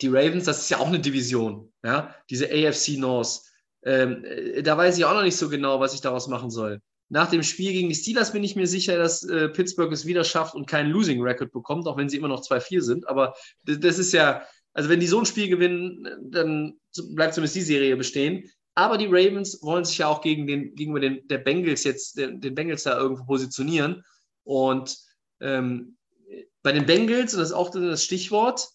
die 0.00 0.09
Ravens, 0.09 0.44
das 0.44 0.59
ist 0.59 0.70
ja 0.70 0.78
auch 0.78 0.88
eine 0.88 1.00
Division, 1.00 1.72
ja, 1.84 2.14
diese 2.30 2.46
AFC 2.46 2.98
North. 2.98 3.42
Ähm, 3.84 4.24
äh, 4.24 4.62
da 4.62 4.76
weiß 4.76 4.98
ich 4.98 5.04
auch 5.04 5.14
noch 5.14 5.22
nicht 5.22 5.36
so 5.36 5.48
genau, 5.48 5.78
was 5.78 5.94
ich 5.94 6.00
daraus 6.00 6.26
machen 6.26 6.50
soll. 6.50 6.80
Nach 7.11 7.30
dem 7.30 7.42
Spiel 7.42 7.72
gegen 7.72 7.88
die 7.88 7.94
Steelers 7.94 8.32
bin 8.32 8.44
ich 8.44 8.56
mir 8.56 8.66
sicher, 8.66 8.98
dass 8.98 9.24
äh, 9.24 9.48
Pittsburgh 9.48 9.92
es 9.92 10.06
wieder 10.06 10.24
schafft 10.24 10.54
und 10.54 10.66
keinen 10.66 10.90
Losing 10.90 11.22
Record 11.22 11.52
bekommt, 11.52 11.86
auch 11.86 11.96
wenn 11.96 12.09
sie 12.09 12.18
immer 12.18 12.28
noch 12.28 12.42
2-4 12.42 12.82
sind. 12.82 13.09
Aber 13.09 13.34
das, 13.64 13.98
ist 13.98 14.12
ja, 14.12 14.42
also 14.74 14.90
wenn 14.90 15.00
die 15.00 15.06
so 15.06 15.18
ein 15.18 15.26
Spiel 15.26 15.48
gewinnen, 15.48 16.06
dann 16.30 16.74
bleibt 17.14 17.34
zumindest 17.34 17.56
die 17.56 17.62
Serie 17.62 17.96
bestehen. 17.96 18.50
Aber 18.74 18.98
die 18.98 19.06
Ravens 19.06 19.61
wollen 19.62 19.84
sich 19.84 19.98
ja 19.98 20.06
auch 20.06 20.20
gegen 20.20 20.46
den, 20.46 20.74
gegenüber 20.74 21.00
den 21.00 21.26
der 21.26 21.38
Bengals 21.38 21.82
jetzt, 21.82 22.16
den, 22.18 22.40
den 22.40 22.54
Bengals 22.54 22.84
da 22.84 22.98
irgendwo 22.98 23.24
positionieren. 23.24 24.04
Und 24.44 24.96
ähm, 25.40 25.96
bei 26.62 26.72
den 26.72 26.86
Bengals, 26.86 27.34
und 27.34 27.40
das 27.40 27.48
ist 27.48 27.54
auch 27.54 27.70
das 27.70 28.04
Stichwort, 28.04 28.68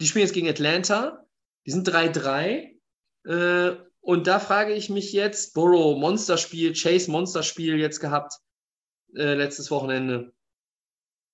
die 0.00 0.06
spielen 0.06 0.26
jetzt 0.26 0.34
gegen 0.34 0.48
Atlanta, 0.48 1.24
die 1.64 1.70
sind 1.70 1.88
3-3. 1.88 2.76
Äh, 3.24 3.85
und 4.06 4.28
da 4.28 4.38
frage 4.38 4.72
ich 4.72 4.88
mich 4.88 5.12
jetzt, 5.12 5.52
Burrow 5.52 5.98
Monsterspiel, 5.98 6.74
Chase 6.74 7.10
Monsterspiel 7.10 7.76
jetzt 7.76 7.98
gehabt, 7.98 8.34
äh, 9.16 9.34
letztes 9.34 9.68
Wochenende. 9.72 10.32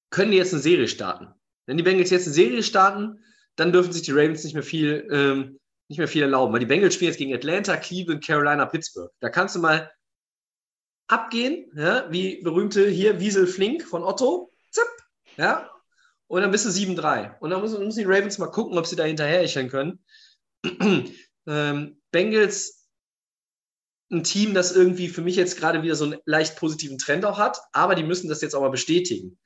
Können 0.08 0.30
die 0.30 0.38
jetzt 0.38 0.54
eine 0.54 0.62
Serie 0.62 0.88
starten? 0.88 1.34
Wenn 1.66 1.76
die 1.76 1.82
Bengals 1.82 2.08
jetzt 2.08 2.28
eine 2.28 2.34
Serie 2.34 2.62
starten, 2.62 3.22
dann 3.56 3.72
dürfen 3.72 3.92
sich 3.92 4.00
die 4.00 4.12
Ravens 4.12 4.42
nicht 4.42 4.54
mehr 4.54 4.62
viel, 4.62 5.06
ähm, 5.10 5.60
nicht 5.88 5.98
mehr 5.98 6.08
viel 6.08 6.22
erlauben. 6.22 6.54
Weil 6.54 6.60
die 6.60 6.66
Bengals 6.66 6.94
spielen 6.94 7.10
jetzt 7.10 7.18
gegen 7.18 7.34
Atlanta, 7.34 7.76
Cleveland, 7.76 8.24
Carolina, 8.24 8.64
Pittsburgh. 8.64 9.12
Da 9.20 9.28
kannst 9.28 9.54
du 9.54 9.58
mal 9.58 9.92
abgehen, 11.08 11.70
ja, 11.76 12.10
wie 12.10 12.40
berühmte 12.40 12.88
hier 12.88 13.20
Wiesel 13.20 13.46
Flink 13.46 13.82
von 13.82 14.02
Otto. 14.02 14.50
Zip, 14.70 14.88
ja. 15.36 15.70
Und 16.26 16.40
dann 16.40 16.50
bist 16.50 16.64
du 16.64 16.70
7-3. 16.70 17.38
Und 17.38 17.50
dann 17.50 17.60
müssen, 17.60 17.84
müssen 17.84 17.98
die 17.98 18.06
Ravens 18.06 18.38
mal 18.38 18.46
gucken, 18.46 18.78
ob 18.78 18.86
sie 18.86 18.96
da 18.96 19.04
hinterherhecheln 19.04 19.68
können. 19.68 20.02
ähm, 21.46 22.01
Bengals 22.12 22.86
ein 24.12 24.22
Team, 24.24 24.54
das 24.54 24.76
irgendwie 24.76 25.08
für 25.08 25.22
mich 25.22 25.36
jetzt 25.36 25.58
gerade 25.58 25.82
wieder 25.82 25.96
so 25.96 26.04
einen 26.04 26.20
leicht 26.26 26.56
positiven 26.56 26.98
Trend 26.98 27.24
auch 27.24 27.38
hat, 27.38 27.58
aber 27.72 27.94
die 27.94 28.04
müssen 28.04 28.28
das 28.28 28.42
jetzt 28.42 28.54
auch 28.54 28.60
mal 28.60 28.70
bestätigen. 28.70 29.38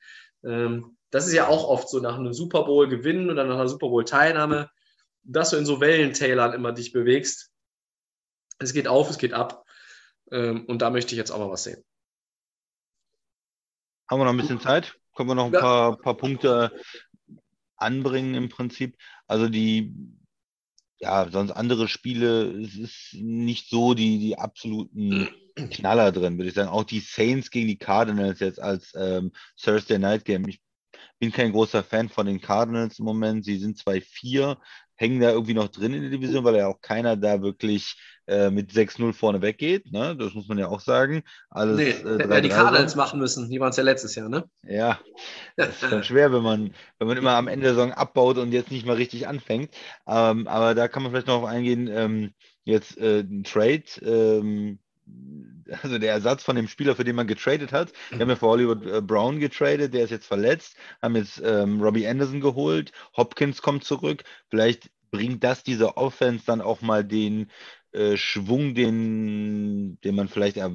Ähm, 0.43 0.97
das 1.09 1.25
ist 1.25 1.33
ja 1.33 1.47
auch 1.47 1.63
oft 1.67 1.89
so 1.89 1.99
nach 1.99 2.17
einem 2.17 2.33
Super 2.33 2.65
Bowl 2.65 2.87
gewinnen 2.87 3.29
oder 3.29 3.45
nach 3.45 3.55
einer 3.55 3.69
Super 3.69 3.87
Bowl 3.87 4.03
Teilnahme, 4.03 4.69
dass 5.23 5.51
du 5.51 5.57
in 5.57 5.65
so 5.65 5.79
Wellentälern 5.79 6.53
immer 6.53 6.73
dich 6.73 6.91
bewegst. 6.91 7.51
Es 8.59 8.73
geht 8.73 8.87
auf, 8.87 9.09
es 9.09 9.17
geht 9.17 9.33
ab. 9.33 9.63
Ähm, 10.31 10.65
und 10.65 10.81
da 10.81 10.89
möchte 10.89 11.13
ich 11.13 11.17
jetzt 11.17 11.31
auch 11.31 11.39
mal 11.39 11.49
was 11.49 11.63
sehen. 11.63 11.81
Haben 14.09 14.19
wir 14.19 14.25
noch 14.25 14.33
ein 14.33 14.37
bisschen 14.37 14.59
Zeit? 14.59 14.95
Können 15.15 15.29
wir 15.29 15.35
noch 15.35 15.47
ein 15.47 15.53
Ja. 15.53 15.59
paar, 15.61 15.97
paar 15.97 16.17
Punkte 16.17 16.71
anbringen 17.77 18.35
im 18.35 18.49
Prinzip? 18.49 18.97
Also 19.27 19.47
die, 19.47 19.93
ja, 20.99 21.29
sonst 21.29 21.51
andere 21.51 21.87
Spiele, 21.87 22.51
es 22.61 22.75
ist 22.75 23.13
nicht 23.13 23.69
so 23.69 23.93
die, 23.93 24.17
die 24.19 24.37
absoluten 24.37 25.29
Knaller 25.71 26.11
drin, 26.11 26.37
würde 26.37 26.49
ich 26.49 26.55
sagen. 26.55 26.69
Auch 26.69 26.83
die 26.83 26.99
Saints 26.99 27.51
gegen 27.51 27.67
die 27.67 27.77
Cardinals 27.77 28.39
jetzt 28.39 28.59
als 28.59 28.93
ähm, 28.95 29.31
Thursday 29.61 29.99
Night 29.99 30.25
Game. 30.25 30.47
Ich 30.47 30.61
bin 31.19 31.31
kein 31.31 31.51
großer 31.51 31.83
Fan 31.83 32.09
von 32.09 32.25
den 32.25 32.41
Cardinals 32.41 32.99
im 32.99 33.05
Moment. 33.05 33.45
Sie 33.45 33.57
sind 33.57 33.77
2-4, 33.77 34.57
hängen 34.97 35.21
da 35.21 35.31
irgendwie 35.31 35.53
noch 35.53 35.69
drin 35.69 35.93
in 35.93 36.01
der 36.01 36.11
Division, 36.11 36.43
weil 36.43 36.57
ja 36.57 36.67
auch 36.67 36.81
keiner 36.81 37.15
da 37.15 37.41
wirklich 37.41 37.95
äh, 38.27 38.49
mit 38.49 38.73
6-0 38.73 39.13
vorne 39.13 39.41
weggeht. 39.41 39.91
Ne? 39.91 40.15
Das 40.17 40.33
muss 40.33 40.47
man 40.47 40.57
ja 40.57 40.67
auch 40.67 40.81
sagen. 40.81 41.23
Alles, 41.49 41.77
Nee, 41.77 41.89
äh, 41.89 42.19
hätten 42.19 42.31
ja 42.31 42.41
die 42.41 42.49
3-3 42.49 42.53
Cardinals 42.55 42.95
machen 42.95 43.19
müssen. 43.19 43.49
Die 43.49 43.59
waren 43.59 43.69
es 43.69 43.77
ja 43.77 43.83
letztes 43.83 44.15
Jahr, 44.15 44.27
ne? 44.27 44.43
Ja, 44.63 44.99
das 45.55 45.69
ist 45.69 45.89
schon 45.89 46.03
schwer, 46.03 46.33
wenn 46.33 46.43
man, 46.43 46.73
wenn 46.99 47.07
man 47.07 47.17
immer 47.17 47.33
am 47.33 47.47
Ende 47.47 47.65
der 47.65 47.75
Saison 47.75 47.93
abbaut 47.93 48.37
und 48.37 48.51
jetzt 48.51 48.71
nicht 48.71 48.85
mal 48.85 48.95
richtig 48.95 49.27
anfängt. 49.27 49.73
Ähm, 50.07 50.47
aber 50.47 50.75
da 50.75 50.87
kann 50.87 51.03
man 51.03 51.11
vielleicht 51.11 51.27
noch 51.27 51.41
auf 51.41 51.45
eingehen, 51.45 51.87
ähm, 51.87 52.33
jetzt 52.65 52.97
äh, 52.97 53.21
ein 53.21 53.43
Trade, 53.43 53.83
ähm, 54.01 54.79
also 55.81 55.97
der 55.97 56.13
Ersatz 56.13 56.43
von 56.43 56.55
dem 56.55 56.67
Spieler, 56.67 56.95
für 56.95 57.03
den 57.03 57.15
man 57.15 57.27
getradet 57.27 57.71
hat. 57.71 57.91
Wir 58.09 58.19
haben 58.19 58.29
ja 58.29 58.35
für 58.35 58.47
Hollywood 58.47 58.85
äh, 58.85 59.01
Brown 59.01 59.39
getradet, 59.39 59.93
der 59.93 60.03
ist 60.03 60.11
jetzt 60.11 60.27
verletzt, 60.27 60.75
haben 61.01 61.15
jetzt 61.15 61.41
ähm, 61.43 61.81
Robbie 61.81 62.07
Anderson 62.07 62.41
geholt, 62.41 62.91
Hopkins 63.15 63.61
kommt 63.61 63.83
zurück. 63.83 64.23
Vielleicht 64.49 64.89
bringt 65.11 65.43
das 65.43 65.63
diese 65.63 65.97
Offense 65.97 66.45
dann 66.45 66.61
auch 66.61 66.81
mal 66.81 67.03
den 67.03 67.49
äh, 67.93 68.17
Schwung, 68.17 68.75
den, 68.75 69.99
den 70.01 70.15
man 70.15 70.27
vielleicht 70.27 70.57
er, 70.57 70.71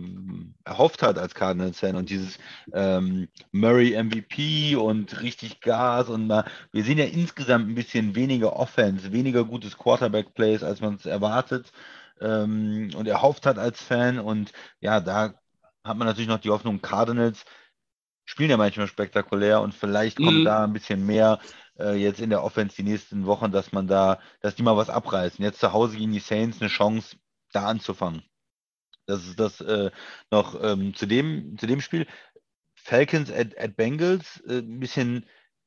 erhofft 0.64 1.02
hat 1.02 1.18
als 1.18 1.34
Cardinals-Fan 1.34 1.96
und 1.96 2.08
dieses 2.10 2.38
ähm, 2.72 3.28
Murray 3.52 4.02
MVP 4.02 4.76
und 4.76 5.20
richtig 5.20 5.60
Gas 5.60 6.08
und 6.08 6.26
mal, 6.26 6.44
wir 6.72 6.82
sehen 6.84 6.98
ja 6.98 7.04
insgesamt 7.04 7.68
ein 7.68 7.74
bisschen 7.74 8.14
weniger 8.14 8.56
Offense, 8.56 9.12
weniger 9.12 9.44
gutes 9.44 9.76
Quarterback-Plays, 9.76 10.62
als 10.62 10.80
man 10.80 10.94
es 10.94 11.06
erwartet 11.06 11.72
ähm, 12.22 12.90
und 12.96 13.06
erhofft 13.08 13.46
hat 13.46 13.58
als 13.58 13.82
Fan 13.82 14.18
und 14.18 14.52
ja, 14.80 15.00
da 15.00 15.34
hat 15.84 15.96
man 15.96 16.06
natürlich 16.06 16.28
noch 16.28 16.40
die 16.40 16.50
Hoffnung, 16.50 16.80
Cardinals 16.82 17.44
spielen 18.24 18.50
ja 18.50 18.56
manchmal 18.56 18.86
spektakulär 18.86 19.60
und 19.60 19.74
vielleicht 19.74 20.18
kommt 20.18 20.40
Mhm. 20.40 20.44
da 20.44 20.64
ein 20.64 20.72
bisschen 20.72 21.04
mehr 21.06 21.40
äh, 21.78 21.94
jetzt 21.96 22.20
in 22.20 22.30
der 22.30 22.44
Offense 22.44 22.76
die 22.76 22.84
nächsten 22.84 23.26
Wochen, 23.26 23.50
dass 23.52 23.72
man 23.72 23.86
da, 23.88 24.20
dass 24.40 24.54
die 24.54 24.62
mal 24.62 24.76
was 24.76 24.90
abreißen. 24.90 25.44
Jetzt 25.44 25.60
zu 25.60 25.72
Hause 25.72 25.96
gegen 25.96 26.12
die 26.12 26.20
Saints 26.20 26.60
eine 26.60 26.70
Chance, 26.70 27.16
da 27.52 27.66
anzufangen. 27.66 28.22
Das 29.06 29.26
ist 29.26 29.38
das 29.40 29.60
äh, 29.60 29.90
noch 30.30 30.60
ähm, 30.62 30.94
zu 30.94 31.06
dem, 31.06 31.56
zu 31.58 31.66
dem 31.66 31.80
Spiel. 31.80 32.06
Falcons 32.74 33.30
at, 33.30 33.58
at 33.58 33.76
Bengals, 33.76 34.40
äh, 34.46 34.58
ein 34.60 34.80
bisschen 34.80 35.26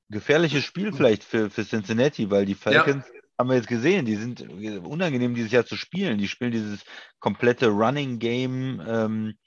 gefährliches 0.09 0.63
Spiel 0.63 0.93
vielleicht 0.93 1.23
für, 1.23 1.49
für 1.49 1.65
Cincinnati, 1.65 2.29
weil 2.31 2.45
die 2.45 2.55
Falcons 2.55 3.05
haben 3.37 3.49
wir 3.49 3.55
jetzt 3.55 3.67
gesehen, 3.67 4.05
die 4.05 4.15
sind 4.15 4.41
unangenehm 4.85 5.35
dieses 5.35 5.51
Jahr 5.51 5.65
zu 5.65 5.75
spielen. 5.75 6.17
Die 6.17 6.27
spielen 6.27 6.51
dieses 6.51 6.83
komplette 7.19 7.67
Running 7.67 8.19
Game, 8.19 8.81
ähm, 8.87 9.37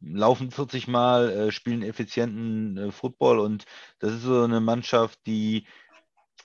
laufen 0.00 0.50
40 0.50 0.88
Mal, 0.88 1.30
äh, 1.30 1.52
spielen 1.52 1.82
effizienten 1.82 2.76
äh, 2.76 2.92
Football 2.92 3.38
und 3.40 3.64
das 3.98 4.12
ist 4.12 4.22
so 4.22 4.42
eine 4.42 4.60
Mannschaft, 4.60 5.18
die 5.26 5.66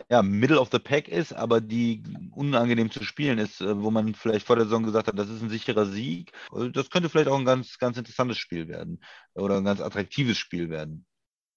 ja, 0.09 0.22
Middle 0.22 0.59
of 0.59 0.69
the 0.72 0.80
Pack 0.80 1.07
ist, 1.07 1.34
aber 1.34 1.61
die 1.61 2.03
unangenehm 2.32 2.91
zu 2.91 3.03
spielen 3.03 3.38
ist, 3.38 3.61
äh, 3.61 3.82
wo 3.82 3.91
man 3.91 4.15
vielleicht 4.15 4.47
vor 4.47 4.55
der 4.55 4.65
Saison 4.65 4.84
gesagt 4.84 5.07
hat, 5.07 5.17
das 5.17 5.30
ist 5.30 5.41
ein 5.41 5.49
sicherer 5.49 5.86
Sieg. 5.86 6.32
Also 6.51 6.69
Das 6.69 6.89
könnte 6.89 7.09
vielleicht 7.09 7.28
auch 7.28 7.38
ein 7.38 7.45
ganz, 7.45 7.78
ganz 7.78 7.97
interessantes 7.97 8.38
Spiel 8.38 8.67
werden 8.67 9.03
oder 9.34 9.57
ein 9.57 9.65
ganz 9.65 9.82
attraktives 9.82 10.38
Spiel 10.38 10.69
werden. 10.69 11.06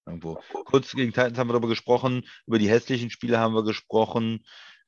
Irgendwo. 0.07 0.39
Kurz 0.67 0.93
gegen 0.93 1.13
Titans 1.13 1.39
haben 1.39 1.49
wir 1.49 1.55
darüber 1.55 1.69
gesprochen, 1.69 2.25
über 2.47 2.59
die 2.59 2.69
hässlichen 2.69 3.09
Spiele 3.11 3.39
haben 3.39 3.55
wir 3.55 3.65
gesprochen. 3.65 4.45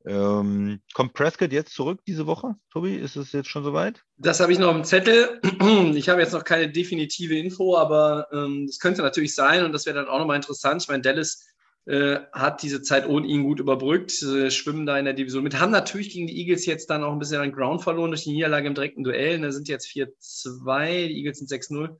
Ähm, 0.06 0.80
kommt 0.94 1.14
Prescott 1.14 1.52
jetzt 1.52 1.74
zurück 1.74 2.00
diese 2.06 2.26
Woche, 2.26 2.54
Tobi? 2.70 2.94
Ist 2.94 3.16
es 3.16 3.32
jetzt 3.32 3.48
schon 3.48 3.64
soweit? 3.64 4.04
Das 4.16 4.38
habe 4.38 4.52
ich 4.52 4.58
noch 4.58 4.74
im 4.74 4.84
Zettel. 4.84 5.40
Ich 5.96 6.08
habe 6.08 6.20
jetzt 6.20 6.32
noch 6.32 6.44
keine 6.44 6.70
definitive 6.70 7.36
Info, 7.36 7.76
aber 7.76 8.28
ähm, 8.32 8.66
das 8.66 8.78
könnte 8.78 9.02
natürlich 9.02 9.34
sein 9.34 9.64
und 9.64 9.72
das 9.72 9.86
wäre 9.86 9.96
dann 9.96 10.08
auch 10.08 10.18
nochmal 10.18 10.36
interessant. 10.36 10.82
Ich 10.82 10.88
meine, 10.88 11.02
Dallas 11.02 11.44
äh, 11.86 12.20
hat 12.32 12.62
diese 12.62 12.82
Zeit 12.82 13.08
ohne 13.08 13.26
ihn 13.26 13.42
gut 13.42 13.58
überbrückt, 13.58 14.22
äh, 14.22 14.50
schwimmen 14.50 14.86
da 14.86 14.98
in 14.98 15.06
der 15.06 15.14
Division 15.14 15.42
mit, 15.42 15.58
haben 15.58 15.72
natürlich 15.72 16.10
gegen 16.10 16.26
die 16.26 16.38
Eagles 16.38 16.66
jetzt 16.66 16.88
dann 16.90 17.02
auch 17.02 17.12
ein 17.12 17.18
bisschen 17.18 17.40
an 17.40 17.52
Ground 17.52 17.82
verloren 17.82 18.10
durch 18.10 18.24
die 18.24 18.32
Niederlage 18.32 18.68
im 18.68 18.74
direkten 18.74 19.02
Duell. 19.02 19.40
Da 19.40 19.50
sind 19.50 19.68
jetzt 19.68 19.88
4-2, 19.88 21.08
die 21.08 21.18
Eagles 21.18 21.38
sind 21.38 21.50
6-0. 21.50 21.96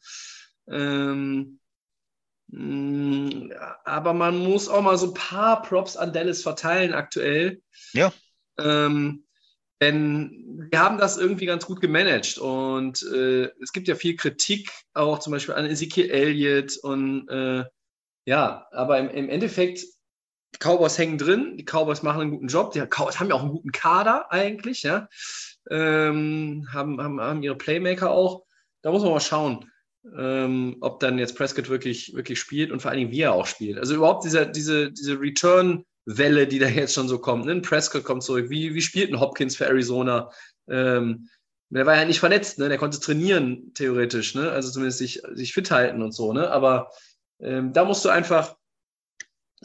Ähm, 0.71 1.59
aber 2.53 4.13
man 4.13 4.39
muss 4.39 4.69
auch 4.69 4.83
mal 4.83 4.97
so 4.97 5.09
ein 5.09 5.15
paar 5.15 5.63
Props 5.63 5.97
an 5.97 6.13
Dallas 6.13 6.43
verteilen 6.43 6.95
aktuell. 6.95 7.61
Ja. 7.93 8.13
Ähm, 8.59 9.27
denn 9.81 10.69
wir 10.71 10.81
haben 10.81 10.97
das 10.97 11.19
irgendwie 11.19 11.45
ganz 11.45 11.67
gut 11.67 11.81
gemanagt 11.81 12.39
und 12.39 13.03
äh, 13.13 13.51
es 13.61 13.73
gibt 13.73 13.89
ja 13.89 13.95
viel 13.95 14.17
Kritik, 14.17 14.71
auch 14.95 15.19
zum 15.19 15.33
Beispiel 15.33 15.55
an 15.55 15.67
Ezekiel 15.67 16.11
Elliott 16.11 16.79
und 16.79 17.29
äh, 17.29 17.65
ja, 18.25 18.67
aber 18.71 18.99
im, 18.99 19.11
im 19.11 19.29
Endeffekt, 19.29 19.81
die 20.55 20.59
Cowboys 20.59 20.97
hängen 20.97 21.19
drin, 21.19 21.59
die 21.59 21.65
Cowboys 21.65 22.03
machen 22.03 22.23
einen 22.23 22.31
guten 22.31 22.49
Job, 22.49 22.73
die 22.73 22.81
Cowboys 22.81 23.21
haben 23.21 23.29
ja 23.29 23.35
auch 23.35 23.43
einen 23.43 23.51
guten 23.51 23.73
Kader 23.73 24.33
eigentlich, 24.33 24.83
ja, 24.83 25.09
ähm, 25.71 26.67
haben, 26.73 27.03
haben, 27.03 27.21
haben 27.21 27.43
ihre 27.43 27.57
Playmaker 27.57 28.11
auch, 28.11 28.45
da 28.81 28.91
muss 28.91 29.03
man 29.03 29.13
mal 29.13 29.21
schauen. 29.21 29.71
Ähm, 30.17 30.77
ob 30.81 31.01
dann 31.01 31.19
jetzt 31.19 31.37
Prescott 31.37 31.69
wirklich, 31.69 32.15
wirklich 32.15 32.39
spielt 32.39 32.71
und 32.71 32.81
vor 32.81 32.91
allen 32.91 33.01
Dingen, 33.01 33.11
wie 33.11 33.23
er 33.23 33.33
auch 33.33 33.47
spielt. 33.47 33.79
Also 33.79 33.95
überhaupt 33.95 34.25
dieser, 34.25 34.47
diese, 34.47 34.93
diese 34.93 35.21
Return-Welle, 35.21 36.47
die 36.47 36.59
da 36.59 36.69
jetzt 36.69 36.95
schon 36.95 37.09
so 37.09 37.19
kommt. 37.19 37.47
Ne? 37.47 37.61
Prescott 37.61 38.05
kommt 38.05 38.23
zurück. 38.23 38.51
Wie, 38.51 38.75
wie 38.75 38.83
spielt 38.83 39.11
ein 39.11 39.21
Hopkins 39.21 39.57
für 39.57 39.67
Arizona? 39.67 40.31
Ähm, 40.69 41.29
der 41.71 41.87
war 41.87 41.97
ja 41.97 42.05
nicht 42.05 42.21
verletzt, 42.21 42.59
ne? 42.59 42.69
der 42.69 42.79
konnte 42.79 43.01
trainieren, 43.01 43.73
theoretisch, 43.75 44.35
ne? 44.35 44.53
also 44.53 44.71
zumindest 44.71 44.99
sich, 44.99 45.23
sich 45.33 45.53
fit 45.53 45.71
halten 45.71 46.03
und 46.03 46.13
so. 46.13 46.33
Ne? 46.33 46.49
Aber 46.51 46.91
ähm, 47.41 47.73
da 47.73 47.85
musst 47.85 48.05
du 48.05 48.09
einfach, 48.09 48.57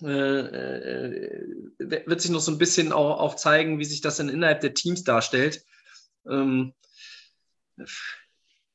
äh, 0.01 0.07
äh, 0.07 1.45
wird 1.77 2.21
sich 2.21 2.31
noch 2.31 2.39
so 2.39 2.51
ein 2.51 2.57
bisschen 2.57 2.91
auch, 2.91 3.19
auch 3.19 3.35
zeigen, 3.35 3.77
wie 3.77 3.85
sich 3.85 4.01
das 4.01 4.17
dann 4.17 4.29
innerhalb 4.29 4.61
der 4.61 4.73
Teams 4.73 5.03
darstellt. 5.03 5.63
Ähm, 6.27 6.73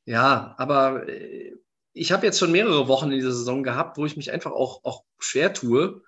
ja, 0.06 0.54
aber 0.56 1.08
äh, 1.08 1.52
ich 1.92 2.12
habe 2.12 2.26
jetzt 2.26 2.38
schon 2.38 2.52
mehrere 2.52 2.88
Wochen 2.88 3.06
in 3.06 3.18
dieser 3.18 3.32
Saison 3.32 3.62
gehabt, 3.62 3.98
wo 3.98 4.06
ich 4.06 4.16
mich 4.16 4.30
einfach 4.30 4.52
auch, 4.52 4.84
auch 4.84 5.04
schwer 5.18 5.52
tue, 5.52 6.02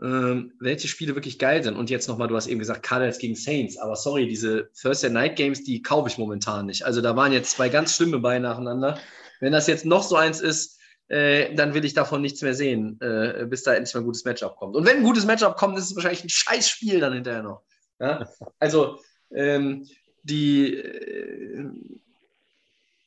ähm, 0.00 0.52
welche 0.58 0.88
Spiele 0.88 1.14
wirklich 1.14 1.38
geil 1.38 1.62
sind. 1.62 1.76
Und 1.76 1.90
jetzt 1.90 2.08
nochmal, 2.08 2.28
du 2.28 2.36
hast 2.36 2.46
eben 2.46 2.58
gesagt, 2.58 2.82
Cardinals 2.82 3.18
gegen 3.18 3.34
Saints, 3.34 3.76
aber 3.76 3.96
sorry, 3.96 4.26
diese 4.26 4.70
Thursday 4.80 5.10
Night 5.10 5.36
Games, 5.36 5.64
die 5.64 5.82
kaufe 5.82 6.08
ich 6.08 6.18
momentan 6.18 6.66
nicht. 6.66 6.84
Also 6.84 7.00
da 7.00 7.14
waren 7.14 7.32
jetzt 7.32 7.52
zwei 7.52 7.68
ganz 7.68 7.94
schlimme 7.94 8.18
bei 8.18 8.38
nacheinander. 8.38 8.98
Wenn 9.40 9.52
das 9.52 9.66
jetzt 9.66 9.84
noch 9.84 10.02
so 10.02 10.16
eins 10.16 10.40
ist, 10.40 10.78
äh, 11.08 11.54
dann 11.54 11.74
will 11.74 11.84
ich 11.84 11.94
davon 11.94 12.22
nichts 12.22 12.40
mehr 12.40 12.54
sehen, 12.54 13.00
äh, 13.00 13.44
bis 13.48 13.64
da 13.64 13.74
endlich 13.74 13.94
mal 13.94 14.00
ein 14.00 14.06
gutes 14.06 14.24
Matchup 14.24 14.56
kommt. 14.56 14.76
Und 14.76 14.86
wenn 14.86 14.98
ein 14.98 15.04
gutes 15.04 15.26
Matchup 15.26 15.56
kommt, 15.56 15.76
ist 15.76 15.90
es 15.90 15.96
wahrscheinlich 15.96 16.24
ein 16.24 16.30
scheiß 16.30 16.68
Spiel 16.68 17.00
dann 17.00 17.12
hinterher 17.12 17.42
noch. 17.42 17.62
Ja? 18.00 18.28
Also 18.58 18.98
ähm, 19.30 19.86
die 20.22 20.74
äh, 20.74 21.68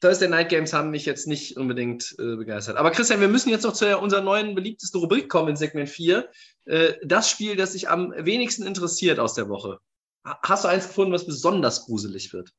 Thursday 0.05 0.27
Night 0.27 0.49
Games 0.49 0.71
haben 0.71 0.91
mich 0.91 1.07
jetzt 1.07 1.25
nicht 1.25 1.57
unbedingt 1.57 2.15
äh, 2.19 2.35
begeistert. 2.35 2.77
Aber 2.77 2.91
Christian, 2.91 3.21
wir 3.21 3.27
müssen 3.27 3.49
jetzt 3.49 3.63
noch 3.63 3.73
zu 3.73 3.97
unserer 3.97 4.21
neuen 4.21 4.53
beliebtesten 4.53 5.01
Rubrik 5.01 5.29
kommen 5.29 5.49
in 5.49 5.55
Segment 5.55 5.89
4. 5.89 6.29
Äh, 6.65 6.93
das 7.03 7.27
Spiel, 7.27 7.55
das 7.55 7.73
sich 7.73 7.89
am 7.89 8.13
wenigsten 8.15 8.67
interessiert 8.67 9.17
aus 9.17 9.33
der 9.33 9.49
Woche. 9.49 9.79
Hast 10.23 10.63
du 10.63 10.67
eins 10.67 10.87
gefunden, 10.87 11.11
was 11.11 11.25
besonders 11.25 11.85
gruselig 11.85 12.33
wird? 12.33 12.51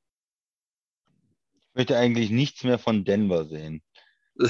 Ich 1.68 1.74
möchte 1.74 1.96
eigentlich 1.96 2.30
nichts 2.30 2.64
mehr 2.64 2.80
von 2.80 3.04
Denver 3.04 3.44
sehen. 3.44 3.80
ja, 4.36 4.46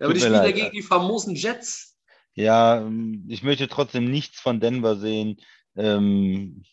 aber 0.00 0.12
die 0.12 0.20
spielen 0.20 0.34
ja 0.34 0.50
gegen 0.50 0.72
die 0.72 0.82
famosen 0.82 1.36
Jets. 1.36 1.96
Ja, 2.34 2.90
ich 3.28 3.44
möchte 3.44 3.68
trotzdem 3.68 4.10
nichts 4.10 4.40
von 4.40 4.58
Denver 4.58 4.96
sehen. 4.96 5.36
Ähm, 5.76 6.64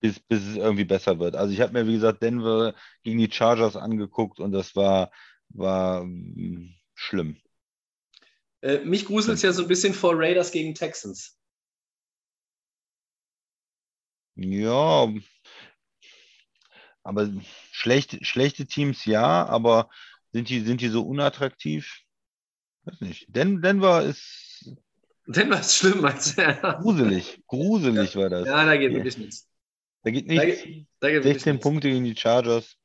bis, 0.00 0.20
bis 0.20 0.42
es 0.46 0.56
irgendwie 0.56 0.84
besser 0.84 1.18
wird. 1.18 1.36
Also 1.36 1.52
ich 1.52 1.60
habe 1.60 1.72
mir, 1.72 1.86
wie 1.86 1.94
gesagt, 1.94 2.22
Denver 2.22 2.74
gegen 3.02 3.18
die 3.18 3.30
Chargers 3.30 3.76
angeguckt 3.76 4.40
und 4.40 4.52
das 4.52 4.74
war, 4.74 5.10
war 5.50 6.04
mh, 6.04 6.70
schlimm. 6.94 7.36
Äh, 8.62 8.78
mich 8.80 9.06
gruselt 9.06 9.36
es 9.36 9.42
ja 9.42 9.52
so 9.52 9.62
ein 9.62 9.68
bisschen 9.68 9.94
vor 9.94 10.14
Raiders 10.16 10.52
gegen 10.52 10.74
Texans. 10.74 11.38
Ja, 14.36 15.08
aber 17.02 17.28
schlecht, 17.72 18.24
schlechte 18.26 18.66
Teams 18.66 19.04
ja, 19.04 19.46
aber 19.46 19.90
sind 20.32 20.48
die, 20.48 20.60
sind 20.60 20.80
die 20.80 20.88
so 20.88 21.02
unattraktiv? 21.02 22.00
Weiß 22.84 23.00
nicht. 23.00 23.26
Den, 23.28 23.60
Denver 23.60 24.02
ist. 24.02 24.76
Denver 25.26 25.60
ist 25.60 25.76
schlimm, 25.76 26.00
meinst 26.00 26.38
du? 26.38 26.42
Gruselig, 26.80 27.42
gruselig 27.46 28.16
war 28.16 28.30
das. 28.30 28.46
Ja, 28.46 28.64
da 28.64 28.76
geht 28.76 28.92
wirklich 28.92 29.18
nichts. 29.18 29.49
Da 30.02 30.10
geht 30.10 30.26
nichts. 30.26 30.62
Da, 31.00 31.08
da 31.08 31.10
geht 31.10 31.22
16 31.22 31.52
nichts. 31.52 31.62
Punkte 31.62 31.90
gegen 31.90 32.04
die 32.04 32.16
Chargers. 32.16 32.76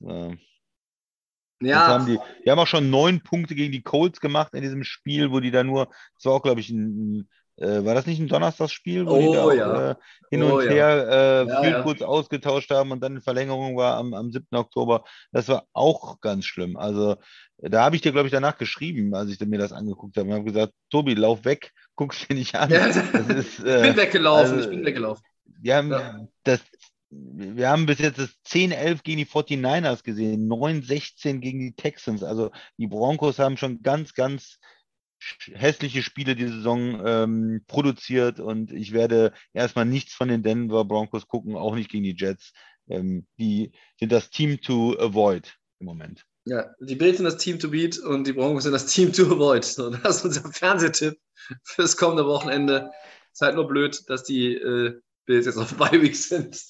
Ja. 0.00 0.32
Ja. 1.60 1.86
Haben 1.86 2.06
die, 2.06 2.18
die, 2.44 2.50
haben 2.50 2.58
auch 2.58 2.66
schon 2.66 2.90
neun 2.90 3.22
Punkte 3.22 3.54
gegen 3.54 3.72
die 3.72 3.82
Colts 3.82 4.20
gemacht 4.20 4.52
in 4.54 4.62
diesem 4.62 4.84
Spiel, 4.84 5.30
wo 5.30 5.40
die 5.40 5.50
da 5.50 5.64
nur, 5.64 5.86
das 6.14 6.26
war 6.26 6.34
auch, 6.34 6.42
glaube 6.42 6.60
ich, 6.60 6.68
ein, 6.68 7.28
äh, 7.56 7.82
war 7.82 7.94
das 7.94 8.04
nicht 8.04 8.20
ein 8.20 8.28
Donnerstagsspiel, 8.28 9.06
wo 9.06 9.12
oh, 9.12 9.18
die 9.18 9.32
da 9.32 9.44
auch, 9.44 9.52
ja. 9.52 9.90
äh, 9.92 9.94
hin 10.30 10.42
oh, 10.42 10.58
und 10.58 10.68
her 10.68 11.08
äh, 11.08 11.48
ja, 11.48 11.62
viel 11.62 11.82
kurz 11.82 12.02
ausgetauscht 12.02 12.70
haben 12.70 12.90
und 12.90 13.02
dann 13.02 13.16
in 13.16 13.22
Verlängerung 13.22 13.74
war 13.76 13.96
am, 13.96 14.12
am 14.12 14.30
7. 14.30 14.46
Oktober. 14.52 15.04
Das 15.32 15.48
war 15.48 15.66
auch 15.72 16.20
ganz 16.20 16.44
schlimm. 16.44 16.76
Also 16.76 17.16
da 17.56 17.84
habe 17.84 17.96
ich 17.96 18.02
dir, 18.02 18.12
glaube 18.12 18.28
ich, 18.28 18.32
danach 18.32 18.58
geschrieben, 18.58 19.14
als 19.14 19.30
ich 19.30 19.40
mir 19.40 19.58
das 19.58 19.72
angeguckt 19.72 20.18
habe. 20.18 20.28
Ich 20.28 20.34
habe 20.34 20.44
gesagt, 20.44 20.74
Tobi, 20.90 21.14
lauf 21.14 21.46
weg, 21.46 21.72
guck's 21.94 22.26
dir 22.26 22.34
nicht 22.34 22.54
an. 22.54 22.68
Ja, 22.68 22.84
ist, 22.84 22.96
ich 22.98 23.62
bin 23.62 23.66
äh, 23.66 23.96
weggelaufen, 23.96 24.56
also, 24.56 24.68
ich 24.68 24.76
bin 24.76 24.84
weggelaufen. 24.84 25.24
Wir 25.60 25.76
haben, 25.76 25.90
ja. 25.90 26.28
das, 26.44 26.60
wir 27.10 27.68
haben 27.68 27.86
bis 27.86 27.98
jetzt 27.98 28.18
das 28.18 28.30
10-11 28.46 29.02
gegen 29.02 29.18
die 29.18 29.26
49ers 29.26 30.02
gesehen, 30.02 30.48
9-16 30.48 31.38
gegen 31.38 31.60
die 31.60 31.74
Texans. 31.74 32.22
Also 32.22 32.50
die 32.78 32.86
Broncos 32.86 33.38
haben 33.38 33.56
schon 33.56 33.82
ganz, 33.82 34.14
ganz 34.14 34.58
hässliche 35.52 36.02
Spiele 36.02 36.36
die 36.36 36.48
Saison 36.48 37.00
ähm, 37.04 37.64
produziert 37.66 38.38
und 38.38 38.70
ich 38.70 38.92
werde 38.92 39.32
erstmal 39.52 39.86
nichts 39.86 40.12
von 40.12 40.28
den 40.28 40.42
Denver 40.42 40.84
Broncos 40.84 41.26
gucken, 41.26 41.56
auch 41.56 41.74
nicht 41.74 41.90
gegen 41.90 42.04
die 42.04 42.16
Jets. 42.16 42.52
Ähm, 42.88 43.26
die 43.38 43.72
sind 43.98 44.12
das 44.12 44.30
Team 44.30 44.60
to 44.60 44.96
avoid 44.98 45.56
im 45.80 45.86
Moment. 45.86 46.24
Ja, 46.44 46.70
die 46.80 46.94
Bills 46.94 47.16
sind 47.16 47.24
das 47.24 47.38
Team 47.38 47.58
to 47.58 47.70
beat 47.70 47.98
und 47.98 48.26
die 48.26 48.32
Broncos 48.32 48.64
sind 48.64 48.72
das 48.72 48.86
Team 48.86 49.12
to 49.12 49.24
avoid. 49.24 49.64
So, 49.64 49.90
das 49.90 50.18
ist 50.18 50.24
unser 50.24 50.52
Fernsehtipp 50.52 51.18
fürs 51.64 51.96
kommende 51.96 52.26
Wochenende. 52.26 52.90
Ist 53.32 53.40
halt 53.40 53.56
nur 53.56 53.66
blöd, 53.66 54.02
dass 54.08 54.22
die 54.22 54.54
äh, 54.54 55.00
Bills 55.26 55.46
jetzt 55.46 55.58
auf 55.58 55.74
Bye 55.76 56.00
Week 56.00 56.16
sind. 56.16 56.64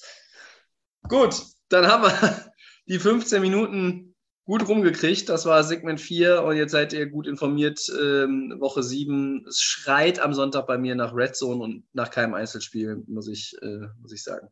Gut, 1.07 1.41
dann 1.69 1.87
haben 1.87 2.03
wir 2.03 2.53
die 2.87 2.99
15 2.99 3.41
Minuten 3.41 4.15
gut 4.47 4.67
rumgekriegt. 4.67 5.29
Das 5.29 5.45
war 5.45 5.63
Segment 5.63 6.01
4 6.01 6.43
und 6.43 6.55
jetzt 6.55 6.71
seid 6.71 6.93
ihr 6.93 7.05
gut 7.07 7.27
informiert. 7.27 7.79
Ähm, 7.89 8.55
Woche 8.59 8.81
7. 8.81 9.45
Es 9.47 9.61
schreit 9.61 10.19
am 10.19 10.33
Sonntag 10.33 10.67
bei 10.67 10.77
mir 10.77 10.95
nach 10.95 11.13
Red 11.13 11.35
Zone 11.35 11.63
und 11.63 11.85
nach 11.93 12.09
keinem 12.09 12.33
Einzelspiel, 12.33 13.03
muss 13.07 13.27
ich, 13.27 13.55
äh, 13.61 13.87
muss 14.01 14.11
ich 14.11 14.23
sagen. 14.23 14.49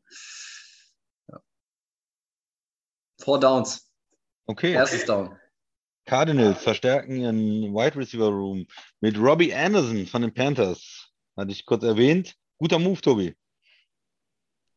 Ja. 1.30 1.42
Four 3.20 3.40
Downs. 3.40 3.90
Okay. 4.46 4.74
Erstes 4.74 5.06
Down. 5.06 5.38
Cardinals 6.06 6.62
verstärken 6.62 7.18
ihren 7.18 7.74
Wide 7.74 7.96
Receiver 7.96 8.28
Room 8.28 8.68
mit 9.02 9.18
Robbie 9.18 9.54
Anderson 9.54 10.06
von 10.06 10.22
den 10.22 10.34
Panthers. 10.34 11.10
Hatte 11.36 11.52
ich 11.52 11.66
kurz 11.66 11.84
erwähnt. 11.84 12.36
Guter 12.58 12.78
Move, 12.78 13.02
Tobi. 13.02 13.36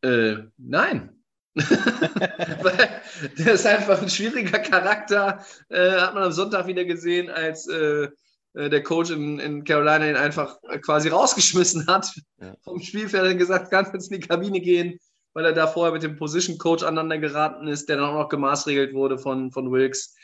Äh, 0.03 0.37
nein. 0.57 1.15
der 1.55 3.53
ist 3.53 3.66
einfach 3.66 4.01
ein 4.01 4.09
schwieriger 4.09 4.59
Charakter. 4.61 5.45
Äh, 5.69 5.91
hat 5.93 6.15
man 6.15 6.25
am 6.25 6.33
Sonntag 6.33 6.66
wieder 6.66 6.85
gesehen, 6.85 7.31
als 7.31 7.66
äh, 7.69 8.09
äh, 8.55 8.69
der 8.69 8.83
Coach 8.83 9.11
in, 9.11 9.39
in, 9.39 9.65
Carolina 9.65 10.09
ihn 10.09 10.16
einfach 10.16 10.57
quasi 10.83 11.09
rausgeschmissen 11.09 11.87
hat 11.87 12.12
ja. 12.41 12.55
vom 12.62 12.81
Spielfeld 12.81 13.33
und 13.33 13.39
gesagt, 13.39 13.70
kannst 13.70 13.93
jetzt 13.93 14.11
in 14.11 14.20
die 14.20 14.27
Kabine 14.27 14.61
gehen, 14.61 14.99
weil 15.35 15.45
er 15.45 15.53
da 15.53 15.66
vorher 15.66 15.93
mit 15.93 16.03
dem 16.03 16.16
Position 16.16 16.59
Coach 16.59 16.83
aneinander 16.83 17.19
geraten 17.19 17.69
ist, 17.69 17.89
der 17.89 17.97
dann 17.97 18.11
auch 18.11 18.23
noch 18.23 18.29
gemaßregelt 18.29 18.95
wurde 18.95 19.19
von, 19.19 19.51
von 19.53 19.70
Wilkes. 19.70 20.15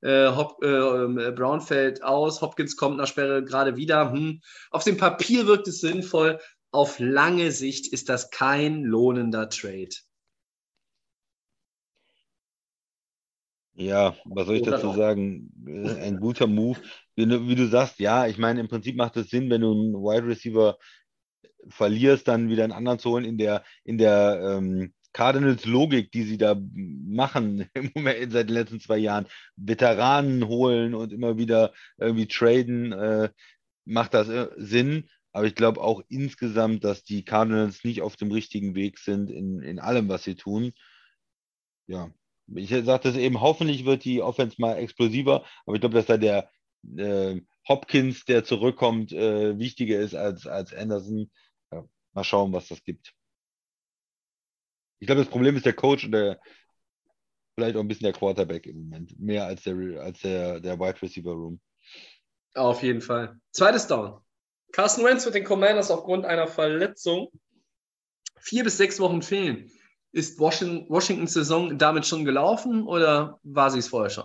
Äh, 0.00 0.28
Hop, 0.28 0.62
äh, 0.64 1.30
Brown 1.30 1.60
fällt 1.60 2.02
aus, 2.02 2.40
Hopkins 2.40 2.76
kommt 2.76 2.96
nach 2.96 3.06
Sperre 3.06 3.44
gerade 3.44 3.76
wieder. 3.76 4.10
Hm. 4.10 4.40
Auf 4.70 4.84
dem 4.84 4.96
Papier 4.96 5.46
wirkt 5.46 5.68
es 5.68 5.80
sinnvoll, 5.80 6.40
auf 6.72 6.98
lange 6.98 7.52
Sicht 7.52 7.92
ist 7.92 8.08
das 8.08 8.30
kein 8.30 8.82
lohnender 8.82 9.48
Trade. 9.48 9.90
Ja, 13.74 14.16
was 14.24 14.46
soll 14.46 14.56
ich 14.56 14.62
Oder 14.62 14.72
dazu 14.72 14.88
noch? 14.88 14.96
sagen? 14.96 15.52
Äh, 15.66 16.06
ein 16.06 16.18
guter 16.20 16.46
Move. 16.46 16.78
Wie 17.14 17.26
du, 17.26 17.48
wie 17.48 17.54
du 17.54 17.68
sagst, 17.68 17.98
ja, 18.00 18.26
ich 18.26 18.38
meine, 18.38 18.60
im 18.60 18.68
Prinzip 18.68 18.96
macht 18.96 19.16
es 19.16 19.30
Sinn, 19.30 19.50
wenn 19.50 19.60
du 19.60 19.72
einen 19.72 19.94
Wide 19.94 20.26
Receiver 20.26 20.78
verlierst, 21.68 22.28
dann 22.28 22.48
wieder 22.48 22.64
einen 22.64 22.72
anderen 22.72 22.98
zu 22.98 23.10
holen 23.10 23.24
in 23.24 23.38
der, 23.38 23.64
in 23.84 23.98
der 23.98 24.58
ähm, 24.58 24.92
Cardinals 25.12 25.64
Logik, 25.64 26.10
die 26.10 26.22
sie 26.22 26.38
da 26.38 26.56
machen 26.74 27.68
im 27.74 27.90
Moment 27.94 28.32
seit 28.32 28.48
den 28.48 28.54
letzten 28.54 28.80
zwei 28.80 28.98
Jahren. 28.98 29.26
Veteranen 29.56 30.46
holen 30.48 30.94
und 30.94 31.12
immer 31.12 31.36
wieder 31.36 31.72
irgendwie 31.98 32.26
traden, 32.26 32.92
äh, 32.92 33.30
macht 33.84 34.14
das 34.14 34.28
äh, 34.28 34.48
Sinn. 34.56 35.08
Aber 35.32 35.46
ich 35.46 35.54
glaube 35.54 35.80
auch 35.80 36.02
insgesamt, 36.08 36.84
dass 36.84 37.04
die 37.04 37.24
Cardinals 37.24 37.84
nicht 37.84 38.02
auf 38.02 38.16
dem 38.16 38.30
richtigen 38.30 38.74
Weg 38.74 38.98
sind 38.98 39.30
in, 39.30 39.60
in 39.62 39.78
allem, 39.78 40.08
was 40.08 40.24
sie 40.24 40.34
tun. 40.34 40.72
Ja, 41.86 42.10
ich 42.54 42.70
sagte 42.70 43.08
es 43.08 43.16
eben, 43.16 43.40
hoffentlich 43.40 43.84
wird 43.84 44.04
die 44.04 44.22
Offense 44.22 44.56
mal 44.58 44.76
explosiver, 44.76 45.44
aber 45.64 45.74
ich 45.74 45.80
glaube, 45.80 45.94
dass 45.94 46.06
da 46.06 46.16
der 46.16 46.50
äh, 46.96 47.40
Hopkins, 47.68 48.24
der 48.24 48.44
zurückkommt, 48.44 49.12
äh, 49.12 49.58
wichtiger 49.58 50.00
ist 50.00 50.14
als, 50.14 50.46
als 50.46 50.74
Anderson. 50.74 51.30
Ja, 51.72 51.84
mal 52.12 52.24
schauen, 52.24 52.52
was 52.52 52.68
das 52.68 52.82
gibt. 52.82 53.14
Ich 54.98 55.06
glaube, 55.06 55.22
das 55.22 55.30
Problem 55.30 55.56
ist 55.56 55.66
der 55.66 55.72
Coach 55.72 56.04
und 56.04 56.12
der, 56.12 56.40
vielleicht 57.54 57.76
auch 57.76 57.80
ein 57.80 57.88
bisschen 57.88 58.04
der 58.04 58.12
Quarterback 58.12 58.66
im 58.66 58.84
Moment, 58.84 59.18
mehr 59.18 59.46
als 59.46 59.62
der, 59.62 59.76
als 60.00 60.20
der, 60.20 60.60
der 60.60 60.78
Wide 60.78 61.00
Receiver 61.00 61.32
Room. 61.32 61.60
Auf 62.54 62.82
jeden 62.82 63.00
Fall. 63.00 63.40
Zweites 63.50 63.86
Down. 63.86 64.21
Carson 64.72 65.04
Wentz 65.04 65.24
wird 65.24 65.34
den 65.34 65.44
Commanders 65.44 65.90
aufgrund 65.90 66.24
einer 66.24 66.46
Verletzung 66.46 67.28
vier 68.40 68.64
bis 68.64 68.76
sechs 68.76 68.98
Wochen 68.98 69.22
fehlen. 69.22 69.70
Ist 70.12 70.38
Washington, 70.38 70.86
Washingtons 70.90 71.32
Saison 71.32 71.78
damit 71.78 72.06
schon 72.06 72.24
gelaufen 72.24 72.86
oder 72.86 73.38
war 73.42 73.70
sie 73.70 73.78
es 73.78 73.88
vorher 73.88 74.10
schon? 74.10 74.24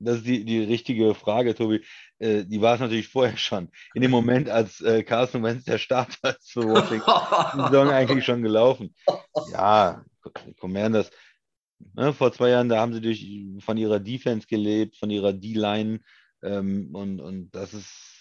das 0.00 0.18
ist 0.18 0.26
die, 0.26 0.44
die 0.44 0.60
richtige 0.60 1.14
Frage, 1.14 1.54
Tobi. 1.54 1.84
Äh, 2.18 2.44
die 2.44 2.60
war 2.60 2.74
es 2.74 2.80
natürlich 2.80 3.08
vorher 3.08 3.36
schon. 3.36 3.68
In 3.94 4.02
dem 4.02 4.10
Moment, 4.10 4.48
als 4.48 4.80
äh, 4.80 5.02
Carson 5.02 5.42
Wentz 5.42 5.64
der 5.64 5.78
Starter 5.78 6.36
ist 6.38 6.52
für 6.52 6.64
Washington, 6.64 7.10
die 7.54 7.62
Saison 7.62 7.88
eigentlich 7.90 8.24
schon 8.24 8.42
gelaufen. 8.42 8.94
Ja, 9.52 10.04
Commanders. 10.58 11.10
Ne, 11.94 12.12
vor 12.12 12.32
zwei 12.32 12.50
Jahren, 12.50 12.68
da 12.68 12.78
haben 12.78 12.92
sie 12.92 13.00
durch, 13.00 13.26
von 13.60 13.76
ihrer 13.76 14.00
Defense 14.00 14.46
gelebt, 14.46 14.96
von 14.96 15.10
ihrer 15.10 15.32
D-Line. 15.32 16.00
Ähm, 16.42 16.94
und, 16.94 17.20
und 17.20 17.50
das 17.50 17.74
ist, 17.74 18.19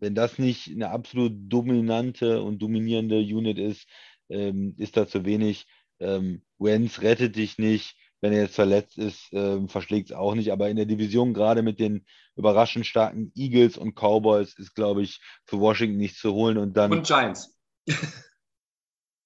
wenn 0.00 0.14
das 0.14 0.38
nicht 0.38 0.68
eine 0.68 0.90
absolut 0.90 1.32
dominante 1.34 2.42
und 2.42 2.58
dominierende 2.60 3.18
Unit 3.18 3.58
ist, 3.58 3.86
ähm, 4.28 4.74
ist 4.78 4.96
da 4.96 5.06
zu 5.06 5.24
wenig. 5.24 5.66
Ähm, 6.00 6.42
Wentz 6.58 7.02
rettet 7.02 7.36
dich 7.36 7.58
nicht 7.58 7.96
wenn 8.20 8.32
er 8.32 8.42
jetzt 8.42 8.54
verletzt 8.54 8.98
ist, 8.98 9.32
äh, 9.32 9.66
verschlägt 9.68 10.10
es 10.10 10.16
auch 10.16 10.34
nicht. 10.34 10.52
Aber 10.52 10.68
in 10.68 10.76
der 10.76 10.86
Division, 10.86 11.34
gerade 11.34 11.62
mit 11.62 11.78
den 11.78 12.04
überraschend 12.36 12.86
starken 12.86 13.32
Eagles 13.34 13.76
und 13.76 13.94
Cowboys, 13.94 14.54
ist, 14.58 14.74
glaube 14.74 15.02
ich, 15.02 15.20
für 15.46 15.58
Washington 15.58 15.96
nichts 15.96 16.20
zu 16.20 16.32
holen. 16.32 16.58
Und 16.58 16.76
dann. 16.76 16.92
Und 16.92 17.06
Giants. 17.06 17.56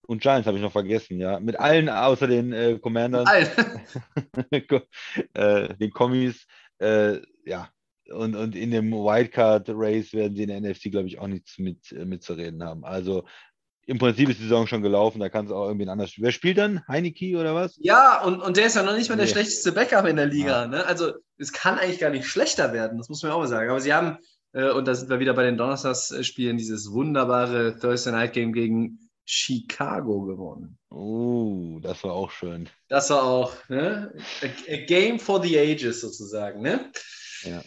und 0.06 0.22
Giants 0.22 0.46
habe 0.46 0.56
ich 0.56 0.62
noch 0.62 0.72
vergessen, 0.72 1.18
ja. 1.18 1.40
Mit 1.40 1.59
allen 1.59 1.88
außer 1.88 2.28
den 2.28 2.52
äh, 2.52 2.78
Commanders. 2.78 3.28
äh, 5.34 5.74
den 5.74 5.90
Kommis, 5.90 6.46
äh, 6.78 7.18
ja. 7.44 7.68
Und, 8.10 8.36
und 8.36 8.55
in 8.55 8.70
dem 8.70 8.93
Wildcard-Race 8.93 10.12
werden 10.12 10.36
sie 10.36 10.43
in 10.43 10.48
der 10.48 10.60
NFC, 10.60 10.90
glaube 10.90 11.06
ich, 11.06 11.18
auch 11.18 11.26
nichts 11.26 11.59
mit, 11.59 11.93
äh, 11.93 12.05
mitzureden 12.05 12.62
haben. 12.62 12.85
Also 12.85 13.24
im 13.86 13.98
Prinzip 13.98 14.28
ist 14.28 14.39
die 14.39 14.44
Saison 14.44 14.66
schon 14.66 14.82
gelaufen, 14.82 15.20
da 15.20 15.28
kann 15.28 15.47
es 15.47 15.52
auch 15.52 15.66
irgendwie 15.66 15.89
anders 15.89 16.10
spielen. 16.10 16.24
Wer 16.24 16.32
spielt 16.32 16.59
dann? 16.59 16.86
Heineke 16.89 17.36
oder 17.36 17.55
was? 17.55 17.76
Ja, 17.81 18.22
und, 18.22 18.40
und 18.40 18.56
der 18.56 18.66
ist 18.66 18.76
ja 18.76 18.82
noch 18.82 18.97
nicht 18.97 19.10
mal 19.10 19.16
der 19.16 19.26
nee. 19.26 19.32
schlechteste 19.32 19.72
Backup 19.72 20.06
in 20.06 20.16
der 20.16 20.26
Liga. 20.26 20.62
Ja. 20.62 20.66
Ne? 20.68 20.86
Also 20.86 21.12
es 21.39 21.52
kann 21.52 21.78
eigentlich 21.78 21.98
gar 21.98 22.10
nicht 22.10 22.26
schlechter 22.26 22.72
werden, 22.72 22.98
das 22.98 23.09
muss 23.09 23.22
man 23.22 23.32
auch 23.32 23.40
mal 23.40 23.48
sagen. 23.48 23.70
Aber 23.70 23.81
sie 23.81 23.93
haben, 23.93 24.18
äh, 24.52 24.70
und 24.70 24.89
da 24.89 24.94
sind 24.94 25.10
wir 25.10 25.20
wieder 25.20 25.35
bei 25.35 25.44
den 25.44 25.56
Donnerstagsspielen, 25.56 26.56
dieses 26.56 26.93
wunderbare 26.93 27.78
Thursday 27.78 28.12
Night 28.12 28.32
Game 28.32 28.52
gegen 28.52 29.10
Chicago 29.26 30.22
gewonnen. 30.22 30.78
Oh, 30.90 31.78
das 31.82 32.05
war 32.05 32.12
auch 32.12 32.31
schön. 32.31 32.68
Das 32.89 33.10
war 33.10 33.24
auch, 33.24 33.55
ne? 33.68 34.12
A, 34.43 34.72
a 34.72 34.85
game 34.86 35.18
for 35.18 35.43
the 35.43 35.59
ages 35.59 36.01
sozusagen, 36.01 36.62
ne? 36.62 36.90
Ja. 37.43 37.62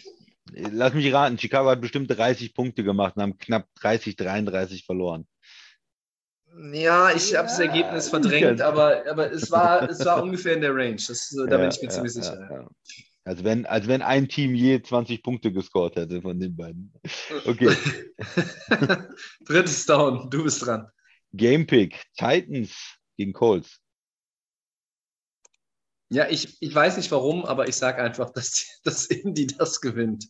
Lass 0.54 0.94
mich 0.94 1.14
raten, 1.14 1.38
Chicago 1.38 1.70
hat 1.70 1.82
bestimmt 1.82 2.10
30 2.10 2.54
Punkte 2.54 2.84
gemacht 2.84 3.16
und 3.16 3.24
haben 3.24 3.38
knapp 3.38 3.68
30, 3.76 4.16
33 4.16 4.86
verloren. 4.86 5.28
Ja, 6.72 7.12
ich 7.12 7.36
habe 7.36 7.48
das 7.48 7.60
Ergebnis 7.60 8.10
verdrängt, 8.10 8.62
aber, 8.62 9.04
aber 9.10 9.32
es, 9.32 9.52
war, 9.52 9.84
es 9.90 10.04
war 10.06 10.24
ungefähr 10.24 10.56
in 10.56 10.62
der 10.62 10.74
Range. 10.74 10.96
Das, 10.96 11.30
da 11.30 11.44
ja, 11.44 11.58
bin 11.58 11.70
ich 11.70 11.82
mir 11.82 11.84
ja, 11.84 11.90
ziemlich 11.90 12.16
ja, 12.16 12.22
sicher. 12.22 12.70
Also 13.24 13.44
wenn, 13.44 13.66
als 13.66 13.88
wenn 13.88 14.02
ein 14.02 14.30
Team 14.30 14.56
je 14.56 14.82
20 14.82 15.22
Punkte 15.22 15.52
gescored 15.52 15.98
hätte 15.98 16.22
von 16.22 16.40
den 16.40 16.56
beiden. 16.56 16.94
Okay. 17.46 17.76
Drittes 19.46 19.86
Down, 19.86 20.30
du 20.30 20.46
bist 20.46 20.66
dran. 20.66 20.88
Gamepick, 21.34 22.02
Titans 22.16 22.98
gegen 23.18 23.34
Colts. 23.34 23.82
Ja, 26.10 26.28
ich, 26.30 26.58
ich 26.62 26.74
weiß 26.74 26.98
nicht 26.98 27.12
warum, 27.12 27.46
aber 27.46 27.68
ich 27.68 27.76
sage 27.76 28.02
einfach, 28.02 28.30
dass, 28.34 28.80
dass 28.84 29.06
Indy 29.06 29.48
das 29.48 29.82
gewinnt. 29.82 30.28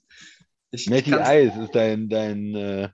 Ich, 0.72 0.90
Matty 0.90 1.14
Ice 1.14 1.64
ist 1.64 1.76
dein, 1.76 2.10
dein 2.10 2.56
äh, 2.56 2.90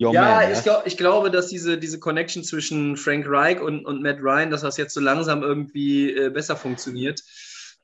Your 0.00 0.14
ja, 0.14 0.36
man, 0.36 0.52
ich, 0.52 0.62
glaub, 0.62 0.86
ich 0.86 0.96
glaube, 0.96 1.30
dass 1.30 1.48
diese, 1.48 1.76
diese 1.76 1.98
Connection 1.98 2.44
zwischen 2.44 2.96
Frank 2.96 3.26
Reich 3.28 3.60
und, 3.60 3.84
und 3.84 4.00
Matt 4.00 4.18
Ryan, 4.20 4.50
dass 4.50 4.60
das 4.60 4.76
jetzt 4.76 4.94
so 4.94 5.00
langsam 5.00 5.42
irgendwie 5.42 6.12
äh, 6.12 6.30
besser 6.30 6.56
funktioniert. 6.56 7.20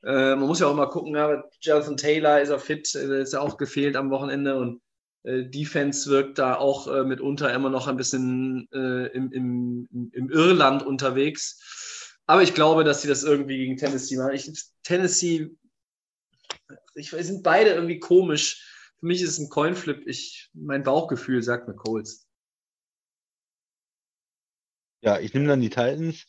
Äh, 0.01 0.35
man 0.35 0.47
muss 0.47 0.61
ja 0.61 0.67
auch 0.67 0.75
mal 0.75 0.85
gucken, 0.85 1.15
ja, 1.15 1.43
Jonathan 1.59 1.97
Taylor 1.97 2.39
ist 2.39 2.49
er 2.49 2.59
fit, 2.59 2.95
äh, 2.95 3.23
ist 3.23 3.33
ja 3.33 3.41
auch 3.41 3.57
gefehlt 3.57 3.97
am 3.97 4.11
Wochenende 4.11 4.55
und 4.55 4.81
äh, 5.23 5.43
Defense 5.43 6.09
wirkt 6.09 6.37
da 6.37 6.55
auch 6.55 6.87
äh, 6.87 7.03
mitunter 7.03 7.53
immer 7.53 7.69
noch 7.69 7.87
ein 7.87 7.97
bisschen 7.97 8.69
äh, 8.71 9.07
im, 9.07 9.31
im, 9.33 10.09
im 10.13 10.29
Irland 10.29 10.83
unterwegs. 10.83 11.59
Aber 12.27 12.43
ich 12.43 12.53
glaube, 12.53 12.83
dass 12.83 13.01
sie 13.01 13.07
das 13.07 13.23
irgendwie 13.23 13.57
gegen 13.57 13.77
Tennessee 13.77 14.17
machen. 14.17 14.33
Ich, 14.33 14.51
Tennessee, 14.83 15.51
ich, 16.95 17.11
sind 17.11 17.43
beide 17.43 17.71
irgendwie 17.71 17.99
komisch 17.99 18.71
für 18.99 19.05
mich 19.07 19.21
ist 19.21 19.31
es 19.31 19.39
ein 19.39 19.49
Coinflip. 19.49 20.07
Ich, 20.07 20.49
mein 20.53 20.83
Bauchgefühl 20.83 21.43
sagt 21.43 21.67
mir 21.67 21.75
Colts. 21.75 22.27
Ja, 25.01 25.19
ich 25.19 25.33
nehme 25.33 25.47
dann 25.47 25.61
die 25.61 25.69
Titans 25.69 26.25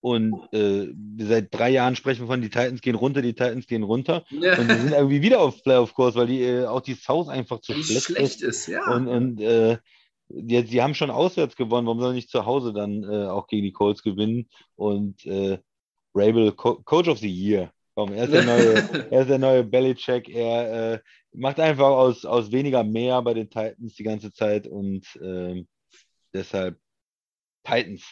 und 0.00 0.34
äh, 0.52 0.92
seit 1.18 1.54
drei 1.54 1.70
Jahren 1.70 1.96
sprechen 1.96 2.20
wir 2.20 2.26
von, 2.26 2.42
die 2.42 2.50
Titans 2.50 2.82
gehen 2.82 2.94
runter, 2.94 3.22
die 3.22 3.32
Titans 3.32 3.66
gehen 3.66 3.82
runter. 3.82 4.24
Ja. 4.28 4.58
Und 4.58 4.68
die 4.70 4.74
sind 4.74 4.92
irgendwie 4.92 5.22
wieder 5.22 5.40
auf 5.40 5.62
Playoff-Kurs, 5.62 6.16
weil 6.16 6.26
die, 6.26 6.42
äh, 6.42 6.66
auch 6.66 6.82
die 6.82 6.94
South 6.94 7.28
einfach 7.28 7.60
zu 7.60 7.72
schlecht, 7.72 8.02
schlecht, 8.02 8.42
ist. 8.42 8.66
ja. 8.66 8.84
Und, 8.92 9.08
und 9.08 9.40
äh, 9.40 9.78
die, 10.28 10.62
die, 10.64 10.82
haben 10.82 10.94
schon 10.94 11.10
auswärts 11.10 11.56
gewonnen, 11.56 11.86
warum 11.86 12.00
sollen 12.00 12.14
nicht 12.14 12.30
zu 12.30 12.44
Hause 12.44 12.72
dann 12.72 13.02
äh, 13.02 13.26
auch 13.26 13.46
gegen 13.46 13.64
die 13.64 13.72
Colts 13.72 14.02
gewinnen? 14.02 14.48
Und 14.76 15.24
äh, 15.26 15.58
Rabel, 16.14 16.52
Co 16.52 16.82
Coach 16.82 17.08
of 17.08 17.18
the 17.18 17.30
Year. 17.30 17.72
Komm, 17.94 18.12
er 18.12 18.24
ist 18.24 18.32
der 18.32 18.44
neue, 18.44 18.74
er 19.10 19.20
ist 19.22 19.28
der 19.28 19.38
neue 19.38 19.64
Belichick. 19.64 20.28
Er 20.28 20.92
äh, 20.94 21.00
macht 21.32 21.58
einfach 21.58 21.88
aus, 21.88 22.24
aus 22.24 22.52
weniger 22.52 22.84
mehr 22.84 23.20
bei 23.22 23.34
den 23.34 23.50
Titans 23.50 23.94
die 23.94 24.04
ganze 24.04 24.32
Zeit 24.32 24.66
und 24.66 25.04
äh, 25.16 25.64
deshalb 26.32 26.78
Titans. 27.64 28.04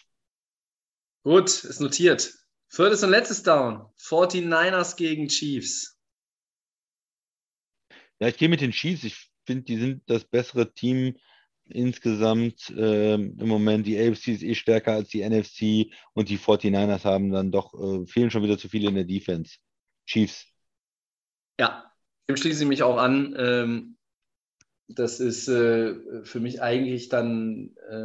Gut, 1.22 1.64
ist 1.64 1.80
notiert. 1.80 2.32
Viertes 2.68 3.02
und 3.02 3.10
letztes 3.10 3.42
Down. 3.42 3.86
49ers 3.98 4.96
gegen 4.96 5.28
Chiefs. 5.28 5.98
Ja, 8.18 8.28
ich 8.28 8.36
gehe 8.36 8.48
mit 8.48 8.60
den 8.60 8.72
Chiefs. 8.72 9.04
Ich 9.04 9.30
finde, 9.44 9.64
die 9.64 9.76
sind 9.76 10.02
das 10.06 10.24
bessere 10.24 10.72
Team 10.72 11.16
insgesamt 11.68 12.70
äh, 12.70 13.14
im 13.14 13.48
Moment. 13.48 13.86
Die 13.86 13.98
AFC 13.98 14.28
ist 14.28 14.42
eh 14.42 14.54
stärker 14.54 14.92
als 14.92 15.08
die 15.08 15.28
NFC 15.28 15.92
und 16.14 16.28
die 16.28 16.38
49ers 16.38 17.04
haben 17.04 17.30
dann 17.30 17.50
doch, 17.50 17.74
äh, 17.74 18.06
fehlen 18.06 18.30
schon 18.30 18.42
wieder 18.42 18.58
zu 18.58 18.68
viele 18.68 18.88
in 18.88 18.94
der 18.94 19.04
Defense. 19.04 19.56
Chiefs. 20.06 20.46
Ja, 21.58 21.90
dem 22.28 22.36
schließe 22.36 22.62
ich 22.62 22.68
mich 22.68 22.82
auch 22.82 22.98
an. 22.98 23.34
Ähm, 23.38 23.96
das 24.88 25.18
ist 25.18 25.48
äh, 25.48 25.94
für 26.22 26.38
mich 26.38 26.62
eigentlich 26.62 27.08
dann, 27.08 27.74
äh, 27.90 27.96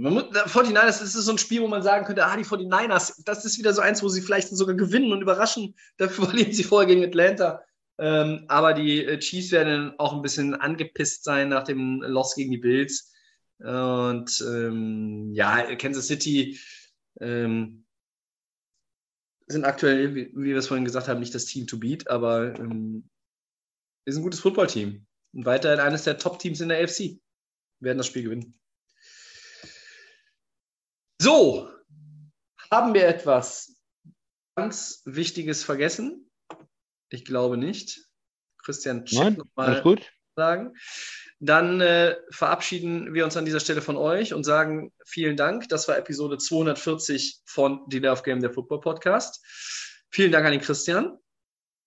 man 0.00 0.14
muss, 0.14 0.24
49ers, 0.24 1.00
das 1.00 1.02
ist 1.02 1.12
so 1.12 1.32
ein 1.32 1.38
Spiel, 1.38 1.60
wo 1.60 1.68
man 1.68 1.82
sagen 1.82 2.06
könnte, 2.06 2.24
ah, 2.24 2.36
die 2.36 2.44
49ers, 2.44 3.22
das 3.26 3.44
ist 3.44 3.58
wieder 3.58 3.74
so 3.74 3.82
eins, 3.82 4.02
wo 4.02 4.08
sie 4.08 4.22
vielleicht 4.22 4.48
sogar 4.48 4.74
gewinnen 4.74 5.12
und 5.12 5.20
überraschen. 5.20 5.74
Dafür 5.98 6.26
verlieren 6.26 6.52
sie 6.52 6.64
vorher 6.64 6.88
gegen 6.88 7.04
Atlanta. 7.04 7.62
Ähm, 8.00 8.46
aber 8.48 8.72
die 8.72 9.04
äh, 9.04 9.18
Chiefs 9.18 9.52
werden 9.52 9.92
auch 9.98 10.14
ein 10.14 10.22
bisschen 10.22 10.54
angepisst 10.54 11.22
sein 11.22 11.50
nach 11.50 11.64
dem 11.64 12.00
Loss 12.00 12.34
gegen 12.34 12.50
die 12.50 12.58
Bills. 12.58 13.12
Und 13.58 14.42
ähm, 14.48 15.34
ja, 15.34 15.76
Kansas 15.76 16.06
City 16.06 16.58
ähm, 17.20 17.84
sind 19.48 19.66
aktuell, 19.66 20.14
wie, 20.14 20.32
wir 20.34 20.56
es 20.56 20.68
vorhin 20.68 20.86
gesagt 20.86 21.08
haben, 21.08 21.20
nicht 21.20 21.34
das 21.34 21.44
Team 21.44 21.66
to 21.66 21.78
beat, 21.78 22.08
aber 22.08 22.58
ähm, 22.58 23.06
ist 24.06 24.16
ein 24.16 24.22
gutes 24.22 24.40
Footballteam. 24.40 25.06
Und 25.34 25.44
weiterhin 25.44 25.80
eines 25.80 26.04
der 26.04 26.16
Top-Teams 26.16 26.62
in 26.62 26.70
der 26.70 26.82
AFC. 26.82 27.20
Werden 27.80 27.98
das 27.98 28.06
Spiel 28.06 28.22
gewinnen. 28.22 28.58
So, 31.20 31.70
haben 32.70 32.94
wir 32.94 33.06
etwas 33.06 33.76
ganz 34.56 35.02
Wichtiges 35.04 35.64
vergessen? 35.64 36.29
Ich 37.10 37.24
glaube 37.24 37.56
nicht. 37.56 38.00
Christian, 38.58 39.04
check 39.04 39.38
nochmal 39.38 39.82
sagen. 40.36 40.74
Dann 41.40 41.80
äh, 41.80 42.16
verabschieden 42.30 43.14
wir 43.14 43.24
uns 43.24 43.36
an 43.36 43.44
dieser 43.44 43.60
Stelle 43.60 43.82
von 43.82 43.96
euch 43.96 44.34
und 44.34 44.44
sagen 44.44 44.92
vielen 45.04 45.36
Dank. 45.36 45.68
Das 45.68 45.88
war 45.88 45.96
Episode 45.96 46.38
240 46.38 47.40
von 47.46 47.80
The 47.90 47.98
Love 47.98 48.22
Game, 48.22 48.40
der 48.40 48.52
Football 48.52 48.80
Podcast. 48.80 49.44
Vielen 50.10 50.32
Dank 50.32 50.44
an 50.44 50.52
den 50.52 50.60
Christian. 50.60 51.18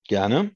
Gerne. 0.08 0.52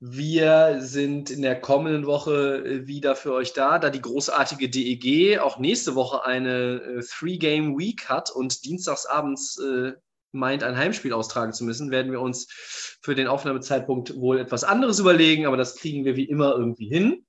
Wir 0.00 0.78
sind 0.80 1.30
in 1.30 1.42
der 1.42 1.60
kommenden 1.60 2.06
Woche 2.06 2.64
äh, 2.64 2.86
wieder 2.86 3.16
für 3.16 3.32
euch 3.32 3.52
da, 3.52 3.80
da 3.80 3.90
die 3.90 4.00
großartige 4.00 4.68
DEG 4.68 5.40
auch 5.40 5.58
nächste 5.58 5.96
Woche 5.96 6.24
eine 6.24 6.76
äh, 6.76 7.00
Three-Game-Week 7.02 8.08
hat 8.08 8.30
und 8.30 8.64
dienstagsabends 8.64 9.58
äh, 9.58 9.92
meint, 10.32 10.62
ein 10.62 10.76
Heimspiel 10.76 11.12
austragen 11.12 11.52
zu 11.52 11.64
müssen, 11.64 11.90
werden 11.90 12.12
wir 12.12 12.20
uns 12.20 12.46
für 13.00 13.14
den 13.14 13.26
Aufnahmezeitpunkt 13.26 14.16
wohl 14.16 14.38
etwas 14.38 14.64
anderes 14.64 14.98
überlegen, 14.98 15.46
aber 15.46 15.56
das 15.56 15.76
kriegen 15.76 16.04
wir 16.04 16.16
wie 16.16 16.24
immer 16.24 16.52
irgendwie 16.56 16.88
hin 16.88 17.26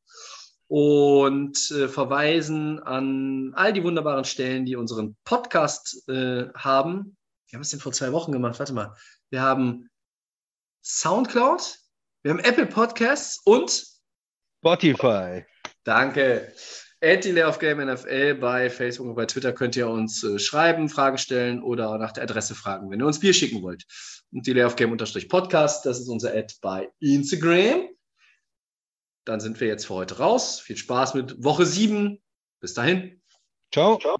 und 0.67 1.71
äh, 1.71 1.87
verweisen 1.87 2.79
an 2.79 3.53
all 3.55 3.73
die 3.73 3.83
wunderbaren 3.83 4.23
Stellen, 4.23 4.65
die 4.65 4.75
unseren 4.75 5.17
Podcast 5.23 6.07
äh, 6.07 6.47
haben. 6.53 7.17
Wir 7.47 7.57
haben 7.57 7.61
es 7.61 7.71
denn 7.71 7.79
vor 7.79 7.91
zwei 7.91 8.11
Wochen 8.11 8.31
gemacht. 8.31 8.59
Warte 8.59 8.73
mal. 8.73 8.95
Wir 9.31 9.41
haben 9.41 9.89
Soundcloud, 10.83 11.79
wir 12.21 12.31
haben 12.31 12.39
Apple 12.39 12.67
Podcasts 12.67 13.41
und 13.45 13.83
Spotify. 14.59 15.45
Danke. 15.83 16.53
At 17.01 17.23
Delay 17.23 17.43
of 17.43 17.59
Game 17.59 17.77
NFL 17.77 18.35
bei 18.35 18.69
Facebook 18.69 19.07
und 19.07 19.15
bei 19.15 19.25
Twitter 19.25 19.53
könnt 19.53 19.75
ihr 19.77 19.87
uns 19.87 20.21
äh, 20.23 20.37
schreiben, 20.37 20.89
Fragen 20.89 21.17
stellen 21.17 21.63
oder 21.63 21.97
nach 21.97 22.11
der 22.11 22.23
Adresse 22.23 22.55
fragen, 22.55 22.91
wenn 22.91 22.99
ihr 22.99 23.05
uns 23.05 23.19
Bier 23.19 23.33
schicken 23.33 23.61
wollt. 23.61 23.85
Und 24.31 24.45
Delay 24.45 24.63
of 24.63 24.75
Game 24.75 24.95
Podcast, 25.29 25.85
das 25.85 25.99
ist 25.99 26.09
unser 26.09 26.33
Ad 26.35 26.53
bei 26.61 26.89
Instagram. 26.99 27.87
dann 29.25 29.39
sind 29.39 29.59
wir 29.61 29.67
jetzt 29.67 29.85
für 29.85 29.93
heute 29.93 30.17
raus. 30.17 30.59
Viel 30.59 30.77
Spaß 30.77 31.13
mit 31.13 31.41
Woche 31.43 31.65
7. 31.65 32.21
Bis 32.59 32.73
dahin. 32.73 33.21
Ciao. 33.71 33.97
Ciao. 33.97 34.17